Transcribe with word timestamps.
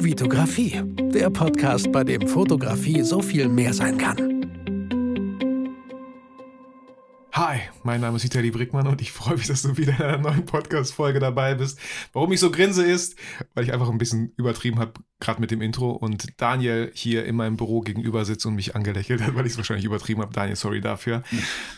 Vitografie, 0.00 0.80
der 1.12 1.28
Podcast, 1.30 1.90
bei 1.90 2.04
dem 2.04 2.26
Fotografie 2.28 3.02
so 3.02 3.20
viel 3.20 3.48
mehr 3.48 3.74
sein 3.74 3.98
kann. 3.98 4.16
Hi, 7.32 7.58
mein 7.82 8.00
Name 8.00 8.16
ist 8.16 8.24
Vitali 8.24 8.50
Brickmann 8.50 8.86
und 8.86 9.00
ich 9.00 9.12
freue 9.12 9.36
mich, 9.36 9.46
dass 9.46 9.62
du 9.62 9.76
wieder 9.76 9.94
in 9.96 10.02
einer 10.02 10.18
neuen 10.18 10.44
Podcast-Folge 10.44 11.18
dabei 11.20 11.54
bist. 11.54 11.78
Warum 12.12 12.32
ich 12.32 12.40
so 12.40 12.50
grinse 12.50 12.84
ist, 12.84 13.16
weil 13.54 13.64
ich 13.64 13.72
einfach 13.72 13.88
ein 13.90 13.98
bisschen 13.98 14.32
übertrieben 14.36 14.78
habe, 14.78 14.92
gerade 15.20 15.40
mit 15.40 15.50
dem 15.50 15.62
Intro 15.62 15.90
und 15.90 16.40
Daniel 16.40 16.90
hier 16.94 17.24
in 17.24 17.36
meinem 17.36 17.56
Büro 17.56 17.80
gegenüber 17.80 18.24
sitzt 18.24 18.46
und 18.46 18.54
mich 18.54 18.74
angelächelt 18.76 19.20
hat, 19.20 19.34
weil 19.34 19.46
ich 19.46 19.52
es 19.52 19.58
wahrscheinlich 19.58 19.84
übertrieben 19.84 20.22
habe. 20.22 20.32
Daniel, 20.32 20.56
sorry 20.56 20.80
dafür. 20.80 21.22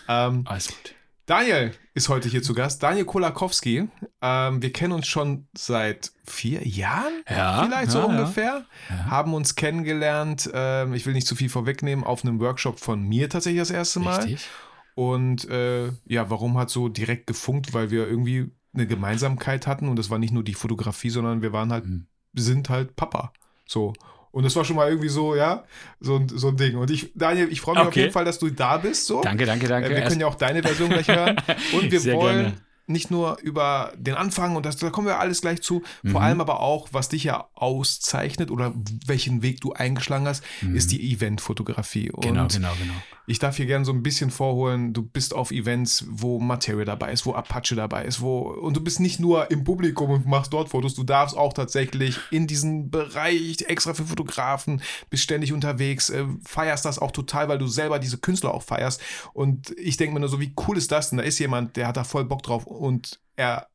ähm, 0.09 0.43
Alles 0.46 0.68
gut. 0.68 0.95
Daniel 1.27 1.73
ist 1.95 2.09
heute 2.09 2.29
hier 2.29 2.43
zu 2.43 2.55
Gast. 2.55 2.82
Daniel 2.82 3.05
Kolakowski. 3.05 3.89
Ähm, 4.20 4.62
wir 4.62 4.73
kennen 4.73 4.93
uns 4.93 5.07
schon 5.07 5.46
seit 5.57 6.12
vier 6.25 6.66
Jahren, 6.66 7.12
ja, 7.29 7.64
vielleicht 7.64 7.93
ja, 7.95 8.00
so 8.00 8.07
ungefähr. 8.07 8.64
Ja. 8.88 9.05
Haben 9.06 9.34
uns 9.34 9.55
kennengelernt. 9.55 10.51
Ähm, 10.52 10.95
ich 10.95 11.06
will 11.06 11.15
nicht 11.15 11.27
zu 11.27 11.37
viel 11.37 11.48
vorwegnehmen. 11.48 12.05
Auf 12.05 12.24
einem 12.24 12.41
Workshop 12.41 12.80
von 12.80 13.02
mir 13.02 13.29
tatsächlich 13.29 13.60
das 13.60 13.70
erste 13.70 14.01
Mal. 14.01 14.20
Richtig. 14.20 14.48
Und 14.95 15.48
äh, 15.48 15.93
ja, 16.06 16.30
warum 16.30 16.59
hat 16.59 16.70
so 16.70 16.88
direkt 16.88 17.27
gefunkt? 17.27 17.74
Weil 17.74 17.91
wir 17.91 18.07
irgendwie 18.09 18.51
eine 18.73 18.87
Gemeinsamkeit 18.87 19.66
hatten 19.66 19.88
und 19.88 19.98
das 19.98 20.10
war 20.10 20.18
nicht 20.18 20.32
nur 20.32 20.45
die 20.45 20.55
Fotografie, 20.55 21.10
sondern 21.10 21.43
wir 21.43 21.52
waren 21.52 21.73
halt, 21.73 21.87
mhm. 21.87 22.07
sind 22.34 22.68
halt 22.68 22.96
Papa. 22.96 23.32
So. 23.66 23.93
Und 24.33 24.45
das 24.45 24.55
war 24.57 24.65
schon 24.65 24.77
mal 24.77 24.89
irgendwie 24.89 25.09
so, 25.09 25.34
ja, 25.34 25.65
so, 25.98 26.16
ein, 26.16 26.29
so 26.29 26.48
ein 26.48 26.57
Ding. 26.57 26.77
Und 26.77 26.91
ich, 26.91 27.12
Daniel, 27.15 27.48
ich 27.51 27.61
freue 27.61 27.75
mich 27.75 27.83
okay. 27.83 27.88
auf 27.88 27.97
jeden 27.97 28.12
Fall, 28.12 28.25
dass 28.25 28.38
du 28.38 28.51
da 28.51 28.79
bist. 28.79 29.07
So. 29.07 29.23
Danke, 29.23 29.45
danke, 29.45 29.66
danke. 29.66 29.91
Äh, 29.91 29.97
wir 29.97 30.02
können 30.02 30.21
ja 30.21 30.27
auch 30.27 30.37
deine 30.37 30.62
Version 30.62 30.88
gleich 30.88 31.09
hören. 31.09 31.37
Und 31.73 31.91
wir 31.91 32.01
Sehr 32.01 32.15
wollen 32.15 32.43
gerne 32.43 32.57
nicht 32.91 33.11
nur 33.11 33.38
über 33.41 33.93
den 33.97 34.15
Anfang 34.15 34.57
und 34.57 34.66
das, 34.66 34.77
da 34.77 34.91
kommen 34.91 35.07
wir 35.07 35.19
alles 35.19 35.41
gleich 35.41 35.62
zu, 35.62 35.83
mhm. 36.02 36.11
vor 36.11 36.23
allem 36.23 36.41
aber 36.41 36.61
auch, 36.61 36.88
was 36.93 37.09
dich 37.09 37.24
ja 37.24 37.48
auszeichnet 37.55 38.51
oder 38.51 38.74
welchen 39.07 39.43
Weg 39.43 39.61
du 39.61 39.73
eingeschlagen 39.73 40.27
hast, 40.27 40.45
mhm. 40.60 40.76
ist 40.76 40.91
die 40.91 41.13
Eventfotografie. 41.13 42.10
Genau, 42.21 42.49
genau, 42.49 42.73
genau. 42.79 42.95
Ich 43.30 43.38
darf 43.38 43.56
hier 43.56 43.66
gerne 43.66 43.84
so 43.84 43.92
ein 43.92 44.02
bisschen 44.02 44.30
vorholen, 44.30 44.92
du 44.92 45.02
bist 45.02 45.36
auf 45.36 45.52
Events, 45.52 46.04
wo 46.09 46.40
Materia 46.40 46.84
dabei 46.84 47.12
ist, 47.12 47.26
wo 47.26 47.32
Apache 47.32 47.76
dabei 47.76 48.04
ist, 48.04 48.20
wo 48.20 48.40
und 48.40 48.76
du 48.76 48.80
bist 48.80 48.98
nicht 48.98 49.20
nur 49.20 49.52
im 49.52 49.62
Publikum 49.62 50.10
und 50.10 50.26
machst 50.26 50.52
dort 50.52 50.68
Fotos, 50.68 50.95
du 50.95 51.04
darfst 51.04 51.36
auch 51.36 51.52
tatsächlich 51.52 52.18
in 52.32 52.48
diesen 52.48 52.90
Bereich 52.90 53.62
extra 53.68 53.95
für 53.95 54.04
Fotografen, 54.04 54.82
bist 55.10 55.23
ständig 55.23 55.52
unterwegs, 55.52 56.10
äh, 56.10 56.24
feierst 56.45 56.84
das 56.84 56.98
auch 56.98 57.12
total, 57.12 57.48
weil 57.48 57.58
du 57.58 57.68
selber 57.68 58.01
diese 58.01 58.18
Künstler 58.18 58.52
auch 58.52 58.64
feierst 58.64 59.01
und 59.32 59.70
ich 59.78 59.96
denke 59.96 60.14
mir 60.14 60.20
nur 60.20 60.28
so, 60.28 60.40
wie 60.40 60.52
cool 60.66 60.76
ist 60.76 60.90
das 60.90 61.10
denn? 61.10 61.18
Da 61.18 61.24
ist 61.24 61.38
jemand, 61.38 61.76
der 61.76 61.86
hat 61.86 61.96
da 61.96 62.02
voll 62.02 62.24
Bock 62.24 62.42
drauf 62.42 62.66
und 62.66 63.20
er 63.36 63.70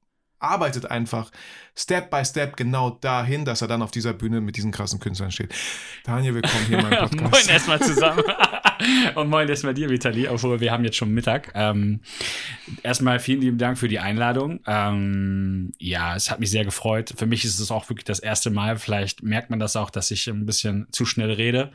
arbeitet 0.46 0.90
einfach 0.90 1.32
Step 1.78 2.10
by 2.10 2.24
Step 2.24 2.56
genau 2.56 2.92
dahin, 2.92 3.44
dass 3.44 3.62
er 3.62 3.68
dann 3.68 3.82
auf 3.82 3.92
dieser 3.92 4.14
Bühne 4.14 4.40
mit 4.40 4.56
diesen 4.56 4.72
krassen 4.72 5.00
Künstlern 5.00 5.32
steht. 5.32 5.54
Daniel, 6.06 6.36
willkommen 6.36 6.66
hier 6.68 6.80
in 6.80 6.84
meinem 6.84 7.00
Podcast. 7.10 7.32
moin 7.32 7.50
erstmal 7.50 7.82
zusammen. 7.82 8.24
Und 9.16 9.30
moin 9.30 9.50
erstmal 9.50 9.74
dir, 9.74 9.90
Vitali, 9.90 10.28
obwohl 10.28 10.60
wir 10.62 10.72
haben 10.72 10.86
jetzt 10.86 10.96
schon 10.96 11.14
Mittag. 11.14 11.52
Ähm, 11.54 12.00
erstmal 12.82 13.20
vielen 13.20 13.42
lieben 13.42 13.58
Dank 13.58 13.78
für 13.78 13.90
die 13.90 14.00
Einladung. 14.00 14.62
Ähm, 14.66 15.74
ja, 15.78 16.16
es 16.16 16.32
hat 16.32 16.40
mich 16.40 16.50
sehr 16.50 16.64
gefreut. 16.64 17.14
Für 17.18 17.26
mich 17.26 17.44
ist 17.44 17.60
es 17.60 17.72
auch 17.72 17.90
wirklich 17.90 18.06
das 18.06 18.20
erste 18.20 18.52
Mal. 18.52 18.78
Vielleicht 18.78 19.24
merkt 19.24 19.50
man 19.50 19.60
das 19.60 19.76
auch, 19.76 19.90
dass 19.90 20.12
ich 20.12 20.28
ein 20.28 20.46
bisschen 20.46 20.88
zu 20.92 21.06
schnell 21.06 21.32
rede 21.32 21.72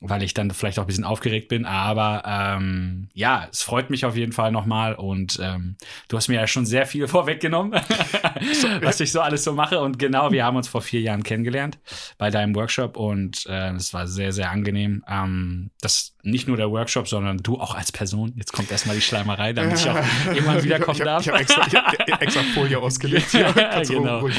weil 0.00 0.22
ich 0.22 0.32
dann 0.32 0.50
vielleicht 0.50 0.78
auch 0.78 0.84
ein 0.84 0.86
bisschen 0.86 1.04
aufgeregt 1.04 1.48
bin. 1.48 1.64
Aber 1.64 2.22
ähm, 2.24 3.08
ja, 3.14 3.48
es 3.50 3.62
freut 3.62 3.90
mich 3.90 4.04
auf 4.04 4.16
jeden 4.16 4.32
Fall 4.32 4.52
nochmal. 4.52 4.94
Und 4.94 5.38
ähm, 5.42 5.76
du 6.08 6.16
hast 6.16 6.28
mir 6.28 6.36
ja 6.36 6.46
schon 6.46 6.66
sehr 6.66 6.86
viel 6.86 7.08
vorweggenommen, 7.08 7.72
was 8.82 9.00
ich 9.00 9.10
so 9.10 9.20
alles 9.20 9.44
so 9.44 9.52
mache. 9.52 9.80
Und 9.80 9.98
genau, 9.98 10.30
wir 10.30 10.44
haben 10.44 10.56
uns 10.56 10.68
vor 10.68 10.82
vier 10.82 11.00
Jahren 11.00 11.22
kennengelernt 11.22 11.78
bei 12.16 12.30
deinem 12.30 12.54
Workshop 12.54 12.96
und 12.96 13.46
äh, 13.46 13.72
es 13.72 13.92
war 13.92 14.06
sehr, 14.06 14.32
sehr 14.32 14.50
angenehm. 14.50 15.04
Ähm, 15.08 15.70
das 15.80 16.14
nicht 16.22 16.46
nur 16.46 16.56
der 16.56 16.70
Workshop, 16.70 17.08
sondern 17.08 17.38
du 17.38 17.58
auch 17.58 17.74
als 17.74 17.90
Person. 17.90 18.32
Jetzt 18.36 18.52
kommt 18.52 18.70
erstmal 18.70 18.96
die 18.96 19.02
Schleimerei, 19.02 19.52
damit 19.52 19.78
ich 19.78 19.88
auch 19.88 19.96
irgendwann 20.26 20.62
wiederkommen 20.62 20.98
darf. 21.00 21.22
Ich 21.22 21.28
habe 21.28 21.40
extra, 21.40 21.62
hab 21.62 22.22
extra, 22.22 22.42
Folie 22.54 22.78
ausgelegt. 22.78 23.32
Ja, 23.32 23.52
genau. 23.82 24.20
ruhig 24.20 24.36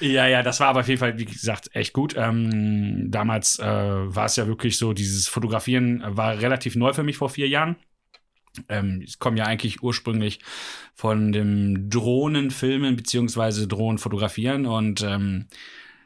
Ja, 0.00 0.26
ja, 0.26 0.42
das 0.42 0.60
war 0.60 0.68
aber 0.68 0.80
auf 0.80 0.88
jeden 0.88 1.00
Fall, 1.00 1.18
wie 1.18 1.24
gesagt, 1.24 1.70
echt 1.74 1.92
gut. 1.92 2.14
Ähm, 2.16 3.10
damals 3.10 3.58
äh, 3.58 3.64
war 3.64 4.26
es 4.26 4.36
ja 4.36 4.46
wirklich 4.46 4.78
so, 4.78 4.93
dieses 4.94 5.28
Fotografieren 5.28 6.02
war 6.06 6.38
relativ 6.38 6.76
neu 6.76 6.92
für 6.92 7.02
mich 7.02 7.16
vor 7.16 7.30
vier 7.30 7.48
Jahren. 7.48 7.76
Ähm, 8.68 9.02
ich 9.04 9.18
komme 9.18 9.38
ja 9.38 9.44
eigentlich 9.44 9.82
ursprünglich 9.82 10.40
von 10.94 11.32
dem 11.32 11.90
Drohnenfilmen 11.90 12.96
beziehungsweise 12.96 13.66
Drohnenfotografieren 13.66 14.66
und 14.66 15.02
ähm, 15.02 15.46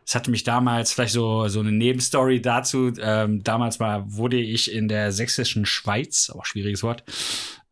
es 0.09 0.15
hatte 0.15 0.31
mich 0.31 0.43
damals 0.43 0.95
vielleicht 0.95 1.13
so, 1.13 1.49
so 1.49 1.61
eine 1.61 1.71
Nebenstory 1.71 2.41
dazu. 2.41 2.91
Ähm, 2.99 3.45
damals 3.45 3.79
mal 3.79 4.05
wurde 4.07 4.39
ich 4.41 4.73
in 4.73 4.89
der 4.89 5.13
sächsischen 5.13 5.67
Schweiz, 5.67 6.31
auch 6.31 6.47
schwieriges 6.47 6.83
Wort, 6.83 7.05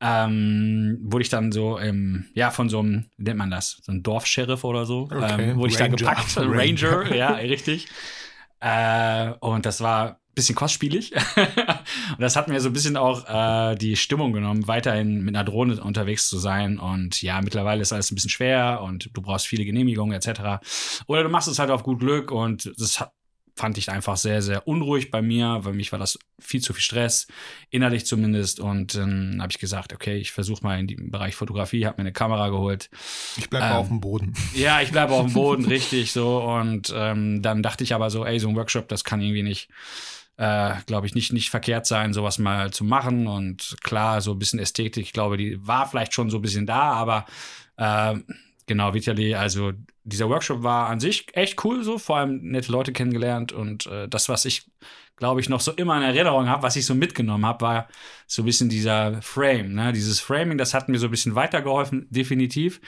ähm, 0.03 0.99
wurde 1.01 1.23
ich 1.23 1.31
dann 1.31 1.51
so, 1.51 1.79
ähm, 1.79 2.27
ja, 2.35 2.51
von 2.51 2.69
so 2.69 2.81
einem, 2.81 3.07
wie 3.17 3.25
nennt 3.25 3.39
man 3.39 3.51
das, 3.51 3.81
so 3.83 3.91
einem 3.91 4.03
Dorfsheriff 4.03 4.65
oder 4.65 4.85
so, 4.85 5.09
okay. 5.11 5.53
ähm, 5.53 5.57
wurde 5.57 5.71
ich 5.71 5.79
da 5.79 5.89
gepackt, 5.89 6.37
Ranger, 6.37 7.01
Ranger 7.01 7.15
ja, 7.15 7.31
richtig. 7.37 7.89
Äh, 8.61 9.31
und 9.41 9.65
das 9.65 9.81
war 9.81 10.21
bisschen 10.37 10.55
kostspielig. 10.55 11.13
und 11.37 12.21
das 12.21 12.37
hat 12.37 12.47
mir 12.47 12.61
so 12.61 12.69
ein 12.69 12.73
bisschen 12.73 12.97
auch 12.97 13.29
äh, 13.29 13.75
die 13.75 13.97
Stimmung 13.97 14.33
genommen, 14.33 14.69
weiterhin 14.69 15.25
mit 15.25 15.35
einer 15.35 15.45
Drohne 15.45 15.83
unterwegs 15.83 16.29
zu 16.29 16.39
sein. 16.39 16.79
Und 16.79 17.21
ja, 17.23 17.41
mittlerweile 17.41 17.83
ist 17.83 17.93
alles 17.93 18.13
ein 18.13 18.15
bisschen 18.15 18.31
schwer 18.31 18.83
und 18.83 19.11
du 19.13 19.23
brauchst 19.23 19.49
viele 19.49 19.65
Genehmigungen 19.65 20.15
etc. 20.15 20.63
Oder 21.09 21.25
du 21.25 21.29
machst 21.29 21.49
es 21.49 21.59
halt 21.59 21.71
auf 21.71 21.83
gut 21.83 21.99
Glück 21.99 22.31
und 22.31 22.71
das 22.79 23.01
hat, 23.01 23.13
fand 23.59 23.79
ich 23.79 23.91
einfach 23.91 24.19
sehr, 24.19 24.43
sehr 24.43 24.69
unruhig 24.69 25.11
bei 25.11 25.23
mir. 25.23 25.63
Bei 25.65 25.73
mich 25.73 25.91
war 25.91 25.99
das 25.99 26.19
viel 26.39 26.61
zu 26.61 26.75
viel 26.75 26.83
Stress, 26.83 27.27
innerlich 27.71 28.05
zumindest. 28.05 28.61
Und 28.61 28.95
dann 28.95 29.33
ähm, 29.33 29.43
habe 29.43 29.51
ich 29.51 29.59
gesagt, 29.59 29.95
okay, 29.95 30.19
ich 30.19 30.33
versuche 30.33 30.63
mal 30.63 30.79
in 30.79 30.87
dem 30.87 31.11
Bereich 31.11 31.35
Fotografie, 31.35 31.87
habe 31.87 31.97
mir 31.97 32.03
eine 32.03 32.13
Kamera 32.13 32.51
geholt. 32.51 32.91
Ich 33.39 33.49
bleibe 33.49 33.65
ähm, 33.65 33.73
auf 33.73 33.89
dem 33.89 34.01
Boden. 34.01 34.35
Ja, 34.55 34.83
ich 34.83 34.93
bleibe 34.93 35.15
auf 35.15 35.25
dem 35.25 35.33
Boden, 35.33 35.65
richtig 35.65 36.13
so. 36.13 36.43
Und 36.43 36.93
ähm, 36.95 37.41
dann 37.41 37.63
dachte 37.63 37.83
ich 37.83 37.95
aber 37.95 38.11
so, 38.11 38.27
ey, 38.27 38.39
so 38.39 38.51
ein 38.51 38.57
Workshop, 38.57 38.89
das 38.89 39.05
kann 39.05 39.23
irgendwie 39.23 39.43
nicht 39.43 39.71
äh, 40.37 40.75
glaube 40.87 41.07
ich, 41.07 41.15
nicht, 41.15 41.33
nicht 41.33 41.51
verkehrt 41.51 41.87
sein, 41.87 42.13
sowas 42.13 42.39
mal 42.39 42.71
zu 42.73 42.85
machen. 42.85 43.27
Und 43.27 43.77
klar, 43.83 44.21
so 44.21 44.33
ein 44.33 44.39
bisschen 44.39 44.59
Ästhetik, 44.59 45.05
ich 45.05 45.13
glaube, 45.13 45.37
die 45.37 45.67
war 45.67 45.89
vielleicht 45.89 46.15
schon 46.15 46.31
so 46.31 46.39
ein 46.39 46.43
bisschen 46.43 46.67
da, 46.67 46.93
aber 46.93 47.27
äh, 47.77 48.17
genau, 48.67 48.95
Vitali, 48.95 49.35
also 49.35 49.73
dieser 50.05 50.29
Workshop 50.29 50.63
war 50.63 50.89
an 50.89 51.01
sich 51.01 51.27
echt 51.35 51.65
cool, 51.65 51.83
so 51.83 51.99
vor 51.99 52.19
allem 52.19 52.41
nette 52.43 52.71
Leute 52.71 52.93
kennengelernt 52.93 53.53
und 53.53 53.87
äh, 53.87 54.09
das, 54.09 54.29
was 54.29 54.45
ich, 54.45 54.71
glaube 55.17 55.41
ich, 55.41 55.49
noch 55.49 55.61
so 55.61 55.73
immer 55.73 55.97
in 55.97 56.03
Erinnerung 56.03 56.49
habe, 56.49 56.63
was 56.63 56.77
ich 56.77 56.87
so 56.87 56.95
mitgenommen 56.95 57.47
habe, 57.47 57.65
war 57.65 57.89
so 58.27 58.43
ein 58.43 58.45
bisschen 58.45 58.69
dieser 58.69 59.21
Frame, 59.23 59.73
ne? 59.73 59.93
Dieses 59.93 60.21
Framing, 60.21 60.59
das 60.59 60.75
hat 60.75 60.89
mir 60.89 60.99
so 60.99 61.07
ein 61.07 61.11
bisschen 61.11 61.35
weitergeholfen, 61.35 62.07
definitiv. 62.11 62.81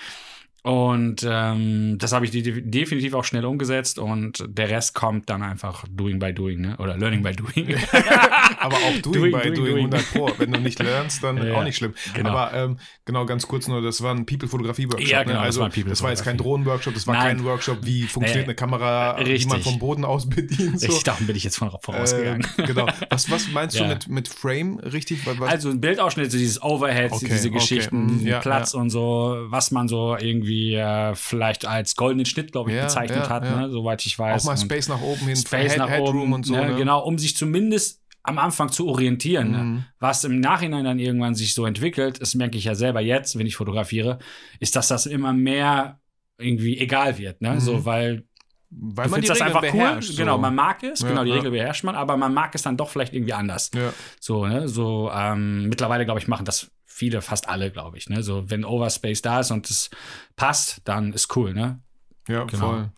Und 0.65 1.25
ähm, 1.27 1.99
das 1.99 2.13
habe 2.13 2.27
ich 2.27 2.33
definitiv 2.33 3.15
auch 3.15 3.25
schnell 3.25 3.45
umgesetzt 3.45 3.99
und 3.99 4.45
der 4.49 4.69
Rest 4.69 4.93
kommt 4.93 5.31
dann 5.31 5.43
einfach 5.43 5.85
doing 5.89 6.19
by 6.19 6.35
doing, 6.35 6.61
ne? 6.61 6.77
Oder 6.79 6.97
learning 6.97 7.23
by 7.23 7.33
doing. 7.33 7.77
Aber 8.59 8.77
auch 8.77 8.99
doing, 9.01 9.31
doing 9.31 9.33
by 9.33 9.43
doing, 9.43 9.55
doing, 9.55 9.77
100 9.77 10.13
Pro. 10.13 10.31
Wenn 10.37 10.53
du 10.53 10.61
nicht 10.61 10.83
lernst, 10.83 11.23
dann 11.23 11.37
ja, 11.47 11.55
auch 11.55 11.63
nicht 11.63 11.77
schlimm. 11.77 11.95
Genau. 12.13 12.31
Aber 12.31 12.53
ähm, 12.55 12.79
genau, 13.05 13.25
ganz 13.25 13.47
kurz 13.47 13.69
nur, 13.69 13.83
das 13.83 14.03
war 14.03 14.13
ein 14.15 14.27
People-Fotografie-Workshop. 14.27 15.09
Ja, 15.09 15.23
genau, 15.23 15.37
ne? 15.37 15.41
Also, 15.43 15.65
das 15.65 15.77
war, 15.77 15.85
das 15.85 16.03
war 16.03 16.11
jetzt 16.11 16.25
kein 16.25 16.37
Drohnen-Workshop, 16.37 16.93
das 16.93 17.07
war 17.07 17.15
Nein. 17.15 17.37
kein 17.37 17.45
Workshop, 17.45 17.79
wie 17.83 18.03
funktioniert 18.03 18.47
äh, 18.47 18.49
eine 18.49 18.55
Kamera, 18.57 19.13
richtig. 19.13 19.45
wie 19.45 19.49
man 19.49 19.63
vom 19.63 19.79
Boden 19.79 20.05
aus 20.05 20.29
bedient. 20.29 20.81
So. 20.81 20.87
Richtig, 20.87 21.05
darum 21.05 21.27
bin 21.29 21.37
ich 21.37 21.45
jetzt 21.45 21.57
von 21.57 21.71
vorausgegangen. 21.81 22.47
Äh, 22.57 22.63
genau. 22.65 22.87
Was, 23.11 23.31
was 23.31 23.49
meinst 23.49 23.77
ja. 23.77 23.85
du 23.85 23.89
mit, 23.89 24.09
mit 24.09 24.29
Frame, 24.29 24.79
richtig? 24.81 25.25
Was? 25.25 25.49
Also 25.49 25.71
ein 25.71 25.81
Bildausschnitt, 25.81 26.31
so 26.31 26.39
dieses 26.39 26.63
Overhead, 26.63 27.13
okay, 27.13 27.29
diese 27.31 27.51
Geschichten, 27.51 28.19
okay. 28.21 28.29
ja, 28.29 28.41
Platz 28.41 28.75
und 28.75 28.91
so, 28.91 29.47
was 29.49 29.71
man 29.71 29.89
so 29.89 30.17
irgendwie 30.17 30.48
äh, 30.49 31.15
vielleicht 31.15 31.67
als 31.67 31.97
goldenen 31.97 32.27
Schnitt, 32.27 32.53
glaube 32.53 32.71
ich, 32.71 32.77
ja, 32.77 32.85
bezeichnet 32.85 33.25
ja, 33.25 33.29
hat, 33.29 33.45
ja. 33.45 33.61
Ne, 33.61 33.71
soweit 33.71 34.05
ich 34.07 34.19
weiß. 34.19 34.43
Auch 34.43 34.47
mal 34.47 34.57
Space 34.57 34.89
nach 34.89 35.01
oben 35.01 35.27
hin, 35.27 35.37
Space 35.37 35.73
Head, 35.73 35.79
nach 35.79 35.89
Headroom 35.89 36.23
oben, 36.23 36.33
und 36.33 36.47
so. 36.47 36.55
Ne, 36.55 36.71
ne? 36.71 36.77
Genau, 36.77 37.05
um 37.05 37.19
sich 37.19 37.37
zumindest 37.37 38.03
am 38.23 38.39
Anfang 38.39 38.71
zu 38.71 38.89
orientieren. 38.89 39.51
Ne? 39.51 39.59
Mhm. 39.59 39.85
Was 39.99 40.25
im 40.25 40.41
Nachhinein 40.41 40.85
dann 40.85 40.99
irgendwann 40.99 41.35
sich 41.35 41.55
so 41.55 41.67
entwickelt, 41.67 42.21
das 42.21 42.35
merke 42.35 42.59
ich 42.59 42.65
ja 42.65 42.75
selber 42.75 43.01
jetzt, 43.01 43.39
wenn 43.39 43.47
ich 43.47 43.57
fotografiere, 43.57 44.19
ist, 44.61 44.77
dass 44.77 44.89
das 44.89 45.07
immer 45.07 45.33
mehr 45.33 46.01
irgendwie 46.37 46.79
egal 46.79 47.19
wird. 47.19 47.41
Ne? 47.41 47.55
Mhm. 47.55 47.61
So, 47.61 47.85
weil 47.85 48.25
weil 48.71 49.09
man 49.09 49.23
die 49.23 49.29
das 49.29 49.41
einfach 49.41 49.63
cool. 49.73 50.03
So. 50.03 50.15
Genau, 50.15 50.37
man 50.37 50.55
mag 50.55 50.83
es, 50.83 51.01
ja, 51.01 51.09
genau, 51.09 51.25
die 51.25 51.31
ja. 51.31 51.37
Regel 51.37 51.53
beherrscht 51.53 51.85
man, 51.85 51.95
aber 51.95 52.19
man 52.19 52.35
mag 52.35 52.55
es 52.55 52.63
dann 52.63 52.77
doch 52.77 52.91
vielleicht 52.91 53.15
irgendwie 53.15 53.33
anders. 53.33 53.71
Ja. 53.75 53.95
So, 54.21 54.47
ne, 54.47 54.69
so, 54.69 55.11
ähm, 55.11 55.69
mittlerweile, 55.69 56.05
glaube 56.05 56.21
ich, 56.21 56.29
machen 56.29 56.45
das 56.45 56.71
viele, 56.99 57.23
fast 57.23 57.49
alle, 57.49 57.71
glaube 57.71 57.97
ich, 57.97 58.09
ne, 58.09 58.23
so, 58.23 58.51
wenn 58.51 58.65
Overspace 58.65 59.23
da 59.23 59.41
ist 59.41 59.51
und 59.51 59.71
es 59.71 59.89
passt, 60.37 60.81
dann 60.85 61.13
ist 61.13 61.35
cool, 61.37 61.55
ne. 61.55 61.81
Ja, 62.29 62.45
Genau. 62.45 62.71
voll. 62.71 62.91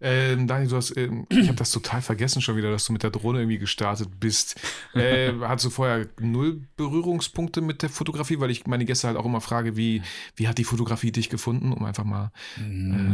Ähm, 0.00 0.46
Daniel, 0.46 0.68
du 0.68 0.76
hast, 0.76 0.96
ähm, 0.96 1.26
ich 1.30 1.48
habe 1.48 1.56
das 1.56 1.70
total 1.70 2.02
vergessen 2.02 2.42
schon 2.42 2.56
wieder, 2.56 2.70
dass 2.70 2.84
du 2.84 2.92
mit 2.92 3.02
der 3.02 3.10
Drohne 3.10 3.40
irgendwie 3.40 3.58
gestartet 3.58 4.08
bist. 4.20 4.60
Äh, 4.94 5.32
hattest 5.40 5.66
du 5.66 5.70
vorher 5.70 6.06
null 6.20 6.62
Berührungspunkte 6.76 7.60
mit 7.60 7.82
der 7.82 7.88
Fotografie? 7.88 8.38
Weil 8.38 8.50
ich 8.50 8.64
meine 8.66 8.84
Gäste 8.84 9.08
halt 9.08 9.16
auch 9.16 9.24
immer 9.24 9.40
frage, 9.40 9.76
wie, 9.76 10.02
wie 10.36 10.46
hat 10.46 10.56
die 10.56 10.62
Fotografie 10.62 11.10
dich 11.10 11.30
gefunden, 11.30 11.72
um 11.72 11.84
einfach 11.84 12.04
mal. 12.04 12.30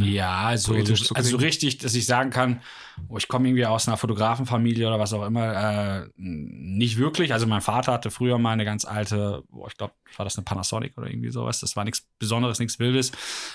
Ja, 0.00 0.40
also, 0.40 0.74
poetisch 0.74 1.04
zu 1.04 1.14
also 1.14 1.30
so 1.30 1.38
klingen. 1.38 1.48
richtig, 1.48 1.78
dass 1.78 1.94
ich 1.94 2.04
sagen 2.04 2.28
kann, 2.28 2.60
oh, 3.08 3.16
ich 3.16 3.28
komme 3.28 3.48
irgendwie 3.48 3.64
aus 3.64 3.88
einer 3.88 3.96
Fotografenfamilie 3.96 4.86
oder 4.86 4.98
was 4.98 5.14
auch 5.14 5.24
immer, 5.24 6.02
äh, 6.02 6.06
nicht 6.16 6.98
wirklich. 6.98 7.32
Also 7.32 7.46
mein 7.46 7.62
Vater 7.62 7.92
hatte 7.92 8.10
früher 8.10 8.36
mal 8.36 8.52
eine 8.52 8.66
ganz 8.66 8.84
alte, 8.84 9.42
boah, 9.50 9.68
ich 9.68 9.78
glaube, 9.78 9.94
war 10.16 10.24
das 10.24 10.36
eine 10.36 10.44
Panasonic 10.44 10.98
oder 10.98 11.08
irgendwie 11.08 11.30
sowas. 11.30 11.60
Das 11.60 11.76
war 11.76 11.84
nichts 11.84 12.06
Besonderes, 12.18 12.58
nichts 12.58 12.78
Wildes. 12.78 13.12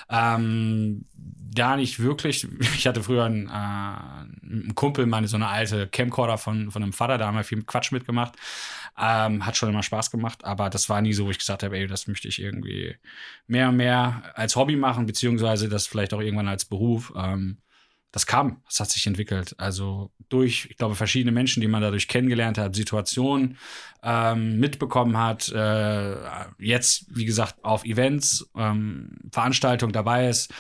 Ähm, 0.09 1.05
da 1.53 1.75
nicht 1.75 1.99
wirklich. 1.99 2.47
Ich 2.75 2.87
hatte 2.87 3.03
früher 3.03 3.25
einen, 3.25 3.47
äh, 3.47 3.51
einen 3.51 4.75
Kumpel, 4.75 5.05
meine 5.05 5.27
so 5.27 5.35
eine 5.35 5.47
alte 5.47 5.87
Camcorder 5.87 6.37
von, 6.37 6.71
von 6.71 6.83
einem 6.83 6.93
Vater, 6.93 7.17
da 7.17 7.27
haben 7.27 7.37
wir 7.37 7.43
viel 7.43 7.63
Quatsch 7.63 7.91
mitgemacht. 7.91 8.33
Ähm, 8.97 9.45
hat 9.45 9.57
schon 9.57 9.69
immer 9.69 9.83
Spaß 9.83 10.09
gemacht, 10.09 10.45
aber 10.45 10.69
das 10.69 10.89
war 10.89 11.01
nie 11.01 11.13
so, 11.13 11.25
wo 11.25 11.29
ich 11.29 11.39
gesagt 11.39 11.63
habe, 11.63 11.77
ey, 11.77 11.87
das 11.87 12.07
möchte 12.07 12.29
ich 12.29 12.41
irgendwie 12.41 12.95
mehr 13.47 13.69
und 13.69 13.75
mehr 13.75 14.31
als 14.35 14.55
Hobby 14.55 14.77
machen, 14.77 15.05
beziehungsweise 15.05 15.67
das 15.67 15.85
vielleicht 15.87 16.13
auch 16.13 16.21
irgendwann 16.21 16.47
als 16.47 16.65
Beruf. 16.65 17.11
Ähm, 17.15 17.57
das 18.15 18.25
kam, 18.25 18.61
das 18.65 18.79
hat 18.79 18.89
sich 18.89 19.05
entwickelt. 19.07 19.55
Also 19.57 20.09
durch, 20.29 20.67
ich 20.69 20.77
glaube, 20.77 20.95
verschiedene 20.95 21.33
Menschen, 21.33 21.59
die 21.59 21.67
man 21.67 21.81
dadurch 21.81 22.07
kennengelernt 22.07 22.57
hat, 22.57 22.73
Situationen 22.73 23.57
ähm, 24.01 24.57
mitbekommen 24.57 25.17
hat, 25.17 25.49
äh, 25.51 26.15
jetzt, 26.57 27.07
wie 27.13 27.25
gesagt, 27.25 27.61
auf 27.65 27.83
Events, 27.83 28.49
ähm, 28.55 29.17
Veranstaltungen 29.33 29.91
dabei 29.91 30.29
ist, 30.29 30.53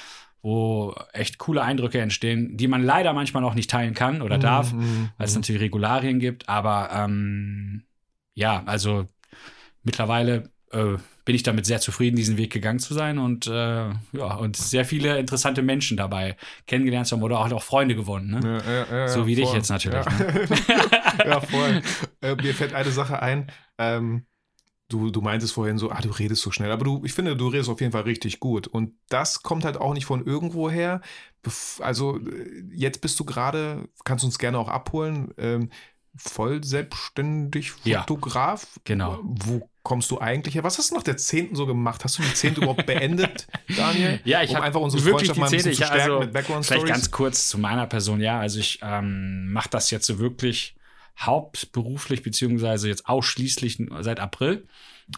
wo 0.45 0.93
echt 1.11 1.39
coole 1.39 1.63
Eindrücke 1.63 1.99
entstehen, 1.99 2.55
die 2.55 2.67
man 2.67 2.83
leider 2.83 3.13
manchmal 3.13 3.41
noch 3.41 3.55
nicht 3.55 3.67
teilen 3.69 3.95
kann 3.95 4.21
oder 4.21 4.37
darf, 4.37 4.71
Mhm, 4.73 5.09
weil 5.17 5.25
es 5.25 5.33
natürlich 5.35 5.59
Regularien 5.63 6.19
gibt. 6.19 6.47
Aber 6.47 6.89
ähm, 6.93 7.81
ja, 8.35 8.61
also 8.67 9.07
mittlerweile 9.83 10.51
äh, 10.71 10.97
bin 11.25 11.33
ich 11.35 11.41
damit 11.41 11.65
sehr 11.65 11.79
zufrieden, 11.79 12.15
diesen 12.15 12.37
Weg 12.37 12.53
gegangen 12.53 12.77
zu 12.77 12.93
sein 12.93 13.17
und 13.17 13.47
äh, 13.47 13.51
ja, 14.11 14.35
und 14.37 14.55
sehr 14.55 14.85
viele 14.85 15.17
interessante 15.17 15.63
Menschen 15.63 15.97
dabei 15.97 16.37
kennengelernt 16.67 17.07
zu 17.07 17.15
haben 17.15 17.23
oder 17.23 17.39
auch, 17.39 17.51
auch 17.51 17.63
Freunde 17.63 17.95
gewonnen. 17.95 18.39
Ne? 18.39 18.61
Ja, 18.67 18.71
ja, 18.71 18.97
ja, 18.99 19.07
So 19.07 19.25
wie 19.25 19.33
dich 19.33 19.45
voll. 19.45 19.55
jetzt 19.57 19.69
natürlich, 19.69 20.05
ne? 20.05 20.47
Ja, 21.17 21.25
ja 21.25 21.39
voll. 21.41 21.81
Äh, 22.21 22.35
mir 22.35 22.53
fällt 22.53 22.73
eine 22.75 22.91
Sache 22.91 23.19
ein. 23.19 23.51
Ähm, 23.79 24.27
du, 24.89 25.09
du 25.09 25.21
meintest 25.21 25.53
vorhin 25.53 25.77
so, 25.77 25.91
ah, 25.91 26.01
du 26.01 26.09
redest 26.09 26.41
so 26.41 26.51
schnell. 26.51 26.71
Aber 26.71 26.83
du, 26.83 27.01
ich 27.03 27.13
finde, 27.13 27.35
du 27.35 27.47
redest 27.47 27.69
auf 27.69 27.81
jeden 27.81 27.91
Fall 27.91 28.03
richtig 28.03 28.39
gut. 28.39 28.67
Und 28.67 28.93
das 29.09 29.43
kommt 29.43 29.65
halt 29.65 29.77
auch 29.77 29.93
nicht 29.93 30.05
von 30.05 30.25
irgendwo 30.25 30.69
her. 30.69 31.01
Also, 31.79 32.19
äh, 32.19 32.63
jetzt 32.73 33.01
bist 33.01 33.19
du 33.19 33.25
gerade, 33.25 33.87
kannst 34.03 34.23
uns 34.23 34.37
gerne 34.37 34.57
auch 34.57 34.69
abholen, 34.69 35.33
ähm, 35.37 35.69
voll 36.17 36.63
selbstständig 36.63 37.73
Ja. 37.83 38.01
Fotograf. 38.01 38.67
Genau. 38.85 39.19
Wo 39.23 39.69
kommst 39.83 40.09
du 40.11 40.19
eigentlich 40.19 40.55
her? 40.55 40.63
Was 40.63 40.77
hast 40.77 40.91
du 40.91 40.95
nach 40.95 41.03
der 41.03 41.17
10. 41.17 41.55
so 41.55 41.65
gemacht? 41.65 42.03
Hast 42.03 42.17
du 42.17 42.23
die 42.23 42.33
10. 42.33 42.55
überhaupt 42.55 42.85
beendet, 42.85 43.47
Daniel? 43.75 44.19
Ja, 44.23 44.41
ich 44.41 44.51
um 44.51 44.57
einfach 44.57 44.79
unsere 44.79 45.03
wirklich 45.03 45.29
Freundschaft 45.29 45.39
mal 45.39 45.45
ein 45.47 45.51
die 45.51 45.57
bisschen 45.57 45.73
zu 45.73 45.77
Zehnte. 45.79 45.93
Stärken 45.93 46.11
also 46.11 46.25
mit 46.25 46.33
Background 46.33 46.65
Vielleicht 46.65 46.85
ganz 46.87 47.11
kurz 47.11 47.49
zu 47.49 47.57
meiner 47.57 47.85
Person, 47.85 48.21
ja. 48.21 48.39
Also 48.39 48.59
ich 48.59 48.79
ähm, 48.81 49.51
mache 49.51 49.69
das 49.69 49.91
jetzt 49.91 50.05
so 50.05 50.19
wirklich 50.19 50.74
hauptberuflich, 51.19 52.23
beziehungsweise 52.23 52.87
jetzt 52.87 53.07
ausschließlich 53.07 53.79
seit 54.01 54.19
April. 54.19 54.67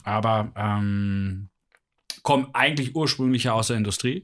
Aber 0.04 0.52
ähm, 0.56 1.50
komme 2.24 2.50
eigentlich 2.54 2.96
ursprünglich 2.96 3.46
ja 3.46 3.54
aus 3.54 3.68
der 3.68 3.78
Industrie. 3.78 4.24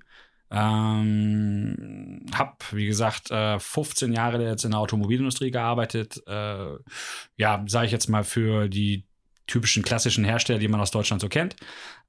Ähm, 0.52 2.26
hab, 2.34 2.72
wie 2.74 2.86
gesagt, 2.86 3.32
äh, 3.32 3.60
15 3.60 4.14
Jahre 4.14 4.44
jetzt 4.44 4.66
in 4.66 4.72
der 4.72 4.80
Automobilindustrie 4.80 5.50
gearbeitet. 5.52 6.22
Äh, 6.28 6.76
ja, 7.38 7.64
sage 7.68 7.86
ich 7.88 7.92
jetzt 7.92 8.08
mal 8.08 8.24
für 8.24 8.70
die 8.70 9.06
typischen 9.48 9.84
klassischen 9.84 10.24
Hersteller, 10.24 10.60
die 10.60 10.68
man 10.68 10.80
aus 10.80 10.92
Deutschland 10.92 11.22
so 11.22 11.28
kennt. 11.28 11.56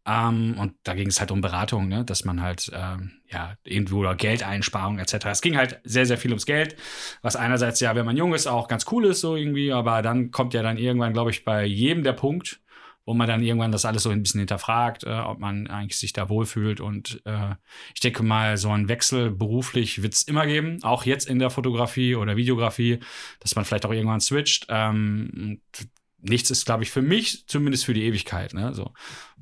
Ähm, 0.06 0.56
und 0.58 0.74
da 0.84 0.94
ging 0.94 1.08
es 1.08 1.20
halt 1.20 1.30
um 1.30 1.40
Beratung, 1.40 1.88
ne? 1.88 2.04
dass 2.04 2.24
man 2.24 2.42
halt 2.42 2.70
ähm, 2.74 3.12
ja 3.30 3.54
irgendwo 3.64 4.00
oder 4.00 4.14
Geldeinsparung 4.14 4.98
etc. 4.98 5.26
Es 5.26 5.40
ging 5.40 5.56
halt 5.56 5.80
sehr, 5.84 6.04
sehr 6.04 6.18
viel 6.18 6.30
ums 6.30 6.46
Geld, 6.46 6.76
was 7.22 7.36
einerseits 7.36 7.80
ja, 7.80 7.94
wenn 7.94 8.04
man 8.04 8.16
jung 8.16 8.34
ist, 8.34 8.46
auch 8.46 8.68
ganz 8.68 8.84
cool 8.92 9.06
ist 9.06 9.20
so 9.20 9.36
irgendwie, 9.36 9.72
aber 9.72 10.02
dann 10.02 10.30
kommt 10.30 10.52
ja 10.52 10.62
dann 10.62 10.76
irgendwann, 10.76 11.14
glaube 11.14 11.30
ich, 11.30 11.44
bei 11.44 11.64
jedem 11.64 12.04
der 12.04 12.12
Punkt, 12.12 12.60
wo 13.06 13.14
man 13.14 13.28
dann 13.28 13.42
irgendwann 13.42 13.72
das 13.72 13.84
alles 13.84 14.02
so 14.02 14.10
ein 14.10 14.22
bisschen 14.22 14.40
hinterfragt, 14.40 15.04
äh, 15.04 15.10
ob 15.10 15.38
man 15.38 15.66
eigentlich 15.68 15.98
sich 15.98 16.12
da 16.12 16.28
wohlfühlt. 16.28 16.80
Und 16.80 17.22
äh, 17.24 17.54
ich 17.94 18.00
denke 18.00 18.22
mal, 18.22 18.56
so 18.56 18.70
einen 18.70 18.88
Wechsel 18.88 19.30
beruflich 19.30 20.02
wird 20.02 20.14
es 20.14 20.22
immer 20.22 20.46
geben, 20.46 20.82
auch 20.82 21.04
jetzt 21.04 21.28
in 21.28 21.38
der 21.38 21.50
Fotografie 21.50 22.14
oder 22.14 22.36
Videografie, 22.36 23.00
dass 23.40 23.56
man 23.56 23.64
vielleicht 23.64 23.84
auch 23.86 23.92
irgendwann 23.92 24.20
switcht. 24.20 24.66
Ähm, 24.70 25.60
nichts 26.24 26.50
ist, 26.50 26.66
glaube 26.66 26.82
ich, 26.82 26.90
für 26.90 27.02
mich 27.02 27.46
zumindest 27.46 27.84
für 27.84 27.94
die 27.94 28.04
Ewigkeit. 28.04 28.54
Ne? 28.54 28.74
So, 28.74 28.92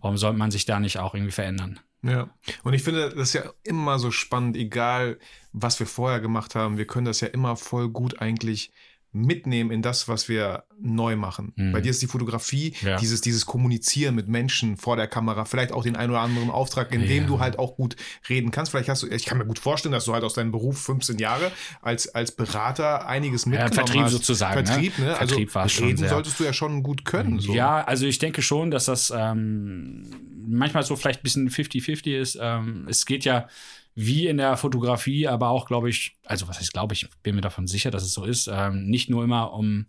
warum 0.01 0.19
sollte 0.19 0.39
man 0.39 0.51
sich 0.51 0.65
da 0.65 0.81
nicht 0.81 0.99
auch 0.99 1.15
irgendwie 1.15 1.33
verändern? 1.33 1.81
Ja, 2.05 2.31
und 2.65 2.75
ich 2.75 2.83
finde, 2.83 3.11
das 3.11 3.29
ist 3.29 3.33
ja 3.35 3.53
immer 3.63 4.01
so 4.01 4.11
spannend, 4.11 4.57
egal 4.57 5.19
was 5.53 5.79
wir 5.79 5.87
vorher 5.87 6.21
gemacht 6.21 6.57
haben, 6.57 6.77
wir 6.77 6.87
können 6.87 7.05
das 7.05 7.21
ja 7.21 7.29
immer 7.29 7.57
voll 7.57 7.89
gut 7.89 8.21
eigentlich 8.21 8.73
mitnehmen 9.15 9.71
in 9.71 9.83
das, 9.83 10.09
was 10.09 10.29
wir 10.29 10.65
neu 10.81 11.17
machen. 11.17 11.53
Mhm. 11.57 11.73
Bei 11.73 11.81
dir 11.83 11.91
ist 11.91 12.01
die 12.01 12.07
Fotografie, 12.07 12.75
Ja. 12.81 12.97
dieses, 12.97 13.21
dieses 13.21 13.45
Kommunizieren 13.47 14.15
mit 14.15 14.27
Menschen 14.27 14.77
vor 14.79 14.97
der 14.97 15.07
Kamera, 15.07 15.45
vielleicht 15.45 15.71
auch 15.73 15.83
den 15.83 15.97
einen 15.97 16.11
oder 16.11 16.21
anderen 16.21 16.51
Auftrag, 16.51 16.93
in 16.95 17.03
dem 17.03 17.23
Ja. 17.25 17.27
du 17.29 17.39
halt 17.41 17.59
auch 17.59 17.77
gut 17.77 17.95
reden 18.31 18.51
kannst. 18.51 18.73
Vielleicht 18.73 18.89
hast 18.89 19.03
du, 19.03 19.07
ich 19.09 19.27
kann 19.27 19.37
mir 19.39 19.45
gut 19.47 19.59
vorstellen, 19.59 19.93
dass 19.93 20.07
du 20.07 20.15
halt 20.15 20.25
aus 20.25 20.35
deinem 20.35 20.51
Beruf 20.51 20.79
15 20.81 21.19
Jahre 21.19 21.53
als, 21.83 22.09
als 22.15 22.33
Berater 22.33 23.07
einiges 23.07 23.45
mitgenommen 23.47 23.75
Vertrieb 23.75 24.03
hast. 24.03 24.13
sozusagen, 24.13 24.61
ne? 24.63 24.67
Vertrieb, 24.67 24.99
ne? 24.99 25.09
Also 25.17 25.27
Vertrieb 25.35 25.55
war 25.55 25.69
schon 25.69 25.85
reden 25.87 25.99
sehr. 25.99 26.09
solltest 26.09 26.41
du 26.41 26.45
ja 26.45 26.53
schon 26.55 26.83
gut 26.83 27.05
können. 27.05 27.39
So. 27.39 27.53
Ja, 27.55 27.85
also 27.85 28.07
ich 28.07 28.19
denke 28.19 28.41
schon, 28.41 28.71
dass 28.71 28.87
das 28.87 29.13
ähm, 29.15 30.07
manchmal 30.47 30.83
so 30.85 30.97
vielleicht 30.97 31.21
ein 31.21 31.23
bisschen 31.23 31.51
50-50 31.51 32.19
ist. 32.19 32.39
Ähm, 32.41 32.87
es 32.89 33.05
geht 33.07 33.25
ja 33.25 33.47
wie 33.95 34.27
in 34.27 34.39
der 34.39 34.57
Fotografie, 34.57 35.29
aber 35.29 35.49
auch, 35.49 35.67
glaube 35.67 35.91
ich, 35.91 36.17
also 36.25 36.49
was 36.49 36.59
heißt, 36.59 36.73
glaube 36.73 36.95
ich, 36.95 37.09
bin 37.23 37.35
mir 37.35 37.41
davon 37.41 37.67
sicher, 37.67 37.91
dass 37.91 38.03
es 38.03 38.13
so 38.13 38.25
ist, 38.25 38.49
ähm, 38.53 38.87
nicht 38.87 39.11
nur 39.11 39.25
immer 39.25 39.53
um, 39.53 39.87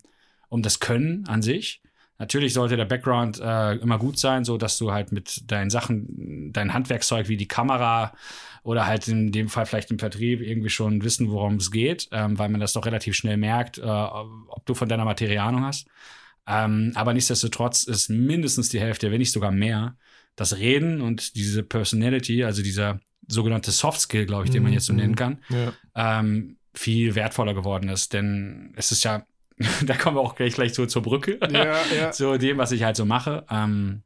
um 0.48 0.62
das 0.62 0.80
Können 0.80 1.26
an 1.26 1.42
sich. 1.42 1.82
Natürlich 2.18 2.52
sollte 2.52 2.76
der 2.76 2.84
Background 2.84 3.40
äh, 3.40 3.74
immer 3.76 3.98
gut 3.98 4.18
sein, 4.18 4.44
so 4.44 4.56
dass 4.56 4.78
du 4.78 4.92
halt 4.92 5.10
mit 5.10 5.50
deinen 5.50 5.70
Sachen, 5.70 6.52
dein 6.52 6.72
Handwerkszeug 6.72 7.28
wie 7.28 7.36
die 7.36 7.48
Kamera 7.48 8.12
oder 8.62 8.86
halt 8.86 9.08
in 9.08 9.32
dem 9.32 9.48
Fall 9.48 9.66
vielleicht 9.66 9.90
im 9.90 9.98
Vertrieb 9.98 10.40
irgendwie 10.40 10.70
schon 10.70 11.02
wissen, 11.02 11.30
worum 11.30 11.56
es 11.56 11.70
geht, 11.70 12.08
ähm, 12.12 12.38
weil 12.38 12.50
man 12.50 12.60
das 12.60 12.72
doch 12.72 12.86
relativ 12.86 13.16
schnell 13.16 13.36
merkt, 13.36 13.78
äh, 13.78 13.82
ob 13.82 14.64
du 14.64 14.74
von 14.74 14.88
deiner 14.88 15.04
Materie 15.04 15.42
Ahnung 15.42 15.64
hast. 15.64 15.88
Ähm, 16.46 16.92
aber 16.94 17.14
nichtsdestotrotz 17.14 17.84
ist 17.84 18.10
mindestens 18.10 18.68
die 18.68 18.80
Hälfte, 18.80 19.10
wenn 19.10 19.18
nicht 19.18 19.32
sogar 19.32 19.50
mehr, 19.50 19.96
das 20.36 20.58
Reden 20.58 21.00
und 21.00 21.36
diese 21.36 21.62
Personality, 21.62 22.44
also 22.44 22.62
dieser 22.62 23.00
sogenannte 23.28 23.70
Soft 23.70 24.00
Skill, 24.00 24.26
glaube 24.26 24.44
ich, 24.44 24.50
den 24.50 24.62
man 24.62 24.72
jetzt 24.72 24.86
so 24.86 24.92
Mhm. 24.92 24.98
nennen 24.98 25.16
kann, 25.16 25.38
Ja. 25.48 25.72
ähm, 25.94 26.56
viel 26.74 27.14
wertvoller 27.14 27.54
geworden 27.54 27.88
ist. 27.88 28.12
Denn 28.12 28.72
es 28.76 28.90
ist 28.92 29.04
ja, 29.04 29.24
da 29.86 29.94
kommen 29.96 30.16
wir 30.16 30.20
auch 30.20 30.34
gleich, 30.34 30.54
gleich 30.54 30.74
so 30.74 30.86
zur 30.86 31.02
Brücke, 31.02 31.38
Ja, 31.52 31.76
ja. 31.94 32.10
zu 32.12 32.36
dem, 32.38 32.58
was 32.58 32.72
ich 32.72 32.82
halt 32.82 32.96
so 32.96 33.04
mache, 33.04 33.44
ähm, 33.50 34.02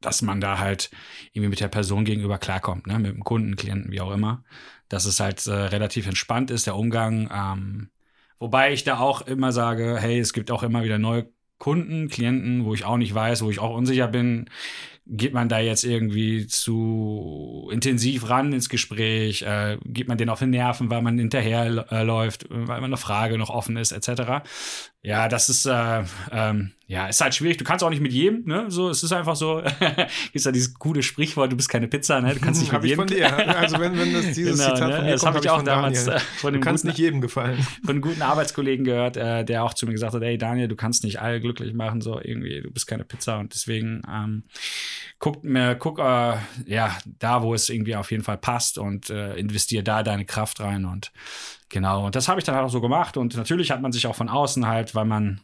dass 0.00 0.22
man 0.22 0.40
da 0.40 0.58
halt 0.58 0.90
irgendwie 1.32 1.48
mit 1.50 1.60
der 1.60 1.68
Person 1.68 2.04
gegenüber 2.04 2.38
klarkommt, 2.38 2.86
ne? 2.86 2.98
mit 2.98 3.12
dem 3.12 3.24
Kunden, 3.24 3.56
Klienten, 3.56 3.90
wie 3.90 4.00
auch 4.00 4.12
immer. 4.12 4.44
Dass 4.88 5.06
es 5.06 5.18
halt 5.20 5.44
äh, 5.46 5.52
relativ 5.52 6.06
entspannt 6.06 6.50
ist, 6.50 6.66
der 6.66 6.76
Umgang. 6.76 7.30
Ähm, 7.34 7.88
wobei 8.38 8.72
ich 8.72 8.84
da 8.84 8.98
auch 8.98 9.22
immer 9.22 9.50
sage, 9.52 9.96
hey, 9.98 10.20
es 10.20 10.32
gibt 10.32 10.50
auch 10.50 10.62
immer 10.62 10.84
wieder 10.84 10.98
neue 10.98 11.28
Kunden, 11.58 12.08
Klienten, 12.08 12.64
wo 12.64 12.74
ich 12.74 12.84
auch 12.84 12.96
nicht 12.96 13.14
weiß, 13.14 13.42
wo 13.42 13.50
ich 13.50 13.58
auch 13.58 13.74
unsicher 13.74 14.06
bin, 14.08 14.50
geht 15.06 15.34
man 15.34 15.48
da 15.48 15.58
jetzt 15.58 15.84
irgendwie 15.84 16.46
zu 16.46 17.68
intensiv 17.72 18.28
ran 18.28 18.52
ins 18.52 18.68
Gespräch, 18.68 19.42
äh, 19.42 19.78
geht 19.84 20.08
man 20.08 20.16
denen 20.18 20.30
auf 20.30 20.38
den 20.38 20.50
Nerven, 20.50 20.90
weil 20.90 21.02
man 21.02 21.18
hinterher 21.18 21.86
äh, 21.90 22.02
läuft, 22.04 22.46
weil 22.48 22.80
man 22.80 22.84
eine 22.84 22.96
Frage 22.96 23.36
noch 23.38 23.50
offen 23.50 23.76
ist, 23.76 23.92
etc. 23.92 24.42
Ja, 25.02 25.28
das 25.28 25.48
ist 25.48 25.66
äh, 25.66 26.04
ähm, 26.30 26.72
ja 26.86 27.08
ist 27.08 27.20
halt 27.20 27.34
schwierig. 27.34 27.56
Du 27.58 27.64
kannst 27.64 27.82
auch 27.84 27.90
nicht 27.90 28.02
mit 28.02 28.12
jedem, 28.12 28.44
ne? 28.44 28.66
So, 28.68 28.88
es 28.90 29.02
ist 29.02 29.12
einfach 29.12 29.34
so. 29.34 29.60
ist 30.32 30.46
ja 30.46 30.52
dieses 30.52 30.74
coole 30.74 31.02
Sprichwort: 31.02 31.50
Du 31.50 31.56
bist 31.56 31.68
keine 31.68 31.88
Pizza, 31.88 32.20
ne? 32.20 32.34
Du 32.34 32.40
kannst 32.40 32.60
nicht 32.60 32.72
Hab 32.72 32.82
mit 32.82 32.90
ich 32.92 32.96
jedem. 32.96 33.08
von 33.08 33.16
dir. 33.16 33.56
Also 33.58 33.80
wenn, 33.80 33.98
wenn 33.98 34.12
das 34.12 34.26
dieses 34.34 34.60
Genau, 34.60 34.74
Zitat 34.74 34.88
ne? 34.90 34.96
von 34.96 35.04
mir 35.04 35.10
Das 35.12 35.20
kommt, 35.22 35.34
habe 35.34 35.36
hab 35.38 35.44
ich 35.44 35.50
auch 35.50 35.56
von 35.56 35.64
damals 35.64 36.04
Daniel. 36.04 36.22
äh, 36.22 36.24
von 36.38 36.52
Du 36.52 36.56
einem 36.56 36.60
kannst 36.62 36.82
guten 36.84 36.88
nicht 36.92 36.98
jedem 36.98 37.20
gefallen. 37.20 37.58
von 37.84 37.90
einem 37.90 38.00
guten 38.02 38.22
Arbeitskollegen 38.22 38.84
gehört, 38.84 39.16
äh, 39.16 39.44
der 39.44 39.64
auch 39.64 39.74
zu 39.74 39.86
mir 39.86 39.92
gesagt 39.92 40.14
hat, 40.14 40.22
ey 40.22 40.38
Daniel, 40.38 40.68
du 40.68 40.76
kannst 40.76 41.02
nicht 41.02 41.20
alle 41.20 41.40
glücklich 41.40 41.74
machen, 41.74 42.00
so 42.00 42.20
irgendwie, 42.22 42.60
du 42.60 42.70
bist 42.70 42.86
keine 42.86 43.02
Pizza 43.04 43.38
und 43.40 43.52
deswegen 43.52 44.02
ähm, 44.08 44.44
guck 45.18 45.44
mir, 45.44 45.74
guck 45.76 45.98
äh, 45.98 46.36
ja 46.66 46.96
da, 47.18 47.42
wo 47.42 47.54
es 47.54 47.68
irgendwie 47.68 47.96
auf 47.96 48.10
jeden 48.10 48.24
Fall 48.24 48.38
passt 48.38 48.78
und 48.78 49.10
äh, 49.10 49.34
investier 49.36 49.82
da 49.82 50.02
deine 50.02 50.24
Kraft 50.24 50.60
rein 50.60 50.84
und 50.84 51.12
genau 51.68 52.06
und 52.06 52.14
das 52.14 52.28
habe 52.28 52.40
ich 52.40 52.44
dann 52.44 52.54
halt 52.54 52.64
auch 52.66 52.70
so 52.70 52.80
gemacht 52.80 53.16
und 53.16 53.36
natürlich 53.36 53.70
hat 53.70 53.82
man 53.82 53.92
sich 53.92 54.06
auch 54.06 54.16
von 54.16 54.28
außen 54.28 54.66
halt, 54.66 54.94
weil 54.94 55.04
man, 55.04 55.40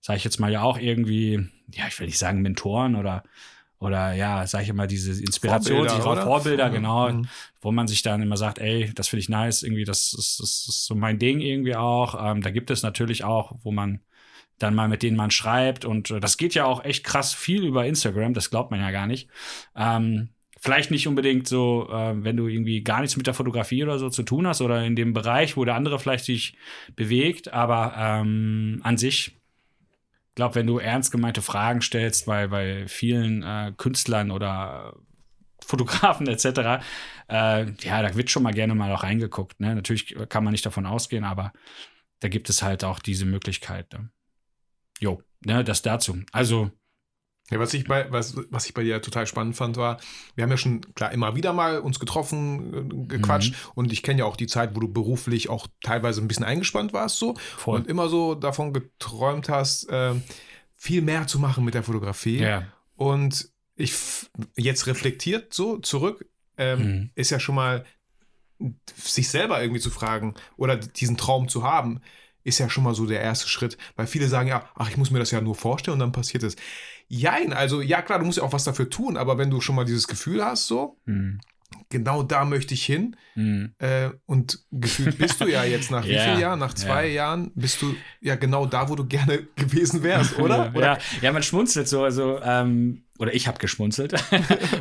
sage 0.00 0.18
ich 0.18 0.24
jetzt 0.24 0.40
mal 0.40 0.50
ja 0.52 0.62
auch 0.62 0.78
irgendwie, 0.78 1.48
ja 1.72 1.84
ich 1.88 1.98
will 1.98 2.06
nicht 2.06 2.18
sagen 2.18 2.42
Mentoren 2.42 2.96
oder 2.96 3.22
oder 3.78 4.14
ja, 4.14 4.46
sag 4.46 4.62
ich 4.62 4.70
immer, 4.70 4.86
diese 4.86 5.12
Inspiration, 5.22 5.86
Vorbilder, 5.86 6.10
oder? 6.10 6.22
Vorbilder, 6.22 6.68
Mhm. 6.68 6.72
genau, 6.72 7.12
Mhm. 7.12 7.28
wo 7.60 7.72
man 7.72 7.86
sich 7.86 8.00
dann 8.00 8.22
immer 8.22 8.38
sagt, 8.38 8.58
ey, 8.58 8.90
das 8.94 9.08
finde 9.08 9.20
ich 9.20 9.28
nice, 9.28 9.62
irgendwie, 9.62 9.84
das 9.84 10.14
ist, 10.14 10.40
das 10.40 10.66
ist 10.66 10.86
so 10.86 10.94
mein 10.94 11.18
Ding 11.18 11.40
irgendwie 11.40 11.76
auch. 11.76 12.16
Ähm, 12.18 12.40
da 12.40 12.50
gibt 12.50 12.70
es 12.70 12.82
natürlich 12.82 13.24
auch, 13.24 13.52
wo 13.62 13.72
man 13.72 14.00
dann 14.58 14.74
mal 14.74 14.88
mit 14.88 15.02
denen 15.02 15.16
man 15.16 15.30
schreibt 15.30 15.84
und 15.84 16.10
äh, 16.10 16.20
das 16.20 16.36
geht 16.36 16.54
ja 16.54 16.64
auch 16.64 16.84
echt 16.84 17.04
krass 17.04 17.34
viel 17.34 17.64
über 17.64 17.86
Instagram, 17.86 18.34
das 18.34 18.50
glaubt 18.50 18.70
man 18.70 18.80
ja 18.80 18.90
gar 18.90 19.06
nicht. 19.06 19.28
Ähm, 19.74 20.30
vielleicht 20.58 20.90
nicht 20.90 21.06
unbedingt 21.06 21.46
so, 21.46 21.88
äh, 21.90 22.14
wenn 22.24 22.36
du 22.36 22.48
irgendwie 22.48 22.82
gar 22.82 23.00
nichts 23.00 23.16
mit 23.16 23.26
der 23.26 23.34
Fotografie 23.34 23.82
oder 23.82 23.98
so 23.98 24.08
zu 24.08 24.22
tun 24.22 24.46
hast 24.46 24.60
oder 24.60 24.84
in 24.84 24.96
dem 24.96 25.12
Bereich, 25.12 25.56
wo 25.56 25.64
der 25.64 25.74
andere 25.74 25.98
vielleicht 25.98 26.24
sich 26.24 26.56
bewegt, 26.94 27.52
aber 27.52 27.94
ähm, 27.96 28.80
an 28.82 28.96
sich 28.96 29.36
ich 30.36 30.38
glaube, 30.38 30.56
wenn 30.56 30.66
du 30.66 30.76
ernst 30.76 31.12
gemeinte 31.12 31.40
Fragen 31.40 31.80
stellst 31.80 32.26
bei, 32.26 32.48
bei 32.48 32.86
vielen 32.88 33.42
äh, 33.42 33.72
Künstlern 33.74 34.30
oder 34.30 34.94
Fotografen 35.64 36.26
etc., 36.28 36.44
äh, 37.28 37.64
ja, 37.80 38.02
da 38.02 38.14
wird 38.14 38.30
schon 38.30 38.42
mal 38.42 38.52
gerne 38.52 38.74
mal 38.74 38.92
auch 38.92 39.02
reingeguckt. 39.02 39.60
Ne? 39.60 39.74
Natürlich 39.74 40.14
kann 40.28 40.44
man 40.44 40.52
nicht 40.52 40.66
davon 40.66 40.84
ausgehen, 40.84 41.24
aber 41.24 41.54
da 42.20 42.28
gibt 42.28 42.50
es 42.50 42.62
halt 42.62 42.84
auch 42.84 42.98
diese 42.98 43.24
Möglichkeit. 43.24 43.90
Ne? 43.94 44.10
Jo, 45.00 45.20
ne, 45.44 45.62
das 45.64 45.82
dazu. 45.82 46.16
Also, 46.32 46.70
Ja, 47.50 47.60
was 47.60 47.72
ich 47.74 47.84
bei, 47.86 48.10
was, 48.10 48.36
was 48.50 48.66
ich 48.66 48.74
bei 48.74 48.82
dir 48.82 49.00
total 49.00 49.24
spannend 49.28 49.54
fand, 49.54 49.76
war, 49.76 49.98
wir 50.34 50.42
haben 50.42 50.50
ja 50.50 50.56
schon 50.56 50.80
klar 50.94 51.12
immer 51.12 51.36
wieder 51.36 51.52
mal 51.52 51.78
uns 51.78 52.00
getroffen, 52.00 52.74
äh, 52.90 53.06
gequatscht 53.06 53.52
Mhm. 53.52 53.70
und 53.76 53.92
ich 53.92 54.02
kenne 54.02 54.18
ja 54.20 54.24
auch 54.24 54.36
die 54.36 54.48
Zeit, 54.48 54.74
wo 54.74 54.80
du 54.80 54.88
beruflich 54.92 55.48
auch 55.48 55.68
teilweise 55.80 56.20
ein 56.20 56.26
bisschen 56.26 56.44
eingespannt 56.44 56.92
warst 56.92 57.18
so 57.20 57.34
voll. 57.56 57.78
und 57.80 57.86
immer 57.86 58.08
so 58.08 58.34
davon 58.34 58.72
geträumt 58.72 59.48
hast, 59.48 59.84
äh, 59.90 60.14
viel 60.74 61.02
mehr 61.02 61.28
zu 61.28 61.38
machen 61.38 61.64
mit 61.64 61.74
der 61.74 61.84
Fotografie. 61.84 62.38
ja. 62.40 62.64
Und 62.96 63.48
ich 63.76 63.94
jetzt 64.56 64.86
reflektiert 64.88 65.52
so 65.54 65.78
zurück, 65.78 66.26
ähm, 66.56 66.80
Mhm. 66.80 67.10
ist 67.14 67.30
ja 67.30 67.38
schon 67.38 67.54
mal 67.54 67.84
sich 68.96 69.28
selber 69.28 69.60
irgendwie 69.62 69.80
zu 69.80 69.90
fragen 69.90 70.34
oder 70.56 70.76
diesen 70.76 71.16
Traum 71.16 71.48
zu 71.48 71.62
haben, 71.62 72.00
ist 72.46 72.58
ja 72.58 72.70
schon 72.70 72.84
mal 72.84 72.94
so 72.94 73.06
der 73.06 73.20
erste 73.20 73.48
Schritt, 73.48 73.76
weil 73.96 74.06
viele 74.06 74.28
sagen 74.28 74.48
ja, 74.48 74.68
ach, 74.76 74.88
ich 74.88 74.96
muss 74.96 75.10
mir 75.10 75.18
das 75.18 75.30
ja 75.32 75.40
nur 75.40 75.54
vorstellen 75.54 75.94
und 75.94 76.00
dann 76.00 76.12
passiert 76.12 76.42
es. 76.42 76.56
Jein, 77.08 77.52
also 77.52 77.80
ja 77.82 78.02
klar, 78.02 78.18
du 78.18 78.24
musst 78.24 78.38
ja 78.38 78.44
auch 78.44 78.52
was 78.52 78.64
dafür 78.64 78.88
tun, 78.90 79.16
aber 79.16 79.36
wenn 79.38 79.50
du 79.50 79.60
schon 79.60 79.74
mal 79.76 79.84
dieses 79.84 80.06
Gefühl 80.08 80.44
hast, 80.44 80.66
so, 80.66 80.96
Mhm. 81.04 81.40
genau 81.90 82.22
da 82.22 82.44
möchte 82.44 82.74
ich 82.74 82.84
hin 82.84 83.16
Mhm. 83.34 83.74
äh, 83.78 84.10
und 84.26 84.60
gefühlt 84.72 85.18
bist 85.18 85.40
du 85.40 85.46
ja 85.46 85.64
jetzt 85.64 85.90
nach 85.90 86.04
wie 86.08 86.12
Ja, 86.14 86.22
vielen 86.24 86.40
Jahren, 86.40 86.58
nach 86.58 86.74
zwei 86.74 87.06
ja. 87.06 87.12
Jahren, 87.14 87.50
bist 87.54 87.82
du 87.82 87.94
ja 88.20 88.34
genau 88.36 88.66
da, 88.66 88.88
wo 88.88 88.94
du 88.96 89.04
gerne 89.06 89.42
gewesen 89.56 90.02
wärst, 90.02 90.38
oder? 90.38 90.56
Ja, 90.66 90.70
oder? 90.72 90.86
ja, 90.86 90.98
ja, 91.22 91.32
man 91.32 91.42
schmunzelt 91.42 91.88
so, 91.88 92.02
also, 92.04 92.40
ähm, 92.42 93.02
oder 93.18 93.34
ich 93.34 93.46
habe 93.48 93.58
geschmunzelt, 93.58 94.12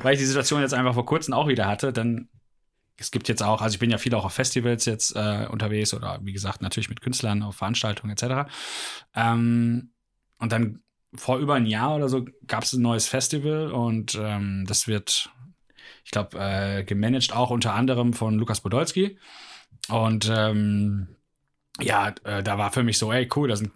weil 0.03 0.13
ich 0.13 0.19
die 0.19 0.25
Situation 0.25 0.61
jetzt 0.61 0.73
einfach 0.73 0.93
vor 0.93 1.05
kurzem 1.05 1.33
auch 1.33 1.47
wieder 1.47 1.67
hatte. 1.67 1.91
Dann, 1.93 2.27
es 2.97 3.11
gibt 3.11 3.27
jetzt 3.27 3.43
auch, 3.43 3.61
also 3.61 3.73
ich 3.75 3.79
bin 3.79 3.91
ja 3.91 3.97
viel 3.97 4.15
auch 4.15 4.25
auf 4.25 4.33
Festivals 4.33 4.85
jetzt 4.85 5.15
äh, 5.15 5.47
unterwegs 5.49 5.93
oder 5.93 6.19
wie 6.23 6.33
gesagt, 6.33 6.61
natürlich 6.61 6.89
mit 6.89 7.01
Künstlern 7.01 7.43
auf 7.43 7.55
Veranstaltungen 7.55 8.11
etc. 8.11 8.49
Ähm, 9.13 9.91
und 10.39 10.51
dann 10.51 10.81
vor 11.13 11.37
über 11.37 11.55
ein 11.55 11.65
Jahr 11.65 11.95
oder 11.95 12.09
so 12.09 12.25
gab 12.47 12.63
es 12.63 12.73
ein 12.73 12.81
neues 12.81 13.07
Festival 13.07 13.71
und 13.71 14.17
ähm, 14.19 14.65
das 14.67 14.87
wird, 14.87 15.29
ich 16.03 16.11
glaube, 16.11 16.37
äh, 16.39 16.83
gemanagt 16.83 17.33
auch 17.33 17.49
unter 17.49 17.73
anderem 17.73 18.13
von 18.13 18.35
Lukas 18.35 18.61
Podolski. 18.61 19.17
Und 19.89 20.29
ähm, 20.33 21.15
ja, 21.79 22.13
äh, 22.23 22.43
da 22.43 22.57
war 22.57 22.71
für 22.71 22.83
mich 22.83 22.97
so, 22.97 23.11
ey, 23.11 23.29
cool, 23.35 23.49
da 23.49 23.55
sind 23.55 23.71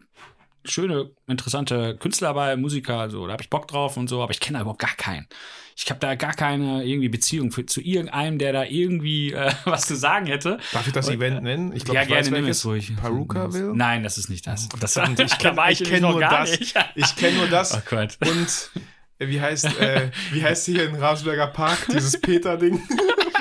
schöne, 0.66 1.10
interessante 1.28 1.96
Künstler 1.98 2.30
dabei, 2.30 2.56
Musiker, 2.58 3.10
so, 3.10 3.26
da 3.26 3.34
habe 3.34 3.44
ich 3.44 3.50
Bock 3.50 3.68
drauf 3.68 3.98
und 3.98 4.08
so, 4.08 4.22
aber 4.22 4.32
ich 4.32 4.40
kenne 4.40 4.58
da 4.58 4.62
überhaupt 4.62 4.80
gar 4.82 4.96
keinen. 4.96 5.28
Ich 5.76 5.90
habe 5.90 6.00
da 6.02 6.16
gar 6.16 6.34
keine 6.34 6.84
irgendwie 6.84 7.08
Beziehung 7.08 7.52
für, 7.52 7.66
zu 7.66 7.80
irgendeinem, 7.82 8.38
der 8.38 8.52
da 8.52 8.64
irgendwie 8.66 9.32
äh, 9.32 9.52
was 9.66 9.88
zu 9.88 9.96
sagen 9.96 10.26
hätte. 10.26 10.58
Darf 10.74 10.86
ich 10.88 10.94
das 10.94 11.08
Und, 11.08 11.16
Event 11.16 11.42
nennen? 11.44 11.72
Ich 11.74 11.86
glaube, 11.86 11.96
ja, 11.96 12.02
ich 12.04 12.08
gerne 12.10 12.26
weiß, 12.26 12.32
nimm 12.32 12.48
es 12.48 12.66
ruhig. 12.66 12.92
Perukaville? 12.98 13.74
Nein, 13.76 14.04
das 14.04 14.18
ist 14.18 14.30
nicht 14.30 14.46
das. 14.46 14.68
das 14.80 14.94
Verdammt, 14.94 15.20
ich 15.22 15.32
kenn- 15.38 15.44
da 15.44 15.56
war 15.56 15.72
kenn 15.72 16.02
nur 16.02 16.20
das. 16.20 16.60
nicht. 16.60 16.76
Ich 16.96 17.16
kenne 17.16 17.38
nur 17.38 17.48
das. 17.48 17.74
Oh 17.78 17.82
Gott. 17.90 18.18
Und 18.22 18.72
äh, 19.20 19.28
wie 19.30 19.40
heißt, 19.40 19.80
äh, 19.80 20.12
wie 20.32 20.44
heißt 20.44 20.66
hier 20.66 20.90
in 20.90 20.96
Ravensberger 20.96 21.48
Park 21.48 21.88
dieses 21.94 22.20
Peter-Ding 22.22 22.82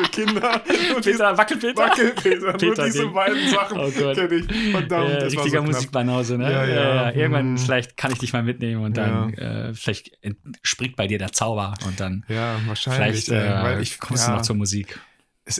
für 0.04 0.10
Kinder? 0.10 0.62
Nur 0.90 1.00
diese 1.00 1.12
Peter, 1.18 1.38
Wackelpeter. 1.38 1.82
Wackelpeter. 1.82 2.38
Nur 2.40 2.52
Peter-Ding. 2.54 2.84
diese 2.92 3.06
beiden 3.08 3.48
Sachen 3.50 3.78
Oh 3.80 3.90
kenne 3.90 4.34
ich. 4.36 4.70
Verdammt, 4.72 5.08
Ja, 5.10 5.14
das 5.20 5.36
war 5.36 5.44
richtiger 5.44 5.44
so 5.44 5.50
knapp. 5.50 5.66
Musikbanause, 5.66 6.38
ne? 6.38 6.52
Ja, 6.52 6.64
ja. 6.66 7.10
Irgendwann, 7.12 7.46
Hm. 7.56 7.58
vielleicht 7.58 7.96
kann 7.96 8.12
ich 8.12 8.18
dich 8.18 8.32
mal 8.32 8.42
mitnehmen 8.42 8.82
und 8.84 8.96
dann 8.96 9.34
äh, 9.34 9.74
vielleicht 9.74 10.12
entspringt 10.22 10.96
bei 10.96 11.06
dir 11.06 11.18
der 11.18 11.32
Zauber 11.32 11.74
und 11.86 11.98
dann 12.00 12.24
Ja, 12.28 12.56
wahrscheinlich. 12.66 13.24
vielleicht 13.24 13.28
äh, 13.30 13.60
äh, 13.60 13.62
weil 13.62 13.82
ich, 13.82 13.98
kommst 13.98 14.26
du 14.28 14.32
noch 14.32 14.42
zur 14.42 14.56
Musik. 14.56 14.98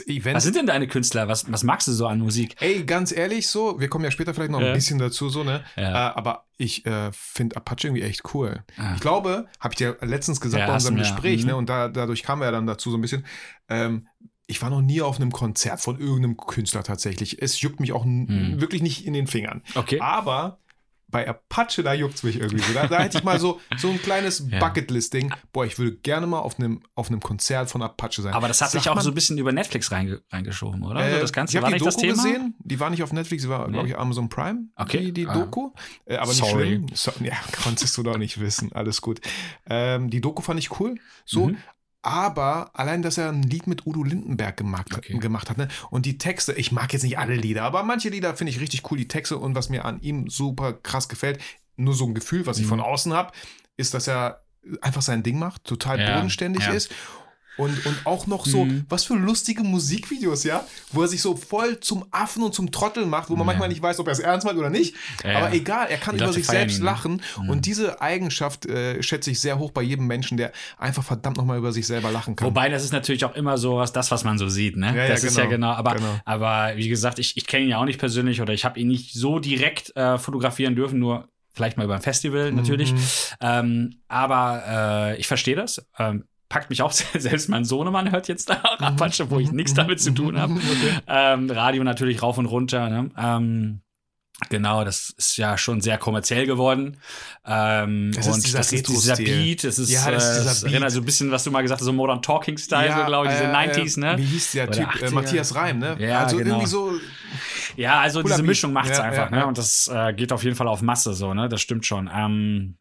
Event 0.07 0.35
Was 0.35 0.43
sind 0.43 0.55
denn 0.55 0.67
deine 0.67 0.87
Künstler? 0.87 1.27
Was, 1.27 1.51
was 1.51 1.63
magst 1.63 1.87
du 1.87 1.91
so 1.93 2.05
an 2.05 2.19
Musik? 2.19 2.55
Ey, 2.59 2.83
ganz 2.83 3.11
ehrlich 3.11 3.47
so, 3.47 3.79
wir 3.79 3.87
kommen 3.89 4.05
ja 4.05 4.11
später 4.11 4.33
vielleicht 4.35 4.51
noch 4.51 4.61
Ja. 4.61 4.67
ein 4.67 4.73
bisschen 4.73 4.99
dazu, 4.99 5.29
so, 5.29 5.43
ne? 5.43 5.63
Ja. 5.75 6.09
Äh, 6.09 6.13
aber 6.15 6.45
ich 6.57 6.85
äh, 6.85 7.09
finde 7.11 7.55
Apache 7.57 7.87
irgendwie 7.87 8.03
echt 8.03 8.21
cool. 8.33 8.63
Ah. 8.77 8.93
Ich 8.95 9.01
glaube, 9.01 9.47
habe 9.59 9.73
ich 9.73 9.77
dir 9.77 9.97
letztens 10.01 10.39
gesagt 10.41 10.61
Ja, 10.61 10.67
bei 10.67 10.73
unserem 10.73 10.97
Gespräch, 10.97 11.41
mhm. 11.41 11.47
ne? 11.47 11.55
Und 11.55 11.69
da, 11.69 11.87
dadurch 11.89 12.21
kam 12.23 12.41
er 12.43 12.51
dann 12.51 12.67
dazu 12.67 12.91
so 12.91 12.97
ein 12.97 13.01
bisschen. 13.01 13.25
Ähm, 13.67 14.07
ich 14.45 14.61
war 14.61 14.69
noch 14.69 14.81
nie 14.81 15.01
auf 15.01 15.17
einem 15.17 15.31
Konzert 15.31 15.79
von 15.79 15.99
irgendeinem 15.99 16.35
Künstler 16.37 16.83
tatsächlich. 16.83 17.41
Es 17.41 17.61
juckt 17.61 17.79
mich 17.79 17.91
auch 17.93 18.03
Mhm. 18.05 18.59
wirklich 18.59 18.81
nicht 18.81 19.05
in 19.05 19.13
den 19.13 19.27
Fingern. 19.27 19.61
Okay. 19.75 19.99
Aber 20.01 20.59
bei 21.11 21.27
Apache, 21.27 21.81
da 21.83 21.93
juckt 21.93 22.15
es 22.15 22.23
mich 22.23 22.39
irgendwie 22.39 22.63
so. 22.63 22.73
Da, 22.73 22.87
da 22.87 22.99
hätte 23.01 23.17
ich 23.17 23.23
mal 23.23 23.39
so, 23.39 23.59
so 23.77 23.89
ein 23.89 24.01
kleines 24.01 24.45
Ja. 24.49 24.59
Bucketlist-Ding. 24.59 25.33
Boah, 25.51 25.65
ich 25.65 25.77
würde 25.79 25.97
gerne 25.97 26.27
mal 26.27 26.39
auf 26.39 26.59
einem, 26.59 26.81
auf 26.95 27.09
Konzert 27.21 27.69
von 27.69 27.81
Apache 27.81 28.21
sein. 28.21 28.33
Aber 28.33 28.47
das 28.47 28.61
hat 28.61 28.71
sich 28.71 28.87
auch 28.89 28.95
man- 28.95 29.03
so 29.03 29.11
ein 29.11 29.15
bisschen 29.15 29.37
über 29.37 29.51
Netflix 29.51 29.91
reinge 29.91 30.21
reingeschoben, 30.31 30.83
oder? 30.83 31.01
äh, 31.05 31.19
das 31.19 31.33
Ganze 31.33 31.57
ich 31.57 31.61
war 31.63 31.69
die 31.69 31.73
nicht 31.73 31.81
Doku 31.85 31.91
das 31.91 32.01
Thema. 32.01 32.13
gesehen. 32.13 32.55
Die 32.59 32.79
war 32.79 32.89
nicht 32.89 33.03
auf 33.03 33.11
Netflix, 33.13 33.43
die 33.43 33.49
war, 33.49 33.65
Nee. 33.67 33.73
glaube 33.73 33.87
ich, 33.89 33.97
Amazon 33.97 34.29
Prime. 34.29 34.65
Okay. 34.75 34.99
Die, 35.05 35.11
die 35.13 35.27
Ah. 35.27 35.33
Doku. 35.33 35.71
Äh, 36.05 36.17
aber 36.17 36.29
nicht 36.29 36.37
Sorry. 36.45 36.65
schlimm. 36.67 36.85
So, 36.93 37.11
ja, 37.21 37.33
konntest 37.63 37.97
du 37.97 38.03
doch 38.03 38.17
nicht 38.17 38.39
wissen. 38.39 38.71
Alles 38.73 39.01
gut. 39.01 39.19
Ähm, 39.69 40.09
die 40.09 40.21
Doku 40.21 40.41
fand 40.41 40.59
ich 40.59 40.79
cool. 40.79 40.95
So. 41.25 41.47
Mhm. 41.47 41.57
Aber 42.01 42.71
allein, 42.73 43.01
dass 43.01 43.17
er 43.17 43.29
ein 43.29 43.43
Lied 43.43 43.67
mit 43.67 43.85
Udo 43.85 44.03
Lindenberg 44.03 44.55
gemacht, 44.55 44.87
Okay. 44.95 45.17
gemacht 45.19 45.49
hat, 45.49 45.57
ne? 45.57 45.67
Und 45.89 46.05
die 46.05 46.17
Texte, 46.17 46.53
ich 46.53 46.71
mag 46.71 46.93
jetzt 46.93 47.03
nicht 47.03 47.17
alle 47.17 47.35
Lieder, 47.35 47.63
aber 47.63 47.83
manche 47.83 48.09
Lieder 48.09 48.35
finde 48.35 48.51
ich 48.51 48.59
richtig 48.61 48.89
cool, 48.89 48.97
die 48.97 49.07
Texte 49.09 49.37
und 49.37 49.53
was 49.55 49.67
mir 49.69 49.83
an 49.85 49.99
ihm 50.01 50.29
super 50.29 50.71
krass 50.73 51.09
gefällt, 51.09 51.39
nur 51.75 51.93
so 51.93 52.05
ein 52.05 52.13
Gefühl, 52.13 52.45
was 52.45 52.57
ich 52.57 52.65
Mhm. 52.65 52.69
von 52.69 52.79
außen 52.79 53.13
habe, 53.13 53.33
ist, 53.75 53.93
dass 53.93 54.07
er 54.07 54.43
einfach 54.81 55.01
sein 55.01 55.23
Ding 55.23 55.39
macht, 55.39 55.63
total 55.65 55.99
Ja, 55.99 56.13
bodenständig 56.15 56.63
ja. 56.65 56.71
ist. 56.71 56.91
Und, 57.59 57.85
und 57.85 57.95
auch 58.05 58.25
noch 58.25 58.45
so, 58.45 58.65
Mhm. 58.65 58.85
was 58.89 59.03
für 59.03 59.15
lustige 59.15 59.63
Musikvideos, 59.63 60.43
ja? 60.45 60.65
Wo 60.91 61.01
er 61.01 61.07
sich 61.09 61.21
so 61.21 61.35
voll 61.35 61.79
zum 61.81 62.05
Affen 62.11 62.41
und 62.41 62.53
zum 62.55 62.71
Trottel 62.71 63.05
macht, 63.05 63.29
wo 63.29 63.33
man 63.33 63.41
Ja. 63.41 63.45
manchmal 63.47 63.67
nicht 63.69 63.81
weiß, 63.81 63.99
ob 63.99 64.07
er 64.07 64.13
es 64.13 64.19
ernst 64.19 64.45
meint 64.45 64.57
oder 64.57 64.69
nicht. 64.69 64.95
Ja, 65.23 65.37
Aber 65.39 65.53
egal, 65.53 65.87
er 65.89 65.97
kann 65.97 66.15
über 66.15 66.31
sich 66.31 66.45
selbst 66.47 66.77
ihn, 66.77 66.83
ne? 66.83 66.89
lachen. 66.89 67.21
Mhm. 67.41 67.49
Und 67.49 67.65
diese 67.65 68.01
Eigenschaft 68.01 68.65
äh, 68.65 69.03
schätze 69.03 69.31
ich 69.31 69.39
sehr 69.41 69.59
hoch 69.59 69.71
bei 69.71 69.81
jedem 69.81 70.07
Menschen, 70.07 70.37
der 70.37 70.51
einfach 70.77 71.03
verdammt 71.03 71.37
nochmal 71.37 71.57
über 71.57 71.71
sich 71.71 71.85
selber 71.85 72.11
lachen 72.11 72.35
kann. 72.35 72.47
Wobei, 72.47 72.69
das 72.69 72.83
ist 72.83 72.93
natürlich 72.93 73.25
auch 73.25 73.35
immer 73.35 73.57
so 73.57 73.75
was, 73.75 73.91
das, 73.91 74.09
was 74.09 74.23
man 74.23 74.37
so 74.37 74.47
sieht, 74.47 74.77
ne? 74.77 74.95
Ja, 74.95 75.07
das 75.09 75.23
ist 75.23 75.35
ja 75.37 75.43
genau, 75.45 75.49
genau. 75.67 75.71
Aber, 75.73 75.95
genau. 75.95 76.19
aber 76.25 76.77
wie 76.77 76.87
gesagt, 76.87 77.19
ich, 77.19 77.35
ich 77.35 77.45
kenne 77.45 77.65
ihn 77.65 77.69
ja 77.71 77.77
auch 77.79 77.85
nicht 77.85 77.99
persönlich 77.99 78.41
oder 78.41 78.53
ich 78.53 78.63
habe 78.65 78.79
ihn 78.79 78.87
nicht 78.87 79.13
so 79.13 79.39
direkt 79.39 79.95
äh, 79.97 80.17
fotografieren 80.17 80.75
dürfen, 80.75 80.99
nur 80.99 81.27
vielleicht 81.51 81.75
mal 81.75 81.83
über 81.83 81.95
ein 81.95 82.01
Festival 82.01 82.51
natürlich. 82.53 82.93
Mhm. 82.93 82.99
Ähm, 83.41 83.95
aber 84.07 84.63
äh, 85.15 85.19
ich 85.19 85.27
verstehe 85.27 85.55
das. 85.57 85.85
Ähm, 85.97 86.23
packt 86.49 86.69
mich 86.69 86.81
auch 86.81 86.91
selbst 87.17 87.47
mein 87.47 87.63
Sohnemann 87.63 88.11
hört 88.11 88.27
jetzt 88.27 88.49
da 88.49 88.61
auch 88.63 88.79
Apache, 88.79 89.29
wo 89.29 89.39
ich 89.39 89.51
nichts 89.51 89.73
damit 89.75 90.01
zu 90.01 90.11
tun 90.11 90.37
habe. 90.37 90.53
Mhm. 90.53 90.57
Okay. 90.57 90.99
Ähm, 91.07 91.49
Radio 91.49 91.83
natürlich 91.83 92.21
rauf 92.21 92.37
und 92.37 92.47
runter. 92.47 92.89
Ne? 92.89 93.11
Ähm, 93.17 93.81
genau, 94.49 94.83
das 94.83 95.11
ist 95.11 95.37
ja 95.37 95.57
schon 95.57 95.79
sehr 95.79 95.97
kommerziell 95.99 96.47
geworden. 96.47 96.97
Ähm, 97.45 98.11
und 98.15 98.53
das 98.53 98.73
ist 98.73 98.89
dieser. 98.89 99.15
Beat. 99.15 99.63
Es 99.63 99.77
ist, 99.77 99.91
Ja, 99.91 100.09
das 100.09 100.37
ist 100.37 100.63
äh, 100.63 100.67
erinnert 100.69 100.91
so 100.91 100.99
ein 101.01 101.05
bisschen, 101.05 101.29
was 101.31 101.43
du 101.43 101.51
mal 101.51 101.61
gesagt 101.61 101.81
hast, 101.81 101.85
so 101.85 101.93
Modern 101.93 102.21
Talking 102.21 102.57
Style, 102.57 102.93
so 102.97 103.05
glaube 103.05 103.27
ich, 103.27 103.33
diese 103.33 103.45
äh, 103.45 103.53
90s, 103.53 103.99
ne? 103.99 104.17
Wie 104.17 104.25
hieß 104.25 104.51
der 104.53 104.67
Oder 104.67 104.73
Typ? 104.77 105.01
Äh, 105.01 105.05
80er. 105.05 105.13
Matthias 105.13 105.55
Reim, 105.55 105.79
ne? 105.79 105.95
Ja, 105.99 106.23
also 106.23 106.37
genau. 106.37 106.49
irgendwie 106.49 106.67
so. 106.67 106.93
Ja, 107.75 107.99
also 108.01 108.23
diese. 108.23 108.41
Mischung 108.41 108.73
macht's 108.73 108.97
Ja, 108.97 109.03
einfach, 109.03 109.25
ja, 109.25 109.29
ne? 109.29 109.37
ja. 109.37 109.45
Und 109.45 109.57
das 109.57 109.87
äh, 109.87 110.13
geht 110.13 110.31
auf 110.31 110.43
jeden 110.43 110.55
Fall 110.55 110.67
auf 110.67 110.81
Masse 110.81 111.13
so, 111.13 111.33
ne? 111.35 111.47
Das 111.47 111.61
stimmt 111.61 111.85
schon. 111.85 112.09
Ähm, 112.11 112.75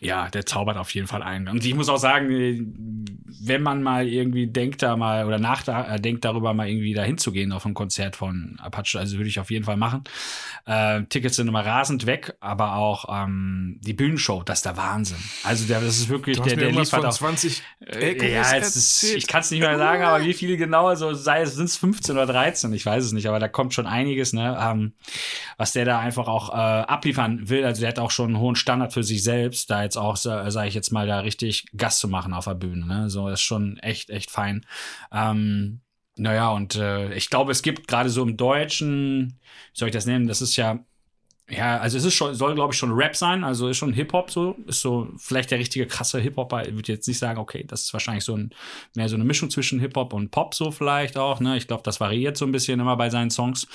ja, 0.00 0.28
der 0.28 0.44
zaubert 0.44 0.76
auf 0.76 0.94
jeden 0.94 1.06
Fall 1.06 1.22
ein. 1.22 1.48
Und 1.48 1.64
ich 1.64 1.74
muss 1.74 1.88
auch 1.88 1.96
sagen, 1.96 2.30
äh, 2.30 2.62
wenn 3.40 3.62
man 3.62 3.82
mal 3.82 4.06
irgendwie 4.06 4.46
denkt 4.46 4.82
da 4.82 4.96
mal 4.96 5.24
oder 5.24 5.38
nachdenkt 5.38 6.24
darüber 6.24 6.52
mal 6.52 6.68
irgendwie 6.68 6.92
da 6.92 7.02
hinzugehen 7.02 7.52
auf 7.52 7.64
ein 7.64 7.72
Konzert 7.72 8.16
von 8.16 8.58
Apache, 8.60 8.98
also 8.98 9.16
würde 9.16 9.28
ich 9.28 9.40
auf 9.40 9.50
jeden 9.50 9.64
Fall 9.64 9.78
machen. 9.78 10.04
Äh, 10.66 11.04
Tickets 11.04 11.36
sind 11.36 11.48
immer 11.48 11.64
rasend 11.64 12.04
weg, 12.04 12.36
aber 12.40 12.76
auch 12.76 13.06
ähm, 13.08 13.80
die 13.82 13.94
Bühnenshow, 13.94 14.42
das 14.42 14.58
ist 14.58 14.66
der 14.66 14.76
Wahnsinn. 14.76 15.18
Also 15.44 15.66
der, 15.66 15.80
das 15.80 15.98
ist 15.98 16.10
wirklich, 16.10 16.38
der, 16.40 16.56
der 16.56 16.72
liefert 16.72 17.04
auch 17.06 17.12
20 17.12 17.62
äh, 17.86 18.32
ja, 18.32 18.42
ist, 18.56 19.04
ich 19.04 19.26
kann 19.26 19.40
es 19.40 19.50
nicht 19.50 19.60
mehr 19.60 19.78
sagen, 19.78 20.02
aber 20.02 20.22
wie 20.24 20.34
viele 20.34 20.58
genau, 20.58 20.94
so 20.96 21.14
sei 21.14 21.40
es, 21.40 21.54
sind 21.54 21.66
es 21.66 21.78
15 21.78 22.14
oder 22.14 22.26
13, 22.26 22.72
ich 22.74 22.84
weiß 22.84 23.04
es 23.04 23.12
nicht, 23.12 23.26
aber 23.26 23.38
da 23.38 23.48
kommt 23.48 23.72
schon 23.72 23.86
einiges, 23.86 24.34
ne? 24.34 24.58
Ähm, 24.60 24.92
was 25.56 25.72
der 25.72 25.84
da 25.84 25.98
einfach 25.98 26.28
auch 26.28 26.50
äh, 26.50 26.52
abliefern 26.52 27.48
will. 27.48 27.64
Also 27.64 27.80
der 27.80 27.88
hat 27.88 27.98
auch 27.98 28.10
schon 28.10 28.28
einen 28.28 28.38
hohen 28.38 28.56
Standard 28.56 28.92
für 28.92 29.02
sich 29.02 29.22
selbst, 29.22 29.70
da 29.70 29.77
jetzt 29.82 29.96
auch, 29.96 30.16
sage 30.16 30.68
ich 30.68 30.74
jetzt 30.74 30.92
mal, 30.92 31.06
da 31.06 31.20
richtig 31.20 31.66
Gast 31.76 32.00
zu 32.00 32.08
machen 32.08 32.32
auf 32.32 32.44
der 32.44 32.54
Bühne. 32.54 32.86
Ne? 32.86 33.10
So 33.10 33.28
ist 33.28 33.40
schon 33.40 33.78
echt, 33.78 34.10
echt 34.10 34.30
fein. 34.30 34.66
Ähm, 35.12 35.80
naja, 36.16 36.50
und 36.50 36.74
äh, 36.76 37.14
ich 37.14 37.30
glaube, 37.30 37.52
es 37.52 37.62
gibt 37.62 37.88
gerade 37.88 38.10
so 38.10 38.22
im 38.22 38.36
Deutschen, 38.36 39.38
wie 39.72 39.78
soll 39.78 39.88
ich 39.88 39.94
das 39.94 40.06
nennen, 40.06 40.26
das 40.26 40.42
ist 40.42 40.56
ja 40.56 40.84
ja, 41.50 41.78
also 41.78 41.96
es 41.96 42.04
ist 42.04 42.14
schon, 42.14 42.34
soll 42.34 42.54
glaube 42.54 42.74
ich 42.74 42.78
schon 42.78 42.92
Rap 42.92 43.16
sein, 43.16 43.42
also 43.42 43.68
ist 43.68 43.78
schon 43.78 43.94
Hip-Hop 43.94 44.30
so, 44.30 44.56
ist 44.66 44.82
so 44.82 45.08
vielleicht 45.16 45.50
der 45.50 45.58
richtige 45.58 45.86
krasse 45.86 46.20
Hip-Hop. 46.20 46.52
Ich 46.66 46.74
würde 46.74 46.92
jetzt 46.92 47.08
nicht 47.08 47.18
sagen, 47.18 47.38
okay, 47.38 47.64
das 47.66 47.84
ist 47.84 47.92
wahrscheinlich 47.94 48.24
so 48.24 48.36
ein, 48.36 48.50
mehr 48.94 49.08
so 49.08 49.14
eine 49.14 49.24
Mischung 49.24 49.48
zwischen 49.48 49.80
Hip-Hop 49.80 50.12
und 50.12 50.30
Pop 50.30 50.54
so 50.54 50.70
vielleicht 50.70 51.16
auch, 51.16 51.40
ne? 51.40 51.56
Ich 51.56 51.66
glaube, 51.66 51.82
das 51.84 52.00
variiert 52.00 52.36
so 52.36 52.44
ein 52.44 52.52
bisschen 52.52 52.80
immer 52.80 52.96
bei 52.96 53.08
seinen 53.08 53.30
Songs. 53.30 53.66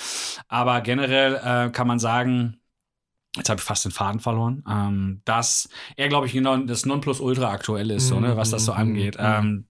Aber 0.48 0.81
generell 0.81 1.36
äh, 1.36 1.72
kann 1.72 1.88
man 1.88 1.98
sagen, 1.98 2.60
jetzt 3.37 3.49
habe 3.49 3.59
ich 3.59 3.63
fast 3.63 3.85
den 3.85 3.91
Faden 3.91 4.19
verloren, 4.19 4.63
ähm, 4.69 5.21
dass 5.25 5.69
er, 5.95 6.07
glaube 6.09 6.27
ich, 6.27 6.33
genau 6.33 6.55
das 6.57 6.85
Nonplusultra 6.85 7.49
aktuell 7.49 7.91
ist, 7.91 8.07
so, 8.07 8.19
ne, 8.19 8.37
was 8.37 8.51
das 8.51 8.65
so 8.65 8.73
mhm, 8.73 8.79
angeht. 8.79 9.17
Mhm. 9.17 9.25
Ähm, 9.25 9.67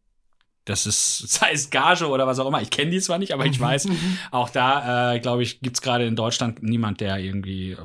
das 0.65 0.85
ist, 0.85 1.17
sei 1.29 1.51
es 1.51 1.69
Gage 1.69 2.07
oder 2.07 2.27
was 2.27 2.39
auch 2.39 2.47
immer. 2.47 2.61
Ich 2.61 2.69
kenne 2.69 2.91
die 2.91 2.99
zwar 2.99 3.19
nicht, 3.19 3.33
aber 3.33 3.45
ich 3.45 3.59
weiß, 3.59 3.87
auch 4.31 4.49
da, 4.49 5.13
äh, 5.13 5.19
glaube 5.19 5.43
ich, 5.43 5.61
gibt 5.61 5.77
es 5.77 5.81
gerade 5.81 6.05
in 6.05 6.15
Deutschland 6.15 6.61
niemand, 6.61 6.99
der 6.99 7.17
irgendwie 7.19 7.77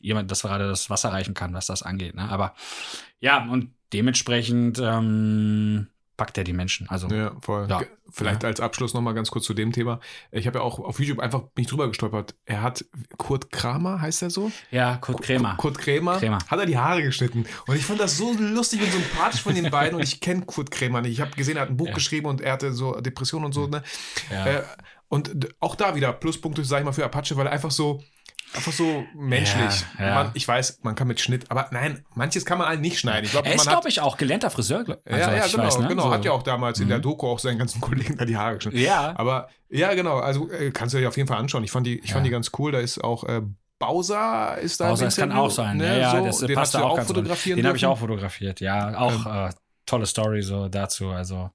jemand, 0.00 0.30
das 0.30 0.42
gerade 0.42 0.68
das 0.68 0.90
Wasser 0.90 1.10
reichen 1.10 1.34
kann, 1.34 1.54
was 1.54 1.66
das 1.66 1.82
angeht. 1.82 2.14
Ne? 2.14 2.28
Aber 2.28 2.54
ja, 3.20 3.44
und 3.50 3.70
dementsprechend 3.92 4.78
ähm, 4.82 5.88
packt 6.16 6.38
er 6.38 6.44
die 6.44 6.52
Menschen. 6.52 6.88
Also, 6.88 7.08
ja, 7.08 7.32
voll. 7.40 7.66
Ja. 7.68 7.82
Vielleicht 8.10 8.42
ja. 8.42 8.48
als 8.48 8.60
Abschluss 8.60 8.94
nochmal 8.94 9.14
ganz 9.14 9.30
kurz 9.30 9.44
zu 9.44 9.54
dem 9.54 9.72
Thema. 9.72 10.00
Ich 10.30 10.46
habe 10.46 10.58
ja 10.58 10.64
auch 10.64 10.78
auf 10.78 10.98
YouTube 10.98 11.18
einfach 11.18 11.42
nicht 11.56 11.70
drüber 11.70 11.88
gestolpert. 11.88 12.34
Er 12.44 12.62
hat 12.62 12.84
Kurt 13.18 13.50
Kramer, 13.50 14.00
heißt 14.00 14.22
er 14.22 14.30
so? 14.30 14.50
Ja, 14.70 14.96
Kurt 14.96 15.22
Krämer. 15.22 15.56
Kurt 15.56 15.78
Krämer, 15.78 16.18
Krämer. 16.18 16.38
Hat 16.46 16.58
er 16.58 16.66
die 16.66 16.78
Haare 16.78 17.02
geschnitten. 17.02 17.46
Und 17.66 17.76
ich 17.76 17.84
fand 17.84 18.00
das 18.00 18.16
so 18.16 18.32
lustig 18.32 18.80
und 18.82 18.92
sympathisch 18.92 19.42
von 19.42 19.54
den 19.54 19.70
beiden. 19.70 19.96
Und 19.96 20.04
ich 20.04 20.20
kenne 20.20 20.42
Kurt 20.46 20.70
Krämer 20.70 21.02
nicht. 21.02 21.12
Ich 21.12 21.20
habe 21.20 21.32
gesehen, 21.32 21.56
er 21.56 21.62
hat 21.62 21.70
ein 21.70 21.76
Buch 21.76 21.88
ja. 21.88 21.94
geschrieben 21.94 22.26
und 22.26 22.40
er 22.40 22.52
hatte 22.52 22.72
so 22.72 23.00
Depressionen 23.00 23.46
und 23.46 23.52
so. 23.52 23.66
Ne? 23.66 23.82
Ja. 24.30 24.46
Äh, 24.46 24.62
und 25.08 25.48
auch 25.60 25.74
da 25.76 25.94
wieder 25.94 26.12
Pluspunkte, 26.12 26.64
sag 26.64 26.80
ich 26.80 26.84
mal, 26.84 26.92
für 26.92 27.04
Apache, 27.04 27.36
weil 27.36 27.46
er 27.46 27.52
einfach 27.52 27.70
so 27.70 28.02
Einfach 28.56 28.72
so 28.72 29.04
menschlich. 29.14 29.84
Ja, 29.98 30.06
ja. 30.06 30.14
Man, 30.14 30.30
ich 30.34 30.46
weiß, 30.48 30.80
man 30.82 30.94
kann 30.94 31.08
mit 31.08 31.20
Schnitt, 31.20 31.50
aber 31.50 31.68
nein, 31.72 32.04
manches 32.14 32.44
kann 32.44 32.58
man 32.58 32.68
halt 32.68 32.80
nicht 32.80 32.98
schneiden. 32.98 33.24
Ich 33.24 33.32
glaub, 33.32 33.46
er 33.46 33.54
ist, 33.54 33.68
glaube 33.68 33.88
ich, 33.88 34.00
auch 34.00 34.16
gelernter 34.16 34.50
Friseur. 34.50 34.78
Also, 34.78 34.96
ja, 35.06 35.18
ja, 35.36 35.46
genau, 35.46 35.64
weiß, 35.64 35.78
ne? 35.80 35.88
genau. 35.88 36.02
So. 36.04 36.10
Hat 36.10 36.24
ja 36.24 36.32
auch 36.32 36.42
damals 36.42 36.78
mhm. 36.78 36.84
in 36.84 36.88
der 36.88 36.98
mhm. 36.98 37.02
Doku 37.02 37.26
auch 37.26 37.38
seinen 37.38 37.58
ganzen 37.58 37.80
Kollegen 37.82 38.16
da 38.16 38.24
die 38.24 38.36
Haare 38.36 38.56
geschnitten. 38.56 38.78
Ja. 38.78 39.14
Aber 39.16 39.48
ja, 39.68 39.94
genau, 39.94 40.18
also 40.18 40.50
äh, 40.50 40.70
kannst 40.70 40.94
du 40.94 40.98
dir 40.98 41.08
auf 41.08 41.16
jeden 41.16 41.28
Fall 41.28 41.38
anschauen. 41.38 41.64
Ich 41.64 41.70
fand 41.70 41.86
die, 41.86 41.98
ich 41.98 42.12
fand 42.12 42.24
die 42.24 42.30
ganz 42.30 42.50
cool. 42.58 42.72
Da 42.72 42.80
ist 42.80 43.02
auch 43.02 43.24
äh, 43.24 43.42
Bowser 43.78 44.58
ist 44.58 44.80
da. 44.80 44.88
Bowser, 44.88 45.04
das 45.06 45.16
kann 45.16 45.32
auch 45.32 45.50
sein. 45.50 45.76
Ne? 45.76 46.00
Ja, 46.00 46.12
so, 46.12 46.24
das 46.24 46.38
den 46.38 46.54
passt 46.54 46.74
hast 46.74 46.80
du 46.80 46.86
auch 46.86 47.02
fotografieren. 47.02 47.58
Den 47.58 47.66
habe 47.66 47.76
ich 47.76 47.84
auch 47.84 47.98
fotografiert, 47.98 48.60
ja. 48.60 48.96
Auch 48.98 49.26
ähm. 49.26 49.48
äh, 49.48 49.50
tolle 49.84 50.06
Story 50.06 50.42
so 50.42 50.68
dazu. 50.68 51.10
Also 51.10 51.50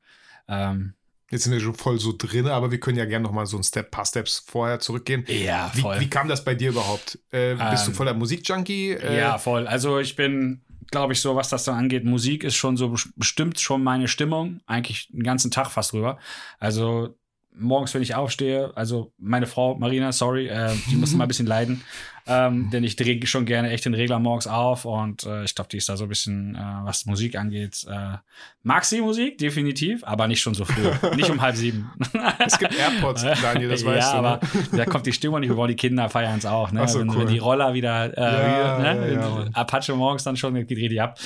ähm, 0.48 0.94
Jetzt 1.32 1.46
sind 1.46 1.54
wir 1.54 1.62
schon 1.62 1.74
voll 1.74 1.98
so 1.98 2.14
drin, 2.16 2.48
aber 2.48 2.72
wir 2.72 2.80
können 2.80 2.98
ja 2.98 3.06
gerne 3.06 3.24
noch 3.24 3.32
mal 3.32 3.46
so 3.46 3.58
ein 3.58 3.64
Step, 3.64 3.90
paar 3.90 4.06
Steps 4.06 4.44
vorher 4.46 4.80
zurückgehen. 4.80 5.26
Ja, 5.28 5.70
voll. 5.70 5.96
Wie, 5.96 6.02
wie 6.02 6.10
kam 6.10 6.28
das 6.28 6.44
bei 6.44 6.56
dir 6.56 6.70
überhaupt? 6.70 7.18
Äh, 7.32 7.56
bist 7.56 7.86
ähm, 7.86 7.92
du 7.92 7.92
voller 7.94 8.14
Musikjunkie? 8.14 8.92
Äh, 8.92 9.18
ja, 9.18 9.38
voll. 9.38 9.66
Also 9.66 10.00
ich 10.00 10.18
bin, 10.18 10.62
glaube 10.92 11.14
ich, 11.14 11.22
so, 11.22 11.36
was 11.38 11.48
das 11.48 11.64
dann 11.64 11.76
angeht, 11.76 12.04
Musik 12.04 12.44
ist 12.44 12.56
schon 12.56 12.76
so 12.76 12.94
bestimmt 13.16 13.62
schon 13.62 13.82
meine 13.82 14.10
Stimmung, 14.10 14.60
eigentlich 14.68 15.08
den 15.10 15.24
ganzen 15.24 15.52
Tag 15.52 15.72
fast 15.72 15.94
rüber. 15.94 16.20
Also 16.60 17.16
morgens, 17.54 17.94
wenn 17.94 18.02
ich 18.02 18.16
aufstehe, 18.16 18.72
also 18.76 19.12
meine 19.18 19.46
Frau 19.46 19.76
Marina, 19.76 20.12
sorry, 20.12 20.48
äh, 20.48 20.72
die 20.90 20.96
muss 20.96 21.14
mal 21.14 21.26
ein 21.26 21.28
bisschen 21.28 21.46
leiden, 21.46 21.84
ähm, 22.28 22.70
denn 22.72 22.84
ich 22.84 22.96
drehe 22.96 23.26
schon 23.26 23.46
gerne 23.46 23.70
echt 23.72 23.86
den 23.86 23.94
Regler 23.94 24.20
morgens 24.20 24.48
auf 24.48 24.86
und 24.86 25.26
äh, 25.26 25.44
ich 25.44 25.56
glaube, 25.56 25.70
die 25.70 25.78
ist 25.78 25.90
da 25.90 25.98
so 25.98 26.06
ein 26.06 26.10
bisschen, 26.10 26.56
äh, 26.56 26.60
was 26.84 27.06
Musik 27.06 27.36
angeht, 27.36 27.86
äh, 27.90 28.18
mag 28.64 28.86
sie 28.86 29.02
Musik, 29.02 29.38
definitiv, 29.38 30.04
aber 30.04 30.28
nicht 30.28 30.42
schon 30.42 30.54
so 30.54 30.66
früh, 30.66 30.90
nicht 31.16 31.30
um 31.30 31.42
halb 31.42 31.56
sieben. 31.56 31.92
es 32.40 32.58
gibt 32.58 32.78
Airpods, 32.78 33.26
Daniel, 33.42 33.70
das 33.70 33.84
weißt 33.86 34.14
ja, 34.14 34.18
du. 34.18 34.22
Ne? 34.22 34.28
aber 34.28 34.78
da 34.78 34.86
kommt 34.86 35.06
die 35.06 35.14
Stimmung 35.14 35.42
nicht, 35.42 35.50
wir 35.50 35.58
wollen 35.58 35.70
die 35.70 35.76
Kinder 35.76 36.10
feiern 36.10 36.38
es 36.38 36.46
auch, 36.46 36.72
ne? 36.72 36.88
So, 36.88 37.00
wenn, 37.00 37.10
cool. 37.10 37.20
wenn, 37.20 37.28
die 37.28 37.40
Roller 37.40 37.74
wieder, 37.74 38.18
äh, 38.18 38.22
ja, 38.22 38.80
ne? 38.80 39.14
ja, 39.14 39.48
Apache 39.54 39.94
morgens 39.94 40.24
dann 40.24 40.38
schon, 40.38 40.54
geht 40.54 40.78
richtig 40.78 41.02
ab. 41.02 41.20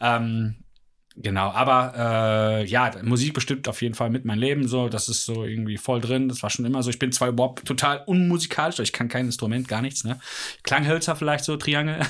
Ähm, 0.00 0.56
Genau, 1.16 1.50
aber 1.50 2.60
äh, 2.60 2.64
ja, 2.66 2.92
Musik 3.02 3.34
bestimmt 3.34 3.68
auf 3.68 3.82
jeden 3.82 3.94
Fall 3.94 4.10
mit 4.10 4.24
mein 4.24 4.38
Leben 4.38 4.68
so. 4.68 4.88
Das 4.88 5.08
ist 5.08 5.24
so 5.24 5.44
irgendwie 5.44 5.76
voll 5.76 6.00
drin. 6.00 6.28
Das 6.28 6.42
war 6.42 6.50
schon 6.50 6.64
immer 6.64 6.82
so. 6.82 6.90
Ich 6.90 7.00
bin 7.00 7.10
zwar 7.10 7.28
überhaupt 7.28 7.66
total 7.66 8.02
unmusikalisch, 8.06 8.78
ich 8.78 8.92
kann 8.92 9.08
kein 9.08 9.26
Instrument, 9.26 9.66
gar 9.66 9.82
nichts. 9.82 10.04
Ne? 10.04 10.20
Klanghölzer 10.62 11.16
vielleicht 11.16 11.44
so, 11.44 11.56
Triangel. 11.56 12.00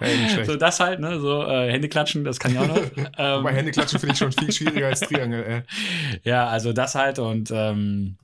Hey, 0.00 0.44
so 0.44 0.56
das 0.56 0.80
halt, 0.80 1.00
ne? 1.00 1.18
So 1.18 1.42
äh, 1.44 1.72
Hände 1.72 1.88
klatschen, 1.88 2.24
das 2.24 2.38
kann 2.38 2.52
ich 2.52 2.58
auch 2.58 2.68
noch. 2.68 2.82
ähm, 3.18 3.46
Hände 3.48 3.70
klatschen 3.70 3.98
finde 3.98 4.12
ich 4.12 4.18
schon 4.18 4.32
viel 4.32 4.52
schwieriger 4.52 4.88
als 4.88 5.00
Triangel. 5.08 5.42
Ey. 5.42 5.62
Ja, 6.22 6.46
also 6.46 6.72
das 6.74 6.94
halt 6.94 7.18
und 7.18 7.50
ähm, 7.52 8.16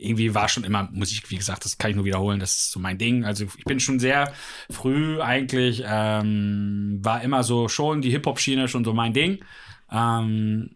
irgendwie 0.00 0.34
war 0.34 0.48
schon 0.48 0.64
immer 0.64 0.88
Musik, 0.92 1.30
wie 1.30 1.36
gesagt, 1.36 1.64
das 1.64 1.78
kann 1.78 1.90
ich 1.90 1.96
nur 1.96 2.04
wiederholen, 2.04 2.40
das 2.40 2.56
ist 2.56 2.72
so 2.72 2.80
mein 2.80 2.98
Ding. 2.98 3.24
Also 3.24 3.44
ich 3.56 3.64
bin 3.64 3.80
schon 3.80 4.00
sehr 4.00 4.32
früh 4.70 5.20
eigentlich, 5.20 5.82
ähm, 5.86 7.00
war 7.02 7.22
immer 7.22 7.42
so 7.42 7.68
schon 7.68 8.00
die 8.02 8.10
Hip-Hop-Schiene 8.10 8.68
schon 8.68 8.84
so 8.84 8.92
mein 8.92 9.12
Ding. 9.12 9.44
Ähm, 9.90 10.70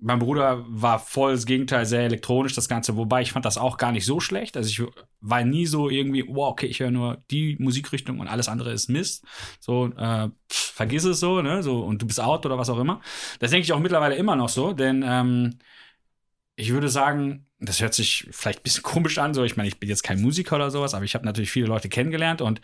mein 0.00 0.18
Bruder 0.18 0.64
war 0.68 0.98
voll 0.98 1.32
das 1.32 1.46
Gegenteil, 1.46 1.86
sehr 1.86 2.02
elektronisch 2.02 2.54
das 2.54 2.68
Ganze, 2.68 2.96
wobei 2.96 3.22
ich 3.22 3.32
fand 3.32 3.46
das 3.46 3.56
auch 3.56 3.78
gar 3.78 3.90
nicht 3.90 4.04
so 4.04 4.20
schlecht. 4.20 4.56
Also 4.56 4.68
ich 4.68 4.82
war 5.22 5.42
nie 5.44 5.64
so 5.64 5.88
irgendwie, 5.88 6.24
wow, 6.28 6.50
okay, 6.50 6.66
ich 6.66 6.80
höre 6.80 6.90
nur 6.90 7.22
die 7.30 7.56
Musikrichtung 7.58 8.18
und 8.18 8.28
alles 8.28 8.48
andere 8.48 8.72
ist 8.72 8.90
Mist. 8.90 9.24
So, 9.60 9.86
äh, 9.96 10.28
vergiss 10.50 11.04
es 11.04 11.20
so, 11.20 11.40
ne? 11.40 11.62
So, 11.62 11.80
und 11.80 12.02
du 12.02 12.06
bist 12.06 12.20
out 12.20 12.44
oder 12.44 12.58
was 12.58 12.68
auch 12.68 12.78
immer. 12.78 13.00
Das 13.38 13.50
denke 13.50 13.64
ich 13.64 13.72
auch 13.72 13.80
mittlerweile 13.80 14.16
immer 14.16 14.36
noch 14.36 14.50
so, 14.50 14.74
denn 14.74 15.02
ähm, 15.06 15.58
ich 16.56 16.72
würde 16.72 16.88
sagen, 16.88 17.46
das 17.58 17.80
hört 17.80 17.94
sich 17.94 18.28
vielleicht 18.30 18.60
ein 18.60 18.62
bisschen 18.62 18.82
komisch 18.82 19.18
an, 19.18 19.34
so 19.34 19.44
ich 19.44 19.56
meine, 19.56 19.68
ich 19.68 19.80
bin 19.80 19.88
jetzt 19.88 20.02
kein 20.02 20.20
Musiker 20.20 20.56
oder 20.56 20.70
sowas, 20.70 20.94
aber 20.94 21.04
ich 21.04 21.14
habe 21.14 21.24
natürlich 21.24 21.50
viele 21.50 21.66
Leute 21.66 21.88
kennengelernt 21.88 22.40
und 22.40 22.60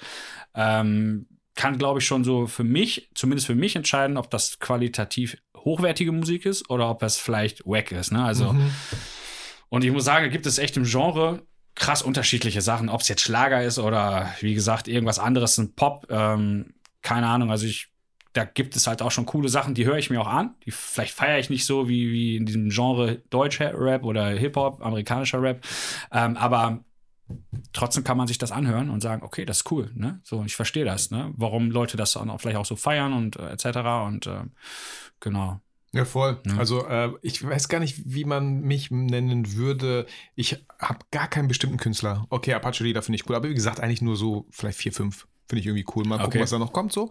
ähm, 0.54 1.26
kann, 1.54 1.78
glaube 1.78 1.98
ich, 1.98 2.06
schon 2.06 2.24
so 2.24 2.46
für 2.46 2.64
mich, 2.64 3.10
zumindest 3.14 3.46
für 3.46 3.54
mich 3.54 3.76
entscheiden, 3.76 4.16
ob 4.16 4.30
das 4.30 4.58
qualitativ 4.60 5.36
hochwertige 5.56 6.12
Musik 6.12 6.46
ist 6.46 6.70
oder 6.70 6.88
ob 6.88 7.02
es 7.02 7.18
vielleicht 7.18 7.66
wack 7.66 7.92
ist. 7.92 8.12
Ne? 8.12 8.24
Also, 8.24 8.52
mhm. 8.52 8.70
und 9.68 9.84
ich 9.84 9.90
muss 9.90 10.04
sagen, 10.04 10.30
gibt 10.30 10.46
es 10.46 10.58
echt 10.58 10.76
im 10.76 10.84
Genre 10.84 11.42
krass 11.74 12.02
unterschiedliche 12.02 12.60
Sachen, 12.60 12.88
ob 12.88 13.00
es 13.00 13.08
jetzt 13.08 13.22
Schlager 13.22 13.62
ist 13.62 13.78
oder 13.78 14.34
wie 14.40 14.54
gesagt, 14.54 14.88
irgendwas 14.88 15.18
anderes, 15.18 15.58
ein 15.58 15.74
Pop. 15.74 16.06
Ähm, 16.10 16.74
keine 17.02 17.26
Ahnung, 17.26 17.50
also 17.50 17.66
ich 17.66 17.89
da 18.32 18.44
gibt 18.44 18.76
es 18.76 18.86
halt 18.86 19.02
auch 19.02 19.10
schon 19.10 19.26
coole 19.26 19.48
Sachen, 19.48 19.74
die 19.74 19.86
höre 19.86 19.98
ich 19.98 20.10
mir 20.10 20.20
auch 20.20 20.28
an. 20.28 20.54
Die 20.64 20.70
vielleicht 20.70 21.14
feiere 21.14 21.38
ich 21.38 21.50
nicht 21.50 21.66
so 21.66 21.88
wie, 21.88 22.12
wie 22.12 22.36
in 22.36 22.46
diesem 22.46 22.68
Genre 22.70 23.22
deutscher 23.30 23.72
Rap 23.78 24.04
oder 24.04 24.28
Hip-Hop, 24.28 24.84
amerikanischer 24.84 25.42
Rap. 25.42 25.64
Ähm, 26.12 26.36
aber 26.36 26.84
trotzdem 27.72 28.04
kann 28.04 28.16
man 28.16 28.28
sich 28.28 28.38
das 28.38 28.52
anhören 28.52 28.90
und 28.90 29.00
sagen, 29.00 29.22
okay, 29.22 29.44
das 29.44 29.58
ist 29.58 29.72
cool, 29.72 29.90
ne? 29.94 30.20
So, 30.22 30.44
ich 30.44 30.56
verstehe 30.56 30.84
das, 30.84 31.10
ne? 31.10 31.32
Warum 31.36 31.70
Leute 31.70 31.96
das 31.96 32.16
auch 32.16 32.40
vielleicht 32.40 32.56
auch 32.56 32.66
so 32.66 32.76
feiern 32.76 33.12
und 33.12 33.36
äh, 33.36 33.50
etc. 33.50 33.66
Und 34.06 34.26
äh, 34.26 34.44
genau. 35.18 35.60
Ja, 35.92 36.04
voll. 36.04 36.40
Ja. 36.46 36.56
Also 36.56 36.86
äh, 36.86 37.10
ich 37.22 37.42
weiß 37.42 37.68
gar 37.68 37.80
nicht, 37.80 38.00
wie 38.04 38.24
man 38.24 38.60
mich 38.60 38.92
nennen 38.92 39.54
würde. 39.54 40.06
Ich 40.36 40.64
habe 40.78 41.00
gar 41.10 41.26
keinen 41.26 41.48
bestimmten 41.48 41.78
Künstler. 41.78 42.26
Okay, 42.30 42.54
Apache 42.54 42.84
Lieder 42.84 43.02
finde 43.02 43.16
ich 43.16 43.28
cool, 43.28 43.34
aber 43.34 43.48
wie 43.48 43.54
gesagt, 43.54 43.80
eigentlich 43.80 44.02
nur 44.02 44.16
so 44.16 44.46
vielleicht 44.50 44.78
vier, 44.78 44.92
fünf. 44.92 45.26
Finde 45.50 45.60
ich 45.60 45.66
irgendwie 45.66 45.84
cool. 45.94 46.06
Mal 46.06 46.18
gucken, 46.18 46.40
was 46.40 46.50
da 46.50 46.58
noch 46.58 46.72
kommt 46.72 46.92
so. 46.92 47.10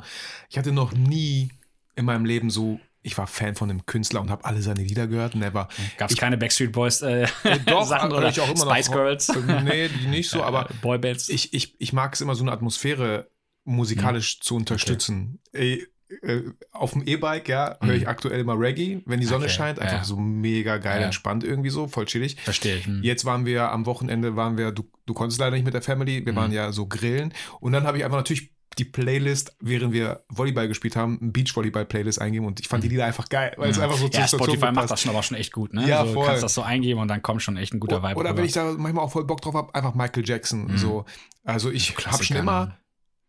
Ich 0.50 0.58
hatte 0.58 0.72
noch 0.72 0.94
nie 0.94 1.50
in 1.96 2.06
meinem 2.06 2.26
Leben 2.26 2.50
so 2.50 2.80
ich 3.02 3.18
war 3.18 3.28
Fan 3.28 3.56
von 3.56 3.70
einem 3.70 3.86
Künstler 3.86 4.22
und 4.22 4.30
habe 4.30 4.46
alle 4.46 4.62
seine 4.62 4.82
Lieder 4.82 5.08
gehört. 5.08 5.36
Never. 5.36 5.70
Gab 5.98 6.10
es 6.10 6.18
keine 6.18 6.38
Backstreet 6.38 6.72
Boys 6.72 7.02
äh, 7.02 7.24
äh 7.44 7.60
doch, 7.66 7.86
Sachen 7.86 8.12
oder 8.12 8.30
ich 8.30 8.42
auch 8.42 8.50
immer 8.50 8.74
Spice 8.74 8.88
noch, 8.88 8.96
Girls? 8.96 9.28
Nee, 9.64 9.88
die 9.88 10.08
nicht 10.08 10.30
so, 10.30 10.44
aber 10.44 10.70
Boybands. 10.82 11.30
Ich, 11.30 11.54
ich, 11.54 11.80
ich 11.80 11.94
mag 11.94 12.14
es 12.14 12.22
immer 12.22 12.36
so 12.36 12.44
eine 12.44 12.52
Atmosphäre 12.52 13.30
musikalisch 13.64 14.36
hm. 14.36 14.42
zu 14.42 14.56
unterstützen. 14.56 15.40
Okay. 15.54 15.88
Äh, 16.24 16.42
auf 16.72 16.94
dem 16.94 17.04
E-Bike, 17.04 17.48
ja, 17.50 17.78
höre 17.82 17.94
ich 17.94 18.04
mhm. 18.04 18.08
aktuell 18.08 18.40
immer 18.40 18.60
Reggae, 18.60 19.02
wenn 19.06 19.20
die 19.20 19.28
Sonne 19.28 19.46
okay, 19.46 19.54
scheint. 19.54 19.80
Einfach 19.80 20.00
ja. 20.00 20.04
so 20.04 20.18
mega 20.18 20.78
geil, 20.78 21.02
ja. 21.02 21.06
entspannt 21.06 21.44
irgendwie 21.44 21.70
so, 21.70 21.88
voll 21.88 22.06
chillig. 22.06 22.40
Verstehe 22.42 22.78
ich. 22.78 22.88
Mhm. 22.88 23.04
Jetzt 23.04 23.26
waren 23.26 23.46
wir 23.46 23.72
am 23.72 23.86
Wochenende, 23.86 24.36
waren 24.36 24.58
wir, 24.58 24.72
du, 24.72 24.90
du 25.06 25.14
konntest 25.14 25.40
leider 25.40 25.56
nicht 25.56 25.66
mit 25.66 25.74
der 25.74 25.84
Family, 25.84 26.26
wir 26.26 26.34
mhm. 26.34 26.38
waren 26.38 26.52
ja 26.52 26.72
so 26.72 26.88
grillen. 26.88 27.34
Und 27.60 27.74
dann 27.74 27.86
habe 27.86 27.98
ich 27.98 28.06
einfach 28.06 28.18
natürlich 28.18 28.52
die 28.80 28.86
Playlist, 28.86 29.56
während 29.60 29.94
wir 29.94 30.24
Volleyball 30.30 30.68
gespielt 30.68 30.96
haben, 30.96 31.32
Beachvolleyball-Playlist 31.34 32.22
eingeben 32.22 32.46
und 32.46 32.60
ich 32.60 32.68
fand 32.68 32.84
die 32.84 32.88
mhm. 32.88 32.94
Lieder 32.94 33.06
einfach 33.06 33.28
geil, 33.30 33.54
weil 33.58 33.66
ja. 33.66 33.72
es 33.72 33.80
einfach 33.80 33.98
so 33.98 34.08
ja, 34.08 34.28
Spotify 34.28 34.72
macht 34.72 34.90
das 34.90 35.02
schon 35.02 35.12
aber 35.12 35.22
schon 35.22 35.38
echt 35.38 35.52
gut, 35.52 35.74
ne? 35.74 35.88
Ja, 35.88 36.06
so, 36.06 36.14
voll. 36.14 36.24
Du 36.24 36.30
kannst 36.30 36.44
das 36.44 36.54
so 36.54 36.62
eingeben 36.62 37.00
und 37.00 37.08
dann 37.08 37.22
kommt 37.22 37.42
schon 37.42 37.58
echt 37.58 37.74
ein 37.74 37.80
guter 37.80 38.02
Vibe. 38.02 38.16
Oder 38.16 38.30
rüber. 38.30 38.40
wenn 38.40 38.46
ich 38.46 38.54
da 38.54 38.74
manchmal 38.78 39.04
auch 39.04 39.12
voll 39.12 39.26
Bock 39.26 39.42
drauf 39.42 39.54
habe, 39.54 39.76
einfach 39.76 39.96
Michael 39.96 40.24
Jackson. 40.26 40.72
Mhm. 40.72 40.78
So. 40.78 41.06
Also 41.44 41.72
ich 41.72 41.96
habe 42.06 42.24
schon 42.24 42.38
immer 42.38 42.78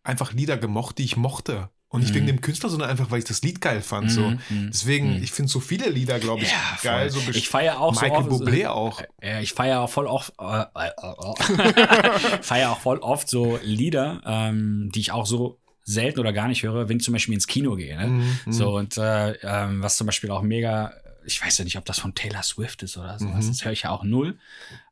einfach 0.04 0.32
Lieder 0.32 0.56
gemocht, 0.56 0.98
die 0.98 1.04
ich 1.04 1.16
mochte. 1.16 1.70
Und 1.92 2.02
nicht 2.02 2.14
wegen 2.14 2.26
dem 2.28 2.40
Künstler, 2.40 2.68
sondern 2.70 2.88
einfach, 2.88 3.10
weil 3.10 3.18
ich 3.18 3.24
das 3.24 3.42
Lied 3.42 3.60
geil 3.60 3.80
fand. 3.82 4.12
So. 4.12 4.32
Deswegen, 4.48 5.20
ich 5.24 5.32
finde 5.32 5.50
so 5.50 5.58
viele 5.58 5.90
Lieder, 5.90 6.20
glaube 6.20 6.42
ich, 6.42 6.48
Mhm. 6.48 6.54
Ja, 6.84 6.90
geil. 6.92 7.10
So 7.10 7.20
Ich 7.32 7.48
feier 7.48 7.80
auch 7.80 7.94
so 7.94 8.00
Michael 8.00 8.28
oft- 8.28 8.30
Bublé 8.42 8.66
auch. 8.68 9.02
Ja, 9.20 9.40
ich 9.40 9.52
feiere 9.52 9.80
auch 9.80 9.90
voll 9.90 10.06
oft, 10.06 10.32
äh, 10.40 10.60
äh, 10.60 10.86
äh, 10.86 12.38
feier 12.42 12.70
auch 12.70 12.80
voll 12.80 12.98
oft 12.98 13.28
so 13.28 13.58
Lieder, 13.62 14.20
ähm, 14.24 14.90
die 14.94 15.00
ich 15.00 15.12
auch 15.12 15.26
so 15.26 15.58
selten 15.82 16.20
oder 16.20 16.32
gar 16.32 16.46
nicht 16.48 16.62
höre, 16.62 16.88
wenn 16.88 16.98
ich 16.98 17.02
zum 17.04 17.12
Beispiel 17.12 17.34
ins 17.34 17.46
Kino 17.48 17.74
gehe. 17.74 17.96
Ne? 17.96 18.06
Mhm, 18.06 18.52
So 18.52 18.76
und 18.76 18.96
äh, 18.96 19.32
ähm, 19.42 19.82
was 19.82 19.96
zum 19.96 20.06
Beispiel 20.06 20.30
auch 20.30 20.42
mega, 20.42 20.92
ich 21.26 21.42
weiß 21.44 21.58
ja 21.58 21.64
nicht, 21.64 21.76
ob 21.76 21.84
das 21.84 21.98
von 21.98 22.14
Taylor 22.14 22.42
Swift 22.42 22.82
ist 22.82 22.96
oder 22.96 23.18
sowas, 23.18 23.44
Mhm. 23.44 23.48
das 23.48 23.64
höre 23.64 23.72
ich 23.72 23.82
ja 23.82 23.90
auch 23.90 24.04
null. 24.04 24.38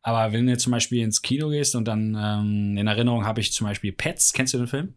Aber 0.02 0.32
wenn 0.32 0.46
du 0.46 0.56
zum 0.56 0.72
Beispiel 0.72 1.02
ins 1.02 1.22
Kino 1.22 1.48
gehst 1.50 1.74
und 1.74 1.86
dann 1.86 2.16
ähm, 2.18 2.76
in 2.76 2.86
Erinnerung 2.86 3.24
habe 3.26 3.40
ich 3.40 3.52
zum 3.52 3.66
Beispiel 3.66 3.92
Pets, 3.92 4.32
kennst 4.32 4.54
du 4.54 4.58
den 4.58 4.66
Film? 4.68 4.94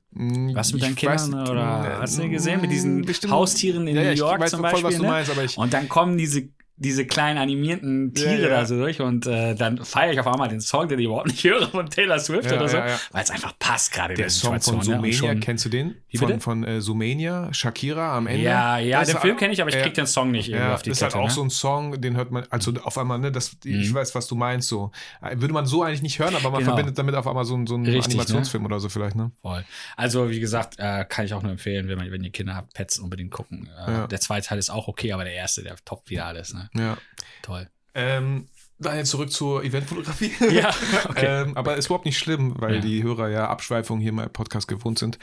Was 0.55 0.71
mit 0.73 0.81
Ich 0.81 0.87
deinen 0.87 0.95
Kindern 0.95 1.33
weiß- 1.33 1.49
oder 1.51 1.95
äh, 1.97 2.01
hast 2.01 2.17
du 2.17 2.21
den 2.21 2.31
gesehen 2.31 2.61
mit 2.61 2.71
diesen 2.71 3.01
bestimmt- 3.03 3.33
Haustieren 3.33 3.87
in 3.87 3.95
Ja, 3.95 4.03
New 4.03 4.09
ich 4.11 4.19
York 4.19 4.39
weiß 4.39 4.51
zum 4.51 4.59
voll, 4.61 4.71
Beispiel? 4.71 4.83
was 4.89 4.95
du 4.97 5.01
ne? 5.03 5.07
meinst, 5.07 5.31
aber 5.31 5.43
ich- 5.43 5.57
und 5.57 5.73
dann 5.73 5.89
kommen 5.89 6.17
diese 6.17 6.49
diese 6.83 7.05
kleinen 7.05 7.37
animierten 7.37 8.13
Tiere 8.13 8.33
Ja, 8.35 8.41
ja. 8.41 8.49
da 8.49 8.65
so 8.65 8.75
durch 8.77 8.99
und 9.01 9.27
äh, 9.27 9.53
dann 9.55 9.77
feiere 9.85 10.13
ich 10.13 10.19
auf 10.19 10.27
einmal 10.27 10.49
den 10.49 10.61
Song, 10.61 10.87
den 10.87 10.97
ich 10.99 11.05
überhaupt 11.05 11.27
nicht 11.27 11.43
höre 11.43 11.67
von 11.69 11.89
Taylor 11.89 12.17
Swift 12.19 12.49
Ja, 12.49 12.57
oder 12.57 12.67
so, 12.67 12.77
weil 13.11 13.23
es 13.23 13.29
einfach 13.29 13.53
passt 13.59 13.93
gerade 13.93 14.15
Der 14.15 14.25
der 14.25 14.29
Song 14.31 14.59
von 14.59 14.77
ne? 14.77 14.83
Sumania, 14.83 15.13
schon- 15.13 15.39
kennst 15.39 15.65
du 15.65 15.69
den? 15.69 15.95
Wie 16.09 16.17
von 16.17 16.27
bitte? 16.27 16.39
von 16.39 16.63
äh, 16.63 16.81
Sumania, 16.81 17.53
Shakira 17.53 18.17
am 18.17 18.25
Ende. 18.27 18.43
Ja, 18.43 18.79
ja, 18.79 19.03
den 19.03 19.17
Film 19.17 19.37
kenne 19.37 19.53
ich, 19.53 19.61
aber 19.61 19.69
ich 19.69 19.77
krieg 19.81 19.93
den 19.93 20.07
Song 20.07 20.31
nicht 20.31 20.49
irgendwie 20.49 20.65
Ja, 20.67 20.73
auf 20.73 20.81
die 20.81 20.89
das 20.89 20.97
ist 20.97 21.03
halt 21.03 21.15
auch 21.15 21.25
ne? 21.27 21.29
so 21.29 21.43
ein 21.43 21.49
Song, 21.49 22.01
den 22.01 22.15
hört 22.17 22.31
man, 22.31 22.45
also 22.49 22.73
auf 22.83 22.97
einmal, 22.97 23.19
ne, 23.19 23.31
das, 23.31 23.55
ich 23.63 23.89
Mhm. 23.91 23.93
weiß, 23.93 24.15
was 24.15 24.27
du 24.27 24.35
meinst, 24.35 24.67
so. 24.67 24.91
Würde 25.35 25.53
man 25.53 25.65
so 25.65 25.83
eigentlich 25.83 26.01
nicht 26.01 26.17
hören, 26.19 26.35
aber 26.35 26.49
man 26.49 26.59
Genau. 26.61 26.71
verbindet 26.71 26.97
damit 26.97 27.15
auf 27.15 27.27
einmal 27.27 27.45
so, 27.45 27.53
einen- 27.53 27.67
so 27.67 27.75
einen 27.75 27.85
Richtig, 27.85 28.07
ne? 28.07 28.11
Animationsfilm 28.21 28.65
oder 28.65 28.79
so 28.79 28.89
vielleicht, 28.89 29.15
ne? 29.15 29.31
Voll. 29.41 29.63
Also, 29.95 30.29
wie 30.31 30.39
gesagt, 30.39 30.75
äh, 30.79 31.05
kann 31.07 31.25
ich 31.25 31.33
auch 31.33 31.43
nur 31.43 31.51
empfehlen, 31.51 31.87
wenn, 31.87 31.97
man, 31.97 32.11
wenn 32.11 32.23
ihr 32.23 32.31
Kinder 32.31 32.55
habt, 32.55 32.73
Pets 32.73 32.97
unbedingt 32.99 33.31
gucken. 33.31 33.69
Äh. 33.87 34.07
Der 34.07 34.19
zweite 34.19 34.47
Teil 34.47 34.57
ist 34.57 34.69
auch 34.71 34.87
okay, 34.87 35.13
aber 35.13 35.23
der 35.23 35.33
erste, 35.33 35.63
der 35.63 35.75
toppt 35.85 36.09
wieder 36.09 36.25
alles. 36.25 36.53
Ne? 36.53 36.69
Ja. 36.73 36.97
Toll. 37.41 37.69
Ähm, 37.93 38.47
dann 38.79 38.97
jetzt 38.97 39.09
zurück 39.11 39.31
zur 39.31 39.63
Eventfotografie. 39.63 40.31
Ja, 40.51 40.69
okay. 41.09 41.43
ähm, 41.43 41.57
aber 41.57 41.75
ist 41.77 41.85
überhaupt 41.87 42.05
nicht 42.05 42.17
schlimm, 42.17 42.55
weil 42.59 42.75
Ja. 42.75 42.81
die 42.81 43.03
Hörer 43.03 43.29
ja 43.29 43.47
Abschweifungen 43.49 44.01
hier 44.01 44.11
mal 44.13 44.23
im 44.25 44.33
Podcast 44.33 44.67
gewohnt 44.67 44.97
sind. 44.99 45.19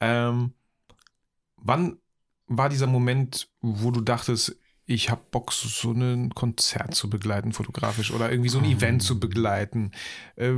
Ähm, 0.00 0.52
wann 1.56 1.98
war 2.46 2.68
dieser 2.68 2.86
Moment, 2.86 3.48
wo 3.60 3.90
du 3.90 4.00
dachtest, 4.00 4.56
ich 4.94 5.08
habe 5.10 5.20
Bock, 5.30 5.52
so- 5.52 5.92
ein 5.92 6.34
Konzert 6.34 6.94
zu 6.94 7.08
begleiten, 7.08 7.52
fotografisch 7.52 8.10
oder 8.10 8.30
irgendwie 8.30 8.48
so 8.48 8.58
ein 8.58 8.64
Event 8.64 9.02
zu 9.02 9.20
begleiten? 9.20 9.92
Äh, 10.36 10.50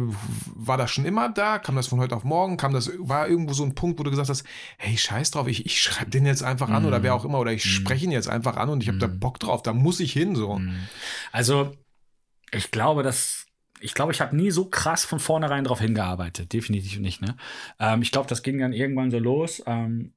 war 0.54 0.76
das 0.76 0.90
schon 0.90 1.04
immer 1.04 1.28
da? 1.28 1.58
Kam 1.58 1.76
das 1.76 1.86
von 1.86 2.00
heute 2.00 2.16
auf 2.16 2.24
morgen? 2.24 2.56
Kam 2.56 2.72
das, 2.72 2.90
war 2.98 3.28
irgendwo 3.28 3.52
so 3.52 3.62
ein 3.64 3.74
Punkt, 3.74 3.98
wo 3.98 4.02
du 4.02 4.10
gesagt 4.10 4.28
hast, 4.28 4.44
hey, 4.78 4.96
scheiß 4.96 5.32
drauf, 5.32 5.48
ich, 5.48 5.66
ich 5.66 5.80
schreibe 5.82 6.10
den 6.10 6.26
jetzt 6.26 6.42
einfach 6.42 6.70
an 6.70 6.84
oder 6.86 7.02
wer 7.02 7.14
auch 7.14 7.24
immer, 7.24 7.38
oder 7.40 7.52
ich 7.52 7.62
spreche 7.64 8.04
ihn 8.06 8.10
jetzt 8.10 8.28
einfach 8.28 8.56
an 8.56 8.68
und 8.70 8.82
ich 8.82 8.88
habe 8.88 8.98
da 8.98 9.06
Bock 9.06 9.38
drauf, 9.38 9.62
da 9.62 9.72
muss 9.72 10.00
ich 10.00 10.12
hin, 10.12 10.34
so. 10.34 10.60
Also, 11.30 11.72
ich 12.52 12.70
glaube, 12.70 13.02
dass. 13.02 13.46
Ich 13.84 13.94
glaube, 13.94 14.12
ich 14.12 14.20
habe 14.20 14.36
nie 14.36 14.52
so 14.52 14.66
krass 14.66 15.04
von 15.04 15.18
vornherein 15.18 15.64
darauf 15.64 15.80
hingearbeitet. 15.80 16.52
Definitiv 16.52 17.00
nicht. 17.00 17.20
Ne? 17.20 17.36
Ähm, 17.80 18.00
ich 18.00 18.12
glaube, 18.12 18.28
das 18.28 18.44
ging 18.44 18.58
dann 18.60 18.72
irgendwann 18.72 19.10
so 19.10 19.18
los, 19.18 19.60
ähm, 19.66 20.12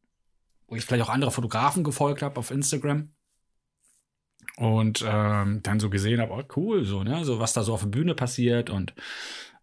wo 0.68 0.76
ich 0.76 0.86
vielleicht 0.86 1.04
auch 1.04 1.10
andere 1.10 1.32
Fotografen 1.32 1.84
gefolgt 1.84 2.22
habe 2.22 2.38
auf 2.40 2.52
Instagram. 2.52 3.10
Und 4.58 5.04
ähm, 5.06 5.60
dann 5.64 5.80
so 5.82 5.90
gesehen 5.90 6.22
habe, 6.22 6.32
oh 6.32 6.44
cool, 6.56 6.86
so, 6.86 7.04
ne, 7.04 7.26
so 7.26 7.40
was 7.40 7.54
da 7.54 7.64
so 7.64 7.74
auf 7.74 7.82
der 7.82 7.88
Bühne 7.88 8.16
passiert 8.16 8.70
und 8.70 8.94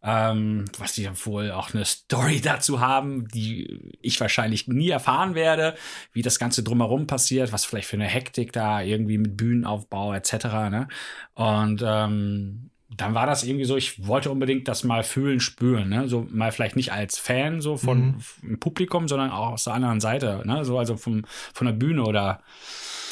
ähm, 0.02 0.64
was 0.78 0.94
die 0.94 1.09
wohl 1.24 1.52
auch 1.52 1.72
eine 1.72 1.85
Story 1.85 2.40
dazu 2.44 2.81
haben, 2.81 3.28
die 3.28 3.94
ich 4.02 4.20
wahrscheinlich 4.20 4.66
nie 4.68 4.90
erfahren 4.90 5.35
werde, 5.35 5.76
wie 6.12 6.22
das 6.22 6.38
Ganze 6.38 6.62
drumherum 6.62 7.07
passiert, 7.07 7.52
was 7.52 7.64
vielleicht 7.64 7.88
für 7.88 7.96
eine 7.96 8.07
Hektik 8.07 8.52
da 8.52 8.83
irgendwie 8.83 9.16
mit 9.18 9.37
Bühnenaufbau 9.37 10.12
etc. 10.12 10.44
Ne? 10.70 10.88
Und 11.35 11.83
ähm, 11.87 12.70
dann 12.94 13.14
war 13.14 13.26
das 13.26 13.44
irgendwie 13.44 13.64
so, 13.64 13.76
ich 13.76 14.07
wollte 14.07 14.31
unbedingt 14.31 14.68
das 14.68 14.85
mal 14.85 15.02
fühlen, 15.02 15.40
spüren, 15.40 15.88
ne? 15.88 16.09
So 16.09 16.26
mal 16.31 16.52
vielleicht 16.52 16.76
nicht 16.76 16.92
als 16.92 17.16
Fan 17.18 17.62
so 17.62 17.78
von 17.78 18.22
Mhm. 18.42 18.59
Publikum, 18.59 19.09
sondern 19.09 19.31
auch 19.31 19.52
aus 19.52 19.64
der 19.64 19.72
anderen 19.72 20.00
Seite, 20.00 20.42
ne? 20.44 20.64
So 20.66 20.78
also 20.78 20.98
vom, 20.98 21.24
von 21.55 21.66
der 21.66 21.72
Bühne 21.74 22.05
oder 22.05 22.42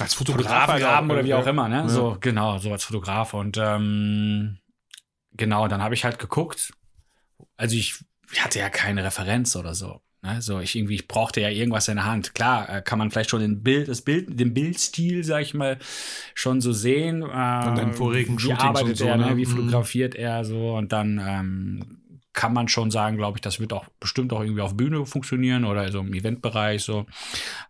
Als 0.01 0.15
Fotograf 0.15 0.47
halt 0.47 0.81
Fotografenrahmen 0.81 1.11
auch, 1.11 1.15
oder 1.15 1.25
wie 1.25 1.35
auch 1.35 1.47
immer, 1.47 1.69
ne? 1.69 1.77
Ja. 1.77 1.89
So, 1.89 2.17
genau, 2.21 2.59
so 2.59 2.73
als 2.73 2.85
Fotograf. 2.85 3.35
Und 3.35 3.59
ähm, 3.61 4.59
genau, 5.33 5.69
dann 5.69 5.83
habe 5.83 5.95
ich 5.95 6.05
halt 6.05 6.19
geguckt. 6.19 6.73
Also 7.57 7.77
ich, 7.77 8.05
hatte 8.39 8.59
ja 8.59 8.69
keine 8.69 9.05
Referenz 9.05 9.57
oder 9.57 9.75
so. 9.75 10.01
Ne? 10.23 10.41
So, 10.43 10.61
ich 10.61 10.77
irgendwie, 10.77 10.95
ich 10.95 11.09
brauchte 11.09 11.41
ja 11.41 11.49
irgendwas 11.49 11.89
in 11.89 11.97
der 11.97 12.05
Hand. 12.05 12.35
Klar, 12.35 12.69
äh, 12.69 12.83
kann 12.83 12.99
man 12.99 13.11
vielleicht 13.11 13.31
schon 13.31 13.41
den 13.41 13.63
Bild, 13.63 13.89
das 13.89 14.03
Bild, 14.03 14.39
den 14.39 14.55
Bildstil, 14.55 15.25
sag 15.25 15.43
ich 15.43 15.55
mal, 15.55 15.79
schon 16.35 16.61
so 16.61 16.73
sehen. 16.73 17.23
Äh, 17.23 17.27
Von 17.27 17.75
deinen 17.75 17.95
vorigen 17.95 18.37
wie 18.37 18.43
Shootings 18.43 18.61
arbeitet 18.63 18.89
und 18.91 18.97
so, 18.97 19.07
er, 19.07 19.17
ne? 19.17 19.27
ne? 19.31 19.37
Wie 19.37 19.47
Mhm. 19.47 19.51
fotografiert 19.51 20.15
er 20.15 20.45
so 20.45 20.77
und 20.77 20.93
dann 20.93 21.21
ähm, 21.27 22.00
kann 22.33 22.53
man 22.53 22.69
schon 22.69 22.93
sagen, 22.93 23.16
glaube 23.16 23.38
ich, 23.38 23.40
das 23.40 23.59
wird 23.59 23.73
auch 23.73 23.87
bestimmt 23.99 24.33
auch 24.33 24.40
irgendwie 24.40 24.62
auf 24.62 24.77
Bühne 24.77 25.05
funktionieren 25.05 25.64
oder 25.64 25.90
so 25.90 25.99
im 25.99 26.14
Eventbereich 26.14 26.83
so. 26.83 27.07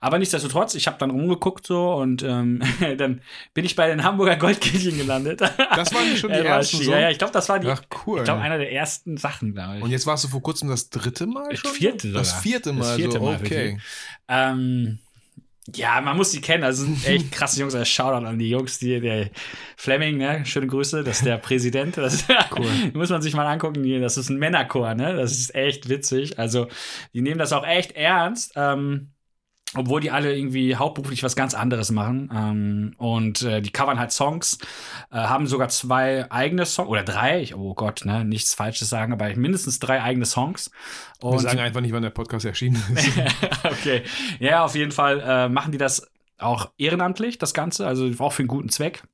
Aber 0.01 0.19
nichtsdestotrotz, 0.19 0.75
ich 0.75 0.87
habe 0.87 0.99
dann 0.99 1.11
rumgeguckt 1.11 1.67
so 1.67 1.95
und 1.95 2.23
ähm, 2.23 2.61
dann 2.99 3.23
bin 3.55 3.65
ich 3.65 3.75
bei 3.75 3.87
den 3.89 4.05
Hamburger 4.05 4.37
Goldkehlchen 4.37 4.99
gelandet. 4.99 5.41
Das 5.41 5.95
waren 5.95 6.15
schon 6.17 6.31
die 6.33 6.37
Ja, 6.37 6.57
ersten 6.57 6.77
Ja, 6.79 6.85
so? 6.85 6.93
ja, 6.93 7.11
ich 7.11 7.17
glaube, 7.19 7.33
das 7.33 7.49
war 7.49 7.59
die, 7.59 7.69
Ach, 7.69 7.83
cool. 8.07 8.19
ich 8.19 8.25
glaube, 8.25 8.43
einer 8.43 8.59
der 8.59 8.71
ersten 8.71 9.17
Sachen, 9.17 9.57
ich. 9.77 9.83
Und 9.83 9.91
jetzt 9.91 10.07
warst 10.07 10.25
du 10.25 10.29
vor 10.29 10.43
kurzem 10.43 10.69
das 10.69 10.91
dritte 10.91 11.27
Mal 11.27 11.49
Das 11.51 11.61
schon? 11.61 11.71
vierte 11.73 12.13
Das 12.13 12.29
sogar. 12.29 12.43
vierte 12.43 12.73
Mal, 12.75 12.81
Das 12.81 12.97
vierte 12.97 13.19
so, 13.19 13.25
Mal, 13.25 13.37
okay. 13.37 13.51
wirklich. 13.51 13.83
Ähm, 14.29 14.99
ja, 15.77 16.01
man 16.01 16.17
muss 16.17 16.31
die 16.31 16.41
kennen. 16.41 16.65
Also 16.65 16.85
sind 16.85 17.07
echt 17.07 17.33
krasse 17.33 17.61
Jungs. 17.61 17.75
Also 17.75 17.85
Shoutout 17.85 18.27
an 18.27 18.39
die 18.39 18.51
Jungs, 18.51 18.79
die 18.79 19.01
der 19.01 19.31
Fleming, 19.77 20.17
ne? 20.19 20.45
Schöne 20.47 20.67
Grüße, 20.67 21.03
das 21.05 21.19
ist 21.19 21.27
der 21.27 21.39
Präsident. 21.39 21.97
Das 21.97 22.25
Cool. 22.57 22.67
muss 22.95 23.11
man 23.11 23.23
sich 23.23 23.35
mal 23.35 23.47
angucken. 23.47 24.01
Das 24.01 24.17
ist 24.17 24.29
ein 24.31 24.39
Männerchor, 24.39 24.95
ne? 24.95 25.15
Das 25.15 25.33
ist 25.33 25.55
echt 25.55 25.89
witzig. 25.89 26.39
Also, 26.39 26.69
die 27.15 27.23
nehmen 27.23 27.39
das 27.39 27.53
auch 27.53 27.67
echt 27.67 27.93
ernst. 27.93 28.53
Ähm, 28.57 29.13
obwohl 29.75 30.01
die 30.01 30.11
alle 30.11 30.37
irgendwie 30.37 30.77
hauptberuflich 30.77 31.23
was 31.23 31.37
ganz 31.37 31.55
anderes 31.55 31.91
machen. 31.91 32.31
Ähm, 32.35 32.95
und 32.99 33.43
äh, 33.43 33.63
die 33.63 33.71
covern 33.71 33.99
halt 33.99 34.11
Songs, 34.13 34.59
äh, 35.11 35.17
haben 35.17 35.47
sogar 35.47 35.69
zwei 35.69 36.31
eigene 36.31 36.67
Songs, 36.67 36.89
oder 36.89 37.05
drei, 37.05 37.41
ich, 37.41 37.55
oh 37.55 37.75
Gott, 37.75 38.05
ne, 38.05 38.25
nichts 38.25 38.55
Falsches 38.55 38.89
sagen, 38.89 39.13
aber 39.13 39.35
mindestens 39.37 39.79
drei 39.79 40.03
eigene 40.03 40.27
Songs. 40.27 40.71
Wir 41.21 41.31
Und 41.31 41.39
sagen 41.41 41.61
einfach 41.61 41.81
nicht, 41.81 41.93
wann 41.93 42.03
der 42.03 42.11
Podcast 42.11 42.45
erschienen 42.45 42.83
ist. 42.95 43.13
okay. 43.65 44.03
Ja, 44.41 44.65
auf 44.65 44.75
jeden 44.75 44.93
Fall 44.93 45.21
äh, 45.21 45.49
machen 45.49 45.73
die 45.73 45.79
das 45.79 46.11
auch 46.39 46.71
ehrenamtlich, 46.79 47.39
das 47.39 47.55
Ganze, 47.55 47.87
also 47.87 48.11
auch 48.19 48.33
für 48.33 48.41
einen 48.41 48.49
guten 48.49 48.71
Zweck. 48.71 49.05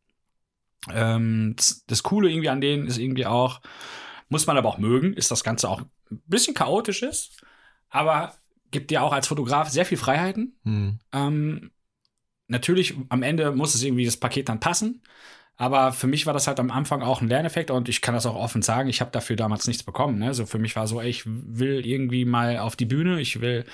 Ähm, 0.92 1.54
das, 1.56 1.84
das 1.86 2.02
Coole 2.02 2.30
irgendwie 2.30 2.48
an 2.48 2.60
denen 2.60 2.86
ist 2.86 2.98
irgendwie 2.98 3.26
auch, 3.26 3.60
muss 4.28 4.46
man 4.46 4.56
aber 4.56 4.68
auch 4.68 4.78
mögen, 4.78 5.12
ist 5.12 5.30
das 5.30 5.44
Ganze 5.44 5.68
auch 5.68 5.82
ein 6.10 6.22
bisschen 6.26 6.54
chaotisch 6.54 7.02
ist, 7.02 7.42
aber 7.90 8.34
gibt 8.70 8.90
dir 8.90 9.02
auch 9.02 9.12
als 9.12 9.26
Fotograf 9.26 9.68
sehr 9.68 9.86
viel 9.86 9.98
Freiheiten. 9.98 10.56
Hm. 10.64 10.98
Ähm, 11.12 11.70
natürlich, 12.48 12.94
am 13.08 13.22
Ende 13.22 13.52
muss 13.52 13.74
es 13.74 13.82
irgendwie 13.82 14.04
das 14.04 14.16
Paket 14.16 14.48
dann 14.48 14.60
passen. 14.60 15.02
Aber 15.58 15.92
für 15.92 16.06
mich 16.06 16.26
war 16.26 16.34
das 16.34 16.46
halt 16.46 16.60
am 16.60 16.70
Anfang 16.70 17.02
auch 17.02 17.22
ein 17.22 17.28
Lerneffekt 17.28 17.70
und 17.70 17.88
ich 17.88 18.02
kann 18.02 18.14
das 18.14 18.26
auch 18.26 18.34
offen 18.34 18.60
sagen, 18.60 18.90
ich 18.90 19.00
habe 19.00 19.10
dafür 19.10 19.36
damals 19.36 19.66
nichts 19.66 19.82
bekommen. 19.82 20.18
Ne? 20.18 20.34
So 20.34 20.44
für 20.44 20.58
mich 20.58 20.76
war 20.76 20.86
so, 20.86 21.00
ey, 21.00 21.08
ich 21.08 21.22
will 21.24 21.86
irgendwie 21.86 22.26
mal 22.26 22.58
auf 22.58 22.76
die 22.76 22.84
Bühne, 22.84 23.20
ich 23.20 23.40
will 23.40 23.64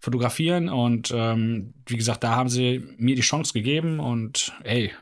fotografieren 0.00 0.68
und 0.68 1.12
ähm, 1.12 1.74
wie 1.86 1.96
gesagt, 1.96 2.22
da 2.22 2.36
haben 2.36 2.48
sie 2.48 2.84
mir 2.96 3.16
die 3.16 3.22
Chance 3.22 3.52
gegeben 3.52 3.98
und 3.98 4.52
ey. 4.62 4.92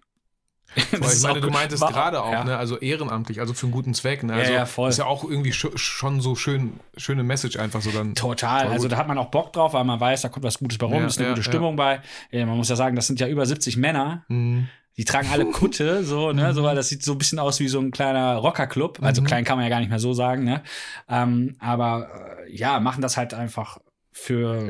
Weil 0.92 1.00
ich 1.00 1.06
ist 1.08 1.22
meine, 1.24 1.40
du 1.40 1.50
meintest 1.50 1.84
gerade 1.84 2.22
auch, 2.22 2.32
ja. 2.32 2.44
ne, 2.44 2.56
also 2.56 2.78
ehrenamtlich, 2.78 3.40
also 3.40 3.54
für 3.54 3.66
einen 3.66 3.72
guten 3.72 3.92
Zweck. 3.94 4.22
Ne? 4.22 4.34
Ja, 4.34 4.38
Also 4.38 4.52
ja, 4.52 4.66
voll. 4.66 4.88
Ist 4.90 4.98
ja 4.98 5.06
auch 5.06 5.24
irgendwie 5.24 5.52
sch 5.52 5.66
schon 5.74 6.20
so 6.20 6.36
schön, 6.36 6.78
schöne 6.96 7.22
Message 7.24 7.56
einfach 7.58 7.80
so 7.82 7.90
dann. 7.90 8.14
Total. 8.14 8.68
Also 8.68 8.86
da 8.88 8.96
hat 8.96 9.08
man 9.08 9.18
auch 9.18 9.30
Bock 9.30 9.52
drauf, 9.52 9.72
weil 9.74 9.84
man 9.84 9.98
weiß, 9.98 10.22
da 10.22 10.28
kommt 10.28 10.44
was 10.44 10.58
Gutes 10.58 10.78
bei 10.78 10.86
rum, 10.86 10.94
Ja, 11.00 11.06
ist 11.06 11.18
eine 11.18 11.26
ja, 11.28 11.32
gute 11.34 11.44
ja. 11.44 11.50
Stimmung 11.50 11.76
bei. 11.76 12.00
Ja, 12.30 12.46
man 12.46 12.56
muss 12.56 12.68
ja 12.68 12.76
sagen, 12.76 12.94
das 12.96 13.06
sind 13.08 13.18
ja 13.20 13.26
über 13.26 13.44
70 13.46 13.76
Männer. 13.76 14.24
Hm. 14.28 14.68
Die 14.96 15.04
tragen 15.04 15.28
alle 15.32 15.46
Kutte, 15.46 16.04
so, 16.04 16.32
ne, 16.32 16.52
so, 16.52 16.62
weil 16.62 16.76
das 16.76 16.88
sieht 16.88 17.02
so 17.02 17.12
ein 17.12 17.18
bisschen 17.18 17.38
aus 17.38 17.58
wie 17.60 17.68
so 17.68 17.80
ein 17.80 17.90
kleiner 17.90 18.36
Rockerclub. 18.36 18.98
Also 19.02 19.22
Mhm. 19.22 19.26
klein 19.26 19.44
kann 19.44 19.56
man 19.56 19.64
ja 19.64 19.70
gar 19.70 19.80
nicht 19.80 19.88
mehr 19.88 19.98
so 20.00 20.12
sagen, 20.12 20.44
ne. 20.44 20.62
Ähm, 21.08 21.56
aber 21.58 22.08
äh, 22.46 22.54
ja, 22.54 22.80
machen 22.80 23.00
das 23.00 23.16
halt 23.16 23.32
einfach 23.32 23.78
für 24.12 24.68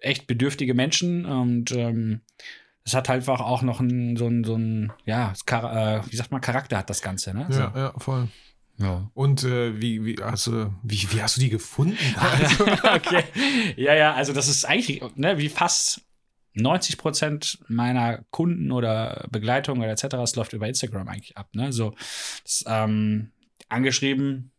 echt 0.00 0.26
bedürftige 0.26 0.74
Menschen 0.74 1.24
und 1.26 1.70
ähm, 1.72 2.22
es 2.84 2.94
hat 2.94 3.08
halt 3.08 3.18
einfach 3.18 3.40
auch 3.40 3.62
noch 3.62 3.80
ein, 3.80 4.16
so 4.16 4.26
ein, 4.26 4.44
so 4.44 4.56
ein, 4.56 4.92
ja, 5.04 5.32
äh, 5.32 6.00
wie 6.10 6.16
sagt 6.16 6.32
man, 6.32 6.40
Charakter 6.40 6.78
hat 6.78 6.90
das 6.90 7.02
Ganze, 7.02 7.34
ne? 7.34 7.46
Ja, 7.50 7.72
ja, 7.74 7.92
voll. 7.98 8.28
Ja. 8.78 9.10
Und 9.14 9.44
äh, 9.44 9.80
wie, 9.80 10.04
wie, 10.04 10.16
hast 10.20 10.48
du, 10.48 10.72
wie, 10.82 11.06
wie 11.12 11.22
hast 11.22 11.36
du 11.36 11.40
die 11.40 11.50
gefunden? 11.50 11.98
Also, 12.18 12.64
okay. 12.94 13.24
Ja, 13.76 13.94
ja, 13.94 14.14
also 14.14 14.32
das 14.32 14.48
ist 14.48 14.64
eigentlich 14.64 15.02
ne, 15.14 15.38
wie 15.38 15.48
fast 15.48 16.02
90 16.54 16.98
Prozent 16.98 17.58
meiner 17.68 18.24
Kunden 18.30 18.72
oder 18.72 19.26
Begleitung 19.30 19.78
oder 19.78 19.90
etc. 19.90 20.14
Es 20.22 20.36
läuft 20.36 20.52
über 20.52 20.68
Instagram 20.68 21.08
eigentlich 21.08 21.36
ab. 21.36 21.48
Ne? 21.52 21.72
So, 21.72 21.94
das, 22.42 22.64
ähm, 22.66 23.30
angeschrieben, 23.68 24.51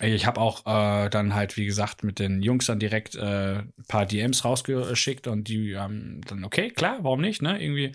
Ich 0.00 0.26
habe 0.26 0.40
auch 0.40 0.66
äh, 0.66 1.08
dann 1.08 1.34
halt, 1.34 1.56
wie 1.56 1.64
gesagt, 1.64 2.04
mit 2.04 2.18
den 2.18 2.42
Jungs 2.42 2.66
dann 2.66 2.78
direkt 2.78 3.14
äh, 3.14 3.58
ein 3.60 3.72
paar 3.88 4.06
DMs 4.06 4.44
rausgeschickt 4.44 5.26
und 5.26 5.48
die 5.48 5.76
haben 5.76 6.20
dann, 6.26 6.44
okay, 6.44 6.70
klar, 6.70 6.98
warum 7.02 7.20
nicht, 7.20 7.42
ne? 7.42 7.60
Irgendwie 7.60 7.92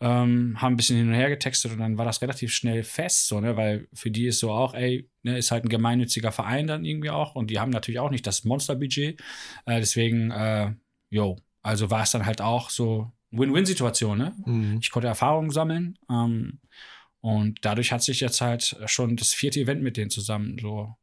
ähm, 0.00 0.60
haben 0.60 0.74
ein 0.74 0.76
bisschen 0.76 0.96
hin 0.96 1.08
und 1.08 1.14
her 1.14 1.28
getextet 1.28 1.72
und 1.72 1.78
dann 1.78 1.98
war 1.98 2.04
das 2.04 2.22
relativ 2.22 2.52
schnell 2.52 2.84
fest, 2.84 3.26
so, 3.26 3.40
ne? 3.40 3.56
Weil 3.56 3.88
für 3.92 4.10
die 4.10 4.26
ist 4.26 4.38
so 4.38 4.50
auch, 4.50 4.74
ey, 4.74 5.08
ne, 5.22 5.36
ist 5.36 5.50
halt 5.50 5.64
ein 5.64 5.68
gemeinnütziger 5.68 6.32
Verein 6.32 6.66
dann 6.66 6.84
irgendwie 6.84 7.10
auch 7.10 7.34
und 7.34 7.50
die 7.50 7.58
haben 7.58 7.70
natürlich 7.70 7.98
auch 7.98 8.10
nicht 8.10 8.26
das 8.26 8.44
Monsterbudget. 8.44 9.20
Äh, 9.66 9.80
deswegen, 9.80 10.30
äh, 10.30 10.72
jo, 11.10 11.36
also 11.62 11.90
war 11.90 12.02
es 12.02 12.12
dann 12.12 12.24
halt 12.24 12.40
auch 12.40 12.70
so 12.70 13.10
Win-Win-Situation, 13.30 14.18
ne? 14.18 14.34
Mhm. 14.44 14.78
Ich 14.80 14.90
konnte 14.90 15.08
Erfahrungen 15.08 15.50
sammeln 15.50 15.98
ähm, 16.10 16.60
und 17.20 17.58
dadurch 17.62 17.90
hat 17.90 18.02
sich 18.02 18.20
jetzt 18.20 18.40
halt 18.40 18.76
schon 18.86 19.16
das 19.16 19.34
vierte 19.34 19.60
Event 19.60 19.82
mit 19.82 19.96
denen 19.96 20.10
zusammen 20.10 20.58
so 20.60 20.94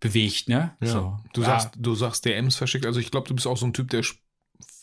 bewegt, 0.00 0.48
ne? 0.48 0.76
Ja. 0.80 0.86
So, 0.88 1.16
Du, 1.32 1.42
sagst, 1.42 1.70
du 1.76 1.94
sagst 1.94 2.24
DMs 2.24 2.56
verschickt. 2.56 2.86
Also 2.86 3.00
ich 3.00 3.10
glaube, 3.10 3.28
du 3.28 3.34
bist 3.34 3.46
auch 3.46 3.56
so 3.56 3.66
ein 3.66 3.72
Typ, 3.72 3.90
der 3.90 4.02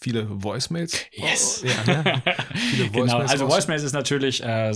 viele 0.01 0.27
Voicemails. 0.43 0.99
Yes. 1.13 1.63
Oh, 1.63 1.67
ja, 1.67 2.03
ne? 2.03 2.21
Viele 2.55 2.89
genau, 2.89 3.03
Voicemails 3.03 3.31
also 3.31 3.45
raus- 3.45 3.53
Voicemails 3.55 3.83
ist 3.83 3.93
natürlich 3.93 4.43
äh, 4.43 4.73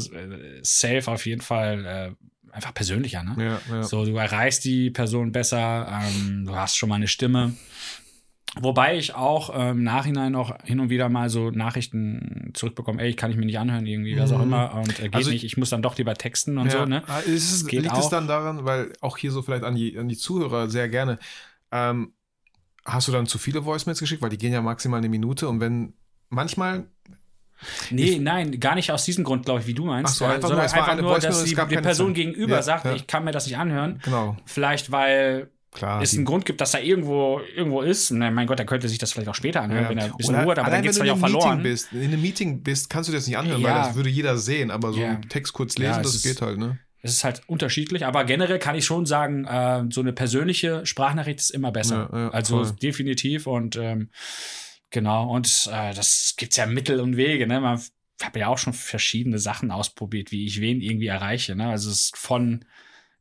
safe 0.62 1.04
auf 1.12 1.26
jeden 1.26 1.42
Fall 1.42 1.86
äh, 1.86 2.52
einfach 2.54 2.74
persönlicher, 2.74 3.24
ne? 3.24 3.60
Ja, 3.70 3.76
ja. 3.76 3.84
So, 3.84 4.06
du 4.06 4.16
erreichst 4.18 4.64
die 4.66 4.90
Person 4.90 5.32
besser, 5.32 6.02
ähm, 6.04 6.46
du 6.46 6.56
hast 6.56 6.78
schon 6.78 6.90
mal 6.90 6.96
eine 6.96 7.08
Stimme. 7.08 7.54
Wobei 8.62 8.98
ich 8.98 9.16
auch 9.16 9.52
ähm, 9.54 9.78
im 9.78 9.84
Nachhinein 9.84 10.34
noch 10.34 10.54
hin 10.64 10.80
und 10.80 10.90
wieder 10.90 11.08
mal 11.10 11.30
so 11.30 11.50
Nachrichten 11.52 12.52
zurückbekomme, 12.54 13.02
ey, 13.02 13.14
kann 13.14 13.32
ich 13.32 13.38
mir 13.38 13.46
nicht 13.46 13.58
anhören, 13.60 13.86
irgendwie, 13.86 14.18
was 14.20 14.32
auch 14.32 14.38
Mhm. 14.40 14.44
immer, 14.44 14.74
und 14.76 15.00
äh, 15.00 15.04
geht 15.04 15.16
Also- 15.16 15.32
nicht, 15.32 15.44
ich 15.44 15.56
muss 15.58 15.70
dann 15.70 15.82
doch 15.82 15.98
lieber 15.98 16.14
texten 16.16 16.58
und 16.58 16.66
ja. 16.68 16.80
so, 16.80 16.86
ne? 16.86 17.04
Ah, 17.08 17.20
Ist 17.20 17.52
es, 17.54 17.66
Geht 17.66 17.84
liegt 17.84 17.94
es 17.96 18.06
auch. 18.06 18.10
dann 18.10 18.28
daran, 18.28 18.66
weil 18.66 18.92
auch 19.02 19.18
hier 19.18 19.32
so 19.32 19.42
vielleicht 19.42 19.64
an 19.64 19.76
die, 19.76 19.98
an 19.98 20.08
die 20.10 20.18
Zuhörer 20.18 20.70
sehr 20.70 20.90
gerne, 20.90 21.20
ähm, 21.72 22.14
hast 22.86 23.08
du 23.08 23.12
dann 23.12 23.28
zu 23.28 23.38
viele 23.38 23.64
Voicemails 23.66 24.00
geschickt, 24.00 24.22
weil 24.22 24.30
die 24.30 24.38
gehen 24.38 24.52
ja 24.54 24.62
maximal 24.62 24.98
eine 24.98 25.10
Minute 25.10 25.48
und 25.48 25.60
wenn 25.60 25.94
manchmal, 26.30 26.86
Nee, 27.92 28.20
nein, 28.20 28.58
gar 28.62 28.76
nicht 28.76 28.90
aus 28.90 29.04
diesem 29.04 29.26
Grund, 29.26 29.44
glaube 29.46 29.60
ich, 29.60 29.68
wie 29.68 29.74
du 29.74 29.84
meinst. 29.86 30.14
Ach 30.14 30.16
so, 30.16 30.26
äh, 30.26 30.28
einfach 30.30 30.44
nur, 30.44 30.50
sondern 30.50 30.66
es 30.66 30.74
war 30.74 30.88
einfach 30.88 31.02
nur, 31.04 31.20
dass 31.20 31.42
es 31.42 31.44
die, 31.44 31.56
die 31.56 31.76
Person 31.82 32.14
gegenüber 32.14 32.56
Ja, 32.56 32.62
sagt, 32.62 32.86
ja. 32.86 32.94
ich 32.94 33.06
kann 33.06 33.26
mir 33.26 33.32
das 33.34 33.48
nicht 33.48 33.58
anhören. 33.58 34.00
genau, 34.04 34.38
Vielleicht, 34.46 34.92
weil 34.94 35.50
klar. 35.72 36.02
es 36.02 36.14
einen 36.16 36.26
Grund 36.26 36.46
gibt, 36.46 36.62
dass 36.62 36.74
er 36.74 36.84
irgendwo 36.84 37.40
irgendwo 37.56 37.82
ist. 37.82 38.12
Na, 38.12 38.30
mein 38.32 38.48
Gott, 38.48 38.60
er 38.60 38.66
könnte 38.66 38.88
sich 38.90 38.98
das 38.98 39.12
vielleicht 39.14 39.30
auch 39.30 39.36
später 39.36 39.62
anhören, 39.62 39.84
Ja. 39.84 39.90
wenn 39.90 39.98
er 39.98 40.06
ein 40.06 40.18
bisschen 40.18 40.36
Oder 40.36 40.44
Ruhe 40.44 40.52
hat, 40.52 40.60
aber 40.60 40.72
dann 40.72 40.82
geht 40.82 40.92
es 40.92 40.98
vielleicht 40.98 41.14
auch 41.14 41.20
verloren. 41.20 41.58
Meeting 41.58 41.64
bist, 41.72 41.94
in 41.94 42.04
einem 42.04 42.22
Meeting 42.22 42.64
bist, 42.64 42.90
kannst 42.90 43.10
du 43.10 43.14
das 43.14 43.28
nicht 43.28 43.38
anhören, 43.38 43.62
Ja. 43.62 43.68
weil 43.76 43.76
das 43.84 43.96
würde 43.96 44.10
jeder 44.10 44.38
sehen, 44.38 44.72
aber 44.72 44.94
so 44.94 45.00
Ja. 45.00 45.10
einen 45.10 45.30
Text 45.30 45.54
kurz 45.54 45.78
lesen, 45.78 46.02
es 46.02 46.08
das 46.08 46.16
ist- 46.16 46.24
geht 46.24 46.42
halt, 46.42 46.58
ne? 46.58 46.80
Es 47.02 47.12
ist 47.14 47.24
halt 47.24 47.42
unterschiedlich, 47.48 48.06
aber 48.06 48.26
generell 48.26 48.60
kann 48.60 48.76
ich 48.76 48.84
schon 48.84 49.06
sagen, 49.06 49.46
äh, 49.46 49.86
so 49.90 50.02
eine 50.02 50.12
persönliche 50.12 50.86
Sprachnachricht 50.86 51.40
ist 51.40 51.50
immer 51.52 51.72
besser. 51.72 52.14
Also 52.34 52.64
voll. 52.66 52.76
definitiv 52.82 53.48
und 53.48 53.78
ähm, 53.78 54.10
genau, 54.90 55.30
und 55.34 55.70
äh, 55.72 55.94
das 55.94 56.34
gibt's 56.38 56.58
ja 56.58 56.66
Mittel 56.66 57.00
und 57.00 57.16
Wege, 57.16 57.48
ne? 57.48 57.62
Man 57.62 57.82
habe 58.22 58.40
ja 58.40 58.48
auch 58.48 58.58
schon 58.58 58.74
verschiedene 58.74 59.40
Sachen 59.40 59.72
ausprobiert, 59.72 60.32
wie 60.32 60.46
ich 60.46 60.60
wen 60.60 60.82
irgendwie 60.82 61.08
erreiche. 61.08 61.56
Ne? 61.56 61.70
Also 61.70 61.90
es 61.90 62.02
ist 62.08 62.18
von 62.18 62.66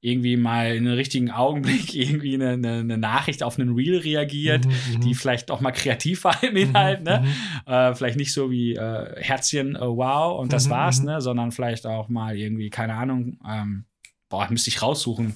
irgendwie 0.00 0.36
mal 0.36 0.74
in 0.76 0.86
einem 0.86 0.94
richtigen 0.96 1.30
Augenblick 1.30 1.94
irgendwie 1.94 2.34
eine, 2.34 2.50
eine, 2.50 2.72
eine 2.78 2.98
Nachricht 2.98 3.42
auf 3.42 3.58
einen 3.58 3.74
Reel 3.74 3.98
reagiert, 3.98 4.66
Mhm, 4.66 5.00
die 5.00 5.14
vielleicht 5.14 5.50
auch 5.50 5.60
mal 5.60 5.72
kreativ 5.72 6.24
war 6.24 6.42
im 6.42 6.56
Inhalt, 6.56 7.02
ne? 7.02 7.24
Äh, 7.66 7.94
vielleicht 7.94 8.16
nicht 8.16 8.32
so 8.32 8.50
wie 8.50 8.74
äh, 8.74 9.20
Herzchen, 9.22 9.74
äh, 9.76 9.80
wow, 9.80 10.38
und 10.40 10.52
das 10.52 10.66
Mhm, 10.66 10.70
war's, 10.70 11.00
mhm. 11.00 11.06
ne? 11.06 11.20
Sondern 11.20 11.52
vielleicht 11.52 11.86
auch 11.86 12.08
mal 12.08 12.36
irgendwie, 12.36 12.70
keine 12.70 12.94
Ahnung, 12.94 13.38
ähm, 13.48 13.84
boah, 14.28 14.46
müsste 14.50 14.68
ich 14.68 14.82
raussuchen. 14.82 15.34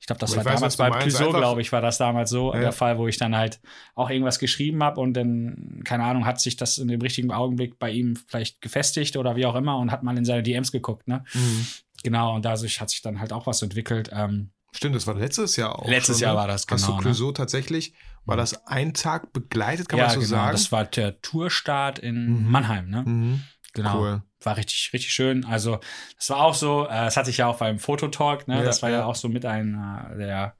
Ich 0.00 0.06
glaube, 0.06 0.20
das 0.20 0.32
Aber 0.32 0.36
war 0.36 0.42
ich 0.42 0.46
weiß, 0.46 0.54
damals 0.60 0.76
bei 0.76 0.90
Clouseau, 0.90 1.32
glaube 1.32 1.60
ich, 1.62 1.72
war 1.72 1.80
das 1.80 1.96
damals 1.96 2.28
so 2.28 2.52
Ja. 2.52 2.60
der 2.60 2.72
Fall, 2.72 2.98
wo 2.98 3.08
ich 3.08 3.16
dann 3.16 3.34
halt 3.34 3.58
auch 3.94 4.10
irgendwas 4.10 4.38
geschrieben 4.38 4.82
habe 4.82 5.00
und 5.00 5.14
dann, 5.14 5.80
keine 5.84 6.04
Ahnung, 6.04 6.26
hat 6.26 6.40
sich 6.40 6.56
das 6.56 6.76
in 6.76 6.88
dem 6.88 7.00
richtigen 7.00 7.32
Augenblick 7.32 7.78
bei 7.78 7.90
ihm 7.90 8.16
vielleicht 8.28 8.60
gefestigt 8.60 9.16
oder 9.16 9.34
wie 9.34 9.46
auch 9.46 9.54
immer 9.54 9.78
und 9.78 9.90
hat 9.90 10.02
mal 10.02 10.16
in 10.18 10.26
seine 10.26 10.42
DMs 10.42 10.72
geguckt, 10.72 11.08
ne? 11.08 11.24
Mhm. 11.32 11.66
Genau, 12.04 12.34
und 12.34 12.44
dadurch 12.44 12.80
hat 12.80 12.90
sich 12.90 13.02
dann 13.02 13.18
halt 13.18 13.32
auch 13.32 13.46
was 13.46 13.60
entwickelt. 13.62 14.10
Ähm, 14.12 14.52
Stimmt, 14.72 14.94
das 14.94 15.06
war 15.06 15.14
letztes 15.14 15.56
Jahr 15.56 15.78
auch. 15.78 15.88
Letztes 15.88 16.18
schon, 16.18 16.24
Jahr 16.24 16.34
ne? 16.34 16.40
war 16.40 16.46
das, 16.46 16.66
Hast 16.68 16.84
genau, 16.84 16.86
du 16.86 16.94
ne? 16.96 17.00
Clouseau 17.02 17.32
tatsächlich, 17.32 17.94
war 18.24 18.36
das 18.36 18.66
ein 18.66 18.92
Tag 18.92 19.32
begleitet, 19.32 19.88
kann 19.88 19.98
ja, 19.98 20.06
man 20.06 20.14
so 20.14 20.20
genau, 20.20 20.30
sagen? 20.30 20.52
das 20.52 20.70
war 20.70 20.84
der 20.84 21.20
Tourstart 21.22 21.98
in 21.98 22.44
Mhm. 22.44 22.50
Mannheim, 22.50 22.90
ne? 22.90 23.02
mhm. 23.04 23.42
Genau. 23.72 23.98
Cool. 23.98 24.22
War 24.40 24.56
richtig, 24.56 24.90
richtig 24.92 25.12
schön. 25.12 25.44
Also, 25.44 25.80
das 26.16 26.30
war 26.30 26.42
auch 26.42 26.54
so, 26.54 26.84
äh, 26.86 26.90
das 26.90 27.16
hatte 27.16 27.30
ich 27.30 27.38
ja 27.38 27.48
auch 27.48 27.58
beim 27.58 27.80
Fototalk, 27.80 28.46
ne? 28.46 28.58
Ja, 28.58 28.62
das 28.62 28.82
war 28.82 28.90
ja. 28.90 28.98
ja. 28.98 29.04
auch 29.06 29.16
so 29.16 29.28
mit 29.28 29.44
einer 29.44 30.14
der 30.16 30.56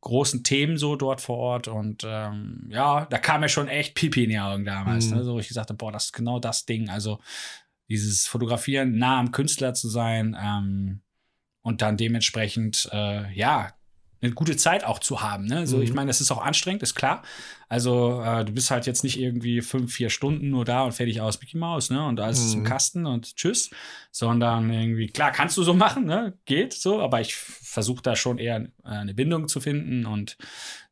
großen 0.00 0.42
Themen 0.42 0.78
so 0.78 0.96
dort 0.96 1.20
vor 1.20 1.36
Ort. 1.36 1.68
Und 1.68 2.04
ähm, 2.06 2.66
ja, 2.70 3.04
da 3.06 3.18
kam 3.18 3.40
mir 3.40 3.48
schon 3.48 3.68
echt 3.68 3.94
Pipi 3.94 4.24
in 4.24 4.30
die 4.30 4.38
Augen 4.38 4.64
damals. 4.64 5.06
Mhm. 5.06 5.16
Ne? 5.16 5.24
So, 5.24 5.38
ich 5.38 5.48
gesagt 5.48 5.68
habe, 5.68 5.76
boah, 5.76 5.92
das 5.92 6.06
ist 6.06 6.12
genau 6.12 6.38
das 6.38 6.64
Ding. 6.64 6.88
Also, 6.88 7.18
dieses 7.88 8.26
Fotografieren, 8.26 8.98
nah 8.98 9.18
am 9.18 9.30
Künstler 9.32 9.74
zu 9.74 9.88
sein 9.88 10.36
ähm, 10.40 11.00
und 11.62 11.82
dann 11.82 11.96
dementsprechend, 11.96 12.88
äh, 12.92 13.32
ja, 13.32 13.72
eine 14.22 14.32
gute 14.32 14.56
Zeit 14.56 14.82
auch 14.82 14.98
zu 14.98 15.20
haben. 15.20 15.44
Ne? 15.44 15.66
So, 15.66 15.76
Mhm. 15.76 15.82
ich 15.82 15.92
meine, 15.92 16.08
das 16.08 16.22
ist 16.22 16.30
auch 16.30 16.42
anstrengend, 16.42 16.82
ist 16.82 16.94
klar. 16.94 17.22
Also, 17.68 18.22
äh, 18.22 18.44
du 18.46 18.52
bist 18.52 18.70
halt 18.70 18.86
jetzt 18.86 19.04
nicht 19.04 19.20
irgendwie 19.20 19.60
fünf, 19.60 19.92
vier 19.92 20.08
Stunden 20.08 20.48
nur 20.50 20.64
da 20.64 20.82
und 20.84 20.92
fertig 20.92 21.20
aus 21.20 21.38
Mickey 21.40 21.58
Mouse, 21.58 21.90
ne? 21.90 22.02
Und 22.04 22.18
alles 22.18 22.38
ist 22.40 22.54
im 22.54 22.60
Mhm. 22.60 22.64
Kasten 22.64 23.06
und 23.06 23.36
tschüss. 23.36 23.70
Sondern 24.10 24.70
irgendwie, 24.72 25.08
klar, 25.08 25.32
kannst 25.32 25.56
du 25.58 25.62
so 25.62 25.74
machen, 25.74 26.06
ne? 26.06 26.32
Geht 26.46 26.72
so, 26.72 27.02
aber 27.02 27.20
ich 27.20 27.34
versuche 27.76 28.00
da 28.00 28.16
schon 28.16 28.38
eher 28.38 28.56
äh, 28.56 28.68
eine 28.84 29.12
Bindung 29.12 29.48
zu 29.48 29.60
finden 29.60 30.06
und 30.06 30.38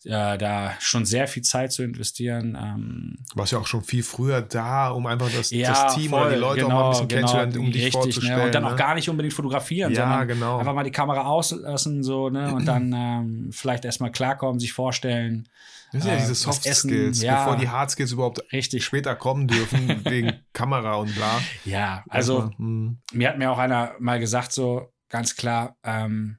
äh, 0.04 0.36
da 0.36 0.74
schon 0.80 1.06
sehr 1.06 1.26
viel 1.26 1.42
Zeit 1.42 1.72
zu 1.72 1.82
investieren. 1.82 2.58
Ähm, 2.60 3.16
Du 3.32 3.38
warst 3.38 3.52
ja 3.52 3.58
auch 3.58 3.66
schon 3.66 3.82
viel 3.82 4.02
früher 4.02 4.42
da, 4.42 4.90
um 4.90 5.06
einfach 5.06 5.30
das, 5.34 5.50
ja, 5.50 5.70
das 5.70 5.94
Team 5.94 6.12
oder 6.12 6.24
die 6.24 6.32
voll, 6.32 6.40
Leute 6.40 6.66
auch 6.66 6.68
mal 6.68 6.84
ein 6.84 6.90
bisschen 6.90 7.08
kennenzulernen, 7.08 7.56
um 7.56 7.72
dich 7.72 7.86
richtig, 7.86 7.92
vorzustellen. 7.94 8.38
Ne? 8.38 8.44
Und 8.44 8.54
dann 8.54 8.64
ne? 8.64 8.72
auch 8.72 8.76
gar 8.76 8.94
nicht 8.94 9.08
unbedingt 9.08 9.32
fotografieren, 9.32 9.94
Ja, 9.94 10.02
sondern 10.02 10.28
genau. 10.28 10.58
einfach 10.58 10.74
mal 10.74 10.84
die 10.84 10.90
Kamera 10.90 11.22
auslassen, 11.22 12.02
so, 12.02 12.28
ne? 12.28 12.52
Und 12.52 12.66
dann 12.68 12.92
ähm, 12.92 13.48
vielleicht 13.50 13.86
erstmal 13.86 14.12
klarkommen, 14.12 14.60
sich 14.60 14.74
vorstellen. 14.74 15.48
Das 15.92 16.02
sind 16.02 16.10
ja 16.10 16.18
äh, 16.18 16.20
diese 16.20 16.34
Soft 16.34 16.66
essen, 16.66 16.90
Skills, 16.90 17.22
ja. 17.22 17.44
bevor 17.44 17.56
die 17.56 17.70
Hard 17.70 17.90
Skills 17.90 18.12
überhaupt 18.12 18.42
Richtig. 18.52 18.84
später 18.84 19.16
kommen 19.16 19.48
dürfen, 19.48 20.04
wegen 20.04 20.34
Kamera 20.52 20.96
und 20.96 21.14
bla. 21.14 21.40
Ja, 21.64 22.04
also 22.10 22.40
Erstmal, 22.40 22.58
hm. 22.58 22.98
mir 23.14 23.28
hat 23.30 23.38
mir 23.38 23.50
auch 23.50 23.58
einer 23.58 23.94
mal 24.00 24.20
gesagt, 24.20 24.52
so 24.52 24.92
ganz 25.08 25.36
klar, 25.36 25.76
ähm, 25.84 26.38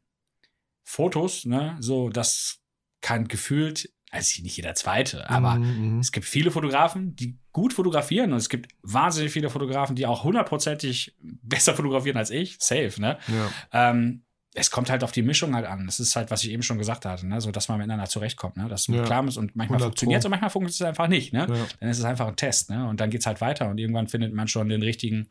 Fotos, 0.85 1.45
ne, 1.45 1.75
so, 1.79 2.09
das 2.09 2.59
kann 3.01 3.27
gefühlt, 3.27 3.89
also 4.11 4.41
nicht 4.43 4.55
jeder 4.55 4.75
zweite, 4.75 5.29
aber 5.29 5.55
Mhm, 5.55 5.95
mhm. 5.95 5.99
es 5.99 6.11
gibt 6.11 6.25
viele 6.25 6.51
Fotografen, 6.51 7.15
die 7.15 7.37
gut 7.51 7.73
fotografieren 7.73 8.31
und 8.31 8.37
es 8.37 8.49
gibt 8.49 8.71
wahnsinnig 8.83 9.31
viele 9.33 9.49
Fotografen, 9.49 9.95
die 9.95 10.05
auch 10.05 10.23
hundertprozentig 10.23 11.15
besser 11.43 11.73
fotografieren 11.75 12.17
als 12.17 12.29
ich, 12.29 12.57
safe, 12.59 12.93
ne? 13.01 13.17
ja. 13.27 13.89
Ähm, 13.89 14.21
es 14.57 14.71
kommt 14.71 14.89
halt 14.89 15.03
auf 15.03 15.11
die 15.11 15.21
Mischung 15.21 15.53
halt 15.53 15.65
an. 15.65 15.85
Das 15.85 15.99
ist 15.99 16.15
halt, 16.15 16.31
was 16.31 16.41
ich 16.45 16.49
eben 16.51 16.63
schon 16.63 16.77
gesagt 16.77 17.03
hatte, 17.03 17.27
ne? 17.27 17.41
so 17.41 17.51
dass 17.51 17.67
man 17.67 17.77
miteinander 17.77 18.05
zurechtkommt, 18.05 18.55
ne? 18.55 18.69
dass 18.69 18.87
man 18.87 18.99
Ja. 18.99 19.03
klar 19.03 19.27
ist 19.27 19.35
und 19.35 19.53
manchmal 19.57 19.79
100 19.79 19.81
funktioniert 19.87 20.19
es 20.19 20.25
und 20.25 20.29
manchmal 20.31 20.49
funktioniert 20.49 20.81
es 20.81 20.87
einfach 20.87 21.09
nicht. 21.09 21.33
Ne? 21.33 21.39
Ja. 21.49 21.65
Dann 21.81 21.89
ist 21.89 21.99
es 21.99 22.05
einfach 22.05 22.25
ein 22.29 22.37
Test, 22.37 22.69
ne? 22.69 22.87
Und 22.87 23.01
dann 23.01 23.09
geht 23.09 23.19
es 23.19 23.27
halt 23.27 23.41
weiter 23.41 23.67
und 23.69 23.79
irgendwann 23.79 24.07
findet 24.07 24.33
man 24.33 24.47
schon 24.47 24.69
den 24.69 24.81
richtigen 24.81 25.27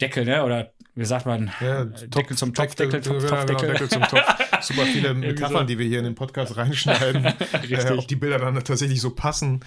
Deckel, 0.00 0.24
ne? 0.24 0.44
Oder 0.44 0.72
wie 0.94 1.04
sagt 1.04 1.24
man, 1.24 1.50
Ja, 1.60 1.84
Topf- 1.84 2.10
Deckel 2.10 2.36
zum 2.36 2.52
Topf, 2.52 2.74
Deckel 2.74 3.00
Topf, 3.00 3.22
genau, 3.24 3.44
Deckel. 3.44 3.68
Deckel 3.72 3.88
zum 3.88 4.02
Topf. 4.02 4.22
Super 4.60 4.84
viele 4.84 5.14
Metaphern, 5.14 5.66
die 5.66 5.78
wir 5.78 5.86
hier 5.86 5.98
in 5.98 6.04
den 6.04 6.14
Podcast 6.14 6.56
reinschneiden. 6.56 7.24
äh, 7.70 7.90
ob 7.96 8.06
die 8.08 8.16
Bilder 8.16 8.38
dann 8.38 8.54
tatsächlich 8.62 9.00
so 9.00 9.10
passen 9.14 9.60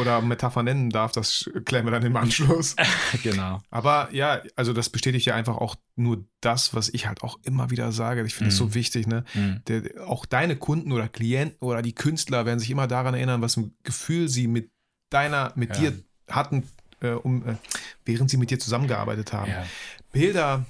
oder 0.00 0.22
Metapher 0.22 0.62
nennen 0.62 0.88
darf, 0.90 1.12
das 1.12 1.50
klären 1.64 1.84
wir 1.86 1.90
dann 1.90 2.04
im 2.04 2.16
Anschluss. 2.16 2.76
genau. 3.22 3.60
Aber 3.70 4.08
ja, 4.12 4.40
also 4.56 4.72
das 4.72 4.88
bestätigt 4.88 5.26
ja 5.26 5.34
einfach 5.34 5.56
auch 5.58 5.76
nur 5.96 6.24
das, 6.40 6.74
was 6.74 6.88
ich 6.88 7.06
halt 7.06 7.22
auch 7.22 7.38
immer 7.44 7.70
wieder 7.70 7.92
sage. 7.92 8.22
Ich 8.24 8.34
finde 8.34 8.48
es 8.50 8.54
Mhm. 8.54 8.58
so 8.68 8.74
wichtig, 8.74 9.06
ne? 9.06 9.24
Mhm. 9.34 9.62
Der, 9.68 9.82
auch 10.06 10.24
deine 10.24 10.56
Kunden 10.56 10.92
oder 10.92 11.08
Klienten 11.08 11.58
oder 11.60 11.82
die 11.82 11.94
Künstler 11.94 12.46
werden 12.46 12.60
sich 12.60 12.70
immer 12.70 12.86
daran 12.86 13.14
erinnern, 13.14 13.42
was 13.42 13.56
ein 13.56 13.74
Gefühl 13.82 14.28
sie 14.28 14.46
mit 14.46 14.70
deiner, 15.10 15.52
mit 15.56 15.76
Ja. 15.76 15.90
dir 15.90 16.02
hatten, 16.30 16.64
äh, 17.00 17.10
um, 17.10 17.46
äh, 17.46 17.56
während 18.04 18.30
sie 18.30 18.36
mit 18.36 18.50
dir 18.50 18.58
zusammengearbeitet 18.58 19.32
haben. 19.32 19.50
Ja. 19.50 19.66
Bilder, 20.12 20.66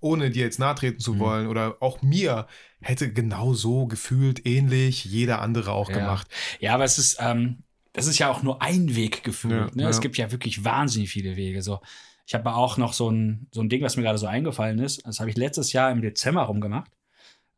ohne 0.00 0.30
dir 0.30 0.44
jetzt 0.44 0.58
nahtreten 0.58 1.00
zu 1.00 1.14
Mhm. 1.14 1.18
wollen 1.18 1.46
oder 1.46 1.76
auch 1.80 2.02
mir, 2.02 2.46
hätte 2.80 3.12
genau 3.12 3.54
so 3.54 3.86
gefühlt, 3.86 4.46
ähnlich 4.46 5.04
jeder 5.04 5.42
andere 5.42 5.72
auch 5.72 5.90
Ja. 5.90 5.96
gemacht. 5.98 6.26
Ja, 6.60 6.74
aber 6.74 6.84
es 6.84 6.98
ist, 6.98 7.18
ähm, 7.20 7.58
das 7.92 8.06
ist 8.06 8.18
ja 8.18 8.30
auch 8.30 8.42
nur 8.42 8.62
ein 8.62 8.94
Weg 8.96 9.24
gefühlt. 9.24 9.74
Ja, 9.74 9.82
ne? 9.82 9.88
Es 9.88 10.00
gibt 10.00 10.16
ja 10.16 10.30
wirklich 10.30 10.64
wahnsinnig 10.64 11.10
viele 11.10 11.36
Wege. 11.36 11.62
So, 11.62 11.80
ich 12.26 12.34
habe 12.34 12.54
auch 12.54 12.76
noch 12.76 12.92
so 12.92 13.10
ein, 13.10 13.48
so 13.52 13.60
ein 13.60 13.68
Ding, 13.68 13.82
was 13.82 13.96
mir 13.96 14.02
gerade 14.02 14.18
so 14.18 14.26
eingefallen 14.26 14.78
ist. 14.78 15.04
Das 15.06 15.20
habe 15.20 15.30
ich 15.30 15.36
letztes 15.36 15.72
Jahr 15.72 15.90
im 15.90 16.00
Dezember 16.00 16.42
rumgemacht. 16.42 16.90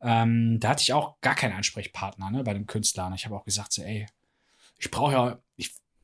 Ähm, 0.03 0.59
da 0.61 0.71
hatte 0.71 0.83
ich 0.83 0.93
auch 0.93 1.21
gar 1.21 1.35
keinen 1.35 1.53
Ansprechpartner 1.53 2.31
ne, 2.31 2.43
bei 2.43 2.55
dem 2.55 2.67
Künstler. 2.67 3.07
Und 3.07 3.15
ich 3.15 3.25
habe 3.27 3.37
auch 3.37 3.45
gesagt, 3.45 3.73
so, 3.73 3.83
ey, 3.83 4.07
ich 4.79 4.91
brauche 4.91 5.13
ja, 5.13 5.39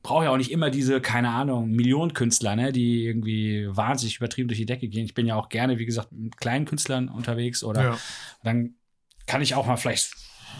brauche 0.07 0.23
ja 0.23 0.31
auch 0.31 0.37
nicht 0.37 0.51
immer 0.51 0.69
diese, 0.69 1.01
keine 1.01 1.31
Ahnung, 1.31 1.69
Millionen 1.69 2.13
Künstler, 2.13 2.55
ne, 2.55 2.71
die 2.71 3.03
irgendwie 3.05 3.67
wahnsinnig 3.69 4.15
übertrieben 4.17 4.47
durch 4.47 4.57
die 4.59 4.65
Decke 4.65 4.87
gehen. 4.87 5.03
Ich 5.03 5.13
bin 5.13 5.25
ja 5.25 5.35
auch 5.35 5.49
gerne, 5.49 5.79
wie 5.79 5.85
gesagt, 5.85 6.13
mit 6.13 6.37
kleinen 6.37 6.63
Künstlern 6.63 7.09
unterwegs 7.09 7.61
oder 7.61 7.83
Ja. 7.83 7.97
dann 8.41 8.75
kann 9.25 9.41
ich 9.41 9.53
auch 9.55 9.65
mal 9.65 9.75
vielleicht 9.75 10.13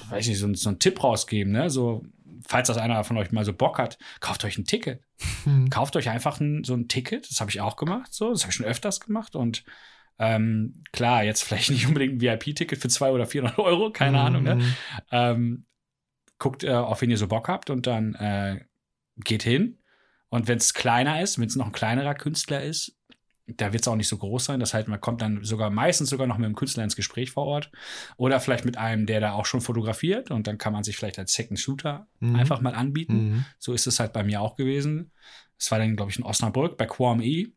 weiß 0.09 0.27
nicht, 0.27 0.37
so, 0.37 0.53
so 0.53 0.67
einen 0.67 0.79
Tipp 0.79 1.01
rausgeben, 1.01 1.53
ne? 1.53 1.69
So, 1.69 2.03
falls 2.45 2.67
das 2.67 2.77
einer 2.77 3.01
von 3.05 3.17
euch 3.17 3.31
mal 3.31 3.45
so 3.45 3.53
Bock 3.53 3.79
hat, 3.79 3.97
kauft 4.19 4.43
euch 4.43 4.57
ein 4.57 4.65
Ticket. 4.65 5.01
Hm. 5.45 5.69
Kauft 5.69 5.95
euch 5.95 6.09
einfach 6.09 6.41
ein, 6.41 6.65
so 6.65 6.73
ein 6.73 6.89
Ticket. 6.89 7.29
Das 7.29 7.39
habe 7.39 7.49
ich 7.49 7.61
auch 7.61 7.77
gemacht. 7.77 8.13
So, 8.13 8.31
das 8.31 8.41
habe 8.41 8.51
ich 8.51 8.55
schon 8.55 8.65
öfters 8.65 8.99
gemacht. 8.99 9.37
Und 9.37 9.63
ähm, 10.19 10.83
klar, 10.91 11.23
jetzt 11.23 11.43
vielleicht 11.43 11.69
nicht 11.71 11.87
unbedingt 11.87 12.15
ein 12.15 12.21
VIP-Ticket 12.21 12.79
für 12.79 12.89
200 12.89 13.15
oder 13.15 13.27
400 13.27 13.59
Euro, 13.59 13.91
keine 13.91 14.19
Ahnung. 14.19 14.43
Ne? 14.43 14.55
Mhm. 14.55 14.73
Ähm, 15.11 15.65
guckt, 16.37 16.65
äh, 16.65 16.73
auf 16.73 17.01
wen 17.01 17.09
ihr 17.09 17.17
so 17.17 17.27
Bock 17.27 17.47
habt 17.47 17.69
und 17.69 17.87
dann 17.87 18.13
äh, 18.15 18.59
geht 19.23 19.43
hin. 19.43 19.77
Und 20.29 20.47
wenn 20.47 20.57
es 20.57 20.73
kleiner 20.73 21.21
ist, 21.21 21.39
wenn 21.39 21.47
es 21.47 21.55
noch 21.55 21.67
ein 21.67 21.71
kleinerer 21.71 22.15
Künstler 22.15 22.61
ist, 22.63 22.93
da 23.49 23.71
wird 23.71 23.81
es 23.83 23.87
auch 23.87 23.95
nicht 23.95 24.09
so 24.09 24.17
groß 24.17 24.43
sein. 24.43 24.59
Das 24.59 24.73
heißt, 24.73 24.89
man 24.89 24.99
kommt 24.99 25.21
dann 25.21 25.41
sogar 25.45 25.69
meistens 25.69 26.09
sogar 26.09 26.27
noch 26.27 26.37
mit 26.37 26.47
dem 26.47 26.55
Künstler 26.55 26.83
ins 26.83 26.97
Gespräch 26.97 27.31
vor 27.31 27.45
Ort. 27.45 27.71
Oder 28.17 28.41
vielleicht 28.41 28.65
mit 28.65 28.77
einem, 28.77 29.05
der 29.05 29.21
da 29.21 29.31
auch 29.33 29.45
schon 29.45 29.61
fotografiert. 29.61 30.31
Und 30.31 30.47
dann 30.47 30.57
kann 30.57 30.73
man 30.73 30.83
sich 30.83 30.97
vielleicht 30.97 31.17
als 31.17 31.33
Second 31.33 31.57
Shooter 31.57 32.07
Mhm. 32.19 32.35
einfach 32.35 32.59
mal 32.59 32.75
anbieten. 32.75 33.29
Mhm. 33.29 33.45
So 33.57 33.71
ist 33.71 33.87
es 33.87 34.01
halt 34.01 34.11
bei 34.11 34.23
mir 34.25 34.41
auch 34.41 34.57
gewesen. 34.57 35.11
Es 35.57 35.71
war 35.71 35.79
dann, 35.79 35.95
glaube 35.95 36.11
ich, 36.11 36.17
in 36.17 36.25
Osnabrück 36.25 36.75
bei 36.77 36.85
Quam 36.87 37.21
E. 37.21 37.47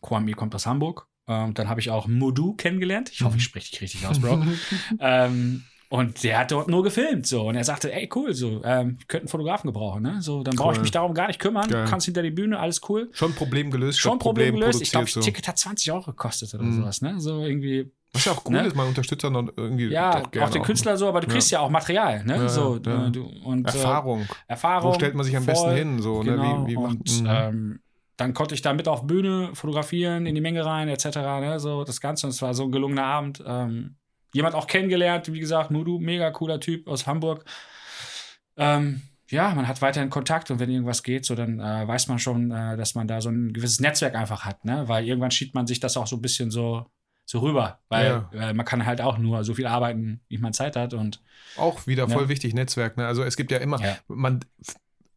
Quam 0.00 0.28
E 0.28 0.32
kommt 0.32 0.54
aus 0.54 0.66
Hamburg. 0.66 1.08
Ähm, 1.26 1.54
dann 1.54 1.68
habe 1.68 1.80
ich 1.80 1.90
auch 1.90 2.06
Modu 2.06 2.54
kennengelernt. 2.54 3.10
Ich 3.12 3.22
hoffe, 3.22 3.36
ich 3.36 3.42
spreche 3.44 3.70
dich 3.72 3.80
richtig 3.80 4.06
aus, 4.06 4.20
Bro. 4.20 4.44
ähm, 5.00 5.64
und 5.90 6.22
der 6.24 6.38
hat 6.38 6.52
dort 6.52 6.68
nur 6.68 6.82
gefilmt, 6.82 7.26
so. 7.26 7.48
Und 7.48 7.56
er 7.56 7.64
sagte, 7.64 7.92
ey, 7.92 8.08
cool, 8.14 8.32
so, 8.32 8.62
ähm, 8.64 8.96
ich 9.00 9.08
könnte 9.08 9.24
einen 9.24 9.28
Fotografen 9.28 9.66
gebrauchen, 9.68 10.02
ne? 10.02 10.22
So, 10.22 10.42
dann 10.42 10.54
brauche 10.56 10.72
ich 10.72 10.78
Cool. 10.78 10.82
mich 10.82 10.90
darum 10.92 11.12
gar 11.12 11.26
nicht 11.26 11.40
kümmern. 11.40 11.68
Geil. 11.68 11.84
Du 11.84 11.90
kannst 11.90 12.06
hinter 12.06 12.22
die 12.22 12.30
Bühne, 12.30 12.58
alles 12.58 12.80
cool. 12.88 13.08
Schon 13.12 13.34
Problem 13.34 13.70
gelöst. 13.70 13.98
Schon 14.00 14.18
Problem 14.18 14.54
gelöst. 14.54 14.80
Ich 14.80 14.92
glaube, 14.92 15.10
so. 15.10 15.20
Ticket 15.20 15.46
hat 15.48 15.58
20 15.58 15.92
Euro 15.92 16.06
gekostet 16.12 16.54
oder 16.54 16.62
Mhm. 16.62 16.80
sowas, 16.80 17.02
ne? 17.02 17.18
So 17.20 17.44
irgendwie, 17.44 17.90
Was 18.12 18.24
ja 18.24 18.32
auch 18.32 18.42
cool 18.46 18.52
Ne? 18.52 18.66
ist, 18.66 18.74
man 18.74 18.88
unterstützt 18.88 19.22
dann 19.24 19.32
noch 19.34 19.48
irgendwie 19.56 19.86
ja, 19.88 20.20
auch 20.22 20.30
gerne 20.30 20.50
den 20.52 20.62
Künstler 20.62 20.96
so, 20.96 21.06
aber 21.08 21.20
du 21.20 21.26
Ja. 21.26 21.32
kriegst 21.32 21.50
ja, 21.50 21.60
auch 21.60 21.70
Material, 21.70 22.24
ne? 22.24 22.36
Ja, 22.36 22.48
so, 22.48 22.80
ja. 22.84 23.06
äh, 23.06 23.10
du, 23.10 23.22
und, 23.44 23.66
äh, 23.66 23.76
Erfahrung. 23.76 24.26
Erfahrung. 24.48 24.90
Wo 24.90 24.94
stellt 24.94 25.14
man 25.14 25.24
sich 25.24 25.36
am 25.36 25.44
besten 25.46 25.66
voll. 25.66 25.76
hin? 25.76 26.00
So, 26.02 26.20
Genau, 26.20 26.60
ne? 26.62 26.66
wie, 26.66 26.72
wie 26.72 26.76
macht, 26.76 26.90
und 26.96 27.20
mhm. 27.22 27.26
ähm, 27.28 27.80
dann 28.16 28.34
konnte 28.34 28.54
ich 28.54 28.62
da 28.62 28.72
mit 28.74 28.86
auf 28.88 29.06
Bühne 29.06 29.50
fotografieren, 29.54 30.26
in 30.26 30.34
die 30.34 30.40
Menge 30.40 30.64
rein, 30.64 30.88
etc. 30.88 31.06
Ne? 31.40 31.58
So 31.58 31.84
das 31.84 32.00
Ganze. 32.00 32.26
Und 32.26 32.30
es 32.30 32.42
war 32.42 32.52
so 32.54 32.64
ein 32.64 32.72
gelungener 32.72 33.04
Abend. 33.04 33.42
Ähm, 33.46 33.96
jemand 34.32 34.54
auch 34.54 34.66
kennengelernt, 34.66 35.32
wie 35.32 35.40
gesagt, 35.40 35.70
Mudu, 35.70 35.98
mega 35.98 36.30
cooler 36.30 36.60
Typ 36.60 36.86
aus 36.88 37.06
Hamburg. 37.06 37.44
Ähm, 38.56 39.02
ja, 39.28 39.54
man 39.54 39.68
hat 39.68 39.80
weiterhin 39.80 40.10
Kontakt 40.10 40.50
und 40.50 40.58
wenn 40.58 40.70
irgendwas 40.70 41.02
geht, 41.02 41.24
so 41.24 41.34
dann 41.34 41.60
äh, 41.60 41.86
weiß 41.86 42.08
man 42.08 42.18
schon, 42.18 42.50
äh, 42.50 42.76
dass 42.76 42.94
man 42.94 43.06
da 43.06 43.20
so 43.20 43.28
ein 43.30 43.52
gewisses 43.52 43.80
Netzwerk 43.80 44.14
einfach 44.16 44.44
hat, 44.44 44.64
ne? 44.64 44.88
Weil 44.88 45.06
irgendwann 45.06 45.30
schiebt 45.30 45.54
man 45.54 45.66
sich 45.66 45.78
das 45.80 45.96
auch 45.96 46.06
so 46.08 46.16
ein 46.16 46.22
bisschen 46.22 46.50
so, 46.50 46.86
so 47.24 47.38
rüber. 47.38 47.78
Weil 47.88 48.24
Ja. 48.32 48.50
äh, 48.50 48.52
man 48.54 48.66
kann 48.66 48.84
halt 48.86 49.00
auch 49.00 49.18
nur 49.18 49.44
so 49.44 49.54
viel 49.54 49.66
arbeiten, 49.66 50.20
wie 50.28 50.38
man 50.38 50.52
Zeit 50.52 50.74
hat 50.76 50.94
und 50.94 51.22
Auch 51.56 51.86
wieder 51.86 52.08
Ja. 52.08 52.14
voll 52.14 52.28
wichtig, 52.28 52.54
Netzwerk. 52.54 52.96
Ne? 52.96 53.06
Also 53.06 53.22
es 53.22 53.36
gibt 53.36 53.50
ja 53.52 53.58
immer, 53.58 53.80
Ja. 53.80 53.98
man, 54.08 54.40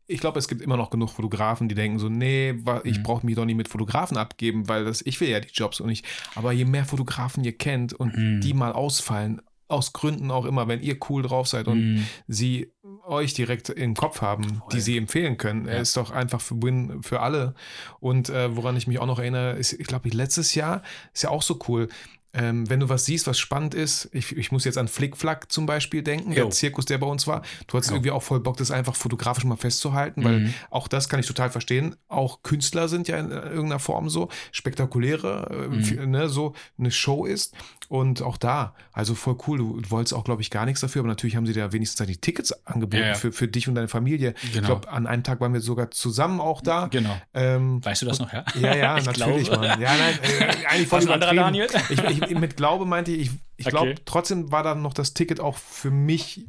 ich 0.08 0.20
glaube, 0.20 0.38
es 0.40 0.48
gibt 0.48 0.62
immer 0.62 0.78
noch 0.78 0.90
genug 0.90 1.10
Fotografen, 1.12 1.70
die 1.70 1.76
denken 1.76 1.98
so, 2.00 2.10
nee, 2.10 2.54
ich 2.84 2.98
Mhm. 3.00 3.04
brauche 3.04 3.26
mich 3.26 3.36
doch 3.36 3.46
nicht 3.46 3.56
mit 3.56 3.68
Fotografen 3.70 4.18
abgeben, 4.18 4.68
weil 4.68 4.86
das, 4.86 5.02
ich 5.06 5.20
will 5.22 5.30
ja 5.30 5.40
die 5.40 5.52
Jobs 5.54 5.80
und 5.80 5.90
ich. 5.90 6.04
Aber 6.36 6.52
je 6.52 6.66
mehr 6.66 6.86
Fotografen 6.86 7.44
ihr 7.44 7.58
kennt 7.58 7.94
und 7.94 8.16
Mhm. 8.18 8.42
die 8.42 8.54
mal 8.54 8.72
ausfallen, 8.74 9.42
aus 9.70 9.94
Gründen 9.94 10.30
auch 10.30 10.46
immer, 10.46 10.68
wenn 10.68 10.82
ihr 10.82 10.98
cool 11.10 11.24
drauf 11.24 11.48
seid 11.48 11.68
und 11.68 11.96
mh, 11.96 12.02
sie 12.28 12.72
euch 13.08 13.34
direkt 13.34 13.70
im 13.70 13.96
Kopf 13.96 14.22
haben, 14.22 14.44
die 14.44 14.58
Voll. 14.76 14.80
sie 14.82 14.98
empfehlen 14.98 15.38
können. 15.38 15.66
Ja. 15.68 15.74
ist 15.80 15.98
doch 15.98 16.12
einfach 16.12 16.42
für 16.42 16.62
Win 16.62 17.02
für 17.02 17.22
alle. 17.22 17.56
Und 18.00 18.30
äh, 18.30 18.56
woran 18.56 18.78
ich 18.78 18.88
mich 18.88 19.00
auch 19.00 19.08
noch 19.08 19.20
erinnere, 19.20 19.54
ist, 19.54 19.74
ich 19.74 19.88
glaube, 19.88 20.10
letztes 20.10 20.54
Jahr 20.54 20.84
ist 21.14 21.24
ja 21.24 21.30
auch 21.30 21.42
so 21.42 21.60
cool. 21.68 21.88
Ähm, 22.36 22.68
wenn 22.68 22.80
du 22.80 22.90
was 22.90 23.06
siehst, 23.06 23.28
was 23.28 23.38
spannend 23.38 23.76
ist, 23.76 24.10
ich, 24.12 24.36
ich 24.36 24.52
muss 24.52 24.66
jetzt 24.66 24.80
an 24.80 24.88
Flickflack 24.88 25.52
zum 25.52 25.68
Beispiel 25.68 26.02
denken, 26.02 26.30
Jo. 26.32 26.36
der 26.36 26.50
Zirkus, 26.50 26.86
der 26.86 26.98
bei 26.98 27.06
uns 27.06 27.28
war. 27.28 27.44
Du 27.68 27.78
hattest 27.78 27.92
Jo. 27.92 27.98
irgendwie 27.98 28.10
auch 28.12 28.24
voll 28.24 28.40
Bock, 28.40 28.58
das 28.58 28.72
einfach 28.72 28.96
fotografisch 28.96 29.44
mal 29.44 29.56
festzuhalten, 29.56 30.24
weil 30.24 30.40
Mhm. 30.40 30.54
auch 30.72 30.88
das 30.88 31.10
kann 31.10 31.20
ich 31.20 31.28
total 31.28 31.52
verstehen. 31.52 31.96
Auch 32.08 32.42
Künstler 32.42 32.88
sind 32.88 33.08
ja 33.08 33.18
in 33.18 33.30
äh, 33.32 33.36
irgendeiner 33.36 33.78
Form 33.80 34.10
so 34.10 34.30
spektakuläre, 34.52 35.50
äh, 35.52 35.68
Mhm. 35.76 35.80
f- 35.80 36.06
ne, 36.08 36.30
so 36.30 36.54
eine 36.80 36.92
Show 36.92 37.26
ist. 37.26 37.54
Und 37.90 38.24
auch 38.24 38.38
da, 38.38 38.74
also 38.92 39.14
voll 39.14 39.38
cool. 39.48 39.58
Du, 39.60 39.82
wolltest 39.90 40.14
auch, 40.16 40.24
glaube 40.24 40.42
ich, 40.42 40.50
gar 40.50 40.66
nichts 40.66 40.82
dafür, 40.82 41.02
aber 41.02 41.10
natürlich 41.10 41.36
haben 41.36 41.46
sie 41.46 41.54
dir 41.54 41.72
wenigstens 41.74 42.08
die 42.08 42.18
Tickets 42.18 42.52
angeboten 42.66 43.02
Ja, 43.04 43.08
ja. 43.10 43.14
Für, 43.14 43.32
für 43.32 43.48
dich 43.48 43.68
und 43.68 43.76
deine 43.76 43.88
Familie. 43.88 44.34
Ich 44.42 44.54
Genau. 44.54 44.68
glaube, 44.68 44.90
an 44.90 45.06
einem 45.06 45.24
Tag 45.24 45.40
waren 45.42 45.54
wir 45.54 45.62
sogar 45.62 45.92
zusammen 45.92 46.40
auch 46.40 46.62
da. 46.62 46.88
Genau. 46.88 47.16
Ähm, 47.36 47.84
Weißt 47.86 48.02
du 48.02 48.06
das 48.08 48.18
noch, 48.20 48.34
ja? 48.34 48.44
ja, 48.60 48.76
ja, 48.76 48.98
Ich 49.04 49.06
natürlich, 49.06 49.48
glaube. 49.50 49.68
Mann. 49.68 49.82
Ja, 49.82 49.92
nein, 49.96 50.20
äh, 50.24 50.66
eigentlich 50.66 50.88
voll 50.88 51.04
übertrieben. 51.04 51.36
Daniel? 51.38 51.68
Ich, 51.90 52.00
ich, 52.04 52.22
mit 52.32 52.58
Glaube 52.58 52.86
meinte 52.86 53.12
ich, 53.12 53.32
ich, 53.58 53.66
glaube, 53.68 53.92
Okay. 53.92 54.02
trotzdem 54.06 54.52
war 54.52 54.64
dann 54.64 54.82
noch 54.82 54.94
das 54.94 55.14
Ticket 55.14 55.40
auch 55.40 55.58
für 55.58 55.92
mich. 55.92 56.46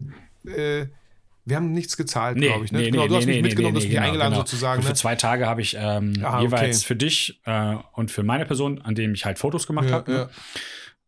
Äh, 0.46 0.86
wir 1.46 1.56
haben 1.56 1.72
nichts 1.72 1.96
gezahlt, 1.98 2.38
glaube 2.38 2.64
ich. 2.64 2.72
Ne? 2.72 2.90
genau, 2.90 3.06
du 3.06 3.16
hast 3.16 3.26
mich 3.26 3.42
mitgenommen, 3.42 3.74
du 3.74 3.80
hast 3.80 3.84
mich 3.84 3.92
genau, 3.94 4.06
eingeladen 4.06 4.32
genau. 4.32 4.44
sozusagen. 4.44 4.78
Und 4.78 4.84
für 4.84 4.92
Ne? 4.92 4.96
zwei 4.96 5.14
Tage 5.14 5.46
habe 5.46 5.60
ich 5.60 5.76
ähm, 5.78 6.14
Ah, 6.24 6.40
jeweils 6.40 6.78
okay. 6.78 6.86
für 6.86 6.96
dich 6.96 7.40
äh, 7.44 7.76
und 7.92 8.10
für 8.10 8.22
meine 8.22 8.46
Person, 8.46 8.80
an 8.80 8.94
dem 8.94 9.12
ich 9.12 9.24
halt 9.26 9.38
Fotos 9.38 9.66
gemacht 9.66 9.88
Ja, 9.90 9.92
habe. 9.96 10.12
ja. 10.12 10.18
Ne? 10.18 10.30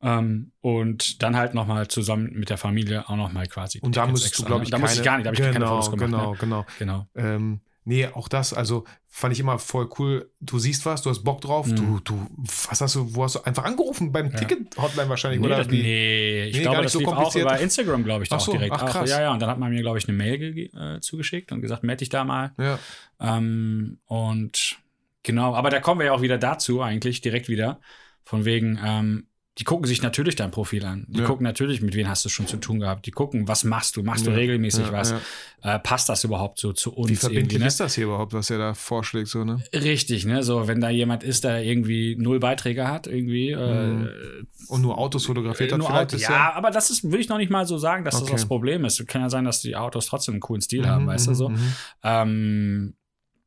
Ähm, 0.03 0.53
und 0.61 1.23
dann 1.23 1.37
halt 1.37 1.55
nochmal 1.55 1.89
zusammen 1.89 2.31
mit 2.35 2.51
der 2.51 2.59
Familie 2.59 3.09
auch 3.09 3.17
nochmal 3.17 3.47
quasi. 3.47 3.81
Und 3.81 3.97
da 3.97 4.07
musstest 4.07 4.39
du, 4.39 4.45
glaube 4.45 4.61
ne? 4.61 4.65
ich, 4.65 4.71
Da 4.71 4.79
musste 4.79 4.99
ich 4.99 5.05
gar 5.05 5.17
nicht, 5.17 5.25
da 5.25 5.29
habe 5.31 5.37
ich 5.37 5.41
keine 5.43 5.55
genau, 5.55 5.81
Fotos 5.81 5.91
gemacht. 5.91 6.11
Genau, 6.11 6.33
Ne? 6.33 6.37
genau. 6.39 6.67
Genau. 6.79 7.07
Ähm, 7.17 7.61
nee, 7.87 8.07
auch 8.07 8.29
das, 8.29 8.53
also 8.53 8.85
fand 9.09 9.33
ich 9.33 9.41
immer 9.41 9.59
voll 9.59 9.89
cool. 9.99 10.31
Du 10.41 10.59
siehst 10.59 10.85
was, 10.85 11.01
du 11.01 11.09
hast 11.09 11.23
Bock 11.25 11.41
drauf, 11.41 11.67
Mhm. 11.69 11.77
du, 11.77 12.01
du, 12.01 12.27
was 12.69 12.81
hast 12.83 12.95
du, 12.97 13.15
wo 13.15 13.25
hast 13.25 13.37
du 13.37 13.41
einfach 13.47 13.65
angerufen? 13.65 14.13
Beim 14.13 14.27
Ja. 14.31 14.37
Ticket-Hotline 14.37 15.09
wahrscheinlich, 15.09 15.41
Nee, 15.41 15.47
oder? 15.47 15.57
das, 15.57 15.69
nee, 15.69 16.45
ich 16.45 16.57
Nee, 16.57 16.63
glaube, 16.63 16.83
das 16.83 16.93
so 16.93 16.99
lief 16.99 17.09
auch 17.09 17.35
über 17.35 17.59
Instagram, 17.59 18.05
glaube 18.05 18.25
ich, 18.25 18.31
Ach 18.33 18.37
auch 18.37 18.41
so, 18.41 18.53
direkt. 18.53 18.73
ach, 18.75 18.83
Auch, 18.83 18.91
krass. 18.91 19.09
ja, 19.09 19.23
ja, 19.23 19.33
und 19.33 19.41
dann 19.41 19.49
hat 19.49 19.59
man 19.59 19.73
mir, 19.73 19.81
glaube 19.81 19.97
ich, 19.97 20.07
eine 20.07 20.17
Mail 20.19 20.59
äh, 20.75 21.01
zugeschickt 21.01 21.51
und 21.53 21.63
gesagt, 21.63 21.83
melde 21.85 22.01
dich 22.01 22.11
da 22.11 22.25
mal. 22.25 22.53
Ja, 22.59 22.79
Ähm, 23.21 23.99
und 24.07 24.77
genau, 25.23 25.55
aber 25.55 25.71
da 25.71 25.81
kommen 25.81 26.01
wir 26.01 26.07
ja 26.07 26.13
auch 26.13 26.21
wieder 26.23 26.37
dazu, 26.39 26.83
eigentlich 26.83 27.21
direkt 27.23 27.49
wieder. 27.49 27.81
Von 28.25 28.45
wegen, 28.45 28.79
ähm, 28.85 29.29
die 29.59 29.65
gucken 29.65 29.87
sich 29.87 30.03
natürlich 30.03 30.37
dein 30.37 30.51
Profil 30.51 30.85
an. 30.85 31.07
Die 31.09 31.21
Ja. 31.21 31.25
gucken 31.27 31.45
natürlich, 31.45 31.81
mit 31.81 31.95
wem 31.95 32.09
hast 32.09 32.25
du 32.27 32.29
schon 32.29 32.47
zu 32.47 32.59
tun 32.59 32.79
gehabt. 32.79 33.07
Die 33.07 33.11
gucken, 33.11 33.49
was 33.49 33.65
machst 33.65 33.97
du? 33.97 34.03
Machst 34.03 34.27
du 34.27 34.31
Ja, 34.31 34.37
regelmäßig 34.37 34.89
ja, 34.89 34.93
was? 34.93 35.15
Äh, 35.63 35.79
passt 35.79 36.11
das 36.11 36.25
überhaupt 36.25 36.59
so 36.59 36.75
zu 36.75 36.93
uns? 36.93 37.11
Wie 37.11 37.17
verbindlich 37.17 37.61
ne? 37.63 37.67
ist 37.69 37.81
das 37.81 37.95
hier 37.95 38.05
überhaupt, 38.05 38.35
was 38.35 38.51
er 38.51 38.59
da 38.59 38.75
vorschlägt, 38.75 39.29
so, 39.29 39.45
ne? 39.45 39.63
Richtig, 39.73 40.27
ne? 40.27 40.43
So, 40.43 40.69
wenn 40.69 40.83
da 40.83 40.91
jemand 40.91 41.23
ist, 41.23 41.45
der 41.45 41.63
irgendwie 41.65 42.17
null 42.19 42.39
Beiträge 42.39 42.87
hat, 42.87 43.07
irgendwie. 43.07 43.55
Mhm. 43.57 44.09
Äh, 44.09 44.45
Und 44.69 44.83
nur 44.83 44.99
Autos 44.99 45.25
fotografiert 45.25 45.73
hat, 45.73 45.79
nur 45.79 45.89
vielleicht 45.89 46.13
Auto, 46.15 46.17
ja, 46.19 46.53
aber 46.53 46.71
das 46.71 46.91
ist, 46.91 47.11
will 47.11 47.21
ich 47.21 47.31
noch 47.31 47.39
nicht 47.39 47.51
mal 47.51 47.67
so 47.67 47.79
sagen, 47.79 48.05
dass 48.05 48.17
Okay. 48.17 48.25
das 48.33 48.43
das 48.43 48.49
Problem 48.49 48.85
ist. 48.85 49.07
Kann 49.09 49.23
ja 49.23 49.31
sein, 49.31 49.47
dass 49.47 49.63
die 49.63 49.75
Autos 49.75 50.07
trotzdem 50.07 50.35
einen 50.35 50.41
coolen 50.41 50.61
Stil 50.61 50.83
Mhm, 50.83 50.87
haben, 50.87 51.07
weißt 51.07 51.29
du 51.29 51.31
mhm, 51.31 51.35
so. 51.35 51.49
mhm. 51.49 51.73
Ähm, 52.03 52.95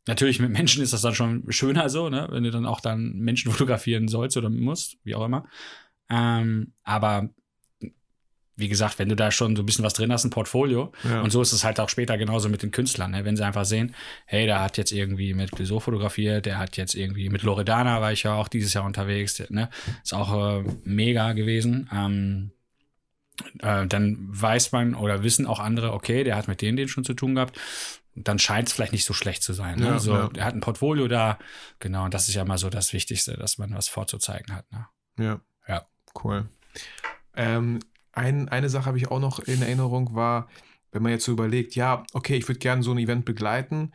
natürlich 0.08 0.40
mit 0.40 0.50
Menschen 0.52 0.82
ist 0.82 0.92
das 0.94 1.02
dann 1.02 1.14
schon 1.14 1.44
schöner 1.52 1.90
so, 1.90 2.10
ne? 2.10 2.28
Wenn 2.32 2.44
du 2.44 2.52
dann 2.52 2.66
auch 2.66 2.82
dann 2.82 3.14
Menschen 3.20 3.52
fotografieren 3.52 4.08
sollst 4.08 4.36
oder 4.38 4.50
musst, 4.50 4.98
wie 5.04 5.14
auch 5.16 5.24
immer. 5.26 5.46
Ähm, 6.10 6.74
aber 6.84 7.30
wie 8.56 8.68
gesagt, 8.68 9.00
wenn 9.00 9.08
du 9.08 9.16
da 9.16 9.32
schon 9.32 9.56
so 9.56 9.64
ein 9.64 9.66
bisschen 9.66 9.86
was 9.86 9.94
drin 9.94 10.12
hast, 10.12 10.26
ein 10.26 10.32
Portfolio, 10.32 10.92
Ja. 11.06 11.22
und 11.22 11.30
so 11.32 11.42
ist 11.42 11.54
es 11.54 11.64
halt 11.64 11.80
auch 11.80 11.88
später 11.88 12.18
genauso 12.18 12.50
mit 12.50 12.62
den 12.62 12.72
Künstlern, 12.72 13.12
ne? 13.12 13.24
wenn 13.24 13.38
sie 13.38 13.46
einfach 13.46 13.64
sehen, 13.64 13.96
hey, 14.26 14.46
der 14.48 14.60
hat 14.60 14.78
jetzt 14.78 14.92
irgendwie 14.92 15.34
mit 15.34 15.52
Clouseau 15.54 15.80
fotografiert, 15.80 16.46
der 16.46 16.58
hat 16.58 16.76
jetzt 16.76 16.94
irgendwie 16.94 17.30
mit 17.30 17.44
Loredana 17.44 18.02
war 18.02 18.12
ich 18.12 18.24
ja 18.24 18.34
auch 18.34 18.50
dieses 18.50 18.74
Jahr 18.74 18.84
unterwegs, 18.84 19.42
ne? 19.50 19.70
ist 20.04 20.14
auch 20.14 20.60
äh, 20.60 20.64
mega 20.84 21.32
gewesen. 21.32 21.90
Ähm, 21.94 22.52
äh, 23.60 23.88
dann 23.88 24.18
weiß 24.30 24.74
man 24.74 24.94
oder 24.94 25.24
wissen 25.24 25.48
auch 25.48 25.60
andere, 25.62 25.94
okay, 25.94 26.26
der 26.26 26.36
hat 26.36 26.50
mit 26.50 26.62
denen 26.62 26.76
den 26.76 26.90
schon 26.90 27.06
zu 27.06 27.14
tun 27.14 27.36
gehabt. 27.36 27.58
Dann 28.16 28.40
scheint 28.40 28.68
es 28.68 28.74
vielleicht 28.74 28.92
nicht 28.92 29.06
so 29.06 29.14
schlecht 29.14 29.42
zu 29.44 29.54
sein. 29.54 29.80
Ne? 29.80 29.86
Ja, 29.86 30.00
so, 30.00 30.14
ja. 30.14 30.30
Er 30.36 30.44
hat 30.44 30.54
ein 30.54 30.60
Portfolio 30.60 31.08
da, 31.08 31.40
genau, 31.80 32.04
und 32.04 32.14
das 32.14 32.28
ist 32.28 32.36
ja 32.36 32.44
mal 32.44 32.58
so 32.58 32.70
das 32.70 32.92
Wichtigste, 32.92 33.38
dass 33.38 33.58
man 33.58 33.74
was 33.74 33.88
vorzuzeigen 33.88 34.54
hat. 34.54 34.70
Ne? 34.74 34.86
Ja. 35.18 35.40
Cool. 36.24 36.48
Ähm, 37.36 37.80
ein, 38.12 38.50
eine 38.50 38.70
Sache 38.70 38.86
habe 38.86 38.98
ich 38.98 39.10
auch 39.10 39.20
noch 39.20 39.40
in 39.40 39.62
Erinnerung, 39.62 40.16
war, 40.16 40.48
wenn 40.92 41.04
man 41.04 41.12
jetzt 41.12 41.26
so 41.26 41.32
überlegt, 41.32 41.76
ja, 41.76 42.04
okay, 42.14 42.36
ich 42.36 42.48
würde 42.48 42.60
gerne 42.60 42.84
so 42.84 42.92
ein 42.92 42.98
Event 42.98 43.26
begleiten. 43.26 43.92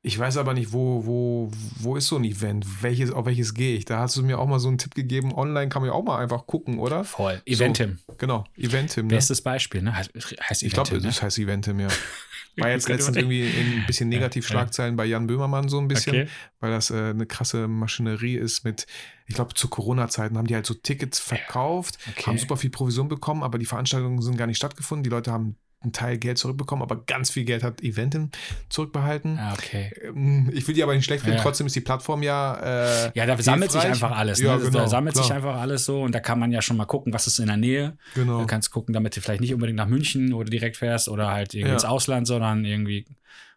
Ich 0.00 0.18
weiß 0.18 0.36
aber 0.36 0.54
nicht, 0.54 0.72
wo, 0.72 1.04
wo, 1.04 1.50
wo 1.80 1.96
ist 1.96 2.06
so 2.06 2.16
ein 2.16 2.24
Event? 2.24 2.82
Welches, 2.82 3.10
auf 3.10 3.26
welches 3.26 3.52
gehe 3.52 3.76
ich? 3.76 3.84
Da 3.84 3.98
hast 3.98 4.16
du 4.16 4.22
mir 4.22 4.38
auch 4.38 4.46
mal 4.46 4.60
so 4.60 4.68
einen 4.68 4.78
Tipp 4.78 4.94
gegeben. 4.94 5.34
Online 5.34 5.68
kann 5.68 5.82
man 5.82 5.90
ja 5.90 5.94
auch 5.94 6.04
mal 6.04 6.18
einfach 6.18 6.46
gucken, 6.46 6.78
oder? 6.78 7.04
Voll. 7.04 7.42
Eventim. 7.44 7.98
Genau, 8.16 8.44
Eventim. 8.56 9.08
Ne? 9.08 9.16
Bestes 9.16 9.42
Beispiel, 9.42 9.82
ne? 9.82 9.96
Heißt, 9.96 10.10
heißt 10.14 10.62
Ich 10.62 10.72
glaube, 10.72 10.90
Eventim, 10.90 11.02
ne? 11.08 11.14
das 11.14 11.22
heißt 11.22 11.38
Eventim, 11.38 11.80
ja. 11.80 11.88
War 12.60 12.70
jetzt 12.70 12.88
letztens 12.88 13.16
irgendwie 13.16 13.42
in 13.48 13.80
ein 13.80 13.84
bisschen 13.86 14.08
Negativschlagzeilen 14.08 14.96
bei 14.96 15.04
Jan 15.04 15.26
Böhmermann 15.26 15.68
so 15.68 15.78
ein 15.78 15.88
bisschen, 15.88 16.14
Okay. 16.14 16.28
weil 16.60 16.70
das 16.70 16.90
äh, 16.90 17.10
eine 17.10 17.26
krasse 17.26 17.68
Maschinerie 17.68 18.36
ist 18.36 18.64
mit, 18.64 18.86
ich 19.26 19.34
glaube, 19.34 19.54
zu 19.54 19.68
Corona-Zeiten 19.68 20.36
haben 20.38 20.46
die 20.46 20.54
halt 20.54 20.66
so 20.66 20.74
Tickets 20.74 21.18
verkauft, 21.18 21.98
Okay. 22.10 22.26
haben 22.26 22.38
super 22.38 22.56
viel 22.56 22.70
Provision 22.70 23.08
bekommen, 23.08 23.42
aber 23.42 23.58
die 23.58 23.66
Veranstaltungen 23.66 24.20
sind 24.22 24.36
gar 24.36 24.46
nicht 24.46 24.56
stattgefunden. 24.58 25.02
Die 25.04 25.10
Leute 25.10 25.32
haben 25.32 25.56
einen 25.80 25.92
Teil 25.92 26.18
Geld 26.18 26.38
zurückbekommen, 26.38 26.82
aber 26.82 27.04
ganz 27.04 27.30
viel 27.30 27.44
Geld 27.44 27.62
hat 27.62 27.80
Eventim 27.82 28.30
zurückbehalten. 28.68 29.38
Ah, 29.38 29.52
okay. 29.52 29.92
Ähm, 30.02 30.50
Ich 30.52 30.66
will 30.66 30.74
die 30.74 30.82
aber 30.82 30.94
nicht 30.94 31.04
schlecht 31.04 31.22
finden, 31.22 31.36
Ja. 31.36 31.42
trotzdem 31.42 31.66
ist 31.68 31.76
die 31.76 31.80
Plattform 31.80 32.22
ja. 32.24 33.06
Äh, 33.06 33.12
Ja, 33.14 33.26
da 33.26 33.40
sammelt 33.40 33.70
sich 33.70 33.82
einfach 33.82 34.10
alles. 34.16 34.40
Ja, 34.40 34.56
ne? 34.56 34.64
genau, 34.64 34.78
da 34.80 34.88
sammelt 34.88 35.14
sich 35.16 35.26
klar. 35.26 35.36
einfach 35.36 35.56
alles 35.60 35.84
so 35.84 36.02
und 36.02 36.12
da 36.14 36.20
kann 36.20 36.38
man 36.40 36.50
ja 36.50 36.62
schon 36.62 36.76
mal 36.76 36.84
gucken, 36.86 37.12
was 37.12 37.26
ist 37.28 37.38
in 37.38 37.46
der 37.46 37.56
Nähe. 37.56 37.96
Genau. 38.14 38.40
Du 38.40 38.46
kannst 38.46 38.70
gucken, 38.72 38.92
damit 38.92 39.16
du 39.16 39.20
vielleicht 39.20 39.40
nicht 39.40 39.54
unbedingt 39.54 39.76
nach 39.76 39.86
München 39.86 40.32
oder 40.32 40.50
direkt 40.50 40.76
fährst 40.76 41.08
oder 41.08 41.30
halt 41.30 41.54
irgendwie 41.54 41.68
Ja. 41.68 41.74
ins 41.74 41.84
Ausland, 41.84 42.26
sondern 42.26 42.64
irgendwie 42.64 43.06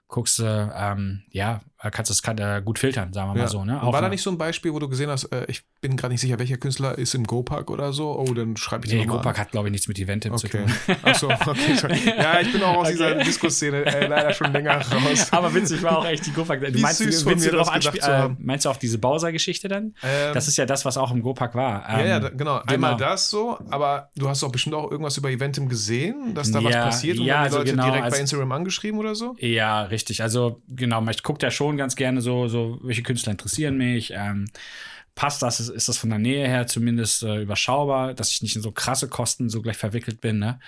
guckst 0.08 0.40
du, 0.40 0.72
ähm, 0.76 1.24
ja, 1.32 1.62
kannst 1.90 2.10
du 2.10 2.14
es 2.14 2.22
kann, 2.22 2.38
äh, 2.38 2.62
gut 2.64 2.78
filtern, 2.78 3.12
sagen 3.14 3.30
wir 3.30 3.34
mal 3.36 3.40
Ja. 3.42 3.48
so. 3.48 3.66
Ne? 3.66 3.80
Und 3.82 3.92
war 3.94 4.02
da 4.02 4.10
nicht 4.10 4.22
so 4.22 4.30
ein 4.30 4.38
Beispiel, 4.38 4.74
wo 4.74 4.80
du 4.80 4.88
gesehen 4.90 5.10
hast, 5.10 5.24
äh, 5.32 5.46
ich 5.48 5.64
bin 5.82 5.98
gerade 5.98 6.14
nicht 6.14 6.22
sicher, 6.22 6.38
welcher 6.38 6.58
Künstler 6.58 6.98
ist 6.98 7.16
im 7.16 7.26
Go-Park 7.26 7.72
oder 7.72 7.92
so? 7.94 8.16
Oh, 8.20 8.32
dann 8.34 8.56
schreibe 8.58 8.86
ich 8.86 8.92
Nee, 8.94 9.00
den 9.00 9.08
nochmal 9.08 9.24
Copac 9.24 9.40
hat, 9.40 9.52
glaube 9.52 9.68
ich, 9.70 9.72
nichts 9.72 9.88
mit 9.88 9.98
Eventim 9.98 10.36
zu 10.38 10.46
Okay. 10.48 10.66
tun. 10.86 10.96
Achso, 11.04 11.28
okay. 11.32 11.78
schon. 11.80 11.90
Ja, 12.18 12.40
ich 12.40 12.52
bin 12.52 12.62
auch 12.62 12.76
aus 12.78 12.88
Okay. 12.90 12.92
dieser 12.92 13.16
Disco-Szene 13.16 13.86
äh, 13.86 14.08
leider 14.08 14.34
schon 14.34 14.52
länger 14.54 14.74
raus. 14.92 15.28
Aber 15.32 15.54
witzig 15.56 15.82
war 15.82 15.98
auch 15.98 16.06
echt 16.06 16.26
die 16.28 16.32
Copac. 16.32 16.60
Du 16.60 16.74
Wie 16.74 16.82
meinst, 16.82 17.00
süß 17.00 17.24
du, 17.24 17.36
du 17.36 17.52
darauf 17.52 17.72
das 17.80 17.86
zu 17.94 18.12
Äh, 18.12 18.30
meinst 18.38 18.66
du 18.66 18.70
auf 18.70 18.78
diese 18.78 19.00
Bowser-Geschichte 19.00 19.68
dann? 19.68 19.96
Ähm, 20.04 20.34
Das 20.34 20.48
ist 20.48 20.58
ja 20.58 20.66
das, 20.66 20.86
was 20.86 20.98
auch 20.98 21.12
im 21.12 21.22
Gopak 21.24 21.56
war. 21.56 21.88
ja, 21.90 22.06
ja, 22.06 22.18
Ähm, 22.28 22.38
genau. 22.38 22.62
Einmal 22.68 22.96
genau. 22.96 23.10
das 23.10 23.30
so, 23.30 23.58
aber 23.70 24.10
du 24.16 24.30
hast 24.30 24.44
doch 24.44 24.52
bestimmt 24.52 24.76
auch 24.76 24.92
irgendwas 24.92 25.18
über 25.18 25.30
Eventim 25.32 25.68
gesehen, 25.70 26.34
dass 26.36 26.52
da 26.52 26.64
was 26.64 26.74
Ja, 26.74 26.84
passiert 26.86 27.18
und 27.20 27.26
ja, 27.26 27.34
dann 27.36 27.42
die 27.44 27.46
also 27.46 27.58
Leute 27.60 27.72
genau, 27.72 27.84
direkt 27.86 28.04
also- 28.04 28.16
bei 28.16 28.22
Instagram 28.22 28.52
angeschrieben 28.52 29.00
oder 29.00 29.16
so? 29.16 29.36
Ja, 29.40 29.84
richtig. 29.84 30.22
Also 30.22 30.62
genau, 30.68 31.04
ich 31.10 31.24
gucke 31.24 31.40
da 31.40 31.50
schon 31.52 31.71
ganz 31.78 31.96
gerne 31.96 32.22
so, 32.22 32.48
so 32.48 32.80
welche 32.84 33.04
Künstler 33.04 33.32
interessieren 33.32 33.78
mich. 33.78 34.12
Ähm, 34.16 34.50
passt 35.16 35.42
das? 35.42 35.60
Ist, 35.60 35.70
ist 35.70 35.90
das 35.90 35.98
von 35.98 36.10
der 36.10 36.20
Nähe 36.20 36.48
her 36.48 36.68
zumindest 36.68 37.24
äh, 37.24 37.42
überschaubar, 37.42 38.14
dass 38.14 38.32
ich 38.32 38.42
nicht 38.42 38.56
in 38.56 38.62
so 38.62 38.72
krasse 38.72 39.08
Kosten 39.08 39.50
so 39.50 39.62
gleich 39.62 39.78
verwickelt 39.78 40.22
bin. 40.22 40.40
Ne? 40.40 40.60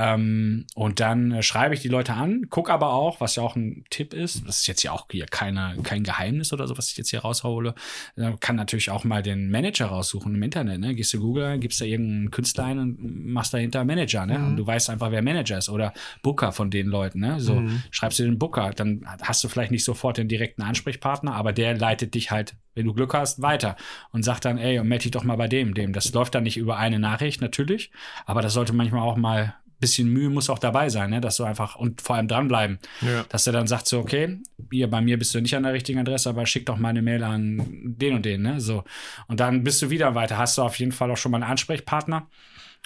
Ähm, 0.00 0.64
und 0.76 1.00
dann 1.00 1.32
äh, 1.32 1.42
schreibe 1.42 1.74
ich 1.74 1.80
die 1.80 1.88
Leute 1.88 2.14
an, 2.14 2.48
gucke 2.50 2.72
aber 2.72 2.92
auch, 2.92 3.20
was 3.20 3.34
ja 3.34 3.42
auch 3.42 3.56
ein 3.56 3.84
Tipp 3.90 4.14
ist, 4.14 4.46
das 4.46 4.60
ist 4.60 4.68
jetzt 4.68 4.84
ja 4.84 4.92
auch 4.92 5.08
hier 5.10 5.26
keine, 5.26 5.76
kein 5.82 6.04
Geheimnis 6.04 6.52
oder 6.52 6.68
so, 6.68 6.78
was 6.78 6.90
ich 6.90 6.96
jetzt 6.96 7.10
hier 7.10 7.20
raushole, 7.20 7.74
äh, 8.14 8.30
kann 8.38 8.54
natürlich 8.54 8.90
auch 8.90 9.02
mal 9.02 9.24
den 9.24 9.50
Manager 9.50 9.86
raussuchen 9.86 10.36
im 10.36 10.42
Internet. 10.42 10.78
Ne? 10.78 10.94
Gehst 10.94 11.12
du 11.14 11.18
Google, 11.18 11.58
gibst 11.58 11.80
da 11.80 11.84
irgendeinen 11.84 12.30
Künstler 12.30 12.66
ein 12.66 12.78
und 12.78 13.26
machst 13.26 13.52
dahinter 13.52 13.84
Manager. 13.84 14.24
Ne? 14.24 14.38
Und 14.38 14.56
du 14.56 14.64
weißt 14.64 14.88
einfach, 14.88 15.10
wer 15.10 15.22
Manager 15.22 15.58
ist 15.58 15.68
oder 15.68 15.92
Booker 16.22 16.52
von 16.52 16.70
den 16.70 16.86
Leuten. 16.86 17.18
Ne? 17.18 17.40
So 17.40 17.60
schreibst 17.90 18.20
du 18.20 18.22
den 18.22 18.38
Booker, 18.38 18.70
dann 18.70 19.04
hast 19.22 19.42
du 19.42 19.48
vielleicht 19.48 19.72
nicht 19.72 19.84
sofort 19.84 20.16
den 20.18 20.28
direkten 20.28 20.62
Ansprechpartner, 20.62 21.34
aber 21.34 21.52
der 21.52 21.76
leitet 21.76 22.14
dich 22.14 22.30
halt, 22.30 22.54
wenn 22.74 22.86
du 22.86 22.94
Glück 22.94 23.14
hast, 23.14 23.42
weiter 23.42 23.74
und 24.12 24.22
sagt 24.22 24.44
dann, 24.44 24.58
ey, 24.58 24.80
melde 24.84 25.04
dich 25.04 25.10
doch 25.10 25.24
mal 25.24 25.36
bei 25.36 25.48
dem, 25.48 25.74
dem. 25.74 25.92
Das 25.92 26.12
läuft 26.12 26.36
dann 26.36 26.44
nicht 26.44 26.56
über 26.56 26.76
eine 26.76 27.00
Nachricht 27.00 27.40
natürlich, 27.40 27.90
aber 28.26 28.42
das 28.42 28.52
sollte 28.52 28.72
manchmal 28.72 29.02
auch 29.02 29.16
mal 29.16 29.56
bisschen 29.80 30.08
Mühe 30.08 30.28
muss 30.30 30.50
auch 30.50 30.58
dabei 30.58 30.88
sein, 30.88 31.10
ne? 31.10 31.20
dass 31.20 31.36
du 31.36 31.44
einfach 31.44 31.76
und 31.76 32.00
vor 32.00 32.16
allem 32.16 32.28
dranbleiben, 32.28 32.78
Ja. 33.00 33.24
dass 33.28 33.46
er 33.46 33.52
dann 33.52 33.66
sagt 33.66 33.86
so, 33.86 33.98
okay, 34.00 34.38
hier 34.70 34.88
bei 34.90 35.00
mir 35.00 35.18
bist 35.18 35.34
du 35.34 35.40
nicht 35.40 35.54
an 35.56 35.62
der 35.62 35.72
richtigen 35.72 35.98
Adresse, 36.00 36.28
aber 36.30 36.44
schick 36.46 36.66
doch 36.66 36.76
mal 36.78 36.88
eine 36.90 37.02
Mail 37.02 37.22
an 37.22 37.94
den 37.98 38.14
und 38.16 38.24
den, 38.24 38.42
ne? 38.42 38.60
So. 38.60 38.84
Und 39.28 39.40
dann 39.40 39.62
bist 39.64 39.80
du 39.82 39.90
wieder 39.90 40.14
weiter, 40.14 40.36
hast 40.38 40.58
du 40.58 40.62
auf 40.62 40.78
jeden 40.78 40.92
Fall 40.92 41.10
auch 41.10 41.16
schon 41.16 41.32
mal 41.32 41.42
einen 41.42 41.50
Ansprechpartner. 41.50 42.26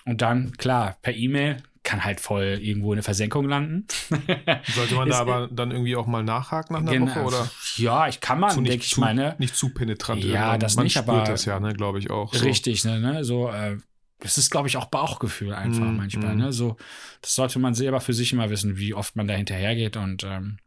Und 0.05 0.21
dann, 0.21 0.53
klar, 0.57 0.97
per 1.03 1.15
E-Mail 1.15 1.63
kann 1.85 2.05
halt 2.05 2.21
voll 2.21 2.59
irgendwo 2.61 2.93
in 2.93 2.97
eine 2.99 3.03
Versenkung 3.03 3.49
landen. 3.49 3.87
Sollte 4.75 4.95
man 4.95 5.09
da 5.09 5.19
aber 5.19 5.49
dann 5.51 5.71
irgendwie 5.73 5.97
auch 5.97 6.07
mal 6.07 6.23
nachhaken 6.23 6.75
nach 6.75 6.81
einer 6.81 6.93
Genau. 6.93 7.07
Woche 7.07 7.21
oder 7.25 7.51
Ja, 7.77 8.07
ich 8.09 8.21
kann 8.21 8.39
man, 8.39 8.51
denke 8.55 8.71
nicht, 8.71 8.85
ich 8.85 8.91
zu, 8.95 9.01
mal, 9.01 9.15
ne? 9.15 9.35
nicht 9.39 9.57
zu 9.57 9.71
penetrant? 9.75 10.23
Ja, 10.25 10.59
das 10.59 10.77
man 10.77 10.85
nicht, 10.85 10.93
spürt 10.93 11.09
aber- 11.09 11.25
das 11.25 11.45
ja, 11.45 11.59
ne, 11.59 11.73
glaube 11.73 11.99
ich 11.99 12.11
auch. 12.11 12.33
So. 12.33 12.45
Richtig, 12.45 12.85
ne, 12.85 13.01
ne? 13.01 13.25
So, 13.25 13.49
äh, 13.49 13.79
das 14.23 14.39
ist, 14.39 14.51
glaube 14.51 14.69
ich, 14.69 14.77
auch 14.77 14.87
Bauchgefühl 14.87 15.53
einfach 15.53 15.85
Mm, 15.91 15.97
manchmal. 15.97 16.35
mm. 16.35 16.39
Ne? 16.39 16.53
So, 16.53 16.77
das 17.21 17.35
sollte 17.35 17.59
man 17.59 17.75
selber 17.75 18.01
für 18.01 18.13
sich 18.13 18.33
immer 18.33 18.51
wissen, 18.51 18.79
wie 18.79 18.95
oft 18.95 19.17
man 19.17 19.27
da 19.27 19.35
hinterhergeht. 19.35 19.97
Und 19.97 20.23
ähm, 20.25 20.59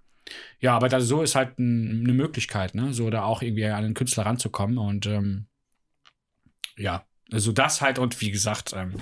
ja, 0.60 0.76
aber 0.76 0.90
das, 0.90 1.06
so 1.06 1.22
ist 1.22 1.36
halt 1.36 1.58
ein, 1.58 2.02
eine 2.04 2.14
Möglichkeit, 2.14 2.76
ne? 2.76 2.94
So 2.94 3.10
da 3.10 3.24
auch 3.24 3.42
irgendwie 3.42 3.66
an 3.66 3.86
einen 3.86 3.94
Künstler 3.94 4.26
ranzukommen. 4.26 4.78
Und 4.78 5.06
ähm, 5.06 5.48
ja, 6.78 7.06
also 7.32 7.52
das 7.52 7.82
halt 7.82 7.98
und 8.00 8.20
wie 8.22 8.32
gesagt, 8.32 8.74
ähm, 8.76 8.94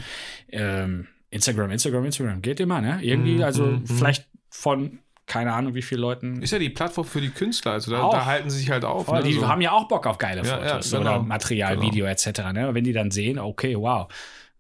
ähm, 0.50 1.08
Instagram, 1.32 1.72
Instagram, 1.72 2.06
Instagram 2.06 2.42
geht 2.42 2.60
immer, 2.60 2.80
ne? 2.82 3.00
Irgendwie, 3.02 3.38
Mm, 3.38 3.44
also 3.44 3.66
mm, 3.66 3.84
mm. 3.84 3.88
vielleicht 3.88 4.28
von 4.50 5.00
keine 5.26 5.54
Ahnung, 5.54 5.74
wie 5.74 5.82
viele 5.82 6.02
Leuten. 6.02 6.42
Ist 6.42 6.52
ja 6.52 6.60
die 6.60 6.70
Plattform 6.70 7.06
für 7.06 7.22
die 7.22 7.30
Künstler, 7.30 7.72
also 7.72 7.92
da, 7.92 8.10
da 8.10 8.26
halten 8.26 8.50
sie 8.50 8.58
sich 8.58 8.70
halt 8.70 8.84
auf. 8.84 9.10
Ne, 9.10 9.24
die 9.24 9.34
so. 9.34 9.48
haben 9.48 9.62
ja 9.62 9.72
auch 9.72 9.88
Bock 9.88 10.06
auf 10.06 10.18
geile 10.18 10.46
Ja, 10.46 10.58
Fotos 10.58 10.92
ja, 10.92 10.98
genau. 11.00 11.12
oder 11.16 11.24
Material, 11.24 11.76
Genau. 11.78 11.88
Video 11.88 12.06
etc. 12.06 12.28
Ne? 12.52 12.70
Wenn 12.74 12.84
die 12.84 12.92
dann 12.92 13.10
sehen, 13.10 13.40
okay, 13.40 13.76
wow, 13.78 14.12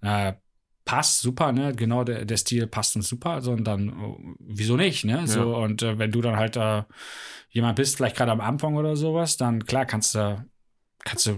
äh, 0.04 0.34
passt 0.86 1.22
super, 1.22 1.52
ne? 1.52 1.74
Genau, 1.76 2.04
der, 2.04 2.26
der 2.26 2.38
Stil 2.38 2.68
passt 2.68 2.96
uns 2.96 3.08
super, 3.08 3.42
so 3.42 3.52
und 3.52 3.64
dann 3.64 3.90
oh, 3.94 4.18
wieso 4.40 4.76
nicht, 4.78 5.06
ne? 5.06 5.28
So 5.28 5.56
und 5.56 5.82
äh, 5.82 5.98
wenn 5.98 6.12
du 6.12 6.22
dann 6.22 6.36
halt 6.36 6.58
äh, 6.58 6.84
jemand 7.50 7.78
bist, 7.78 7.96
vielleicht 7.98 8.18
gerade 8.18 8.32
am 8.32 8.42
Anfang 8.42 8.76
oder 8.76 8.96
sowas, 8.96 9.38
dann 9.38 9.66
klar 9.66 9.86
kannst 9.86 10.16
du 10.16 10.44
kannst 11.06 11.26
du 11.26 11.38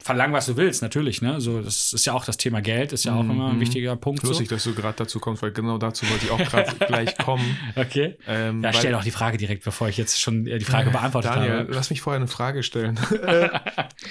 verlangen, 0.00 0.32
was 0.32 0.46
du 0.46 0.56
willst, 0.56 0.80
natürlich, 0.80 1.20
ne? 1.20 1.40
So, 1.40 1.60
das 1.60 1.92
ist 1.92 2.06
ja 2.06 2.12
auch 2.12 2.24
das 2.24 2.36
Thema 2.36 2.60
Geld, 2.62 2.92
ist 2.92 3.04
ja 3.04 3.14
auch 3.16 3.24
Mhm, 3.24 3.30
immer 3.32 3.48
ein 3.48 3.56
mhm. 3.56 3.60
wichtiger 3.60 3.96
Punkt. 3.96 4.22
So. 4.22 4.28
Lustig, 4.28 4.48
dass 4.48 4.62
du 4.62 4.74
gerade 4.76 4.96
dazu 4.96 5.18
kommst, 5.18 5.42
weil 5.42 5.50
genau 5.50 5.76
dazu 5.76 6.08
wollte 6.08 6.26
ich 6.26 6.30
auch 6.30 6.38
gerade 6.38 6.72
gleich 6.86 7.18
kommen. 7.18 7.56
Okay. 7.74 8.16
Ähm, 8.28 8.62
Ja, 8.62 8.72
stell 8.72 8.92
doch 8.92 9.02
die 9.02 9.10
Frage 9.10 9.38
direkt, 9.38 9.64
bevor 9.64 9.88
ich 9.88 9.96
jetzt 9.96 10.20
schon 10.20 10.46
äh, 10.46 10.58
die 10.58 10.64
Frage 10.64 10.90
beantwortet 10.90 11.32
Daniel, 11.32 11.58
habe. 11.58 11.72
lass 11.72 11.90
mich 11.90 12.00
vorher 12.00 12.18
eine 12.20 12.28
Frage 12.28 12.62
stellen. 12.62 12.98
Äh, 13.26 13.48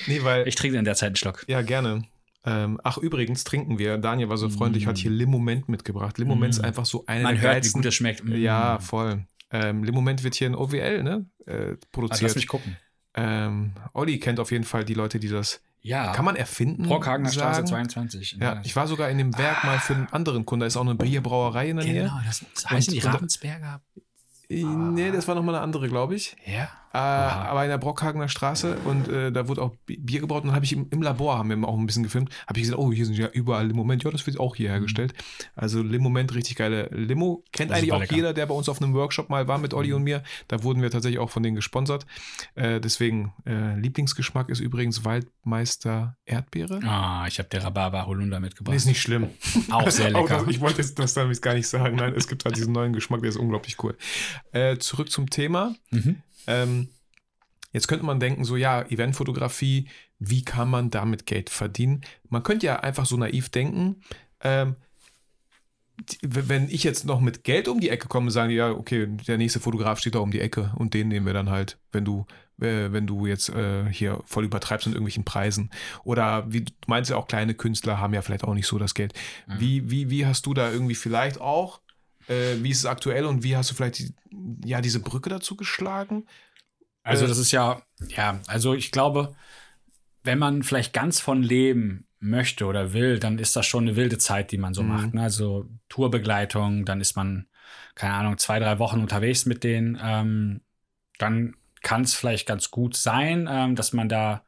nee, 0.07 0.21
weil, 0.23 0.45
Ich 0.47 0.55
trinke 0.55 0.77
in 0.77 0.83
der 0.83 0.95
Zeit 0.95 1.07
einen 1.07 1.15
Schluck. 1.15 1.45
ja, 1.47 1.61
gerne. 1.61 2.03
Ähm, 2.45 2.79
ach, 2.83 2.97
übrigens 2.97 3.43
trinken 3.43 3.79
wir. 3.79 3.97
Daniel 3.97 4.29
war 4.29 4.37
so 4.37 4.49
freundlich, 4.49 4.85
Mm. 4.85 4.89
hat 4.89 4.97
hier 4.97 5.11
Limoment 5.11 5.67
mitgebracht. 5.67 6.17
Limoment 6.19 6.53
ist 6.53 6.61
Mm. 6.61 6.65
einfach 6.65 6.85
so 6.85 7.03
eine 7.07 7.23
Man 7.23 7.35
der 7.35 7.53
hört, 7.53 7.65
wie 7.65 7.69
gut 7.71 7.85
das 7.85 7.95
schmeckt. 7.95 8.23
Mm. 8.23 8.35
Ja, 8.35 8.79
voll. 8.79 9.25
Ähm, 9.51 9.83
Limoment 9.83 10.23
wird 10.23 10.35
hier 10.35 10.47
in 10.47 10.55
OWL 10.55 11.01
ne, 11.03 11.25
äh, 11.45 11.51
Also 11.51 11.67
lass 11.71 11.79
produziert. 11.91 12.35
mich 12.35 12.47
gucken. 12.47 12.77
Ähm, 13.15 13.73
Olli 13.93 14.19
kennt 14.19 14.39
auf 14.39 14.51
jeden 14.51 14.63
Fall 14.65 14.83
die 14.85 14.93
Leute, 14.93 15.19
die 15.19 15.29
das. 15.29 15.61
Ja. 15.81 16.11
Kann 16.13 16.25
man 16.25 16.35
erfinden? 16.35 16.83
Brockhagener 16.83 17.31
Straße 17.31 17.55
sagen? 17.57 17.67
22. 17.67 18.37
Ja, 18.41 18.59
ich 18.63 18.75
war 18.75 18.87
sogar 18.87 19.09
in 19.09 19.17
dem 19.19 19.37
Werk 19.37 19.63
mal 19.63 19.77
für 19.79 19.93
einen 19.95 20.07
anderen 20.07 20.45
Kunden. 20.45 20.61
Da 20.61 20.65
ist 20.67 20.77
auch 20.77 20.81
eine 20.81 20.95
Bierbrauerei 20.95 21.69
in 21.69 21.77
der 21.77 21.85
Nähe. 21.85 22.03
Genau, 22.03 22.19
das, 22.25 22.43
das 22.53 22.69
heißen 22.69 22.93
die 22.93 22.99
Ravensberger. 22.99 23.81
Äh, 24.49 24.63
Nee, 24.63 25.11
das 25.11 25.27
war 25.27 25.35
nochmal 25.35 25.55
eine 25.55 25.63
andere, 25.63 25.87
glaube 25.87 26.15
ich. 26.15 26.35
Ja. 26.45 26.69
Äh, 26.95 26.97
aber 26.97 27.63
in 27.63 27.69
der 27.69 27.77
Brockhagener 27.77 28.29
Straße 28.29 28.77
und 28.85 29.07
äh, 29.09 29.31
da 29.31 29.47
wurde 29.47 29.61
auch 29.61 29.75
Bi- 29.85 29.97
Bier 29.97 30.21
gebraut 30.21 30.43
und 30.43 30.47
dann 30.47 30.55
habe 30.55 30.65
ich 30.65 30.71
im, 30.73 30.87
im 30.91 31.01
Labor, 31.01 31.37
haben 31.37 31.49
wir 31.49 31.67
auch 31.67 31.77
ein 31.77 31.85
bisschen 31.85 32.03
gefilmt, 32.03 32.29
habe 32.47 32.57
ich 32.59 32.63
gesagt, 32.63 32.79
oh, 32.79 32.91
hier 32.91 33.05
sind 33.05 33.17
ja 33.17 33.27
überall 33.27 33.67
Limoment, 33.67 34.03
ja, 34.03 34.11
das 34.11 34.25
wird 34.25 34.39
auch 34.39 34.55
hier 34.55 34.69
hergestellt. 34.69 35.13
Also 35.55 35.81
Limoment, 35.81 36.33
richtig 36.35 36.55
geile 36.55 36.87
Limo. 36.91 37.43
Kennt 37.51 37.71
eigentlich 37.71 37.91
auch 37.91 37.99
lecker. 37.99 38.15
jeder, 38.15 38.33
der 38.33 38.45
bei 38.45 38.53
uns 38.55 38.69
auf 38.69 38.81
einem 38.81 38.93
Workshop 38.93 39.29
mal 39.29 39.47
war 39.47 39.57
mit 39.57 39.73
Olli 39.73 39.91
und 39.93 40.03
mir. 40.03 40.23
Da 40.47 40.63
wurden 40.63 40.81
wir 40.81 40.89
tatsächlich 40.89 41.19
auch 41.19 41.29
von 41.29 41.43
denen 41.43 41.55
gesponsert. 41.55 42.05
Äh, 42.55 42.79
deswegen, 42.79 43.33
äh, 43.45 43.77
Lieblingsgeschmack 43.79 44.49
ist 44.49 44.59
übrigens 44.61 45.03
Waldmeister 45.03 46.17
Erdbeere. 46.25 46.79
Ah, 46.83 47.25
ich 47.27 47.39
habe 47.39 47.49
der 47.49 47.63
Rhabarber 47.63 48.05
Holunder 48.07 48.39
Nee, 48.39 48.45
mitgebracht. 48.45 48.75
ist 48.75 48.85
nicht 48.85 49.01
schlimm. 49.01 49.29
Auch 49.71 49.89
sehr 49.89 50.09
lecker. 50.11 50.39
das, 50.39 50.47
ich 50.47 50.59
wollte 50.61 50.83
das 50.95 51.13
damit 51.13 51.41
gar 51.41 51.53
nicht 51.53 51.67
sagen. 51.67 51.95
Nein, 51.97 52.13
es 52.15 52.27
gibt 52.27 52.45
halt 52.45 52.55
diesen 52.57 52.73
neuen 52.73 52.93
Geschmack, 52.93 53.21
der 53.21 53.29
ist 53.29 53.37
unglaublich 53.37 53.81
cool. 53.83 53.95
Äh, 54.51 54.77
zurück 54.77 55.09
zum 55.11 55.29
Thema. 55.29 55.75
Mhm. 55.91 56.21
Ähm, 56.47 56.89
jetzt 57.71 57.87
könnte 57.87 58.05
man 58.05 58.19
denken, 58.19 58.45
so 58.45 58.55
ja, 58.55 58.83
Eventfotografie, 58.83 59.89
wie 60.19 60.43
kann 60.43 60.69
man 60.69 60.89
damit 60.89 61.25
Geld 61.25 61.49
verdienen? 61.49 62.01
Man 62.29 62.43
könnte 62.43 62.65
ja 62.65 62.79
einfach 62.79 63.05
so 63.05 63.17
naiv 63.17 63.49
denken, 63.49 64.01
ähm, 64.41 64.75
wenn 66.21 66.69
ich 66.69 66.83
jetzt 66.83 67.05
noch 67.05 67.21
mit 67.21 67.43
Geld 67.43 67.67
um 67.67 67.79
die 67.79 67.89
Ecke 67.89 68.07
komme, 68.07 68.31
sagen 68.31 68.49
die, 68.49 68.55
ja, 68.55 68.71
okay, 68.71 69.07
der 69.27 69.37
nächste 69.37 69.59
Fotograf 69.59 69.99
steht 69.99 70.15
da 70.15 70.19
um 70.19 70.31
die 70.31 70.41
Ecke 70.41 70.73
und 70.75 70.93
den 70.93 71.07
nehmen 71.07 71.25
wir 71.25 71.33
dann 71.33 71.49
halt, 71.49 71.77
wenn 71.91 72.03
du, 72.03 72.25
äh, 72.59 72.91
wenn 72.91 73.07
du 73.07 73.25
jetzt 73.25 73.49
äh, 73.49 73.85
hier 73.89 74.21
voll 74.25 74.45
übertreibst 74.45 74.87
in 74.87 74.93
irgendwelchen 74.93 75.23
Preisen. 75.23 75.71
Oder 76.03 76.51
wie 76.51 76.61
du 76.61 76.73
meinst 76.87 77.11
ja 77.11 77.17
auch, 77.17 77.27
kleine 77.27 77.53
Künstler 77.53 77.99
haben 77.99 78.13
ja 78.13 78.21
vielleicht 78.21 78.43
auch 78.43 78.53
nicht 78.53 78.67
so 78.67 78.77
das 78.77 78.93
Geld. 78.93 79.13
Mhm. 79.47 79.59
Wie, 79.59 79.89
wie, 79.91 80.09
wie 80.09 80.25
hast 80.25 80.45
du 80.45 80.53
da 80.53 80.69
irgendwie 80.69 80.95
vielleicht 80.95 81.39
auch, 81.39 81.79
äh, 82.27 82.55
wie 82.61 82.71
ist 82.71 82.79
es 82.79 82.85
aktuell 82.85 83.25
und 83.25 83.43
wie 83.43 83.55
hast 83.55 83.71
du 83.71 83.75
vielleicht 83.75 83.99
die, 83.99 84.13
ja, 84.65 84.81
diese 84.81 84.99
Brücke 84.99 85.29
dazu 85.29 85.55
geschlagen? 85.55 86.25
Also 87.03 87.25
Äh, 87.25 87.27
das 87.27 87.37
ist 87.37 87.51
ja, 87.51 87.81
ja, 88.09 88.39
also 88.47 88.73
ich 88.73 88.91
glaube, 88.91 89.35
wenn 90.23 90.39
man 90.39 90.63
vielleicht 90.63 90.93
ganz 90.93 91.19
von 91.19 91.43
leben 91.43 92.07
möchte 92.19 92.65
oder 92.65 92.93
will, 92.93 93.19
dann 93.19 93.37
ist 93.37 93.55
das 93.55 93.65
schon 93.67 93.83
eine 93.83 93.95
wilde 93.95 94.17
Zeit, 94.17 94.51
die 94.51 94.57
man 94.57 94.73
so 94.73 94.81
Mhm. 94.81 94.89
macht. 94.89 95.13
Ne? 95.13 95.21
Also 95.21 95.69
Tourbegleitung, 95.89 96.85
dann 96.85 96.99
ist 97.01 97.15
man, 97.15 97.47
keine 97.93 98.13
Ahnung, 98.15 98.37
zwei, 98.37 98.59
drei 98.59 98.79
Wochen 98.79 98.99
unterwegs 98.99 99.45
mit 99.45 99.63
denen. 99.63 99.99
Ähm, 100.01 100.61
dann 101.19 101.55
kann 101.81 102.01
es 102.01 102.15
vielleicht 102.15 102.47
ganz 102.47 102.71
gut 102.71 102.95
sein, 102.95 103.47
ähm, 103.49 103.75
dass 103.75 103.93
man 103.93 104.09
da, 104.09 104.43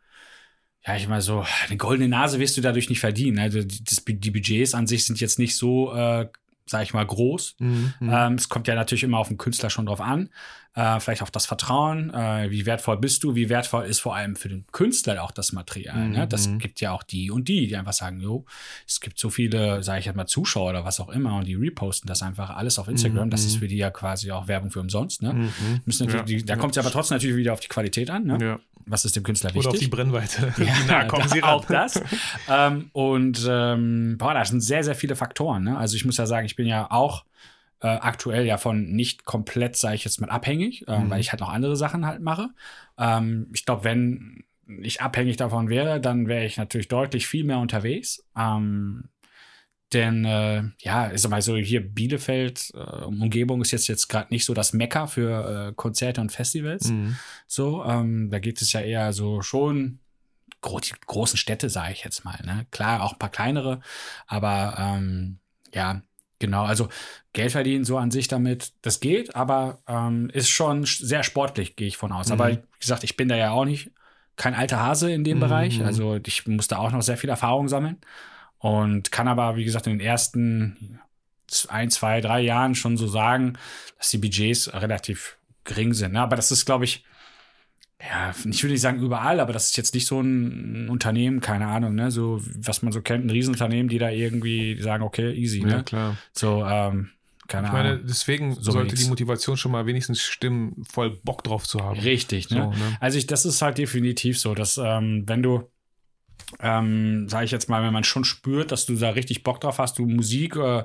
ja, 0.86 0.96
ich 0.96 1.08
mal 1.08 1.22
so, 1.22 1.46
eine 1.68 1.78
goldene 1.78 2.10
Nase 2.10 2.40
wirst 2.40 2.58
du 2.58 2.62
dadurch 2.62 2.90
nicht 2.90 3.00
verdienen. 3.00 3.38
Also 3.40 3.62
die, 3.64 3.84
das, 3.84 4.04
die 4.06 4.32
Budgets 4.32 4.74
an 4.74 4.88
sich 4.88 5.06
sind 5.06 5.20
jetzt 5.20 5.38
nicht 5.38 5.56
so 5.56 5.94
äh, 5.94 6.28
sage 6.70 6.84
ich 6.84 6.94
mal, 6.94 7.06
groß. 7.06 7.56
Mhm. 7.60 7.94
Ähm, 8.02 8.34
es 8.36 8.50
kommt 8.50 8.68
ja 8.68 8.76
natürlich 8.76 9.04
immer 9.04 9.20
auf 9.20 9.28
den 9.28 9.38
Künstler 9.38 9.70
schon 9.70 9.86
drauf 9.86 10.02
an. 10.02 10.30
Äh, 10.78 11.00
vielleicht 11.00 11.24
auf 11.24 11.32
das 11.32 11.48
Vertrauen. 11.48 12.14
Äh, 12.14 12.52
wie 12.52 12.68
wertvoll 12.68 12.98
bist 12.98 13.24
du? 13.24 13.34
Wie 13.34 13.50
wertvoll 13.50 13.86
ist 13.86 14.00
vor 14.00 14.16
allem 14.16 14.36
für 14.36 14.48
den 14.48 14.64
Künstler 14.72 15.24
auch 15.24 15.32
das 15.32 15.52
Material? 15.52 16.08
Ne? 16.10 16.28
Das 16.28 16.48
Mhm. 16.48 16.60
gibt 16.60 16.82
ja 16.82 16.92
auch 16.92 17.02
die 17.02 17.32
und 17.32 17.48
die, 17.48 17.66
die 17.66 17.76
einfach 17.76 17.94
sagen, 17.94 18.20
jo, 18.22 18.46
es 18.88 19.02
gibt 19.02 19.18
so 19.18 19.32
viele, 19.32 19.82
sage 19.82 20.02
ich 20.02 20.06
jetzt 20.06 20.16
mal, 20.16 20.28
Zuschauer 20.28 20.70
oder 20.70 20.86
was 20.86 21.00
auch 21.00 21.10
immer 21.10 21.36
und 21.38 21.48
die 21.48 21.56
reposten 21.56 22.08
das 22.08 22.22
einfach 22.22 22.52
alles 22.52 22.78
auf 22.78 22.88
Instagram. 22.88 23.32
Das 23.32 23.44
ist 23.44 23.56
für 23.58 23.68
die 23.68 23.78
ja 23.78 23.90
quasi 23.90 24.30
auch 24.32 24.48
Werbung 24.48 24.70
für 24.70 24.80
umsonst. 24.80 25.24
Ne? 25.24 25.34
Mhm. 25.34 25.82
Müssen 25.86 26.06
natürlich, 26.06 26.30
Ja. 26.30 26.38
die, 26.42 26.46
da 26.46 26.56
kommt 26.58 26.78
es 26.78 26.78
aber 26.78 26.92
trotzdem 26.92 27.16
natürlich 27.16 27.38
wieder 27.38 27.54
auf 27.54 27.60
die 27.60 27.70
Qualität 27.70 28.12
an. 28.12 28.26
Ne? 28.26 28.38
Ja. 28.40 28.60
Was 28.86 29.04
ist 29.04 29.16
dem 29.16 29.24
Künstler 29.24 29.50
wichtig? 29.50 29.66
Oder 29.66 29.74
auf 29.74 29.80
die 29.80 29.88
Brennweite. 29.88 30.54
Ja, 30.64 30.74
nah 30.88 31.04
kommen 31.06 31.24
da- 31.24 31.30
sie 31.30 31.40
ran? 31.40 31.50
auch 31.50 31.66
das. 31.66 32.00
ähm, 32.48 32.90
und 32.94 33.46
ähm, 33.50 34.16
boah, 34.20 34.36
da 34.36 34.46
sind 34.46 34.62
sehr, 34.62 34.84
sehr 34.84 34.96
viele 34.96 35.16
Faktoren. 35.16 35.64
Ne? 35.64 35.78
Also 35.78 35.96
ich 35.96 36.06
muss 36.06 36.18
ja 36.18 36.26
sagen, 36.28 36.46
ich 36.46 36.56
bin 36.56 36.68
ja 36.68 36.90
auch 36.92 37.26
äh, 37.82 37.88
aktuell 37.88 38.46
ja 38.46 38.58
von 38.58 38.92
nicht 38.92 39.24
komplett, 39.26 39.76
sage 39.76 39.96
ich 39.96 40.04
jetzt 40.04 40.20
mal, 40.22 40.30
abhängig, 40.30 40.88
äh, 40.88 40.98
Mhm. 41.00 41.10
weil 41.10 41.20
ich 41.20 41.32
halt 41.32 41.42
noch 41.42 41.50
andere 41.50 41.76
Sachen 41.76 42.06
halt 42.06 42.22
mache. 42.22 42.50
Ähm, 42.98 43.48
ich 43.54 43.66
glaube, 43.66 43.84
wenn 43.84 44.44
ich 44.82 45.02
abhängig 45.02 45.38
davon 45.38 45.70
wäre, 45.70 46.02
dann 46.02 46.28
wäre 46.28 46.46
ich 46.46 46.58
natürlich 46.58 46.88
deutlich 46.88 47.28
viel 47.28 47.44
mehr 47.44 47.60
unterwegs. 47.60 48.26
Ähm, 48.38 49.10
denn 49.94 50.26
äh, 50.26 50.64
ja, 50.80 51.06
ist 51.06 51.30
mal 51.30 51.42
so 51.42 51.56
hier 51.56 51.80
Bielefeld, 51.82 52.72
äh, 52.74 53.06
Umgebung 53.06 53.62
ist 53.62 53.72
jetzt 53.72 53.88
jetzt 53.88 54.10
gerade 54.10 54.34
nicht 54.34 54.44
so 54.44 54.54
das 54.54 54.74
Mecker 54.74 55.08
für 55.08 55.70
äh, 55.70 55.74
Konzerte 55.74 56.20
und 56.20 56.32
Festivals. 56.34 56.90
Mhm. 56.90 57.16
So, 57.48 57.86
ähm, 57.86 58.30
da 58.30 58.40
geht 58.40 58.62
es 58.62 58.74
ja 58.74 58.82
eher 58.82 59.14
so 59.14 59.42
schon 59.42 60.00
gro 60.60 60.80
die 60.80 60.92
großen 61.06 61.38
Städte, 61.38 61.70
sage 61.70 61.94
ich 61.94 62.04
jetzt 62.04 62.26
mal. 62.26 62.38
Ne? 62.44 62.66
Klar, 62.72 63.02
auch 63.04 63.14
ein 63.14 63.20
paar 63.20 63.30
kleinere, 63.32 63.80
aber 64.26 64.76
ähm, 64.78 65.38
ja, 65.74 66.02
genau. 66.40 66.64
Also 66.64 66.90
Geld 67.34 67.52
verdienen 67.52 67.86
so 67.86 67.98
an 67.98 68.12
sich 68.12 68.28
damit, 68.28 68.74
das 68.82 69.00
geht, 69.00 69.36
aber 69.36 69.80
ähm, 69.88 70.30
ist 70.32 70.50
schon 70.50 70.86
sch- 70.86 71.04
sehr 71.06 71.24
sportlich, 71.24 71.76
gehe 71.76 71.88
ich 71.88 71.98
von 71.98 72.12
aus. 72.12 72.28
Mhm. 72.28 72.34
Aber 72.34 72.50
wie 72.52 72.60
gesagt, 72.80 73.04
ich 73.04 73.18
bin 73.18 73.30
da 73.30 73.36
ja 73.36 73.52
auch 73.52 73.66
nicht 73.66 73.92
kein 74.36 74.54
alter 74.54 74.80
Hase 74.82 75.12
in 75.12 75.24
dem 75.24 75.38
Mhm. 75.38 75.42
Bereich. 75.42 75.84
Also 75.84 76.20
ich 76.26 76.48
musste 76.48 76.78
auch 76.80 76.92
noch 76.92 77.02
sehr 77.02 77.18
viel 77.18 77.30
Erfahrung 77.30 77.68
sammeln 77.68 77.98
und 78.60 79.12
kann 79.12 79.28
aber, 79.28 79.56
wie 79.56 79.66
gesagt, 79.66 79.88
in 79.88 79.98
den 79.98 80.06
ersten 80.08 81.00
ein, 81.70 81.90
zwei, 81.90 82.22
drei 82.22 82.42
Jahren 82.42 82.76
schon 82.76 82.98
so 82.98 83.08
sagen, 83.08 83.54
dass 83.98 84.10
die 84.10 84.18
Budgets 84.18 84.72
relativ 84.74 85.38
gering 85.64 85.94
sind. 85.94 86.14
Ne? 86.14 86.22
Aber 86.22 86.36
das 86.36 86.52
ist, 86.52 86.66
glaube 86.66 86.86
ich, 86.86 87.04
ja, 88.02 88.30
ich 88.50 88.62
würde 88.64 88.74
nicht 88.74 88.82
sagen 88.82 89.00
überall, 89.02 89.40
aber 89.40 89.54
das 89.54 89.66
ist 89.70 89.78
jetzt 89.78 89.94
nicht 89.96 90.06
so 90.06 90.22
ein 90.22 90.88
Unternehmen, 90.90 91.42
keine 91.42 91.66
Ahnung, 91.68 91.96
ne, 91.96 92.12
so 92.12 92.40
was 92.58 92.84
man 92.84 92.94
so 92.94 93.02
kennt, 93.02 93.26
ein 93.26 93.30
Riesenunternehmen, 93.32 93.90
die 93.90 93.98
da 93.98 94.10
irgendwie 94.10 94.80
sagen, 94.82 95.04
okay, 95.04 95.32
easy, 95.34 95.62
Ja, 95.62 95.78
ne? 95.78 95.84
klar. 95.84 96.16
So, 96.32 96.64
ähm, 96.64 97.10
keine 97.48 97.68
Ich 97.68 97.74
meine, 97.74 97.90
Ahnung. 97.94 98.04
deswegen 98.08 98.54
So 98.56 98.72
sollte 98.72 98.90
nix. 98.92 99.02
die 99.04 99.10
Motivation 99.10 99.58
schon 99.58 99.72
mal 99.72 99.86
wenigstens 99.88 100.22
stimmen, 100.22 100.84
voll 100.88 101.18
Bock 101.24 101.44
drauf 101.44 101.66
zu 101.66 101.80
haben. 101.80 102.00
Richtig, 102.00 102.50
ne? 102.52 102.64
So, 102.64 102.70
ne? 102.84 102.98
Also 103.00 103.18
ich, 103.18 103.26
das 103.26 103.46
ist 103.46 103.62
halt 103.62 103.78
definitiv 103.80 104.38
so, 104.40 104.54
dass 104.54 104.78
ähm, 104.78 105.24
wenn 105.26 105.42
du, 105.42 105.64
ähm, 106.60 107.28
sage 107.30 107.46
ich 107.46 107.52
jetzt 107.52 107.68
mal, 107.70 107.82
wenn 107.84 107.94
man 107.94 108.04
schon 108.04 108.26
spürt, 108.26 108.72
dass 108.72 108.86
du 108.86 108.96
da 108.96 109.10
richtig 109.12 109.44
Bock 109.44 109.60
drauf 109.62 109.80
hast, 109.80 109.98
du 109.98 110.06
Musik 110.06 110.56
äh, 110.56 110.84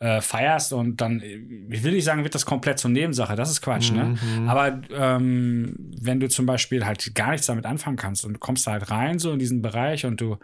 äh, 0.00 0.20
feierst 0.20 0.72
und 0.72 1.00
dann, 1.00 1.20
äh, 1.20 1.36
ich 1.70 1.82
will 1.82 1.92
nicht 1.92 2.04
sagen, 2.04 2.24
wird 2.24 2.34
das 2.34 2.46
komplett 2.46 2.78
zur 2.78 2.90
Nebensache, 2.90 3.36
das 3.36 3.50
ist 3.50 3.60
Quatsch, 3.60 3.92
ne? 3.92 4.16
Mhm. 4.38 4.48
Aber 4.48 4.80
ähm, 4.90 5.74
wenn 6.00 6.18
du 6.20 6.28
zum 6.28 6.46
Beispiel 6.46 6.84
halt 6.86 7.14
gar 7.14 7.30
nichts 7.30 7.46
damit 7.46 7.66
anfangen 7.66 7.96
kannst 7.98 8.24
und 8.24 8.32
du 8.34 8.38
kommst 8.38 8.66
da 8.66 8.72
halt 8.72 8.90
rein 8.90 9.18
so 9.18 9.30
in 9.32 9.38
diesen 9.38 9.60
Bereich 9.62 10.06
und 10.06 10.20
du 10.20 10.38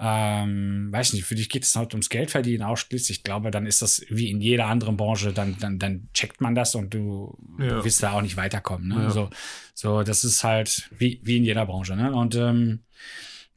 ähm, 0.00 0.92
weiß 0.92 1.14
nicht, 1.14 1.24
für 1.24 1.34
dich 1.34 1.48
geht 1.48 1.64
es 1.64 1.74
halt 1.74 1.92
ums 1.92 2.08
Geld 2.08 2.30
verdienen 2.30 2.62
ausschließlich. 2.62 3.18
Ich 3.18 3.24
glaube, 3.24 3.50
dann 3.50 3.66
ist 3.66 3.82
das 3.82 4.04
wie 4.10 4.30
in 4.30 4.40
jeder 4.40 4.66
anderen 4.66 4.96
Branche, 4.96 5.32
dann, 5.32 5.56
dann, 5.58 5.80
dann 5.80 6.08
checkt 6.14 6.40
man 6.40 6.54
das 6.54 6.76
und 6.76 6.94
du 6.94 7.36
Ja. 7.58 7.82
wirst 7.84 8.02
da 8.02 8.12
auch 8.12 8.22
nicht 8.22 8.36
weiterkommen. 8.36 8.88
Ne? 8.88 8.94
Ja. 9.04 9.10
So, 9.10 9.30
so, 9.74 10.02
das 10.04 10.22
ist 10.22 10.44
halt 10.44 10.88
wie, 10.96 11.20
wie 11.24 11.38
in 11.38 11.44
jeder 11.44 11.66
Branche. 11.66 11.96
Ne? 11.96 12.12
Und 12.14 12.36
ähm, 12.36 12.80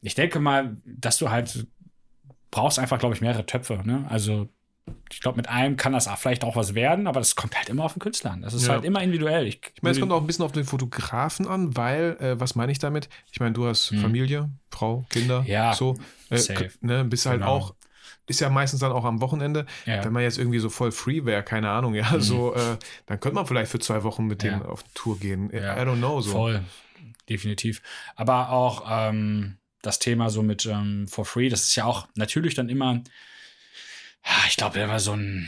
ich 0.01 0.15
denke 0.15 0.39
mal, 0.39 0.77
dass 0.85 1.17
du 1.19 1.29
halt 1.29 1.67
brauchst 2.49 2.79
einfach, 2.79 2.97
glaube 2.97 3.13
ich, 3.13 3.21
mehrere 3.21 3.45
Töpfe. 3.45 3.81
Ne? 3.85 4.05
Also 4.09 4.49
ich 5.11 5.19
glaube, 5.21 5.37
mit 5.37 5.47
einem 5.49 5.77
kann 5.77 5.93
das 5.93 6.09
vielleicht 6.17 6.43
auch 6.43 6.55
was 6.55 6.73
werden, 6.73 7.07
aber 7.07 7.19
das 7.19 7.35
kommt 7.35 7.55
halt 7.55 7.69
immer 7.69 7.83
auf 7.83 7.93
den 7.93 7.99
Künstler 7.99 8.31
an. 8.31 8.41
Das 8.41 8.53
ist 8.53 8.65
Ja. 8.67 8.73
halt 8.73 8.85
immer 8.85 9.01
individuell. 9.03 9.45
Ich, 9.47 9.61
Ich 9.75 9.81
meine, 9.83 9.93
es 9.93 9.99
kommt 9.99 10.11
auch 10.11 10.21
ein 10.21 10.27
bisschen 10.27 10.45
auf 10.45 10.51
den 10.51 10.63
Fotografen 10.65 11.47
an, 11.47 11.75
weil, 11.77 12.17
äh, 12.19 12.39
was 12.39 12.55
meine 12.55 12.71
ich 12.71 12.79
damit? 12.79 13.09
Ich 13.31 13.39
meine, 13.39 13.53
du 13.53 13.67
hast 13.67 13.91
Hm. 13.91 13.99
Familie, 13.99 14.49
Frau, 14.71 15.05
Kinder, 15.09 15.43
Ja, 15.47 15.73
so. 15.73 15.95
Äh, 16.29 16.37
safe. 16.37 16.71
ne, 16.81 17.03
bist 17.05 17.25
halt 17.25 17.41
Genau. 17.41 17.51
auch, 17.51 17.75
ist 18.27 18.39
ja 18.39 18.49
meistens 18.49 18.79
dann 18.79 18.91
auch 18.93 19.03
am 19.05 19.19
Wochenende. 19.21 19.65
Ja. 19.85 20.03
Wenn 20.03 20.13
man 20.13 20.23
jetzt 20.23 20.37
irgendwie 20.37 20.59
so 20.59 20.69
voll 20.69 20.91
free 20.91 21.25
wäre, 21.25 21.43
keine 21.43 21.69
Ahnung, 21.69 21.93
ja, 21.93 22.19
so, 22.19 22.55
äh, 22.55 22.77
dann 23.05 23.19
könnte 23.19 23.35
man 23.35 23.45
vielleicht 23.45 23.69
für 23.71 23.79
zwei 23.79 24.03
Wochen 24.03 24.25
mit 24.25 24.41
Ja. 24.43 24.51
denen 24.51 24.63
auf 24.63 24.83
Tour 24.93 25.19
gehen. 25.19 25.49
Ja. 25.53 25.75
I 25.81 25.85
don't 25.85 25.97
know, 25.97 26.21
so. 26.21 26.31
Voll, 26.31 26.63
definitiv. 27.29 27.81
Aber 28.15 28.49
auch 28.49 28.85
ähm, 28.89 29.57
das 29.81 29.99
Thema 29.99 30.29
so 30.29 30.43
mit 30.43 30.65
ähm, 30.65 31.07
for 31.07 31.25
free, 31.25 31.49
das 31.49 31.63
ist 31.63 31.75
ja 31.75 31.85
auch 31.85 32.07
natürlich 32.15 32.55
dann 32.55 32.69
immer, 32.69 33.01
ich 34.47 34.55
glaube, 34.55 34.79
immer 34.79 34.99
so 34.99 35.13
ein, 35.13 35.47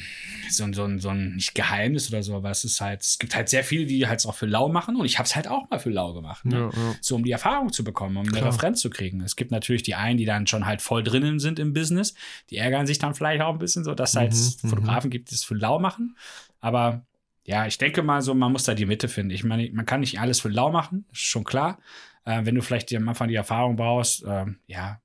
so 0.49 0.63
ein, 0.63 0.73
so 0.73 0.83
ein, 0.83 0.99
so 0.99 1.09
ein, 1.09 1.35
nicht 1.35 1.55
Geheimnis 1.55 2.09
oder 2.09 2.23
so, 2.23 2.35
aber 2.35 2.49
es 2.51 2.63
ist 2.63 2.81
halt, 2.81 3.01
es 3.01 3.19
gibt 3.19 3.35
halt 3.35 3.49
sehr 3.49 3.63
viele, 3.63 3.85
die 3.85 4.07
halt 4.07 4.19
es 4.19 4.25
auch 4.25 4.35
für 4.35 4.45
lau 4.45 4.69
machen 4.69 4.95
und 4.95 5.05
ich 5.05 5.17
habe 5.19 5.27
es 5.27 5.35
halt 5.35 5.47
auch 5.47 5.69
mal 5.69 5.79
für 5.79 5.89
lau 5.89 6.13
gemacht. 6.13 6.45
Ne? 6.45 6.55
Ja, 6.55 6.81
ja. 6.81 6.95
So, 7.01 7.15
um 7.15 7.23
die 7.23 7.31
Erfahrung 7.31 7.71
zu 7.71 7.83
bekommen, 7.83 8.17
um 8.17 8.27
eine. 8.27 8.43
Referenz 8.43 8.81
zu 8.81 8.89
kriegen. 8.89 9.21
Es 9.21 9.35
gibt 9.35 9.51
natürlich 9.51 9.83
die 9.83 9.95
einen, 9.95 10.17
die 10.17 10.25
dann 10.25 10.47
schon 10.47 10.65
halt 10.65 10.81
voll 10.81 11.03
drinnen 11.03 11.39
sind 11.39 11.59
im 11.59 11.73
Business, 11.73 12.13
die 12.49 12.57
ärgern 12.57 12.87
sich 12.87 12.99
dann 12.99 13.13
vielleicht 13.13 13.41
auch 13.41 13.53
ein 13.53 13.59
bisschen 13.59 13.83
so, 13.83 13.93
dass 13.93 14.11
es 14.11 14.15
halt 14.15 14.33
Mhm, 14.33 14.69
Fotografen 14.69 15.09
gibt, 15.09 15.31
die 15.31 15.35
es 15.35 15.43
für 15.43 15.55
lau 15.55 15.79
machen. 15.79 16.17
Aber 16.59 17.05
ja, 17.45 17.65
ich 17.67 17.77
denke 17.77 18.03
mal 18.03 18.21
so, 18.21 18.33
man 18.33 18.51
muss 18.51 18.63
da 18.63 18.73
die 18.73 18.85
Mitte 18.85 19.07
finden. 19.09 19.31
Ich 19.31 19.43
meine, 19.43 19.69
man 19.71 19.85
kann 19.85 19.99
nicht 19.99 20.19
alles 20.19 20.39
für 20.39 20.49
lau 20.49 20.71
machen, 20.71 21.05
ist 21.11 21.21
schon 21.21 21.43
klar. 21.43 21.79
Äh, 22.25 22.45
wenn 22.45 22.55
du 22.55 22.61
vielleicht 22.61 22.93
am 22.95 23.07
Anfang 23.09 23.27
die 23.27 23.35
Erfahrung 23.35 23.75
brauchst, 23.75 24.23
ähm, 24.25 24.59
ja, 24.65 25.01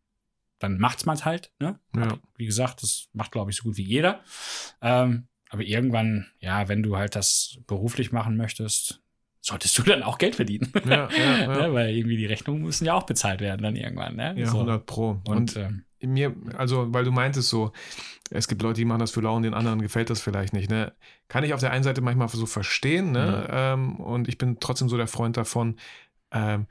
dann 0.59 0.79
macht's 0.79 1.07
man 1.07 1.25
halt, 1.25 1.53
ne? 1.61 1.79
Ja. 1.95 2.19
Wie 2.37 2.47
gesagt, 2.47 2.83
das 2.83 3.09
macht, 3.13 3.33
glaube 3.33 3.51
ich, 3.51 3.57
so 3.57 3.65
gut 3.65 3.77
wie 3.77 3.85
jeder. 3.85 4.21
Ähm, 4.83 5.29
aber 5.51 5.63
irgendwann, 5.63 6.27
ja, 6.41 6.69
wenn 6.69 6.83
du 6.83 6.97
halt 6.97 7.17
das 7.17 7.59
beruflich 7.67 8.13
machen 8.13 8.37
möchtest, 8.37 9.01
solltest 9.41 9.79
du 9.79 9.83
dann 9.85 10.03
auch 10.03 10.19
Geld 10.19 10.37
verdienen. 10.37 10.73
Ja, 10.85 11.09
ja, 11.11 11.39
ja. 11.39 11.47
Ne? 11.69 11.73
Weil 11.75 11.91
irgendwie 11.97 12.17
die 12.17 12.27
Rechnungen 12.27 12.63
müssen 12.63 12.85
ja 12.85 12.95
auch 12.95 13.05
bezahlt 13.05 13.41
werden 13.41 13.63
dann 13.63 13.77
irgendwann. 13.77 14.17
Ne? 14.17 14.35
Ja, 14.37 14.47
So. 14.47 14.59
100 14.59 14.85
Pro. 14.87 15.21
Und, 15.27 15.29
Und, 15.29 15.57
ähm, 15.57 15.85
mir, 16.01 16.35
also, 16.57 16.93
weil 16.93 17.05
du 17.05 17.11
meintest 17.11 17.49
so, 17.49 17.73
es 18.31 18.47
gibt 18.47 18.63
Leute, 18.63 18.75
die 18.81 18.85
machen 18.85 19.01
das 19.01 19.11
für 19.11 19.21
lau 19.21 19.35
und 19.37 19.43
den 19.43 19.55
anderen 19.55 19.83
gefällt 19.83 20.11
das 20.11 20.21
vielleicht 20.21 20.53
nicht, 20.53 20.71
ne? 20.71 20.93
Kann 21.29 21.45
ich 21.45 21.55
auf 21.55 21.61
der 21.61 21.73
einen 21.73 21.83
Seite 21.83 22.03
manchmal 22.03 22.29
so 22.29 22.47
verstehen, 22.47 23.11
ne? 23.11 23.47
Mhm. 23.49 23.51
Ähm, 23.51 24.01
und 24.01 24.29
ich 24.29 24.39
bin 24.39 24.61
trotzdem 24.61 24.89
so 24.89 24.97
der 24.97 25.09
Freund 25.09 25.37
davon, 25.37 25.77
ähm, 26.31 26.67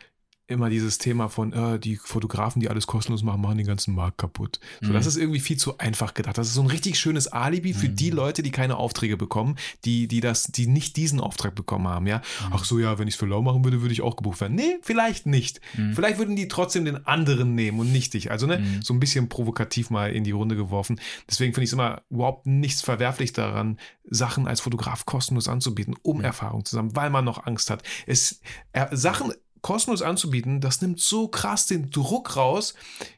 immer 0.48 0.70
dieses 0.70 0.98
Thema 0.98 1.28
von, 1.28 1.52
äh, 1.54 1.78
die 1.80 1.98
Fotografen, 1.98 2.62
die 2.62 2.70
alles 2.70 2.88
kostenlos 2.88 3.22
machen, 3.22 3.41
machen 3.41 3.58
den 3.58 3.68
ganzen 3.68 3.93
Markt 3.93 4.18
kaputt. 4.18 4.60
So, 4.82 4.89
Mhm. 4.89 4.93
das 4.93 5.06
ist 5.06 5.18
irgendwie 5.18 5.39
viel 5.41 5.58
zu 5.58 5.78
einfach 5.78 6.14
gedacht. 6.14 6.38
Das 6.38 6.48
ist 6.48 6.54
so 6.54 6.62
ein 6.62 6.68
richtig 6.68 6.98
schönes 7.00 7.28
Alibi 7.28 7.74
für 7.74 7.89
Mhm. 7.89 7.95
die 7.98 8.10
Leute, 8.10 8.43
die 8.43 8.52
keine 8.52 8.78
Aufträge 8.78 9.18
bekommen, 9.18 9.58
die, 9.86 10.08
die 10.08 10.22
das, 10.22 10.43
die 10.43 10.68
nicht 10.68 10.95
diesen 10.95 11.20
Auftrag 11.20 11.54
bekommen 11.54 11.88
haben, 11.88 12.08
ja. 12.08 12.18
Mhm. 12.18 12.52
Ach 12.52 12.64
so, 12.64 12.80
ja, 12.80 12.98
wenn 12.98 13.08
ich 13.08 13.16
es 13.16 13.20
für 13.20 13.26
lau 13.26 13.41
machen 13.41 13.64
würde, 13.66 13.82
würde 13.82 13.93
ich 13.93 14.02
auch 14.02 14.16
gebucht 14.16 14.39
werden. 14.41 14.56
Nee, 14.56 14.78
vielleicht 14.82 15.26
nicht. 15.26 15.60
Mhm. 15.76 15.93
Vielleicht 15.93 16.18
würden 16.18 16.36
die 16.36 16.48
trotzdem 16.48 16.86
den 16.86 17.06
anderen 17.06 17.54
nehmen 17.54 17.80
und 17.80 17.91
nicht 17.91 18.14
dich. 18.14 18.32
Also, 18.32 18.48
ne, 18.48 18.60
Mhm. 18.60 18.82
so 18.82 18.93
ein 18.93 19.00
bisschen 19.00 19.30
provokativ 19.30 19.89
mal 19.89 20.12
in 20.14 20.24
die 20.24 20.32
Runde 20.32 20.56
geworfen. 20.56 21.00
Deswegen 21.30 21.54
finde 21.54 21.66
ich 21.66 21.70
es 21.70 21.74
immer 21.74 22.04
überhaupt 22.10 22.45
nichts 22.45 22.82
verwerflich 22.82 23.34
daran, 23.34 23.78
Sachen 24.10 24.48
als 24.48 24.62
Fotograf 24.62 25.06
kostenlos 25.06 25.50
anzubieten, 25.50 25.93
um 26.04 26.20
Mhm. 26.20 26.24
Erfahrung 26.24 26.64
zu 26.64 26.76
sammeln, 26.76 26.95
weil 26.95 27.10
man 27.10 27.26
noch 27.26 27.45
Angst 27.45 27.70
hat. 27.70 27.84
Es, 28.06 28.39
äh, 28.72 28.86
Sachen 28.95 29.34
kostenlos 29.62 30.01
anzubieten, 30.01 30.62
das 30.62 30.82
nimmt 30.82 30.99
so 30.99 31.28
krass 31.28 31.66
den 31.68 31.89
Druck 31.91 32.36
raus, 32.36 32.74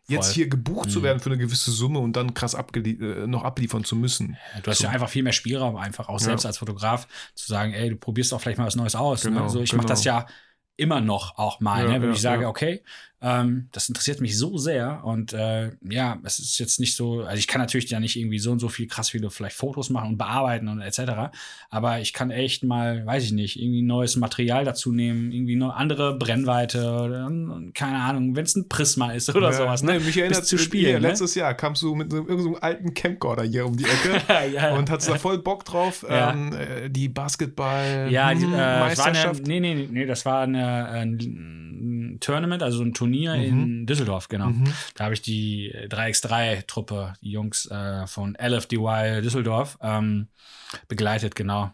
jetzt 0.08 0.28
Voll. 0.28 0.34
hier 0.36 0.48
gebucht 0.50 0.92
zu 0.92 1.00
Mhm. 1.00 1.04
werden 1.04 1.20
für 1.20 1.30
eine 1.30 1.38
gewisse 1.38 1.72
Summe 1.72 2.00
und 2.00 2.14
dann 2.16 2.34
krass 2.34 2.56
abgelie 2.56 2.94
äh, 3.24 3.28
noch 3.28 3.44
abliefern 3.44 3.84
zu 3.84 3.96
müssen. 3.96 4.38
Du 4.64 4.72
hast 4.72 4.80
So. 4.80 4.86
ja 4.86 4.90
einfach 4.90 5.10
viel 5.10 5.24
mehr 5.24 5.34
Spielraum, 5.34 5.76
einfach 5.76 6.10
auch 6.10 6.20
Ja. 6.20 6.26
selbst 6.26 6.46
als 6.46 6.58
Fotograf 6.58 7.08
zu 7.36 7.48
sagen, 7.48 7.74
ey, 7.74 7.90
du 7.90 7.96
probierst 7.98 8.34
auch 8.34 8.42
vielleicht 8.42 8.58
mal 8.58 8.66
was 8.68 8.76
Neues 8.76 8.96
aus. 8.96 9.22
Genau, 9.22 9.44
ne? 9.44 9.50
so, 9.50 9.62
ich 9.62 9.72
genau. 9.72 9.84
mache 9.84 9.90
das 9.90 10.04
ja 10.04 10.26
immer 10.78 11.02
noch 11.02 11.38
auch 11.38 11.60
mal, 11.60 11.84
Ja, 11.86 11.90
ne? 11.92 12.02
wenn 12.02 12.10
ja, 12.10 12.16
ich 12.16 12.22
sage, 12.22 12.48
okay, 12.48 12.82
ähm, 13.22 13.68
das 13.72 13.90
interessiert 13.90 14.22
mich 14.22 14.38
so 14.38 14.58
sehr 14.58 15.04
und 15.04 15.34
äh, 15.34 15.72
ja, 15.90 16.20
es 16.24 16.40
ist 16.40 16.58
jetzt 16.60 16.80
nicht 16.80 16.96
so, 16.96 17.22
also 17.22 17.38
ich 17.38 17.48
kann 17.48 17.60
natürlich 17.62 17.90
ja 17.90 18.00
nicht 18.00 18.16
irgendwie 18.16 18.40
so 18.40 18.52
und 18.52 18.60
so 18.60 18.70
viel 18.70 18.88
krass 18.88 19.10
viele 19.10 19.30
vielleicht 19.30 19.56
Fotos 19.56 19.90
machen 19.90 20.12
und 20.12 20.18
bearbeiten 20.18 20.68
und 20.68 20.82
etc., 20.82 21.32
aber 21.70 22.00
ich 22.00 22.14
kann 22.14 22.32
echt 22.32 22.64
mal, 22.64 23.06
weiß 23.06 23.24
ich 23.26 23.32
nicht, 23.32 23.60
irgendwie 23.62 23.82
neues 23.82 24.16
Material 24.16 24.64
dazu 24.66 24.92
nehmen, 24.92 25.32
irgendwie 25.32 25.56
eine 25.56 25.74
andere 25.74 26.18
Brennweite 26.18 26.90
oder 26.90 27.30
keine 27.74 27.98
Ahnung, 28.00 28.36
wenn 28.36 28.46
es 28.46 28.56
ein 28.56 28.70
Prisma 28.70 29.12
ist 29.12 29.30
oder 29.36 29.48
Ja, 29.52 29.54
sowas. 29.54 29.84
Ne, 29.84 29.94
Ne? 29.94 30.00
mich 30.00 30.18
erinnert 30.18 30.46
zu 30.46 30.56
hier, 30.56 30.66
spielen, 30.66 31.02
ne? 31.02 31.08
letztes 31.10 31.36
Jahr 31.36 31.54
kamst 31.56 31.82
du 31.82 31.96
mit 31.96 32.12
so, 32.12 32.18
irgendeinem 32.18 32.58
alten 32.62 32.94
Camcorder 32.94 33.44
hier 33.44 33.66
um 33.66 33.76
die 33.76 33.84
Ecke 33.86 34.22
ja. 34.54 34.76
und 34.76 34.90
hattest 34.90 35.10
da 35.10 35.16
voll 35.16 35.40
Bock 35.40 35.66
drauf. 35.66 36.06
Ja. 36.10 36.32
Ähm, 36.34 36.54
äh, 36.54 36.90
die 36.90 37.08
Basketball 37.10 38.08
Ja, 38.12 38.34
die, 38.34 38.44
äh, 38.44 38.50
das 38.50 38.52
war 38.58 38.68
eine, 38.72 38.80
Meisterschaft. 38.80 39.48
nee, 39.48 39.60
nee, 39.60 39.88
nee, 39.92 40.06
das 40.06 40.26
war 40.26 40.42
eine, 40.42 40.90
äh, 41.80 42.18
Tournament, 42.20 42.64
also 42.64 42.84
ein 42.84 42.94
Turnier 42.94 43.36
Mhm. 43.36 43.44
in 43.44 43.86
Düsseldorf, 43.86 44.28
genau. 44.28 44.50
Mhm. 44.50 44.66
Da 44.96 45.06
habe 45.06 45.14
ich 45.14 45.22
die 45.22 45.74
3x3-Truppe, 45.90 47.14
die 47.22 47.32
Jungs 47.32 47.66
äh, 47.72 48.08
von 48.08 48.36
LFDY 48.40 49.22
Düsseldorf, 49.22 49.78
ähm, 49.82 50.28
begleitet, 50.88 51.36
genau. 51.36 51.72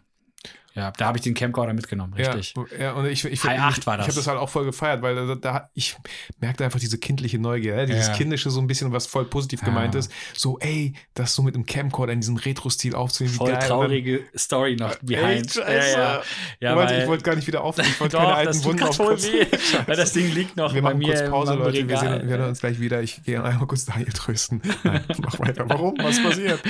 Ja, 0.76 0.90
da 0.90 1.06
habe 1.06 1.16
ich 1.16 1.24
den 1.24 1.32
Camcorder 1.32 1.72
mitgenommen, 1.72 2.12
richtig. 2.12 2.52
Ja, 2.72 2.78
ja 2.78 2.92
und 2.92 3.06
ich, 3.06 3.24
ich, 3.24 3.42
High 3.44 3.56
ich, 3.56 3.60
8 3.62 3.86
war 3.86 3.94
ich 3.94 3.98
das. 4.00 4.08
habe 4.08 4.16
das 4.16 4.26
halt 4.26 4.38
auch 4.38 4.50
voll 4.50 4.66
gefeiert, 4.66 5.00
weil 5.00 5.14
da, 5.14 5.34
da 5.34 5.70
ich 5.72 5.96
merkte 6.38 6.64
einfach 6.66 6.78
diese 6.78 6.98
kindliche 6.98 7.38
Neugier, 7.38 7.76
ja, 7.76 7.86
dieses 7.86 8.08
Ja. 8.08 8.12
kindische 8.12 8.50
so 8.50 8.60
ein 8.60 8.66
bisschen, 8.66 8.92
was 8.92 9.06
voll 9.06 9.24
positiv 9.24 9.62
gemeint 9.62 9.94
ist. 9.94 10.12
So, 10.34 10.58
ey, 10.58 10.92
das 11.14 11.34
so 11.34 11.42
mit 11.42 11.54
dem 11.54 11.64
Camcorder 11.64 12.12
in 12.12 12.20
diesem 12.20 12.36
Retro-Stil 12.36 12.94
aufzunehmen, 12.94 13.32
wie 13.34 13.38
Voll 13.38 13.46
geil. 13.52 13.56
Und 13.56 13.62
dann- 13.62 13.68
traurige 13.70 14.24
Story 14.36 14.76
noch 14.76 14.96
behind. 14.96 15.46
Echt. 15.46 15.56
Ja, 15.56 15.72
ja. 15.72 16.22
ja 16.60 16.70
ich 16.72 16.76
wollte, 16.76 16.92
weil- 16.92 17.00
ich 17.02 17.08
wollte 17.08 17.24
gar 17.24 17.34
nicht 17.36 17.46
wieder 17.46 17.64
aufnehmen, 17.64 17.88
ich 17.90 18.00
wollte 18.00 18.16
keine 18.18 18.34
alten 18.34 18.64
Wunden 18.64 18.82
weh, 18.84 19.46
weil 19.86 19.96
das 19.96 20.12
Ding 20.12 20.30
liegt 20.34 20.56
noch 20.58 20.74
Wir 20.74 20.82
bei 20.82 20.90
machen 20.90 20.98
mir 20.98 21.14
kurz 21.14 21.30
Pause, 21.30 21.54
Leute. 21.54 21.72
Wir, 21.72 21.82
Regal. 21.84 22.18
sehen, 22.20 22.28
wir 22.28 22.36
hören 22.36 22.48
uns 22.50 22.60
gleich 22.60 22.78
wieder. 22.80 23.02
Ich 23.02 23.22
gehe 23.24 23.42
einmal 23.42 23.66
kurz 23.66 23.86
Daniel 23.86 24.12
trösten. 24.12 24.60
Nein, 24.84 25.04
mach 25.22 25.38
weiter. 25.40 25.64
Warum? 25.68 25.94
Was 26.02 26.22
passiert? 26.22 26.60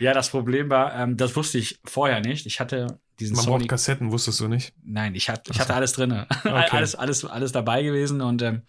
Ja, 0.00 0.12
das 0.14 0.30
Problem 0.30 0.68
war, 0.68 0.98
ähm, 0.98 1.16
das 1.16 1.36
wusste 1.36 1.58
ich 1.58 1.78
vorher 1.84 2.20
nicht. 2.20 2.44
Ich 2.46 2.58
hatte 2.58 2.98
diesen 3.20 3.36
Man 3.36 3.44
Sony. 3.44 3.58
braucht 3.58 3.68
Kassetten, 3.68 4.10
wusstest 4.12 4.40
du 4.40 4.48
nicht? 4.48 4.72
Nein, 4.84 5.14
ich 5.14 5.28
hatte, 5.28 5.52
ich 5.52 5.60
hatte 5.60 5.74
alles 5.74 5.92
drin. 5.92 6.12
Okay. 6.44 6.68
alles, 6.70 6.94
alles, 6.94 7.24
alles 7.24 7.52
dabei 7.52 7.82
gewesen. 7.82 8.20
Und 8.20 8.42
ähm, 8.42 8.62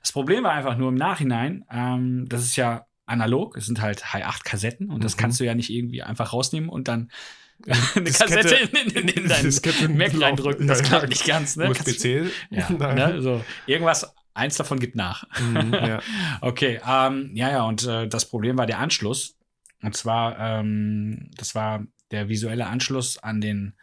das 0.00 0.12
Problem 0.12 0.44
war 0.44 0.52
einfach 0.52 0.76
nur 0.76 0.88
im 0.90 0.94
Nachhinein, 0.96 1.64
ähm, 1.70 2.26
das 2.28 2.42
ist 2.42 2.56
ja 2.56 2.86
analog, 3.06 3.56
es 3.56 3.66
sind 3.66 3.80
halt 3.80 4.12
Hi-8-Kassetten 4.12 4.90
und 4.90 5.04
das 5.04 5.16
Mhm. 5.16 5.20
kannst 5.20 5.40
du 5.40 5.44
ja 5.44 5.54
nicht 5.54 5.70
irgendwie 5.70 6.02
einfach 6.02 6.32
rausnehmen 6.32 6.68
und 6.70 6.88
dann 6.88 7.10
eine 7.94 8.04
Diskette- 8.04 8.34
Kassette 8.34 8.54
in, 8.56 8.90
in, 8.90 9.08
in 9.08 9.28
deinen 9.28 9.96
Mac 9.96 10.20
reindrücken. 10.20 10.66
Das 10.66 10.80
Ja, 10.80 10.86
klappt 10.86 11.02
ja. 11.04 11.08
nicht 11.08 11.26
ganz. 11.26 11.56
Ne? 11.56 11.70
USB-C? 11.70 12.24
Ja, 12.50 12.70
ne? 12.70 13.22
So, 13.22 13.44
irgendwas, 13.66 14.12
eins 14.34 14.56
davon 14.56 14.80
gibt 14.80 14.96
nach. 14.96 15.24
Mhm, 15.40 15.72
ja. 15.72 16.00
Okay, 16.40 16.80
ähm, 16.86 17.30
ja, 17.34 17.50
ja, 17.50 17.62
und 17.64 17.86
äh, 17.86 18.08
das 18.08 18.28
Problem 18.28 18.58
war 18.58 18.66
der 18.66 18.80
Anschluss. 18.80 19.36
Und 19.82 19.94
zwar, 19.96 20.38
ähm, 20.38 21.30
das 21.36 21.54
war 21.54 21.84
der 22.10 22.28
visuelle 22.28 22.66
Anschluss 22.66 23.18
an 23.18 23.40
den 23.40 23.74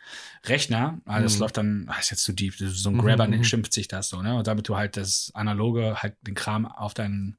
Rechner. 0.45 0.99
Also 1.05 1.23
das 1.23 1.35
Mhm. 1.35 1.41
läuft 1.41 1.57
dann, 1.57 1.85
ah, 1.89 1.99
ist 1.99 2.11
jetzt 2.11 2.23
zu 2.23 2.33
deep, 2.33 2.53
so 2.57 2.89
ein 2.89 2.97
Mhm, 2.97 3.01
Grabber, 3.01 3.27
mhm. 3.27 3.43
schimpft 3.43 3.73
sich 3.73 3.87
das 3.87 4.09
so, 4.09 4.21
ne? 4.21 4.35
Und 4.35 4.47
damit 4.47 4.67
du 4.67 4.77
halt 4.77 4.97
das 4.97 5.31
Analoge, 5.33 5.95
halt 6.01 6.15
den 6.21 6.35
Kram 6.35 6.65
auf 6.65 6.93
deinen 6.93 7.37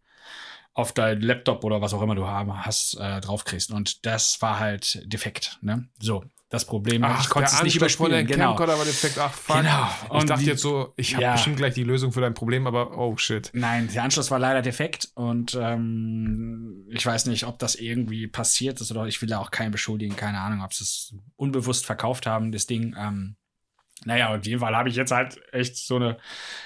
auf 0.74 0.92
dein 0.94 1.20
Laptop 1.20 1.64
oder 1.64 1.82
was 1.82 1.92
auch 1.92 2.00
immer 2.00 2.14
du 2.14 2.26
haben, 2.26 2.64
hast, 2.64 2.94
äh, 2.94 3.20
draufkriegst. 3.20 3.70
Und 3.72 4.06
das 4.06 4.40
war 4.40 4.58
halt 4.58 5.02
defekt, 5.12 5.58
ne? 5.60 5.86
So, 6.00 6.24
das 6.52 6.66
Problem, 6.66 7.04
ich 7.20 7.28
konnte 7.30 7.50
es 7.50 7.62
nicht 7.62 7.76
überspielen. 7.76 8.12
der 8.12 8.24
Genau. 8.24 8.48
Camcorder 8.50 8.76
war 8.78 8.84
defekt. 8.84 9.16
Ach, 9.18 9.32
fuck. 9.32 9.56
Genau. 9.56 9.88
Ich 10.04 10.10
Und 10.10 10.28
dachte 10.30 10.42
die- 10.44 10.50
jetzt 10.50 10.60
so, 10.62 10.92
ich 10.96 11.14
habe 11.14 11.24
Ja. 11.24 11.32
bestimmt 11.32 11.56
gleich 11.56 11.74
die 11.74 11.82
Lösung 11.82 12.12
für 12.12 12.20
dein 12.20 12.34
Problem, 12.34 12.66
aber 12.66 12.96
oh 12.98 13.16
shit. 13.16 13.50
Nein, 13.54 13.88
der 13.92 14.02
Anschluss 14.04 14.30
war 14.30 14.38
leider 14.38 14.60
defekt 14.62 15.08
und 15.14 15.58
ähm, 15.60 16.86
ich 16.90 17.04
weiß 17.06 17.26
nicht, 17.26 17.46
ob 17.46 17.58
das 17.58 17.74
irgendwie 17.74 18.26
passiert 18.28 18.80
ist 18.80 18.90
oder 18.90 19.06
ich 19.06 19.20
will 19.22 19.28
da 19.28 19.38
auch 19.38 19.50
keinen 19.50 19.72
beschuldigen, 19.72 20.14
keine 20.14 20.40
Ahnung, 20.40 20.62
ob 20.62 20.72
sie 20.74 20.84
es 20.84 21.14
unbewusst 21.36 21.86
verkauft 21.86 22.26
haben, 22.26 22.52
das 22.52 22.66
Ding. 22.66 22.94
Ähm, 22.98 23.36
naja, 24.04 24.34
auf 24.34 24.44
jeden 24.44 24.58
Fall 24.60 24.74
habe 24.76 24.88
ich 24.88 24.96
jetzt 24.96 25.12
halt 25.12 25.40
echt 25.52 25.76
so 25.76 25.94
eine, 25.96 26.16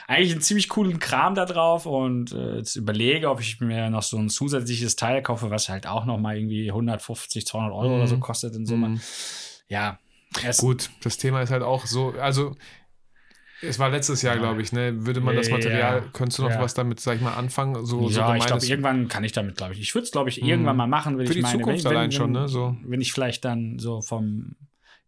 eigentlich 0.09 0.33
einen 0.33 0.41
ziemlich 0.41 0.69
coolen 0.71 0.99
Kram 0.99 1.35
da 1.35 1.45
drauf 1.45 1.85
und 1.85 2.33
äh, 2.33 2.57
jetzt 2.57 2.77
überlege, 2.77 3.29
ob 3.31 3.41
ich 3.41 3.61
mir 3.61 3.91
noch 3.91 4.03
so 4.03 4.17
ein 4.17 4.31
zusätzliches 4.31 4.97
Teil 4.97 5.23
kaufe, 5.23 5.51
was 5.51 5.69
halt 5.69 5.87
auch 5.87 6.07
noch 6.07 6.19
mal 6.19 6.37
irgendwie 6.37 6.73
150, 6.73 7.47
200 7.47 7.73
Euro 7.75 7.97
oder 7.97 8.07
so 8.07 8.17
Mhm. 8.17 8.21
kostet 8.21 8.55
in 8.57 8.65
Summe. 8.67 8.89
Mhm. 8.89 9.01
Ja, 9.69 9.99
es, 10.45 10.59
Gut, 10.59 10.91
das 11.03 11.19
Thema 11.19 11.43
ist 11.43 11.51
halt 11.51 11.63
auch 11.63 11.87
so, 11.87 12.11
also 12.21 12.55
es 13.63 13.79
war 13.79 13.89
letztes 13.89 14.23
Jahr, 14.23 14.35
Ja. 14.35 14.41
glaube 14.43 14.61
ich, 14.63 14.73
ne? 14.73 15.07
Würde 15.07 15.21
man 15.21 15.35
das 15.35 15.49
Ja, 15.49 15.55
Material, 15.55 16.11
könntest 16.13 16.39
du 16.39 16.43
noch 16.43 16.51
ja. 16.51 16.61
was 16.61 16.75
damit, 16.75 17.01
sag 17.01 17.17
ich 17.17 17.23
mal, 17.23 17.35
anfangen? 17.35 17.75
So, 17.87 18.09
so 18.09 18.21
ja, 18.21 18.37
ich 18.37 18.43
gemeines- 18.43 18.47
glaube, 18.47 18.67
irgendwann 18.67 19.09
kann 19.09 19.25
ich 19.25 19.33
damit, 19.33 19.57
glaube 19.57 19.73
ich. 19.73 19.81
Ich 19.81 19.95
würde 19.95 20.05
es, 20.05 20.11
glaube 20.13 20.29
ich, 20.29 20.43
Mhm. 20.43 20.49
irgendwann 20.49 20.77
mal 20.77 20.87
machen, 20.87 21.17
wenn 21.19 21.27
Für 21.27 21.33
ich 21.33 21.39
die 21.39 21.43
meine, 21.43 21.59
Zukunft 21.59 21.85
wenn, 21.85 21.91
wenn, 21.91 21.97
allein 21.97 22.13
schon, 22.13 22.35
wenn, 22.35 22.43
ne, 22.43 22.49
so. 22.49 22.77
Wenn 22.85 23.01
ich 23.01 23.13
vielleicht 23.13 23.45
dann 23.47 23.79
so 23.79 24.03
vom 24.03 24.57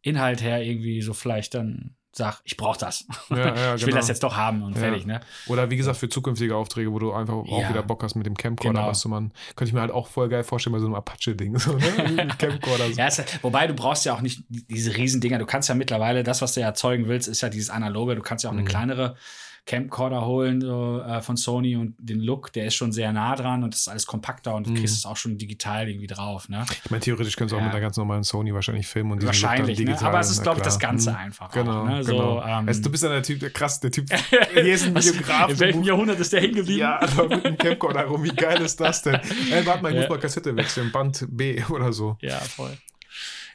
Inhalt 0.01 0.41
her 0.43 0.63
irgendwie 0.63 1.03
so 1.03 1.13
vielleicht 1.13 1.55
dann 1.55 1.95
sag, 2.13 2.41
ich 2.45 2.57
brauche 2.57 2.79
das. 2.79 3.05
Ja, 3.31 3.37
ja, 3.57 3.75
ich 3.75 3.83
will 3.83 3.87
genau. 3.89 3.97
das 3.99 4.09
jetzt 4.09 4.23
doch 4.23 4.37
haben 4.37 4.63
und 4.63 4.75
Ja. 4.75 4.81
fertig, 4.81 5.07
ne? 5.07 5.21
Oder 5.47 5.71
wie 5.71 5.77
gesagt, 5.77 5.99
für 5.99 6.09
zukünftige 6.09 6.57
Aufträge, 6.57 6.93
wo 6.93 6.99
du 6.99 7.13
einfach 7.13 7.35
auch 7.35 7.61
Ja. 7.63 7.69
wieder 7.69 7.83
Bock 7.83 8.03
hast 8.03 8.15
mit 8.17 8.27
dem 8.27 8.37
Camcorder, 8.37 8.79
Genau. 8.81 8.89
was 8.91 9.01
du 9.03 9.09
man, 9.09 9.33
könnte 9.57 9.67
ich 9.71 9.73
mir 9.75 9.81
halt 9.81 9.91
auch 9.93 10.09
voll 10.09 10.29
geil 10.29 10.43
vorstellen 10.45 10.73
bei 10.73 10.81
so 10.81 10.87
einem 10.87 10.95
Apache-Ding. 10.97 11.59
So, 11.59 11.73
ne? 11.75 12.29
Camcorder. 12.39 12.87
So. 12.91 12.99
Ja, 12.99 13.07
es, 13.07 13.23
wobei 13.43 13.67
du 13.67 13.75
brauchst 13.75 14.05
ja 14.05 14.15
auch 14.15 14.21
nicht 14.21 14.43
diese 14.49 14.97
riesen 14.97 15.21
Dinger. 15.21 15.39
Du 15.39 15.47
kannst 15.47 15.69
ja 15.69 15.75
mittlerweile, 15.75 16.23
das, 16.25 16.43
was 16.43 16.55
du 16.55 16.61
erzeugen 16.61 17.07
willst, 17.09 17.29
ist 17.29 17.41
ja 17.43 17.49
dieses 17.51 17.71
analoge. 17.71 18.17
Du 18.17 18.23
kannst 18.23 18.43
ja 18.45 18.51
auch 18.51 18.55
eine 18.55 18.63
Mhm. 18.63 18.67
kleinere 18.69 19.17
Camcorder 19.69 20.25
holen 20.25 20.63
so, 20.63 21.03
äh, 21.03 21.21
von 21.21 21.37
Sony 21.37 21.77
und 21.77 21.95
den 21.99 22.21
Look, 22.21 22.53
der 22.55 22.65
ist 22.65 22.75
schon 22.75 22.91
sehr 22.91 23.13
nah 23.13 23.37
dran 23.37 23.63
und 23.63 23.75
das 23.75 23.81
ist 23.83 23.89
alles 23.89 24.07
kompakter 24.07 24.55
und 24.55 24.67
du 24.67 24.71
Mhm. 24.71 24.77
kriegst 24.77 24.97
es 24.97 25.05
auch 25.05 25.17
schon 25.19 25.37
digital 25.37 25.89
irgendwie 25.89 26.07
drauf, 26.07 26.49
ne? 26.49 26.65
Ich 26.85 26.91
meine, 26.91 27.03
theoretisch 27.03 27.37
könntest 27.37 27.53
du 27.53 27.57
auch 27.57 27.61
Ja. 27.61 27.67
mit 27.67 27.75
einer 27.75 27.83
ganz 27.83 27.99
normalen 27.99 28.23
Sony 28.25 28.55
wahrscheinlich 28.55 28.87
filmen 28.87 29.13
und 29.13 29.25
Wahrscheinlich, 29.27 29.77
dann 29.77 29.85
ne? 29.85 29.91
digital. 29.93 30.09
Aber 30.09 30.21
es 30.21 30.31
ist, 30.31 30.43
glaube 30.43 30.59
ich, 30.59 30.65
das. 30.65 30.79
Ganze 30.79 31.11
Mhm. 31.11 31.17
einfach. 31.17 31.51
Genau, 31.53 31.83
auch, 31.83 31.85
ne? 31.85 32.03
genau. 32.05 32.41
So, 32.41 32.43
ähm, 32.47 32.67
also, 32.69 32.83
du 32.83 32.91
bist 32.91 33.03
dann 33.05 33.11
der 33.11 33.23
Typ, 33.23 33.41
der 33.41 33.51
krass, 33.51 33.79
der 33.81 33.91
Typ. 33.91 34.07
Hier 34.55 34.63
ist 34.75 34.87
ein 34.87 34.95
Videograf. 34.95 35.51
In 35.51 35.61
welchem 35.61 35.83
Jahrhundert 35.83 36.19
ist 36.21 36.33
der 36.33 36.41
hängen 36.41 36.55
geblieben? 36.55 36.79
Ja, 36.81 37.03
aber 37.03 37.29
mit 37.29 37.45
einem 37.45 37.59
Camcorder 37.59 38.05
rum, 38.07 38.25
wie 38.25 38.31
geil 38.35 38.61
ist 38.63 38.81
das 38.81 39.03
denn? 39.03 39.15
Ey, 39.53 39.67
warte 39.67 39.83
mal, 39.83 39.91
ich 39.91 39.97
Ja. 39.97 40.01
muss 40.03 40.09
mal 40.11 40.19
Kassette 40.19 40.57
wechseln, 40.57 40.91
Band 40.93 41.27
B 41.31 41.63
oder 41.69 41.93
so. 41.93 42.17
Ja, 42.23 42.39
voll. 42.39 42.75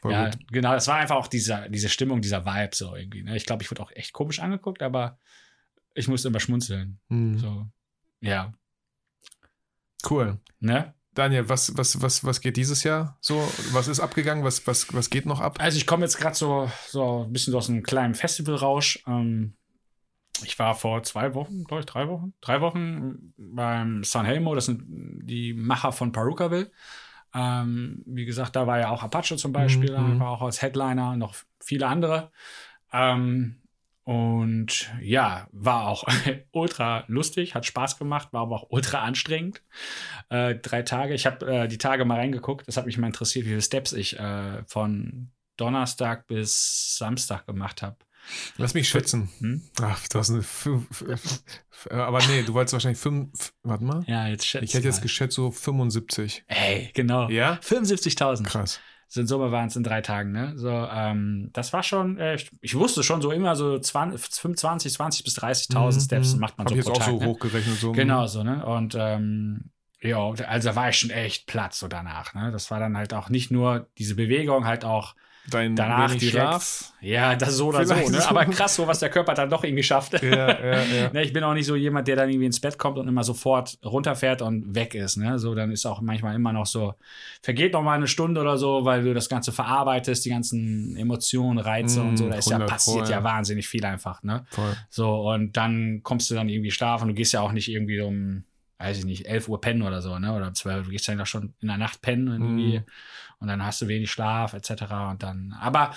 Voll 0.02 0.12
ja, 0.12 0.26
gut. 0.30 0.38
genau. 0.52 0.72
Das 0.74 0.86
war 0.86 0.96
einfach 0.96 1.16
auch 1.16 1.26
diese, 1.26 1.66
diese 1.70 1.88
Stimmung, 1.88 2.20
dieser 2.20 2.44
Vibe 2.46 2.70
so 2.76 2.94
irgendwie. 2.94 3.22
Ne? 3.24 3.36
Ich 3.36 3.46
glaube, 3.46 3.62
ich 3.64 3.70
wurde 3.72 3.82
auch 3.82 3.90
echt 3.92 4.12
komisch 4.12 4.38
angeguckt, 4.38 4.82
aber 4.82 5.18
ich 5.94 6.08
musste 6.08 6.28
immer 6.28 6.40
schmunzeln. 6.40 7.00
Mhm. 7.08 7.38
So, 7.38 7.66
ja. 8.20 8.52
Cool. 10.08 10.38
Ne? 10.60 10.94
Daniel, 11.14 11.48
was, 11.48 11.76
was, 11.76 12.02
was, 12.02 12.24
was 12.24 12.40
geht 12.40 12.56
dieses 12.56 12.82
Jahr 12.82 13.16
so? 13.20 13.36
Was 13.72 13.86
ist 13.88 14.00
abgegangen? 14.00 14.42
Was, 14.44 14.66
was, 14.66 14.92
was 14.92 15.10
geht 15.10 15.26
noch 15.26 15.40
ab? 15.40 15.58
Also 15.60 15.76
ich 15.78 15.86
komme 15.86 16.04
jetzt 16.04 16.18
gerade 16.18 16.34
so, 16.34 16.70
so 16.88 17.24
ein 17.24 17.32
bisschen 17.32 17.54
aus 17.54 17.70
einem 17.70 17.82
kleinen 17.84 18.14
Festivalrausch. 18.14 19.02
Ähm, 19.06 19.56
ich 20.42 20.58
war 20.58 20.74
vor 20.74 21.04
zwei 21.04 21.34
Wochen, 21.34 21.62
glaube 21.64 21.80
ich, 21.80 21.86
drei 21.86 22.08
Wochen, 22.08 22.34
drei 22.40 22.60
Wochen 22.60 23.32
beim 23.36 24.02
San 24.02 24.26
Helmo, 24.26 24.56
das 24.56 24.66
sind 24.66 24.82
die 25.22 25.54
Macher 25.54 25.92
von 25.92 26.10
Perukaville. 26.10 26.72
Ähm, 27.32 28.02
wie 28.06 28.24
gesagt, 28.24 28.56
da 28.56 28.66
war 28.66 28.80
ja 28.80 28.90
auch 28.90 29.02
Apache 29.04 29.36
zum 29.36 29.52
Beispiel, 29.52 29.96
Mhm. 29.96 30.18
war 30.18 30.30
auch 30.30 30.42
als 30.42 30.60
Headliner, 30.62 31.16
noch 31.16 31.36
viele 31.60 31.86
andere. 31.86 32.32
Ähm, 32.92 33.60
und 34.04 34.92
ja, 35.00 35.48
war 35.52 35.88
auch 35.88 36.04
ultra 36.52 37.04
lustig, 37.08 37.54
hat 37.54 37.66
Spaß 37.66 37.98
gemacht, 37.98 38.28
war 38.32 38.42
aber 38.42 38.56
auch 38.56 38.66
ultra 38.70 39.00
anstrengend. 39.02 39.62
Äh, 40.28 40.56
drei 40.56 40.82
Tage. 40.82 41.14
Ich 41.14 41.26
habe 41.26 41.46
äh, 41.46 41.68
die 41.68 41.78
Tage 41.78 42.04
mal 42.04 42.18
reingeguckt. 42.18 42.68
Das 42.68 42.76
hat 42.76 42.86
mich 42.86 42.98
mal 42.98 43.06
interessiert, 43.06 43.44
wie 43.46 43.50
viele 43.50 43.62
Steps 43.62 43.92
ich 43.92 44.18
äh, 44.18 44.62
von 44.66 45.30
Donnerstag 45.56 46.26
bis 46.26 46.96
Samstag 46.98 47.46
gemacht 47.46 47.80
habe. 47.82 47.96
Lass 48.56 48.72
mich 48.74 48.88
schätzen. 48.88 49.28
Hm? 49.38 49.62
Ach, 49.82 50.08
du 50.08 50.18
hast 50.18 50.30
eine. 50.30 50.38
f- 50.40 50.68
Aber 51.90 52.20
nee, 52.26 52.42
du 52.42 52.54
wolltest 52.54 52.72
wahrscheinlich 52.72 52.98
fünf. 52.98 53.52
Warte 53.62 53.84
mal. 53.84 54.02
Ja, 54.06 54.28
jetzt 54.28 54.46
schätze 54.46 54.64
Ich 54.64 54.72
hätte 54.74 54.86
jetzt 54.86 55.02
geschätzt 55.02 55.36
so 55.36 55.50
75. 55.50 56.44
Ey, 56.46 56.90
genau. 56.94 57.28
Ja? 57.28 57.58
75.000. 57.62 58.44
Krass. 58.44 58.80
So 59.14 59.20
in 59.20 59.28
Summe 59.28 59.52
waren 59.52 59.68
es 59.68 59.76
in 59.76 59.84
drei 59.84 60.00
Tagen, 60.00 60.32
ne? 60.32 60.54
So, 60.56 60.68
ähm, 60.68 61.50
das 61.52 61.72
war 61.72 61.84
schon, 61.84 62.18
äh, 62.18 62.36
ich, 62.60 62.74
wusste 62.74 63.04
schon 63.04 63.22
so 63.22 63.30
immer 63.30 63.54
so 63.54 63.78
20, 63.78 64.20
25, 64.20 64.92
20 64.92 65.22
bis 65.22 65.38
30.000 65.38 66.04
Steps 66.04 66.34
macht 66.34 66.58
man 66.58 66.66
Hab 66.66 66.70
so 66.70 66.74
Mhm, 66.74 66.80
ich 66.80 66.86
jetzt 66.86 66.92
pro 66.92 67.00
auch 67.00 67.04
Tag. 67.06 67.14
so 67.14 67.20
ne? 67.20 67.26
hochgerechnet. 67.26 67.78
So. 67.78 67.92
Genau 67.92 68.26
so, 68.26 68.42
ne? 68.42 68.66
Und 68.66 68.96
ähm, 68.98 69.70
ja, 70.00 70.18
also 70.18 70.68
da 70.68 70.74
war 70.74 70.88
ich 70.88 70.98
schon 70.98 71.10
echt 71.10 71.46
platt 71.46 71.74
so 71.74 71.86
danach, 71.86 72.34
ne? 72.34 72.50
Das 72.50 72.72
war 72.72 72.80
dann 72.80 72.96
halt 72.96 73.14
auch 73.14 73.28
nicht 73.28 73.52
nur 73.52 73.86
diese 73.98 74.16
Bewegung, 74.16 74.66
halt 74.66 74.84
auch 74.84 75.14
Dein 75.50 75.76
danach 75.76 76.10
wenig. 76.10 76.30
Schlaf. 76.30 76.92
Ja, 77.02 77.36
das 77.36 77.56
so 77.56 77.66
oder 77.66 77.84
Vielleicht 77.84 78.06
so, 78.06 78.12
ne? 78.12 78.28
Aber 78.28 78.46
krass, 78.46 78.76
so 78.76 78.86
was 78.86 78.98
der 78.98 79.10
Körper 79.10 79.34
dann 79.34 79.50
doch 79.50 79.62
irgendwie 79.62 79.82
schafft. 79.82 80.22
Ja, 80.22 80.30
ja, 80.30 80.82
ja. 80.82 81.10
Ne, 81.12 81.22
ich 81.22 81.34
bin 81.34 81.44
auch 81.44 81.52
nicht 81.52 81.66
so 81.66 81.76
jemand, 81.76 82.08
der 82.08 82.16
dann 82.16 82.30
irgendwie 82.30 82.46
ins 82.46 82.60
Bett 82.60 82.78
kommt 82.78 82.98
und 82.98 83.06
immer 83.08 83.24
sofort 83.24 83.78
runterfährt 83.84 84.40
und 84.40 84.74
weg 84.74 84.94
ist. 84.94 85.18
Ne? 85.18 85.38
So, 85.38 85.54
dann 85.54 85.70
ist 85.70 85.84
auch 85.84 86.00
manchmal 86.00 86.34
immer 86.34 86.52
noch 86.52 86.64
so, 86.64 86.94
vergeht 87.42 87.74
noch 87.74 87.82
mal 87.82 87.94
eine 87.94 88.06
Stunde 88.06 88.40
oder 88.40 88.56
so, 88.56 88.86
weil 88.86 89.04
du 89.04 89.12
das 89.12 89.28
Ganze 89.28 89.52
verarbeitest, 89.52 90.24
die 90.24 90.30
ganzen 90.30 90.96
Emotionen, 90.96 91.58
Reize 91.58 92.00
Mm, 92.00 92.08
und 92.08 92.16
so. 92.16 92.28
Da 92.28 92.36
ist 92.36 92.48
ja 92.48 92.56
100 92.56 92.70
passiert 92.70 93.08
ja. 93.10 93.22
wahnsinnig 93.22 93.68
viel 93.68 93.84
einfach. 93.84 94.22
Ne? 94.22 94.46
Voll. 94.48 94.74
So, 94.88 95.30
und 95.30 95.56
dann 95.56 96.00
kommst 96.02 96.30
du 96.30 96.34
dann 96.34 96.48
irgendwie 96.48 96.70
schlafen. 96.70 97.08
Du 97.08 97.14
gehst 97.14 97.34
ja 97.34 97.40
auch 97.40 97.52
nicht 97.52 97.68
irgendwie 97.68 98.00
um, 98.00 98.44
weiß 98.78 98.98
ich 98.98 99.04
nicht, 99.04 99.26
11 99.26 99.48
Uhr 99.48 99.60
pennen 99.60 99.82
oder 99.82 100.00
so, 100.00 100.18
ne? 100.18 100.34
Oder 100.34 100.52
12. 100.52 100.86
Du 100.86 100.90
gehst 100.90 101.06
dann 101.06 101.18
doch 101.18 101.26
schon 101.26 101.52
in 101.60 101.68
der 101.68 101.76
Nacht 101.76 102.00
pennen 102.02 102.28
irgendwie. 102.28 102.78
Mhm. 102.78 102.84
Und 103.40 103.48
dann 103.48 103.64
hast 103.64 103.80
du 103.82 103.88
wenig 103.88 104.10
Schlaf, 104.10 104.54
etc. 104.54 105.10
Und 105.10 105.22
dann, 105.22 105.54
aber 105.60 105.92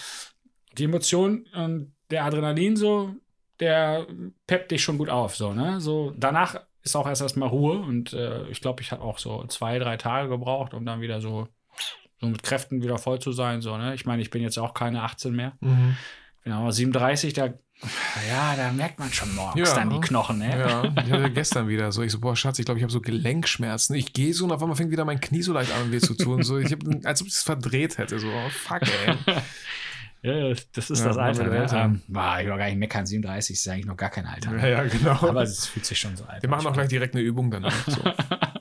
die 0.78 0.86
Emotion 0.86 1.46
und 1.54 1.94
der 2.10 2.26
Adrenalin 2.26 2.76
so, 2.76 3.16
der 3.60 4.06
peppt 4.46 4.72
dich 4.72 4.84
schon 4.84 4.98
gut 4.98 5.10
auf, 5.10 5.36
so, 5.36 5.54
ne? 5.54 5.82
So, 5.82 6.14
danach 6.16 6.60
ist 6.84 6.96
auch 6.96 7.08
erst 7.08 7.22
erstmal 7.22 7.50
Ruhe 7.50 7.80
und 7.80 8.14
äh, 8.14 8.48
ich 8.50 8.62
glaube, 8.62 8.82
ich 8.82 8.92
habe 8.92 9.02
auch 9.02 9.18
so 9.18 9.46
zwei, 9.48 9.80
drei 9.80 9.98
Tage 9.98 10.30
gebraucht, 10.30 10.74
um 10.74 10.86
dann 10.86 11.02
wieder 11.02 11.20
so, 11.22 11.48
so 12.22 12.28
mit 12.28 12.44
Kräften 12.44 12.82
wieder 12.84 12.98
voll 12.98 13.20
zu 13.20 13.32
sein, 13.32 13.62
so, 13.62 13.76
ne? 13.78 13.94
Ich 13.96 14.06
meine, 14.06 14.22
ich 14.22 14.30
bin 14.30 14.42
jetzt 14.42 14.58
auch 14.58 14.74
keine 14.74 15.04
18 15.04 15.36
mehr 15.36 15.54
Mhm. 15.60 15.98
bin 16.44 16.54
auch 16.54 16.70
37, 16.72 17.34
da 17.34 17.50
Ja, 18.28 18.56
da 18.56 18.72
merkt 18.72 18.98
man 18.98 19.14
schon 19.14 19.34
morgens 19.36 19.74
dann 19.74 19.90
die 19.90 20.00
Knochen, 20.00 20.40
ne? 20.40 20.60
Ja, 20.60 20.84
ich 21.06 21.12
hatte 21.12 21.32
gestern 21.32 21.68
wieder 21.68 21.92
so. 21.92 22.02
Ich 22.02 22.12
so, 22.12 22.20
boah, 22.20 22.36
Schatz, 22.36 22.58
ich 22.58 22.66
glaube, 22.66 22.80
ich 22.80 22.84
habe 22.84 22.92
so 22.92 23.02
Gelenkschmerzen. 23.02 23.96
Ich 23.96 24.14
gehe 24.14 24.34
so 24.34 24.46
und 24.46 24.52
auf 24.52 24.62
einmal 24.62 24.76
fängt 24.76 24.90
wieder 24.90 25.06
mein 25.06 25.20
Knie 25.20 25.44
so 25.44 25.54
leicht 25.54 25.72
an, 25.72 25.92
weh 25.92 26.00
zu 26.00 26.16
tun. 26.16 26.42
So, 26.44 26.58
ich 26.58 26.72
hab, 26.72 26.80
als 27.04 27.22
ob 27.22 27.28
ich 27.28 27.34
es 27.34 27.44
verdreht 27.44 28.00
hätte. 28.00 28.20
So, 28.20 28.28
oh, 28.28 28.50
fuck, 28.50 28.82
ey. 28.82 29.16
Ja, 30.24 30.50
das 30.74 30.90
ist 30.90 31.00
Ja, 31.00 31.08
das 31.10 31.18
Alter. 31.18 31.44
Ne? 31.46 31.60
Alter. 31.60 31.84
Ähm, 31.86 32.02
ich 32.08 32.14
will 32.16 32.58
gar 32.58 32.66
nicht 32.66 32.78
meckern, 32.78 33.06
37 33.06 33.56
ist 33.56 33.68
eigentlich 33.68 33.86
noch 33.86 33.96
gar 33.96 34.10
kein 34.10 34.26
Alter. 34.26 34.58
Ja, 34.58 34.68
ja, 34.68 34.84
genau. 34.84 35.12
Aber 35.12 35.44
es 35.44 35.68
fühlt 35.68 35.86
sich 35.86 36.00
schon 36.00 36.18
so 36.18 36.26
alt 36.26 36.42
Wir 36.42 36.50
machen 36.50 36.66
auch 36.68 36.74
gleich 36.74 36.90
direkt 36.90 37.16
eine 37.16 37.24
Übung 37.24 37.52
danach. 37.52 37.88
So. 37.88 38.02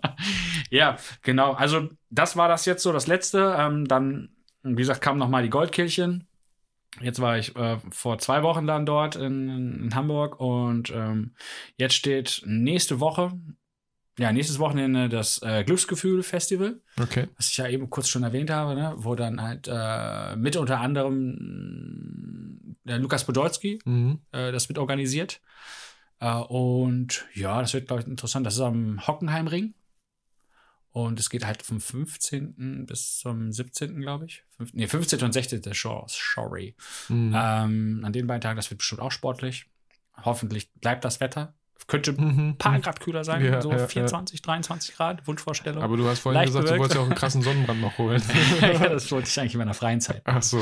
ja, 0.71 0.97
genau. 1.23 1.55
Also, 1.55 1.89
das 2.11 2.37
war 2.37 2.49
das 2.49 2.67
jetzt 2.67 2.83
so, 2.83 2.93
das 2.93 3.07
letzte. 3.07 3.57
Ähm, 3.59 3.89
dann, 3.89 4.29
wie 4.63 4.77
gesagt, 4.77 5.01
kamen 5.01 5.19
nochmal 5.19 5.43
die 5.43 5.51
Goldkehlchen. 5.51 6.29
Jetzt 7.01 7.21
war 7.21 7.37
ich 7.39 7.55
äh, 7.57 7.79
vor 7.91 8.19
zwei 8.19 8.43
Wochen 8.43 8.67
dann 8.67 8.87
dort 8.87 9.17
in, 9.17 9.49
in 9.85 9.95
Hamburg 9.95 10.41
und 10.41 10.91
ähm, 10.95 11.35
jetzt 11.77 11.95
steht 11.95 12.43
nächste 12.47 13.01
Woche, 13.01 13.33
ja, 14.19 14.33
nächstes 14.33 14.59
Wochenende 14.59 15.09
das 15.11 15.43
äh, 15.43 15.63
Glücksgefühl-Festival, 15.65 16.81
Okay. 16.99 17.29
was 17.37 17.51
ich 17.51 17.57
ja 17.59 17.69
eben 17.69 17.91
kurz 17.91 18.09
schon 18.09 18.23
erwähnt 18.23 18.49
habe, 18.51 18.75
ne? 18.75 18.95
wo 18.97 19.15
dann 19.15 19.43
halt 19.43 19.69
äh, 19.71 20.37
mit 20.37 20.57
unter 20.57 20.81
anderem 20.81 22.77
der 22.85 22.99
Lukas 22.99 23.25
Podolski 23.25 23.79
Mhm. 23.85 24.21
äh, 24.33 24.53
das 24.53 24.69
mit 24.69 24.79
organisiert. 24.79 25.41
Äh, 26.21 26.33
und 26.35 27.27
ja, 27.35 27.61
das 27.61 27.75
wird, 27.75 27.89
glaube 27.89 28.03
ich, 28.03 28.09
interessant. 28.09 28.47
Das 28.47 28.55
ist 28.55 28.61
am 28.61 29.07
Hockenheimring. 29.07 29.75
Und 30.97 31.21
es 31.21 31.29
geht 31.29 31.45
halt 31.45 31.63
vom 31.63 31.79
15. 31.79 32.87
bis 32.87 33.19
zum 33.19 33.53
17. 33.53 34.01
glaube 34.01 34.25
ich. 34.25 34.45
Fünf, 34.57 34.73
nee, 34.73 34.87
15. 34.87 35.23
und 35.25 35.33
16. 35.33 35.75
Show, 35.75 36.07
sorry. 36.09 36.75
Mhm. 37.11 37.35
Ähm, 37.37 38.01
an 38.03 38.13
den 38.15 38.27
beiden 38.27 38.41
Tagen, 38.41 38.57
das 38.57 38.71
wird 38.71 38.79
bestimmt 38.79 39.03
auch 39.03 39.13
sportlich. 39.13 39.67
Hoffentlich 40.25 40.73
bleibt 40.81 41.05
das 41.05 41.21
Wetter. 41.21 41.53
Könnte 41.87 42.13
ein 42.13 42.47
Mhm. 42.47 42.57
paar 42.57 42.81
Grad 42.81 42.99
kühler 43.01 43.25
sein, 43.25 43.45
Ja, 43.45 43.61
so 43.61 43.71
ja, 43.71 43.77
ja. 43.77 43.87
24, 43.89 44.41
23 44.41 44.95
Grad, 44.97 45.27
Wunschvorstellung. 45.27 45.83
Aber 45.83 45.99
du 45.99 46.09
hast 46.09 46.21
vorhin 46.21 46.41
Leicht 46.41 46.47
gesagt, 46.49 46.65
du 46.65 46.73
bewölkt. 46.73 46.81
wolltest 46.81 46.95
ja 46.97 47.01
auch 47.03 47.07
einen 47.07 47.15
krassen 47.15 47.43
Sonnenbrand 47.43 47.81
noch 47.83 47.99
holen. 47.99 48.23
ja, 48.63 48.89
das 48.89 49.13
wollte 49.13 49.29
ich 49.29 49.39
eigentlich 49.39 49.53
in 49.53 49.59
meiner 49.59 49.75
freien 49.75 50.01
Zeit. 50.01 50.23
Ach 50.25 50.43
so. 50.43 50.61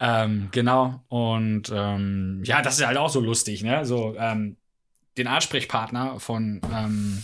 Ähm, 0.00 0.48
genau. 0.50 1.04
Und 1.06 1.70
ähm, 1.72 2.42
ja, 2.44 2.62
das 2.62 2.80
ist 2.80 2.84
halt 2.86 2.98
auch 2.98 3.08
so 3.10 3.20
lustig, 3.20 3.62
ne? 3.62 3.86
So, 3.86 4.16
ähm, 4.18 4.56
den 5.16 5.28
Ansprechpartner 5.28 6.18
von, 6.18 6.60
ähm, 6.74 7.22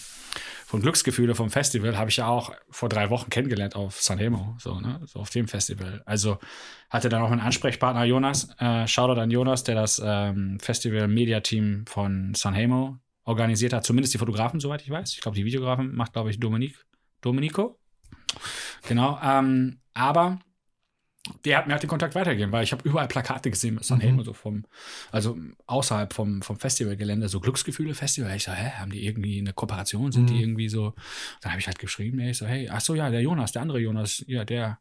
von 0.68 0.82
Glücksgefühle 0.82 1.34
vom 1.34 1.48
Festival 1.48 1.96
habe 1.96 2.10
ich 2.10 2.18
ja 2.18 2.26
auch 2.26 2.52
vor 2.68 2.90
drei 2.90 3.08
Wochen 3.08 3.30
kennengelernt 3.30 3.74
auf 3.74 4.02
Sanremo, 4.02 4.54
so, 4.58 4.78
ne? 4.78 5.00
So 5.06 5.20
auf 5.20 5.30
dem 5.30 5.48
Festival. 5.48 6.02
Also 6.04 6.36
hatte 6.90 7.08
dann 7.08 7.22
auch 7.22 7.30
einen 7.30 7.40
Ansprechpartner, 7.40 8.04
Jonas. 8.04 8.50
Äh, 8.58 8.86
Shoutout 8.86 9.18
an 9.18 9.30
Jonas, 9.30 9.64
der 9.64 9.76
das 9.76 9.98
ähm, 10.04 10.60
Festival-Media-Team 10.60 11.86
von 11.86 12.34
Sanremo 12.34 12.98
organisiert 13.24 13.72
hat. 13.72 13.86
Zumindest 13.86 14.12
die 14.12 14.18
Fotografen, 14.18 14.60
soweit 14.60 14.82
ich 14.82 14.90
weiß. 14.90 15.14
Ich 15.14 15.22
glaube, 15.22 15.38
die 15.38 15.46
Videografen 15.46 15.96
macht, 15.96 16.12
glaube 16.12 16.28
ich, 16.28 16.38
Dominik, 16.38 16.84
Domenico. 17.22 17.78
Genau. 18.86 19.18
Ähm, 19.24 19.80
aber 19.94 20.38
der 21.44 21.58
hat 21.58 21.66
mir 21.66 21.72
halt 21.74 21.82
den 21.82 21.90
Kontakt 21.90 22.14
weitergegeben, 22.14 22.52
weil 22.52 22.64
ich 22.64 22.72
habe 22.72 22.88
überall 22.88 23.08
Plakate 23.08 23.50
gesehen 23.50 23.74
mit 23.74 23.84
Sanremo, 23.84 24.20
Mhm. 24.20 24.24
so 24.24 24.32
vom, 24.32 24.64
also 25.12 25.36
außerhalb 25.66 26.12
vom, 26.12 26.42
vom 26.42 26.58
Festivalgelände, 26.58 27.28
so 27.28 27.40
Glücksgefühle-Festival. 27.40 28.34
Ich 28.36 28.44
so, 28.44 28.52
hä, 28.52 28.70
haben 28.78 28.90
die 28.92 29.04
irgendwie 29.04 29.38
eine 29.38 29.52
Kooperation? 29.52 30.10
Sind 30.12 30.22
Mhm. 30.22 30.26
die 30.28 30.40
irgendwie 30.40 30.68
so? 30.68 30.94
Dann 31.42 31.52
habe 31.52 31.60
ich 31.60 31.66
halt 31.66 31.78
geschrieben, 31.78 32.18
ey, 32.20 32.30
ich 32.30 32.38
so, 32.38 32.46
hey, 32.46 32.68
ach 32.70 32.80
so, 32.80 32.94
ja, 32.94 33.10
der 33.10 33.20
Jonas, 33.20 33.52
der 33.52 33.62
andere 33.62 33.78
Jonas, 33.80 34.24
ja, 34.26 34.44
der, 34.44 34.78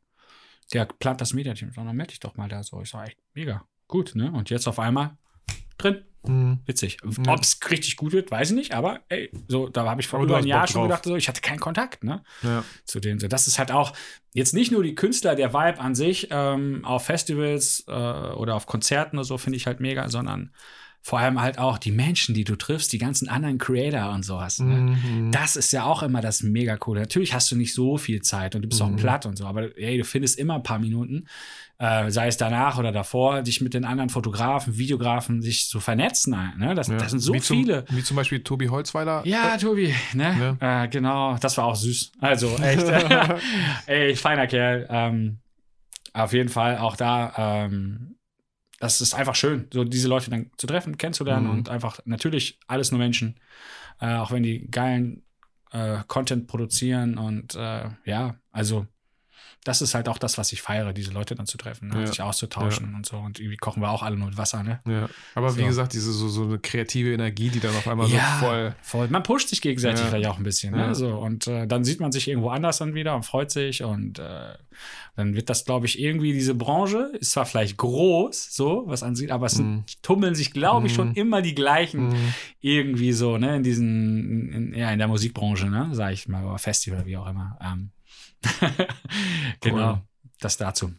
der 0.73 0.85
plant 0.85 1.19
das 1.21 1.33
Mediateam. 1.33 1.71
So, 1.73 1.83
dann 1.83 1.95
melde 1.95 2.11
dich 2.11 2.19
doch 2.19 2.37
mal 2.37 2.47
da 2.47 2.63
so. 2.63 2.81
Ich 2.81 2.89
so, 2.89 2.99
echt 3.01 3.17
mega, 3.33 3.65
gut, 3.87 4.15
ne? 4.15 4.31
Und 4.31 4.49
jetzt 4.49 4.67
auf 4.67 4.79
einmal 4.79 5.17
drin. 5.77 6.03
Mhm. 6.27 6.59
Witzig. 6.65 6.97
Ja. 7.03 7.33
Ob 7.33 7.41
es 7.41 7.59
richtig 7.69 7.95
gut 7.95 8.11
wird, 8.11 8.31
weiß 8.31 8.49
ich 8.49 8.55
nicht, 8.55 8.73
aber 8.73 9.01
ey, 9.09 9.31
so, 9.47 9.69
da 9.69 9.85
habe 9.85 10.01
ich 10.01 10.07
vor 10.07 10.19
Aber 10.19 10.25
über 10.25 10.35
hast 10.37 10.43
ein 10.43 10.47
Jahr 10.47 10.61
Bock 10.61 10.69
schon 10.69 10.83
gedacht, 10.83 11.03
so, 11.05 11.15
ich 11.15 11.27
hatte 11.27 11.41
keinen 11.41 11.59
Kontakt, 11.59 12.03
ne? 12.03 12.23
Ja. 12.43 12.63
zu 12.85 12.99
denen. 12.99 13.19
So, 13.19 13.27
das 13.27 13.47
ist 13.47 13.59
halt 13.59 13.71
auch 13.71 13.93
jetzt 14.33 14.53
nicht 14.53 14.71
nur 14.71 14.83
die 14.83 14.95
Künstler, 14.95 15.35
der 15.35 15.53
Vibe 15.53 15.79
an 15.79 15.95
sich 15.95 16.27
ähm, 16.31 16.83
auf 16.83 17.05
Festivals 17.05 17.85
äh, 17.87 17.91
oder 17.91 18.55
auf 18.55 18.65
Konzerten 18.65 19.17
oder 19.17 19.25
so 19.25 19.37
finde 19.37 19.57
ich 19.57 19.67
halt 19.67 19.79
mega, 19.79 20.09
sondern 20.09 20.51
vor 21.07 21.19
allem 21.19 21.39
halt 21.39 21.57
auch 21.57 21.77
die 21.77 21.93
Menschen, 21.93 22.35
die 22.35 22.43
du 22.43 22.57
triffst, 22.57 22.91
die 22.91 22.97
ganzen 22.97 23.29
anderen 23.29 23.59
Creator 23.59 24.09
und 24.13 24.23
sowas. 24.25 24.59
Ne? 24.59 24.75
Mhm. 24.75 25.31
Das 25.31 25.55
ist 25.55 25.71
ja 25.71 25.85
auch 25.85 26.03
immer 26.03 26.19
das 26.19 26.43
mega 26.43 26.75
coole. 26.75 26.99
Natürlich 26.99 27.33
hast 27.33 27.49
du 27.49 27.55
nicht 27.55 27.73
so 27.73 27.95
viel 27.95 28.21
Zeit 28.21 28.55
und 28.55 28.61
du 28.63 28.67
bist 28.67 28.81
auch 28.81 28.89
Mhm. 28.89 28.97
platt 28.97 29.25
und 29.25 29.37
so, 29.37 29.45
aber 29.45 29.77
ey, 29.77 29.97
du 29.97 30.03
findest 30.03 30.37
immer 30.37 30.55
ein 30.55 30.63
paar 30.63 30.79
Minuten, 30.79 31.23
äh, 31.77 32.11
sei 32.11 32.27
es 32.27 32.35
danach 32.35 32.77
oder 32.77 32.91
davor, 32.91 33.41
dich 33.41 33.61
mit 33.61 33.73
den 33.73 33.85
anderen 33.85 34.09
Fotografen, 34.09 34.77
Videografen, 34.77 35.41
sich 35.41 35.69
zu 35.69 35.79
vernetzen. 35.79 36.35
Ne? 36.57 36.75
Das, 36.75 36.89
Ja. 36.89 36.97
das 36.97 37.11
sind 37.11 37.19
so 37.21 37.33
wie 37.33 37.39
zum, 37.39 37.57
viele. 37.63 37.85
Wie 37.89 38.03
zum 38.03 38.17
Beispiel 38.17 38.41
Tobi 38.43 38.67
Holzweiler. 38.67 39.21
Ja, 39.25 39.55
Tobi, 39.55 39.95
ne? 40.13 40.57
Äh, 40.59 40.89
genau, 40.89 41.37
das 41.37 41.57
war 41.57 41.65
auch 41.67 41.75
süß. 41.77 42.11
Also 42.19 42.53
echt, 42.61 42.85
ey, 43.85 44.13
feiner 44.17 44.47
Kerl. 44.47 44.85
Ähm, 44.89 45.37
auf 46.11 46.33
jeden 46.33 46.49
Fall 46.49 46.79
auch 46.79 46.97
da, 46.97 47.31
ähm, 47.65 48.15
das 48.79 49.01
ist 49.01 49.13
einfach 49.15 49.35
schön, 49.35 49.67
so 49.73 49.83
diese 49.83 50.07
Leute 50.07 50.29
dann 50.29 50.51
zu 50.57 50.67
treffen, 50.67 50.97
kennenzulernen 50.97 51.45
Mhm. 51.47 51.51
und 51.51 51.69
einfach 51.69 51.99
natürlich 52.05 52.59
alles 52.67 52.91
nur 52.91 52.99
Menschen, 52.99 53.39
äh, 53.99 54.15
auch 54.15 54.31
wenn 54.31 54.43
die 54.43 54.69
geilen 54.69 55.23
äh, 55.71 55.99
Content 56.07 56.47
produzieren 56.47 57.17
und 57.17 57.55
äh, 57.55 57.89
ja, 58.05 58.35
also 58.51 58.87
das 59.67 59.81
ist 59.81 59.93
halt 59.95 60.07
auch 60.07 60.17
das, 60.17 60.37
was 60.37 60.51
ich 60.53 60.61
feiere, 60.61 60.93
diese 60.93 61.11
Leute 61.11 61.35
dann 61.35 61.45
zu 61.45 61.57
treffen, 61.57 61.89
ne? 61.89 61.99
Ja. 62.01 62.07
sich 62.07 62.21
auszutauschen 62.21 62.95
und 62.95 63.05
so. 63.05 63.17
Und 63.17 63.39
irgendwie 63.39 63.57
kochen 63.57 63.81
wir 63.81 63.89
auch 63.91 64.01
alle 64.03 64.15
nur 64.15 64.27
mit 64.29 64.37
Wasser, 64.37 64.63
ne? 64.63 64.79
Ja. 64.87 65.09
Aber 65.35 65.55
wie 65.57 65.61
So. 65.61 65.67
gesagt, 65.67 65.93
diese 65.93 66.11
so, 66.11 66.29
so 66.29 66.43
eine 66.43 66.59
kreative 66.59 67.11
Energie, 67.13 67.49
die 67.49 67.59
dann 67.59 67.75
auf 67.75 67.87
einmal 67.87 68.07
ja, 68.09 68.37
so 68.39 68.45
voll. 68.45 68.75
voll. 68.81 69.07
Man 69.09 69.23
pusht 69.23 69.49
sich 69.49 69.61
gegenseitig 69.61 69.99
Ja. 70.01 70.07
vielleicht 70.07 70.27
auch 70.29 70.37
ein 70.37 70.43
bisschen. 70.43 70.73
Ja. 70.75 70.87
Ne? 70.87 70.95
So, 70.95 71.09
und 71.17 71.47
äh, 71.47 71.67
dann 71.67 71.83
sieht 71.83 71.99
man 71.99 72.11
sich 72.11 72.27
irgendwo 72.27 72.49
anders 72.49 72.77
dann 72.77 72.93
wieder 72.93 73.15
und 73.15 73.23
freut 73.23 73.51
sich. 73.51 73.83
Und 73.83 74.19
äh, 74.19 74.53
dann 75.15 75.35
wird 75.35 75.49
das, 75.49 75.65
glaube 75.65 75.85
ich, 75.87 75.99
irgendwie 75.99 76.31
diese 76.33 76.55
Branche, 76.55 77.11
ist 77.19 77.31
zwar 77.31 77.45
vielleicht 77.45 77.75
groß, 77.77 78.53
so, 78.55 78.83
was 78.87 79.03
ansieht, 79.03 79.31
aber 79.31 79.47
es 79.47 79.53
sind, 79.53 80.01
tummeln 80.03 80.35
sich, 80.35 80.53
glaube 80.53 80.87
ich, 80.87 80.93
schon 80.93 81.09
Mhm. 81.09 81.15
immer 81.15 81.41
die 81.41 81.55
gleichen 81.55 82.09
Mhm. 82.09 82.33
irgendwie 82.61 83.11
so, 83.11 83.37
ne, 83.37 83.55
in 83.57 83.63
diesen, 83.63 84.51
in, 84.53 84.73
ja, 84.75 84.91
in 84.91 84.99
der 84.99 85.07
Musikbranche, 85.07 85.67
ne, 85.69 85.89
sag 85.91 86.13
ich 86.13 86.27
mal, 86.27 86.45
oder 86.45 86.57
Festival, 86.59 87.05
wie 87.05 87.17
auch 87.17 87.27
immer. 87.27 87.57
Ähm. 87.61 87.89
genau, 89.61 89.93
Cool. 89.93 90.01
das 90.39 90.57
dazu. 90.57 90.91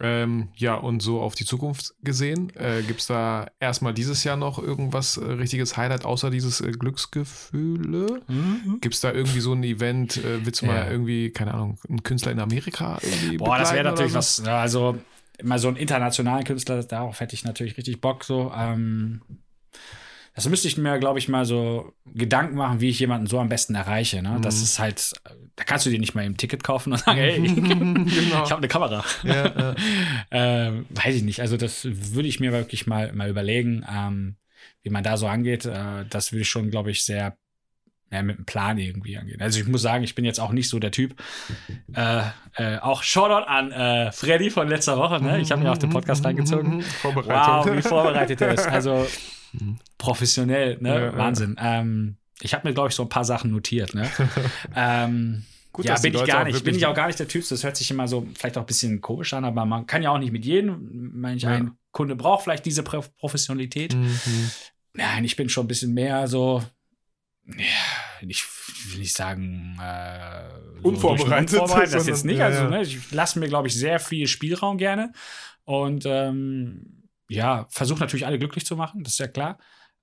Ähm, 0.00 0.48
ja, 0.56 0.74
und 0.76 1.02
so 1.02 1.20
auf 1.20 1.34
die 1.34 1.44
Zukunft 1.44 1.94
gesehen, 2.02 2.50
äh, 2.56 2.82
gibt 2.86 3.00
es 3.00 3.06
da 3.08 3.48
erstmal 3.58 3.92
dieses 3.92 4.22
Jahr 4.24 4.36
noch 4.36 4.58
irgendwas 4.58 5.16
äh, 5.16 5.24
richtiges 5.24 5.76
Highlight 5.76 6.04
außer 6.04 6.30
dieses 6.30 6.60
äh, 6.60 6.70
Glücksgefühle? 6.70 8.22
Gibt 8.80 8.94
es 8.94 9.00
da 9.00 9.12
irgendwie 9.12 9.40
so 9.40 9.52
ein 9.52 9.62
Event, 9.64 10.16
äh, 10.18 10.44
willst 10.46 10.62
du 10.62 10.66
Ja. 10.66 10.72
mal 10.74 10.90
irgendwie, 10.90 11.30
keine 11.32 11.52
Ahnung, 11.54 11.78
einen 11.88 12.02
Künstler 12.02 12.32
in 12.32 12.40
Amerika 12.40 12.98
irgendwie 13.02 13.36
Boah, 13.36 13.58
das 13.58 13.72
wäre 13.72 13.84
natürlich 13.84 14.12
so? 14.12 14.18
was, 14.18 14.42
ja, 14.46 14.60
also 14.60 14.98
mal 15.42 15.58
so 15.58 15.68
einen 15.68 15.76
internationalen 15.76 16.44
Künstler, 16.44 16.82
darauf 16.84 17.18
hätte 17.20 17.34
ich 17.34 17.44
natürlich 17.44 17.76
richtig 17.76 18.00
Bock 18.00 18.24
so. 18.24 18.52
Ähm, 18.54 19.22
das 20.34 20.48
müsste 20.48 20.68
ich 20.68 20.76
mir, 20.76 20.98
glaube 20.98 21.18
ich, 21.18 21.28
mal 21.28 21.44
so 21.44 21.92
Gedanken 22.06 22.56
machen, 22.56 22.80
wie 22.80 22.88
ich 22.88 22.98
jemanden 23.00 23.26
so 23.26 23.38
am 23.40 23.48
besten 23.48 23.74
erreiche. 23.74 24.22
Ne? 24.22 24.38
Das 24.42 24.56
Mhm. 24.58 24.62
ist 24.62 24.78
halt, 24.78 25.12
da 25.56 25.64
kannst 25.64 25.86
du 25.86 25.90
dir 25.90 25.98
nicht 25.98 26.14
mal 26.14 26.24
im 26.24 26.36
Ticket 26.36 26.62
kaufen 26.62 26.92
und 26.92 26.98
sagen, 26.98 27.18
hey, 27.18 27.40
genau. 27.42 28.04
ich 28.44 28.50
habe 28.50 28.56
eine 28.58 28.68
Kamera. 28.68 29.04
ja, 29.24 29.46
ja. 29.46 29.74
ähm, 30.30 30.86
weiß 30.90 31.14
ich 31.16 31.22
nicht. 31.22 31.40
Also 31.40 31.56
das 31.56 31.84
würde 31.84 32.28
ich 32.28 32.40
mir 32.40 32.52
wirklich 32.52 32.86
mal, 32.86 33.12
mal 33.12 33.28
überlegen, 33.28 33.84
ähm, 33.92 34.36
wie 34.82 34.90
man 34.90 35.02
da 35.04 35.16
so 35.16 35.26
angeht. 35.26 35.66
Äh, 35.66 36.04
das 36.08 36.32
würde 36.32 36.42
ich 36.42 36.48
schon, 36.48 36.70
glaube 36.70 36.90
ich, 36.90 37.04
sehr 37.04 37.36
ja, 38.12 38.22
mit 38.22 38.36
einem 38.38 38.44
Plan 38.46 38.76
irgendwie 38.78 39.16
angehen. 39.18 39.40
Also 39.40 39.60
ich 39.60 39.66
muss 39.68 39.82
sagen, 39.82 40.02
ich 40.02 40.14
bin 40.16 40.24
jetzt 40.24 40.40
auch 40.40 40.50
nicht 40.50 40.68
so 40.68 40.78
der 40.80 40.90
Typ. 40.90 41.14
Äh, 41.94 42.22
äh, 42.56 42.78
auch 42.78 43.02
Shoutout 43.04 43.46
an 43.46 43.70
äh, 43.70 44.10
Freddy 44.10 44.50
von 44.50 44.68
letzter 44.68 44.96
Woche. 44.96 45.22
Ne? 45.22 45.40
Ich 45.40 45.52
habe 45.52 45.62
mir 45.62 45.70
auch 45.70 45.78
den 45.78 45.90
Podcast 45.90 46.24
reingezogen. 46.24 46.82
Vorbereitung. 46.82 47.72
Wow, 47.72 47.76
wie 47.76 47.82
vorbereitet 47.82 48.40
er 48.40 48.54
ist. 48.54 48.66
Also 48.66 49.06
professionell, 49.98 50.78
ne? 50.80 50.88
Ja, 50.88 51.00
ja. 51.06 51.16
Wahnsinn. 51.16 51.56
Ähm, 51.58 52.16
ich 52.40 52.54
habe 52.54 52.66
mir, 52.68 52.74
glaube 52.74 52.88
ich, 52.88 52.94
so 52.94 53.02
ein 53.02 53.08
paar 53.08 53.24
Sachen 53.24 53.50
notiert. 53.50 53.94
Ne? 53.94 54.10
ähm, 54.76 55.44
Gut, 55.72 55.84
ja, 55.84 55.98
bin 55.98 56.14
ich 56.14 56.24
gar 56.24 56.44
nicht. 56.44 56.64
Bin 56.64 56.74
ich 56.74 56.84
auch 56.86 56.94
gar 56.94 57.06
nicht 57.06 57.18
der 57.18 57.28
Typ. 57.28 57.48
Das 57.48 57.62
hört 57.62 57.76
sich 57.76 57.90
immer 57.90 58.08
so 58.08 58.26
vielleicht 58.36 58.58
auch 58.58 58.62
ein 58.62 58.66
bisschen 58.66 59.00
komisch 59.00 59.32
an, 59.34 59.44
aber 59.44 59.64
man 59.64 59.86
kann 59.86 60.02
ja 60.02 60.10
auch 60.10 60.18
nicht 60.18 60.32
mit 60.32 60.44
jedem. 60.44 61.10
Manch 61.14 61.42
Ja. 61.42 61.50
ein 61.50 61.72
Kunde 61.92 62.16
braucht 62.16 62.42
vielleicht 62.44 62.66
diese 62.66 62.82
Pro 62.82 63.04
Professionalität. 63.18 63.94
Mhm. 63.94 64.50
Nein, 64.94 65.24
ich 65.24 65.36
bin 65.36 65.48
schon 65.48 65.64
ein 65.64 65.68
bisschen 65.68 65.94
mehr 65.94 66.26
so. 66.26 66.62
Ja, 67.46 67.64
ich 68.20 68.44
will 68.90 69.00
nicht 69.00 69.14
sagen, 69.14 69.78
äh, 69.80 70.50
so 70.82 70.88
Unvorbereitet, 70.88 71.52
unvorbereitet 71.60 71.94
das 71.94 72.06
jetzt 72.06 72.24
nicht. 72.24 72.38
ja, 72.38 72.46
also, 72.46 72.64
ja. 72.64 72.70
ne, 72.70 72.82
ich 72.82 73.10
lasse 73.12 73.38
mir, 73.38 73.48
glaube 73.48 73.68
ich, 73.68 73.74
sehr 73.74 73.98
viel 74.00 74.26
Spielraum 74.26 74.76
gerne. 74.76 75.12
Und 75.64 76.04
ähm, 76.06 76.99
ja, 77.34 77.66
versuche 77.70 78.00
natürlich 78.00 78.26
alle 78.26 78.38
glücklich 78.38 78.66
zu 78.66 78.76
machen, 78.76 79.02
das 79.04 79.14
ist 79.14 79.18
ja 79.20 79.28
klar. 79.28 79.58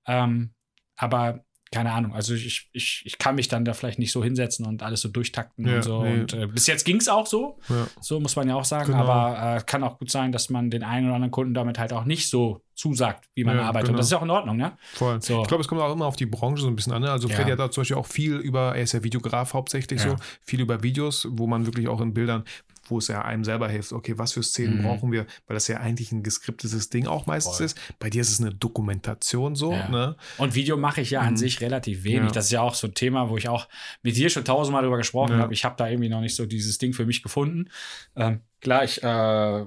Ähm, 0.06 0.54
aber 0.96 1.44
keine 1.70 1.92
Ahnung. 1.92 2.14
Also 2.14 2.32
ich, 2.32 2.70
ich, 2.72 3.02
ich 3.04 3.18
kann 3.18 3.34
mich 3.34 3.48
dann 3.48 3.66
da 3.66 3.74
vielleicht 3.74 3.98
nicht 3.98 4.10
so 4.10 4.24
hinsetzen 4.24 4.64
und 4.64 4.82
alles 4.82 5.02
so 5.02 5.10
durchtakten 5.10 5.66
Ja, 5.68 5.76
und 5.76 5.82
so. 5.82 6.02
nee. 6.02 6.20
Und 6.20 6.32
äh, 6.32 6.46
bis 6.46 6.66
jetzt 6.66 6.86
ging 6.86 6.96
es 6.96 7.08
auch 7.10 7.26
so. 7.26 7.58
Ja. 7.68 7.86
So 8.00 8.18
muss 8.20 8.36
man 8.36 8.48
ja 8.48 8.54
auch 8.54 8.64
sagen. 8.64 8.86
Genau. 8.92 9.04
Aber 9.06 9.56
äh, 9.58 9.60
kann 9.66 9.84
auch 9.84 9.98
gut 9.98 10.10
sein, 10.10 10.32
dass 10.32 10.48
man 10.48 10.70
den 10.70 10.82
einen 10.82 11.04
oder 11.08 11.16
anderen 11.16 11.30
Kunden 11.30 11.52
damit 11.52 11.78
halt 11.78 11.92
auch 11.92 12.04
nicht 12.06 12.30
so 12.30 12.62
zusagt, 12.74 13.28
wie 13.34 13.44
man 13.44 13.56
Ja, 13.58 13.64
arbeitet. 13.64 13.88
genau. 13.88 13.96
Und 13.96 13.98
das 13.98 14.06
ist 14.06 14.14
auch 14.14 14.22
in 14.22 14.30
Ordnung, 14.30 14.56
ne? 14.56 14.78
Voll. 14.94 15.20
So. 15.20 15.42
Ich 15.42 15.48
glaube, 15.48 15.60
es 15.60 15.68
kommt 15.68 15.82
auch 15.82 15.92
immer 15.92 16.06
auf 16.06 16.16
die 16.16 16.24
Branche 16.24 16.62
so 16.62 16.68
ein 16.68 16.76
bisschen 16.76 16.94
an. 16.94 17.02
ne? 17.02 17.10
Also 17.10 17.28
Ja. 17.28 17.36
Freddy 17.36 17.50
hat 17.50 17.58
da 17.58 17.70
zum 17.70 17.82
Beispiel 17.82 17.96
auch 17.98 18.06
viel 18.06 18.36
über, 18.36 18.74
er 18.74 18.82
ist 18.84 18.92
ja 18.92 19.04
Videograf 19.04 19.52
hauptsächlich 19.52 20.02
Ja. 20.02 20.10
so, 20.12 20.16
viel 20.40 20.60
über 20.62 20.82
Videos, 20.82 21.26
wo 21.30 21.46
man 21.46 21.66
wirklich 21.66 21.86
auch 21.88 22.00
in 22.00 22.14
Bildern, 22.14 22.44
wo 22.90 22.98
es 22.98 23.08
ja 23.08 23.22
einem 23.22 23.44
selber 23.44 23.68
hilft, 23.68 23.92
okay, 23.92 24.18
was 24.18 24.32
für 24.32 24.42
Szenen 24.42 24.78
Mhm. 24.78 24.82
brauchen 24.82 25.12
wir, 25.12 25.26
weil 25.46 25.54
das 25.54 25.68
ja 25.68 25.78
eigentlich 25.78 26.12
ein 26.12 26.22
geskriptetes 26.22 26.88
Ding 26.90 27.06
auch 27.06 27.26
meistens 27.26 27.56
Voll. 27.56 27.66
ist. 27.66 27.78
Bei 27.98 28.10
dir 28.10 28.20
ist 28.20 28.30
es 28.30 28.40
eine 28.40 28.54
Dokumentation 28.54 29.54
so, 29.54 29.72
Ja. 29.72 29.88
ne? 29.88 30.16
Und 30.38 30.54
Video 30.54 30.76
mache 30.76 31.00
ich 31.00 31.10
ja 31.10 31.20
an 31.20 31.34
Mhm. 31.34 31.36
sich 31.38 31.60
relativ 31.60 32.04
wenig. 32.04 32.28
Ja. 32.30 32.34
Das 32.34 32.46
ist 32.46 32.50
ja 32.52 32.60
auch 32.62 32.74
so 32.74 32.86
ein 32.86 32.94
Thema, 32.94 33.28
wo 33.30 33.36
ich 33.36 33.48
auch 33.48 33.68
mit 34.02 34.16
dir 34.16 34.30
schon 34.30 34.44
tausendmal 34.44 34.82
drüber 34.82 34.96
gesprochen 34.98 35.32
Ja. 35.32 35.38
habe. 35.38 35.52
Ich 35.54 35.64
habe 35.64 35.74
da 35.76 35.88
irgendwie 35.88 36.08
noch 36.08 36.20
nicht 36.20 36.34
so 36.36 36.46
dieses 36.46 36.78
Ding 36.78 36.92
für 36.92 37.06
mich 37.06 37.22
gefunden. 37.22 37.68
Ähm, 38.16 38.40
klar, 38.60 38.84
ich 38.84 39.02
äh, 39.02 39.64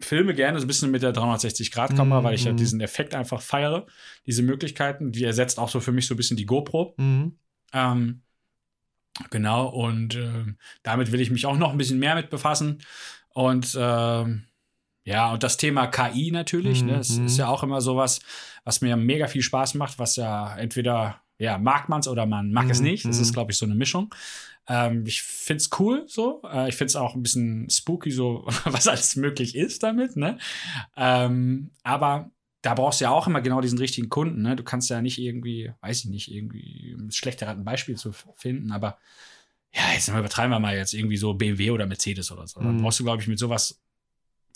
filme 0.00 0.34
gerne 0.34 0.58
so 0.58 0.64
ein 0.64 0.68
bisschen 0.68 0.90
mit 0.90 1.02
der 1.02 1.12
360-Grad-Kamera, 1.12 2.20
Mhm, 2.20 2.24
weil 2.24 2.34
ich 2.34 2.44
ja 2.44 2.52
mhm. 2.52 2.56
diesen 2.56 2.80
Effekt 2.80 3.14
einfach 3.14 3.40
feiere. 3.40 3.86
Diese 4.26 4.42
Möglichkeiten, 4.42 5.12
die 5.12 5.24
ersetzt 5.24 5.58
auch 5.58 5.68
so 5.70 5.80
für 5.80 5.92
mich 5.92 6.06
so 6.06 6.14
ein 6.14 6.16
bisschen 6.16 6.36
die 6.36 6.46
GoPro. 6.46 6.94
Mhm. 6.98 7.38
Ähm, 7.72 8.22
genau, 9.30 9.66
und 9.68 10.14
ähm, 10.16 10.56
damit 10.82 11.12
will 11.12 11.20
ich 11.20 11.30
mich 11.30 11.46
auch 11.46 11.56
noch 11.56 11.70
ein 11.72 11.78
bisschen 11.78 11.98
mehr 11.98 12.14
mit 12.14 12.30
befassen. 12.30 12.82
Und 13.30 13.76
ähm, 13.78 14.44
ja, 15.04 15.32
und 15.32 15.42
das 15.42 15.56
Thema 15.56 15.86
KI 15.86 16.30
natürlich, 16.30 16.84
ne, 16.84 16.98
das 16.98 17.10
Mhm. 17.10 17.26
ist 17.26 17.36
ja 17.36 17.48
auch 17.48 17.62
immer 17.62 17.80
sowas, 17.80 18.20
was 18.64 18.80
mir 18.80 18.96
mega 18.96 19.26
viel 19.26 19.42
Spaß 19.42 19.74
macht, 19.74 19.98
was 19.98 20.16
ja 20.16 20.56
entweder, 20.56 21.20
ja, 21.38 21.58
mag 21.58 21.88
man 21.88 22.00
es 22.00 22.08
oder 22.08 22.26
man 22.26 22.52
mag 22.52 22.70
es 22.70 22.80
Mhm, 22.80 22.84
nicht. 22.86 23.08
Das 23.08 23.18
ist, 23.18 23.30
mhm. 23.30 23.34
glaube 23.34 23.52
ich, 23.52 23.58
so 23.58 23.66
eine 23.66 23.74
Mischung. 23.74 24.14
Ähm, 24.66 25.04
ich 25.06 25.22
finde 25.22 25.58
es 25.62 25.70
cool 25.78 26.04
so. 26.06 26.40
Äh, 26.50 26.68
ich 26.70 26.76
finde 26.76 26.86
es 26.86 26.96
auch 26.96 27.14
ein 27.14 27.22
bisschen 27.22 27.68
spooky, 27.68 28.10
so 28.10 28.44
was 28.64 28.88
alles 28.88 29.16
möglich 29.16 29.54
ist 29.56 29.82
damit, 29.82 30.16
ne? 30.16 30.38
Ähm, 30.96 31.70
aber 31.82 32.30
da 32.64 32.72
brauchst 32.72 33.00
du 33.00 33.04
ja 33.04 33.10
auch 33.10 33.26
immer 33.26 33.42
genau 33.42 33.60
diesen 33.60 33.78
richtigen 33.78 34.08
Kunden, 34.08 34.40
ne? 34.40 34.56
Du 34.56 34.62
kannst 34.62 34.88
ja 34.88 35.02
nicht 35.02 35.18
irgendwie, 35.18 35.70
weiß 35.82 36.00
ich 36.00 36.04
nicht, 36.06 36.32
irgendwie 36.32 36.96
schlechter 37.10 37.48
ein 37.50 37.62
Beispiel 37.64 37.96
zu 37.96 38.12
finden, 38.36 38.72
aber 38.72 38.96
ja, 39.74 39.82
jetzt 39.92 40.08
übertreiben 40.08 40.50
wir 40.50 40.60
mal 40.60 40.74
jetzt 40.74 40.94
irgendwie 40.94 41.18
so 41.18 41.34
BMW 41.34 41.72
oder 41.72 41.84
Mercedes 41.86 42.32
oder 42.32 42.46
so. 42.46 42.60
Da 42.60 42.72
Mhm. 42.72 42.78
brauchst 42.78 43.00
du, 43.00 43.04
glaube 43.04 43.20
ich, 43.20 43.28
mit 43.28 43.38
sowas 43.38 43.82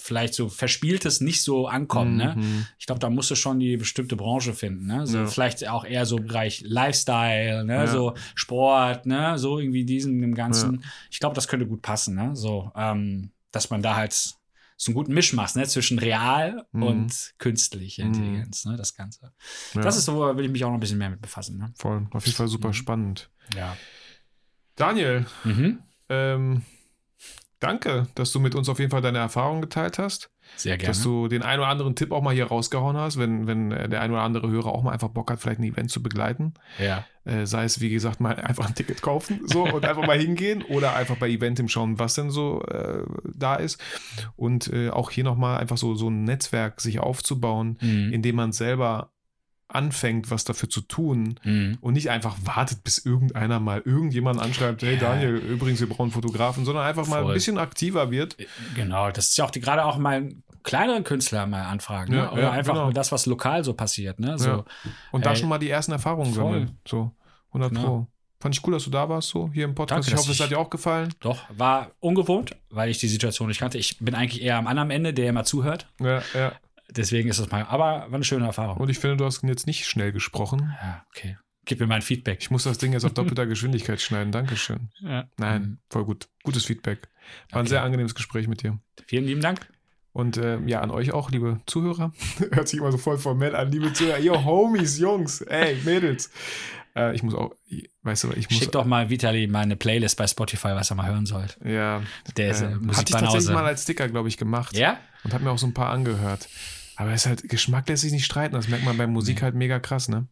vielleicht 0.00 0.32
so 0.32 0.48
Verspieltes 0.48 1.20
nicht 1.20 1.42
so 1.42 1.66
ankommen, 1.66 2.16
ne? 2.16 2.36
Mhm. 2.38 2.64
Ich 2.78 2.86
glaube, 2.86 3.00
da 3.00 3.10
musst 3.10 3.30
du 3.30 3.34
schon 3.34 3.60
die 3.60 3.76
bestimmte 3.76 4.16
Branche 4.16 4.54
finden, 4.54 4.86
ne? 4.86 5.06
So 5.06 5.18
Ja. 5.18 5.26
vielleicht 5.26 5.68
auch 5.68 5.84
eher 5.84 6.06
so 6.06 6.16
im 6.16 6.28
Bereich 6.28 6.62
Lifestyle, 6.64 7.64
ne? 7.64 7.74
Ja. 7.74 7.86
So 7.88 8.14
Sport, 8.36 9.04
ne? 9.04 9.36
So 9.38 9.58
irgendwie 9.58 9.84
diesen 9.84 10.22
im 10.22 10.34
Ganzen. 10.34 10.82
Ich 11.10 11.18
glaube, 11.20 11.34
das 11.34 11.46
könnte 11.46 11.66
gut 11.66 11.82
passen, 11.82 12.14
ne? 12.14 12.34
So, 12.34 12.72
ähm, 12.74 13.32
dass 13.50 13.68
man 13.68 13.82
da 13.82 13.96
halt 13.96 14.37
so 14.80 14.90
einen 14.90 14.94
guten 14.94 15.12
Mischmaß, 15.12 15.56
ne? 15.56 15.66
Zwischen 15.66 15.98
real 15.98 16.64
Mhm. 16.72 16.82
und 16.82 17.34
künstliche 17.38 18.02
Mhm. 18.02 18.08
Intelligenz, 18.08 18.64
ne? 18.64 18.76
Das 18.76 18.94
Ganze. 18.94 19.32
Ja, 19.74 19.80
Das 19.82 19.96
ist 19.96 20.04
so, 20.06 20.24
da 20.24 20.36
will 20.36 20.44
ich 20.46 20.50
mich 20.52 20.64
auch 20.64 20.68
noch 20.68 20.76
ein 20.76 20.80
bisschen 20.80 20.98
mehr 20.98 21.10
mit 21.10 21.20
befassen, 21.20 21.58
ne? 21.58 21.74
voll. 21.76 22.06
Auf 22.12 22.24
jeden 22.24 22.36
Fall 22.36 22.48
super 22.48 22.68
Mhm. 22.68 22.72
spannend. 22.74 23.30
Ja. 23.54 23.76
Daniel, 24.76 25.26
Mhm. 25.44 25.80
ähm, 26.08 26.62
danke, 27.60 28.06
dass 28.14 28.32
du 28.32 28.40
mit 28.40 28.54
uns 28.54 28.68
auf 28.68 28.78
jeden 28.78 28.90
Fall 28.90 29.02
deine 29.02 29.18
Erfahrungen 29.18 29.60
geteilt 29.60 29.98
hast. 29.98 30.30
Sehr 30.56 30.78
gerne. 30.78 30.88
Dass 30.88 31.02
du 31.02 31.28
den 31.28 31.42
einen 31.42 31.60
oder 31.60 31.68
anderen 31.68 31.94
Tipp 31.94 32.10
auch 32.12 32.22
mal 32.22 32.32
hier 32.34 32.46
rausgehauen 32.46 32.96
hast, 32.96 33.18
wenn, 33.18 33.46
wenn 33.46 33.70
äh, 33.72 33.88
der 33.88 34.00
ein 34.00 34.10
oder 34.10 34.22
andere 34.22 34.48
Hörer 34.48 34.72
auch 34.72 34.82
mal 34.82 34.92
einfach 34.92 35.08
Bock 35.08 35.30
hat, 35.30 35.40
vielleicht 35.40 35.60
ein 35.60 35.64
Event 35.64 35.90
zu 35.90 36.02
begleiten. 36.02 36.54
ja. 36.78 37.04
Äh, 37.24 37.44
sei 37.44 37.64
es, 37.64 37.82
wie 37.82 37.90
gesagt, 37.90 38.20
mal 38.20 38.36
einfach 38.40 38.66
ein 38.68 38.74
Ticket 38.74 39.02
kaufen 39.02 39.40
so, 39.44 39.64
und 39.64 39.84
einfach 39.84 40.06
mal 40.06 40.18
hingehen 40.18 40.62
oder 40.62 40.96
einfach 40.96 41.16
bei 41.16 41.28
Eventim 41.28 41.68
schauen, 41.68 41.98
was 41.98 42.14
denn 42.14 42.30
so 42.30 42.62
äh, 42.62 43.02
da 43.34 43.56
ist. 43.56 43.78
Und 44.36 44.72
äh, 44.72 44.88
auch 44.88 45.10
hier 45.10 45.24
nochmal 45.24 45.58
einfach 45.58 45.76
so, 45.76 45.94
so 45.94 46.08
ein 46.08 46.24
Netzwerk 46.24 46.80
sich 46.80 47.00
aufzubauen, 47.00 47.76
Mhm. 47.82 48.12
indem 48.14 48.36
man 48.36 48.52
selber 48.52 49.10
anfängt, 49.68 50.30
was 50.30 50.44
dafür 50.44 50.68
zu 50.70 50.80
tun 50.80 51.38
Mhm. 51.44 51.78
und 51.80 51.92
nicht 51.94 52.10
einfach 52.10 52.36
wartet, 52.44 52.82
bis 52.84 52.98
irgendeiner 52.98 53.60
mal 53.60 53.82
irgendjemand 53.84 54.40
anschreibt, 54.40 54.82
hey 54.82 54.94
Ja. 54.94 55.00
Daniel, 55.00 55.36
übrigens, 55.36 55.80
wir 55.80 55.88
brauchen 55.88 56.04
einen 56.04 56.12
Fotografen, 56.12 56.64
sondern 56.64 56.84
einfach 56.86 57.06
mal 57.06 57.22
Voll. 57.22 57.32
ein 57.32 57.34
bisschen 57.34 57.58
aktiver 57.58 58.10
wird. 58.10 58.36
Genau, 58.74 59.10
das 59.10 59.28
ist 59.30 59.36
ja 59.38 59.44
auch 59.44 59.50
die, 59.50 59.60
gerade 59.60 59.84
auch 59.84 59.98
mal 59.98 60.30
kleineren 60.62 61.04
Künstler 61.04 61.46
mal 61.46 61.62
anfragen, 61.64 62.14
Ja, 62.14 62.22
ne? 62.24 62.30
Oder 62.32 62.42
ja, 62.42 62.50
einfach 62.50 62.74
genau. 62.74 62.90
das, 62.92 63.12
was 63.12 63.26
lokal 63.26 63.62
so 63.64 63.74
passiert, 63.74 64.18
ne? 64.20 64.38
So. 64.38 64.64
Und 65.12 65.24
da 65.26 65.30
Ey, 65.30 65.36
schon 65.36 65.48
mal 65.48 65.58
die 65.58 65.70
ersten 65.70 65.92
Erfahrungen 65.92 66.32
voll. 66.34 66.44
sammeln. 66.44 66.78
So, 66.86 67.12
100 67.52 67.70
Genau. 67.70 67.82
Pro. 67.84 68.06
Fand 68.40 68.54
ich 68.54 68.64
cool, 68.66 68.72
dass 68.74 68.84
du 68.84 68.90
da 68.90 69.08
warst, 69.08 69.28
so 69.30 69.50
hier 69.52 69.64
im 69.64 69.74
Podcast. 69.74 70.06
Danke, 70.08 70.14
ich 70.14 70.16
hoffe, 70.16 70.30
es 70.32 70.40
hat 70.40 70.50
dir 70.50 70.58
auch 70.60 70.70
gefallen. 70.70 71.12
Doch, 71.20 71.40
war 71.56 71.90
ungewohnt, 71.98 72.52
weil 72.70 72.88
ich 72.88 72.98
die 72.98 73.08
Situation 73.08 73.48
nicht 73.48 73.58
kannte. 73.58 73.78
Ich 73.78 73.98
bin 73.98 74.14
eigentlich 74.14 74.42
eher 74.42 74.56
am 74.58 74.66
anderen 74.68 74.90
Ende, 74.92 75.12
der 75.12 75.28
immer 75.30 75.42
zuhört. 75.44 75.88
Ja, 76.00 76.22
ja. 76.34 76.52
Deswegen 76.90 77.28
ist 77.28 77.38
das 77.38 77.50
mal, 77.50 77.64
aber 77.64 77.84
war 78.08 78.14
eine 78.14 78.24
schöne 78.24 78.46
Erfahrung. 78.46 78.78
Und 78.78 78.88
ich 78.88 78.98
finde, 78.98 79.16
du 79.18 79.24
hast 79.26 79.42
jetzt 79.42 79.66
nicht 79.66 79.86
schnell 79.86 80.12
gesprochen. 80.12 80.74
Ja, 80.82 81.04
okay. 81.14 81.36
Gib 81.66 81.80
mir 81.80 81.86
mein 81.86 82.00
Feedback. 82.00 82.38
Ich 82.40 82.50
muss 82.50 82.64
das 82.64 82.78
Ding 82.78 82.92
jetzt 82.94 83.04
auf 83.04 83.12
doppelter 83.14 83.46
Geschwindigkeit 83.46 84.00
schneiden. 84.00 84.32
Dankeschön. 84.32 84.88
Ja. 85.00 85.28
Nein, 85.36 85.78
voll 85.90 86.04
gut. 86.06 86.28
Gutes 86.42 86.64
Feedback. 86.64 87.08
War 87.50 87.58
ein 87.58 87.60
Okay. 87.62 87.68
sehr 87.70 87.82
angenehmes 87.82 88.14
Gespräch 88.14 88.48
mit 88.48 88.62
dir. 88.62 88.78
Vielen 89.06 89.24
lieben 89.26 89.42
Dank. 89.42 89.68
Und 90.12 90.38
ähm, 90.38 90.66
ja, 90.66 90.80
an 90.80 90.90
euch 90.90 91.12
auch, 91.12 91.30
liebe 91.30 91.60
Zuhörer. 91.66 92.12
Hört 92.52 92.66
sich 92.68 92.80
immer 92.80 92.90
so 92.90 92.96
voll 92.98 93.18
formell 93.18 93.54
an, 93.54 93.70
liebe 93.70 93.92
Zuhörer. 93.92 94.18
Yo, 94.18 94.42
Homies, 94.44 94.98
Jungs, 94.98 95.42
ey, 95.42 95.76
Mädels. 95.84 96.30
Äh, 96.96 97.14
ich 97.14 97.22
muss 97.22 97.34
auch, 97.34 97.54
weißt 98.02 98.24
du, 98.24 98.32
ich 98.32 98.48
muss. 98.48 98.58
Schick 98.58 98.72
doch 98.72 98.86
mal 98.86 99.10
Vitali 99.10 99.46
meine 99.46 99.76
Playlist 99.76 100.16
bei 100.16 100.26
Spotify, 100.26 100.68
was 100.68 100.90
er 100.90 100.96
mal 100.96 101.06
hören 101.06 101.26
soll. 101.26 101.46
ja, 101.62 102.02
Der 102.38 102.50
ist 102.50 102.62
äh, 102.62 102.70
äh, 102.70 102.72
hatte 102.72 103.04
ich 103.06 103.10
tatsächlich 103.10 103.50
mal 103.50 103.66
als 103.66 103.82
Sticker, 103.82 104.08
glaube 104.08 104.28
ich, 104.28 104.38
gemacht. 104.38 104.74
Ja? 104.74 104.98
Und 105.22 105.34
habe 105.34 105.44
mir 105.44 105.50
auch 105.50 105.58
so 105.58 105.66
ein 105.66 105.74
paar 105.74 105.90
angehört. 105.90 106.48
Aber 106.98 107.12
es 107.12 107.22
ist 107.22 107.26
halt, 107.28 107.48
Geschmack 107.48 107.88
lässt 107.88 108.02
sich 108.02 108.10
nicht 108.12 108.24
streiten. 108.24 108.54
Das 108.54 108.66
merkt 108.68 108.84
man 108.84 108.96
bei 108.98 109.06
Musik 109.06 109.40
halt 109.40 109.54
mega 109.54 109.78
krass, 109.78 110.08
ne? 110.08 110.26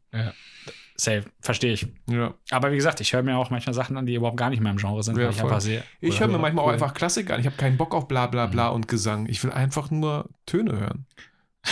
Safe, 0.96 1.24
verstehe 1.40 1.74
ich. 1.74 1.86
Ja. 2.10 2.34
Aber 2.50 2.72
wie 2.72 2.76
gesagt, 2.76 3.00
ich 3.00 3.12
höre 3.12 3.22
mir 3.22 3.36
auch 3.36 3.50
manchmal 3.50 3.72
Sachen 3.74 3.96
an, 3.96 4.04
die 4.06 4.14
überhaupt 4.14 4.36
gar 4.36 4.50
nicht 4.50 4.60
mehr 4.60 4.72
im 4.72 4.78
Genre 4.78 5.02
sind. 5.02 5.16
Ja, 5.16 5.28
ich 5.28 5.36
voll. 5.36 5.44
einfach 5.44 5.60
sehe. 5.60 5.84
Ich 6.00 6.18
höre 6.18 6.26
mir 6.26 6.38
manchmal 6.38 6.64
Cool. 6.64 6.70
auch 6.70 6.74
einfach 6.74 6.92
Klassik 6.94 7.30
an. 7.30 7.38
Ich 7.38 7.46
habe 7.46 7.56
keinen 7.56 7.76
Bock 7.76 7.94
auf 7.94 8.08
bla 8.08 8.26
bla 8.26 8.46
bla 8.46 8.68
und 8.68 8.88
Gesang. 8.88 9.26
Ich 9.26 9.44
will 9.44 9.52
einfach 9.52 9.90
nur 9.92 10.28
Töne 10.46 10.72
hören. 10.78 11.06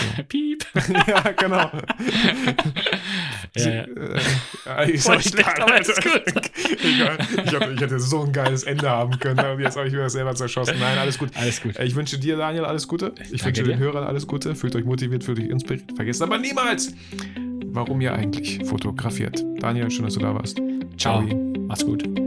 Piep. 0.27 0.65
ja, 1.07 1.21
genau. 1.31 1.71
Ja, 3.55 3.69
ja. 3.69 3.83
Äh, 3.83 4.85
äh, 4.85 4.91
ist 4.91 5.05
Voll 5.05 5.21
schlecht, 5.21 5.61
aber 5.61 5.77
gut. 5.77 5.85
egal. 6.83 7.17
Ich, 7.45 7.55
hab, 7.55 7.71
ich 7.71 7.81
hätte 7.81 7.99
so 7.99 8.23
ein 8.23 8.31
geiles 8.31 8.63
Ende 8.63 8.89
haben 8.89 9.17
können. 9.19 9.39
Und 9.45 9.59
jetzt 9.59 9.77
habe 9.77 9.87
ich 9.87 9.93
mir 9.93 10.01
das 10.01 10.13
selber 10.13 10.35
zerschossen. 10.35 10.77
Nein, 10.79 10.97
alles 10.97 11.17
gut. 11.17 11.29
Alles 11.35 11.61
gut. 11.61 11.77
Ich 11.79 11.95
wünsche 11.95 12.17
dir, 12.17 12.37
Daniel, 12.37 12.65
alles 12.65 12.87
Gute. 12.87 13.13
Ich 13.31 13.41
Danke 13.41 13.45
wünsche 13.45 13.63
dir. 13.63 13.69
den 13.69 13.79
Hörern 13.79 14.03
alles 14.03 14.27
Gute. 14.27 14.55
Fühlt 14.55 14.75
euch 14.75 14.85
motiviert, 14.85 15.23
fühlt 15.23 15.39
euch 15.39 15.49
inspiriert. 15.49 15.91
Vergesst 15.95 16.21
aber 16.21 16.37
niemals, 16.37 16.93
warum 17.67 18.01
ihr 18.01 18.13
eigentlich 18.13 18.63
fotografiert. 18.65 19.43
Daniel, 19.59 19.89
schön, 19.91 20.05
dass 20.05 20.15
du 20.15 20.19
da 20.19 20.33
warst. 20.33 20.57
Ciao. 20.97 21.21
Mach's 21.67 21.85
gut. 21.85 22.24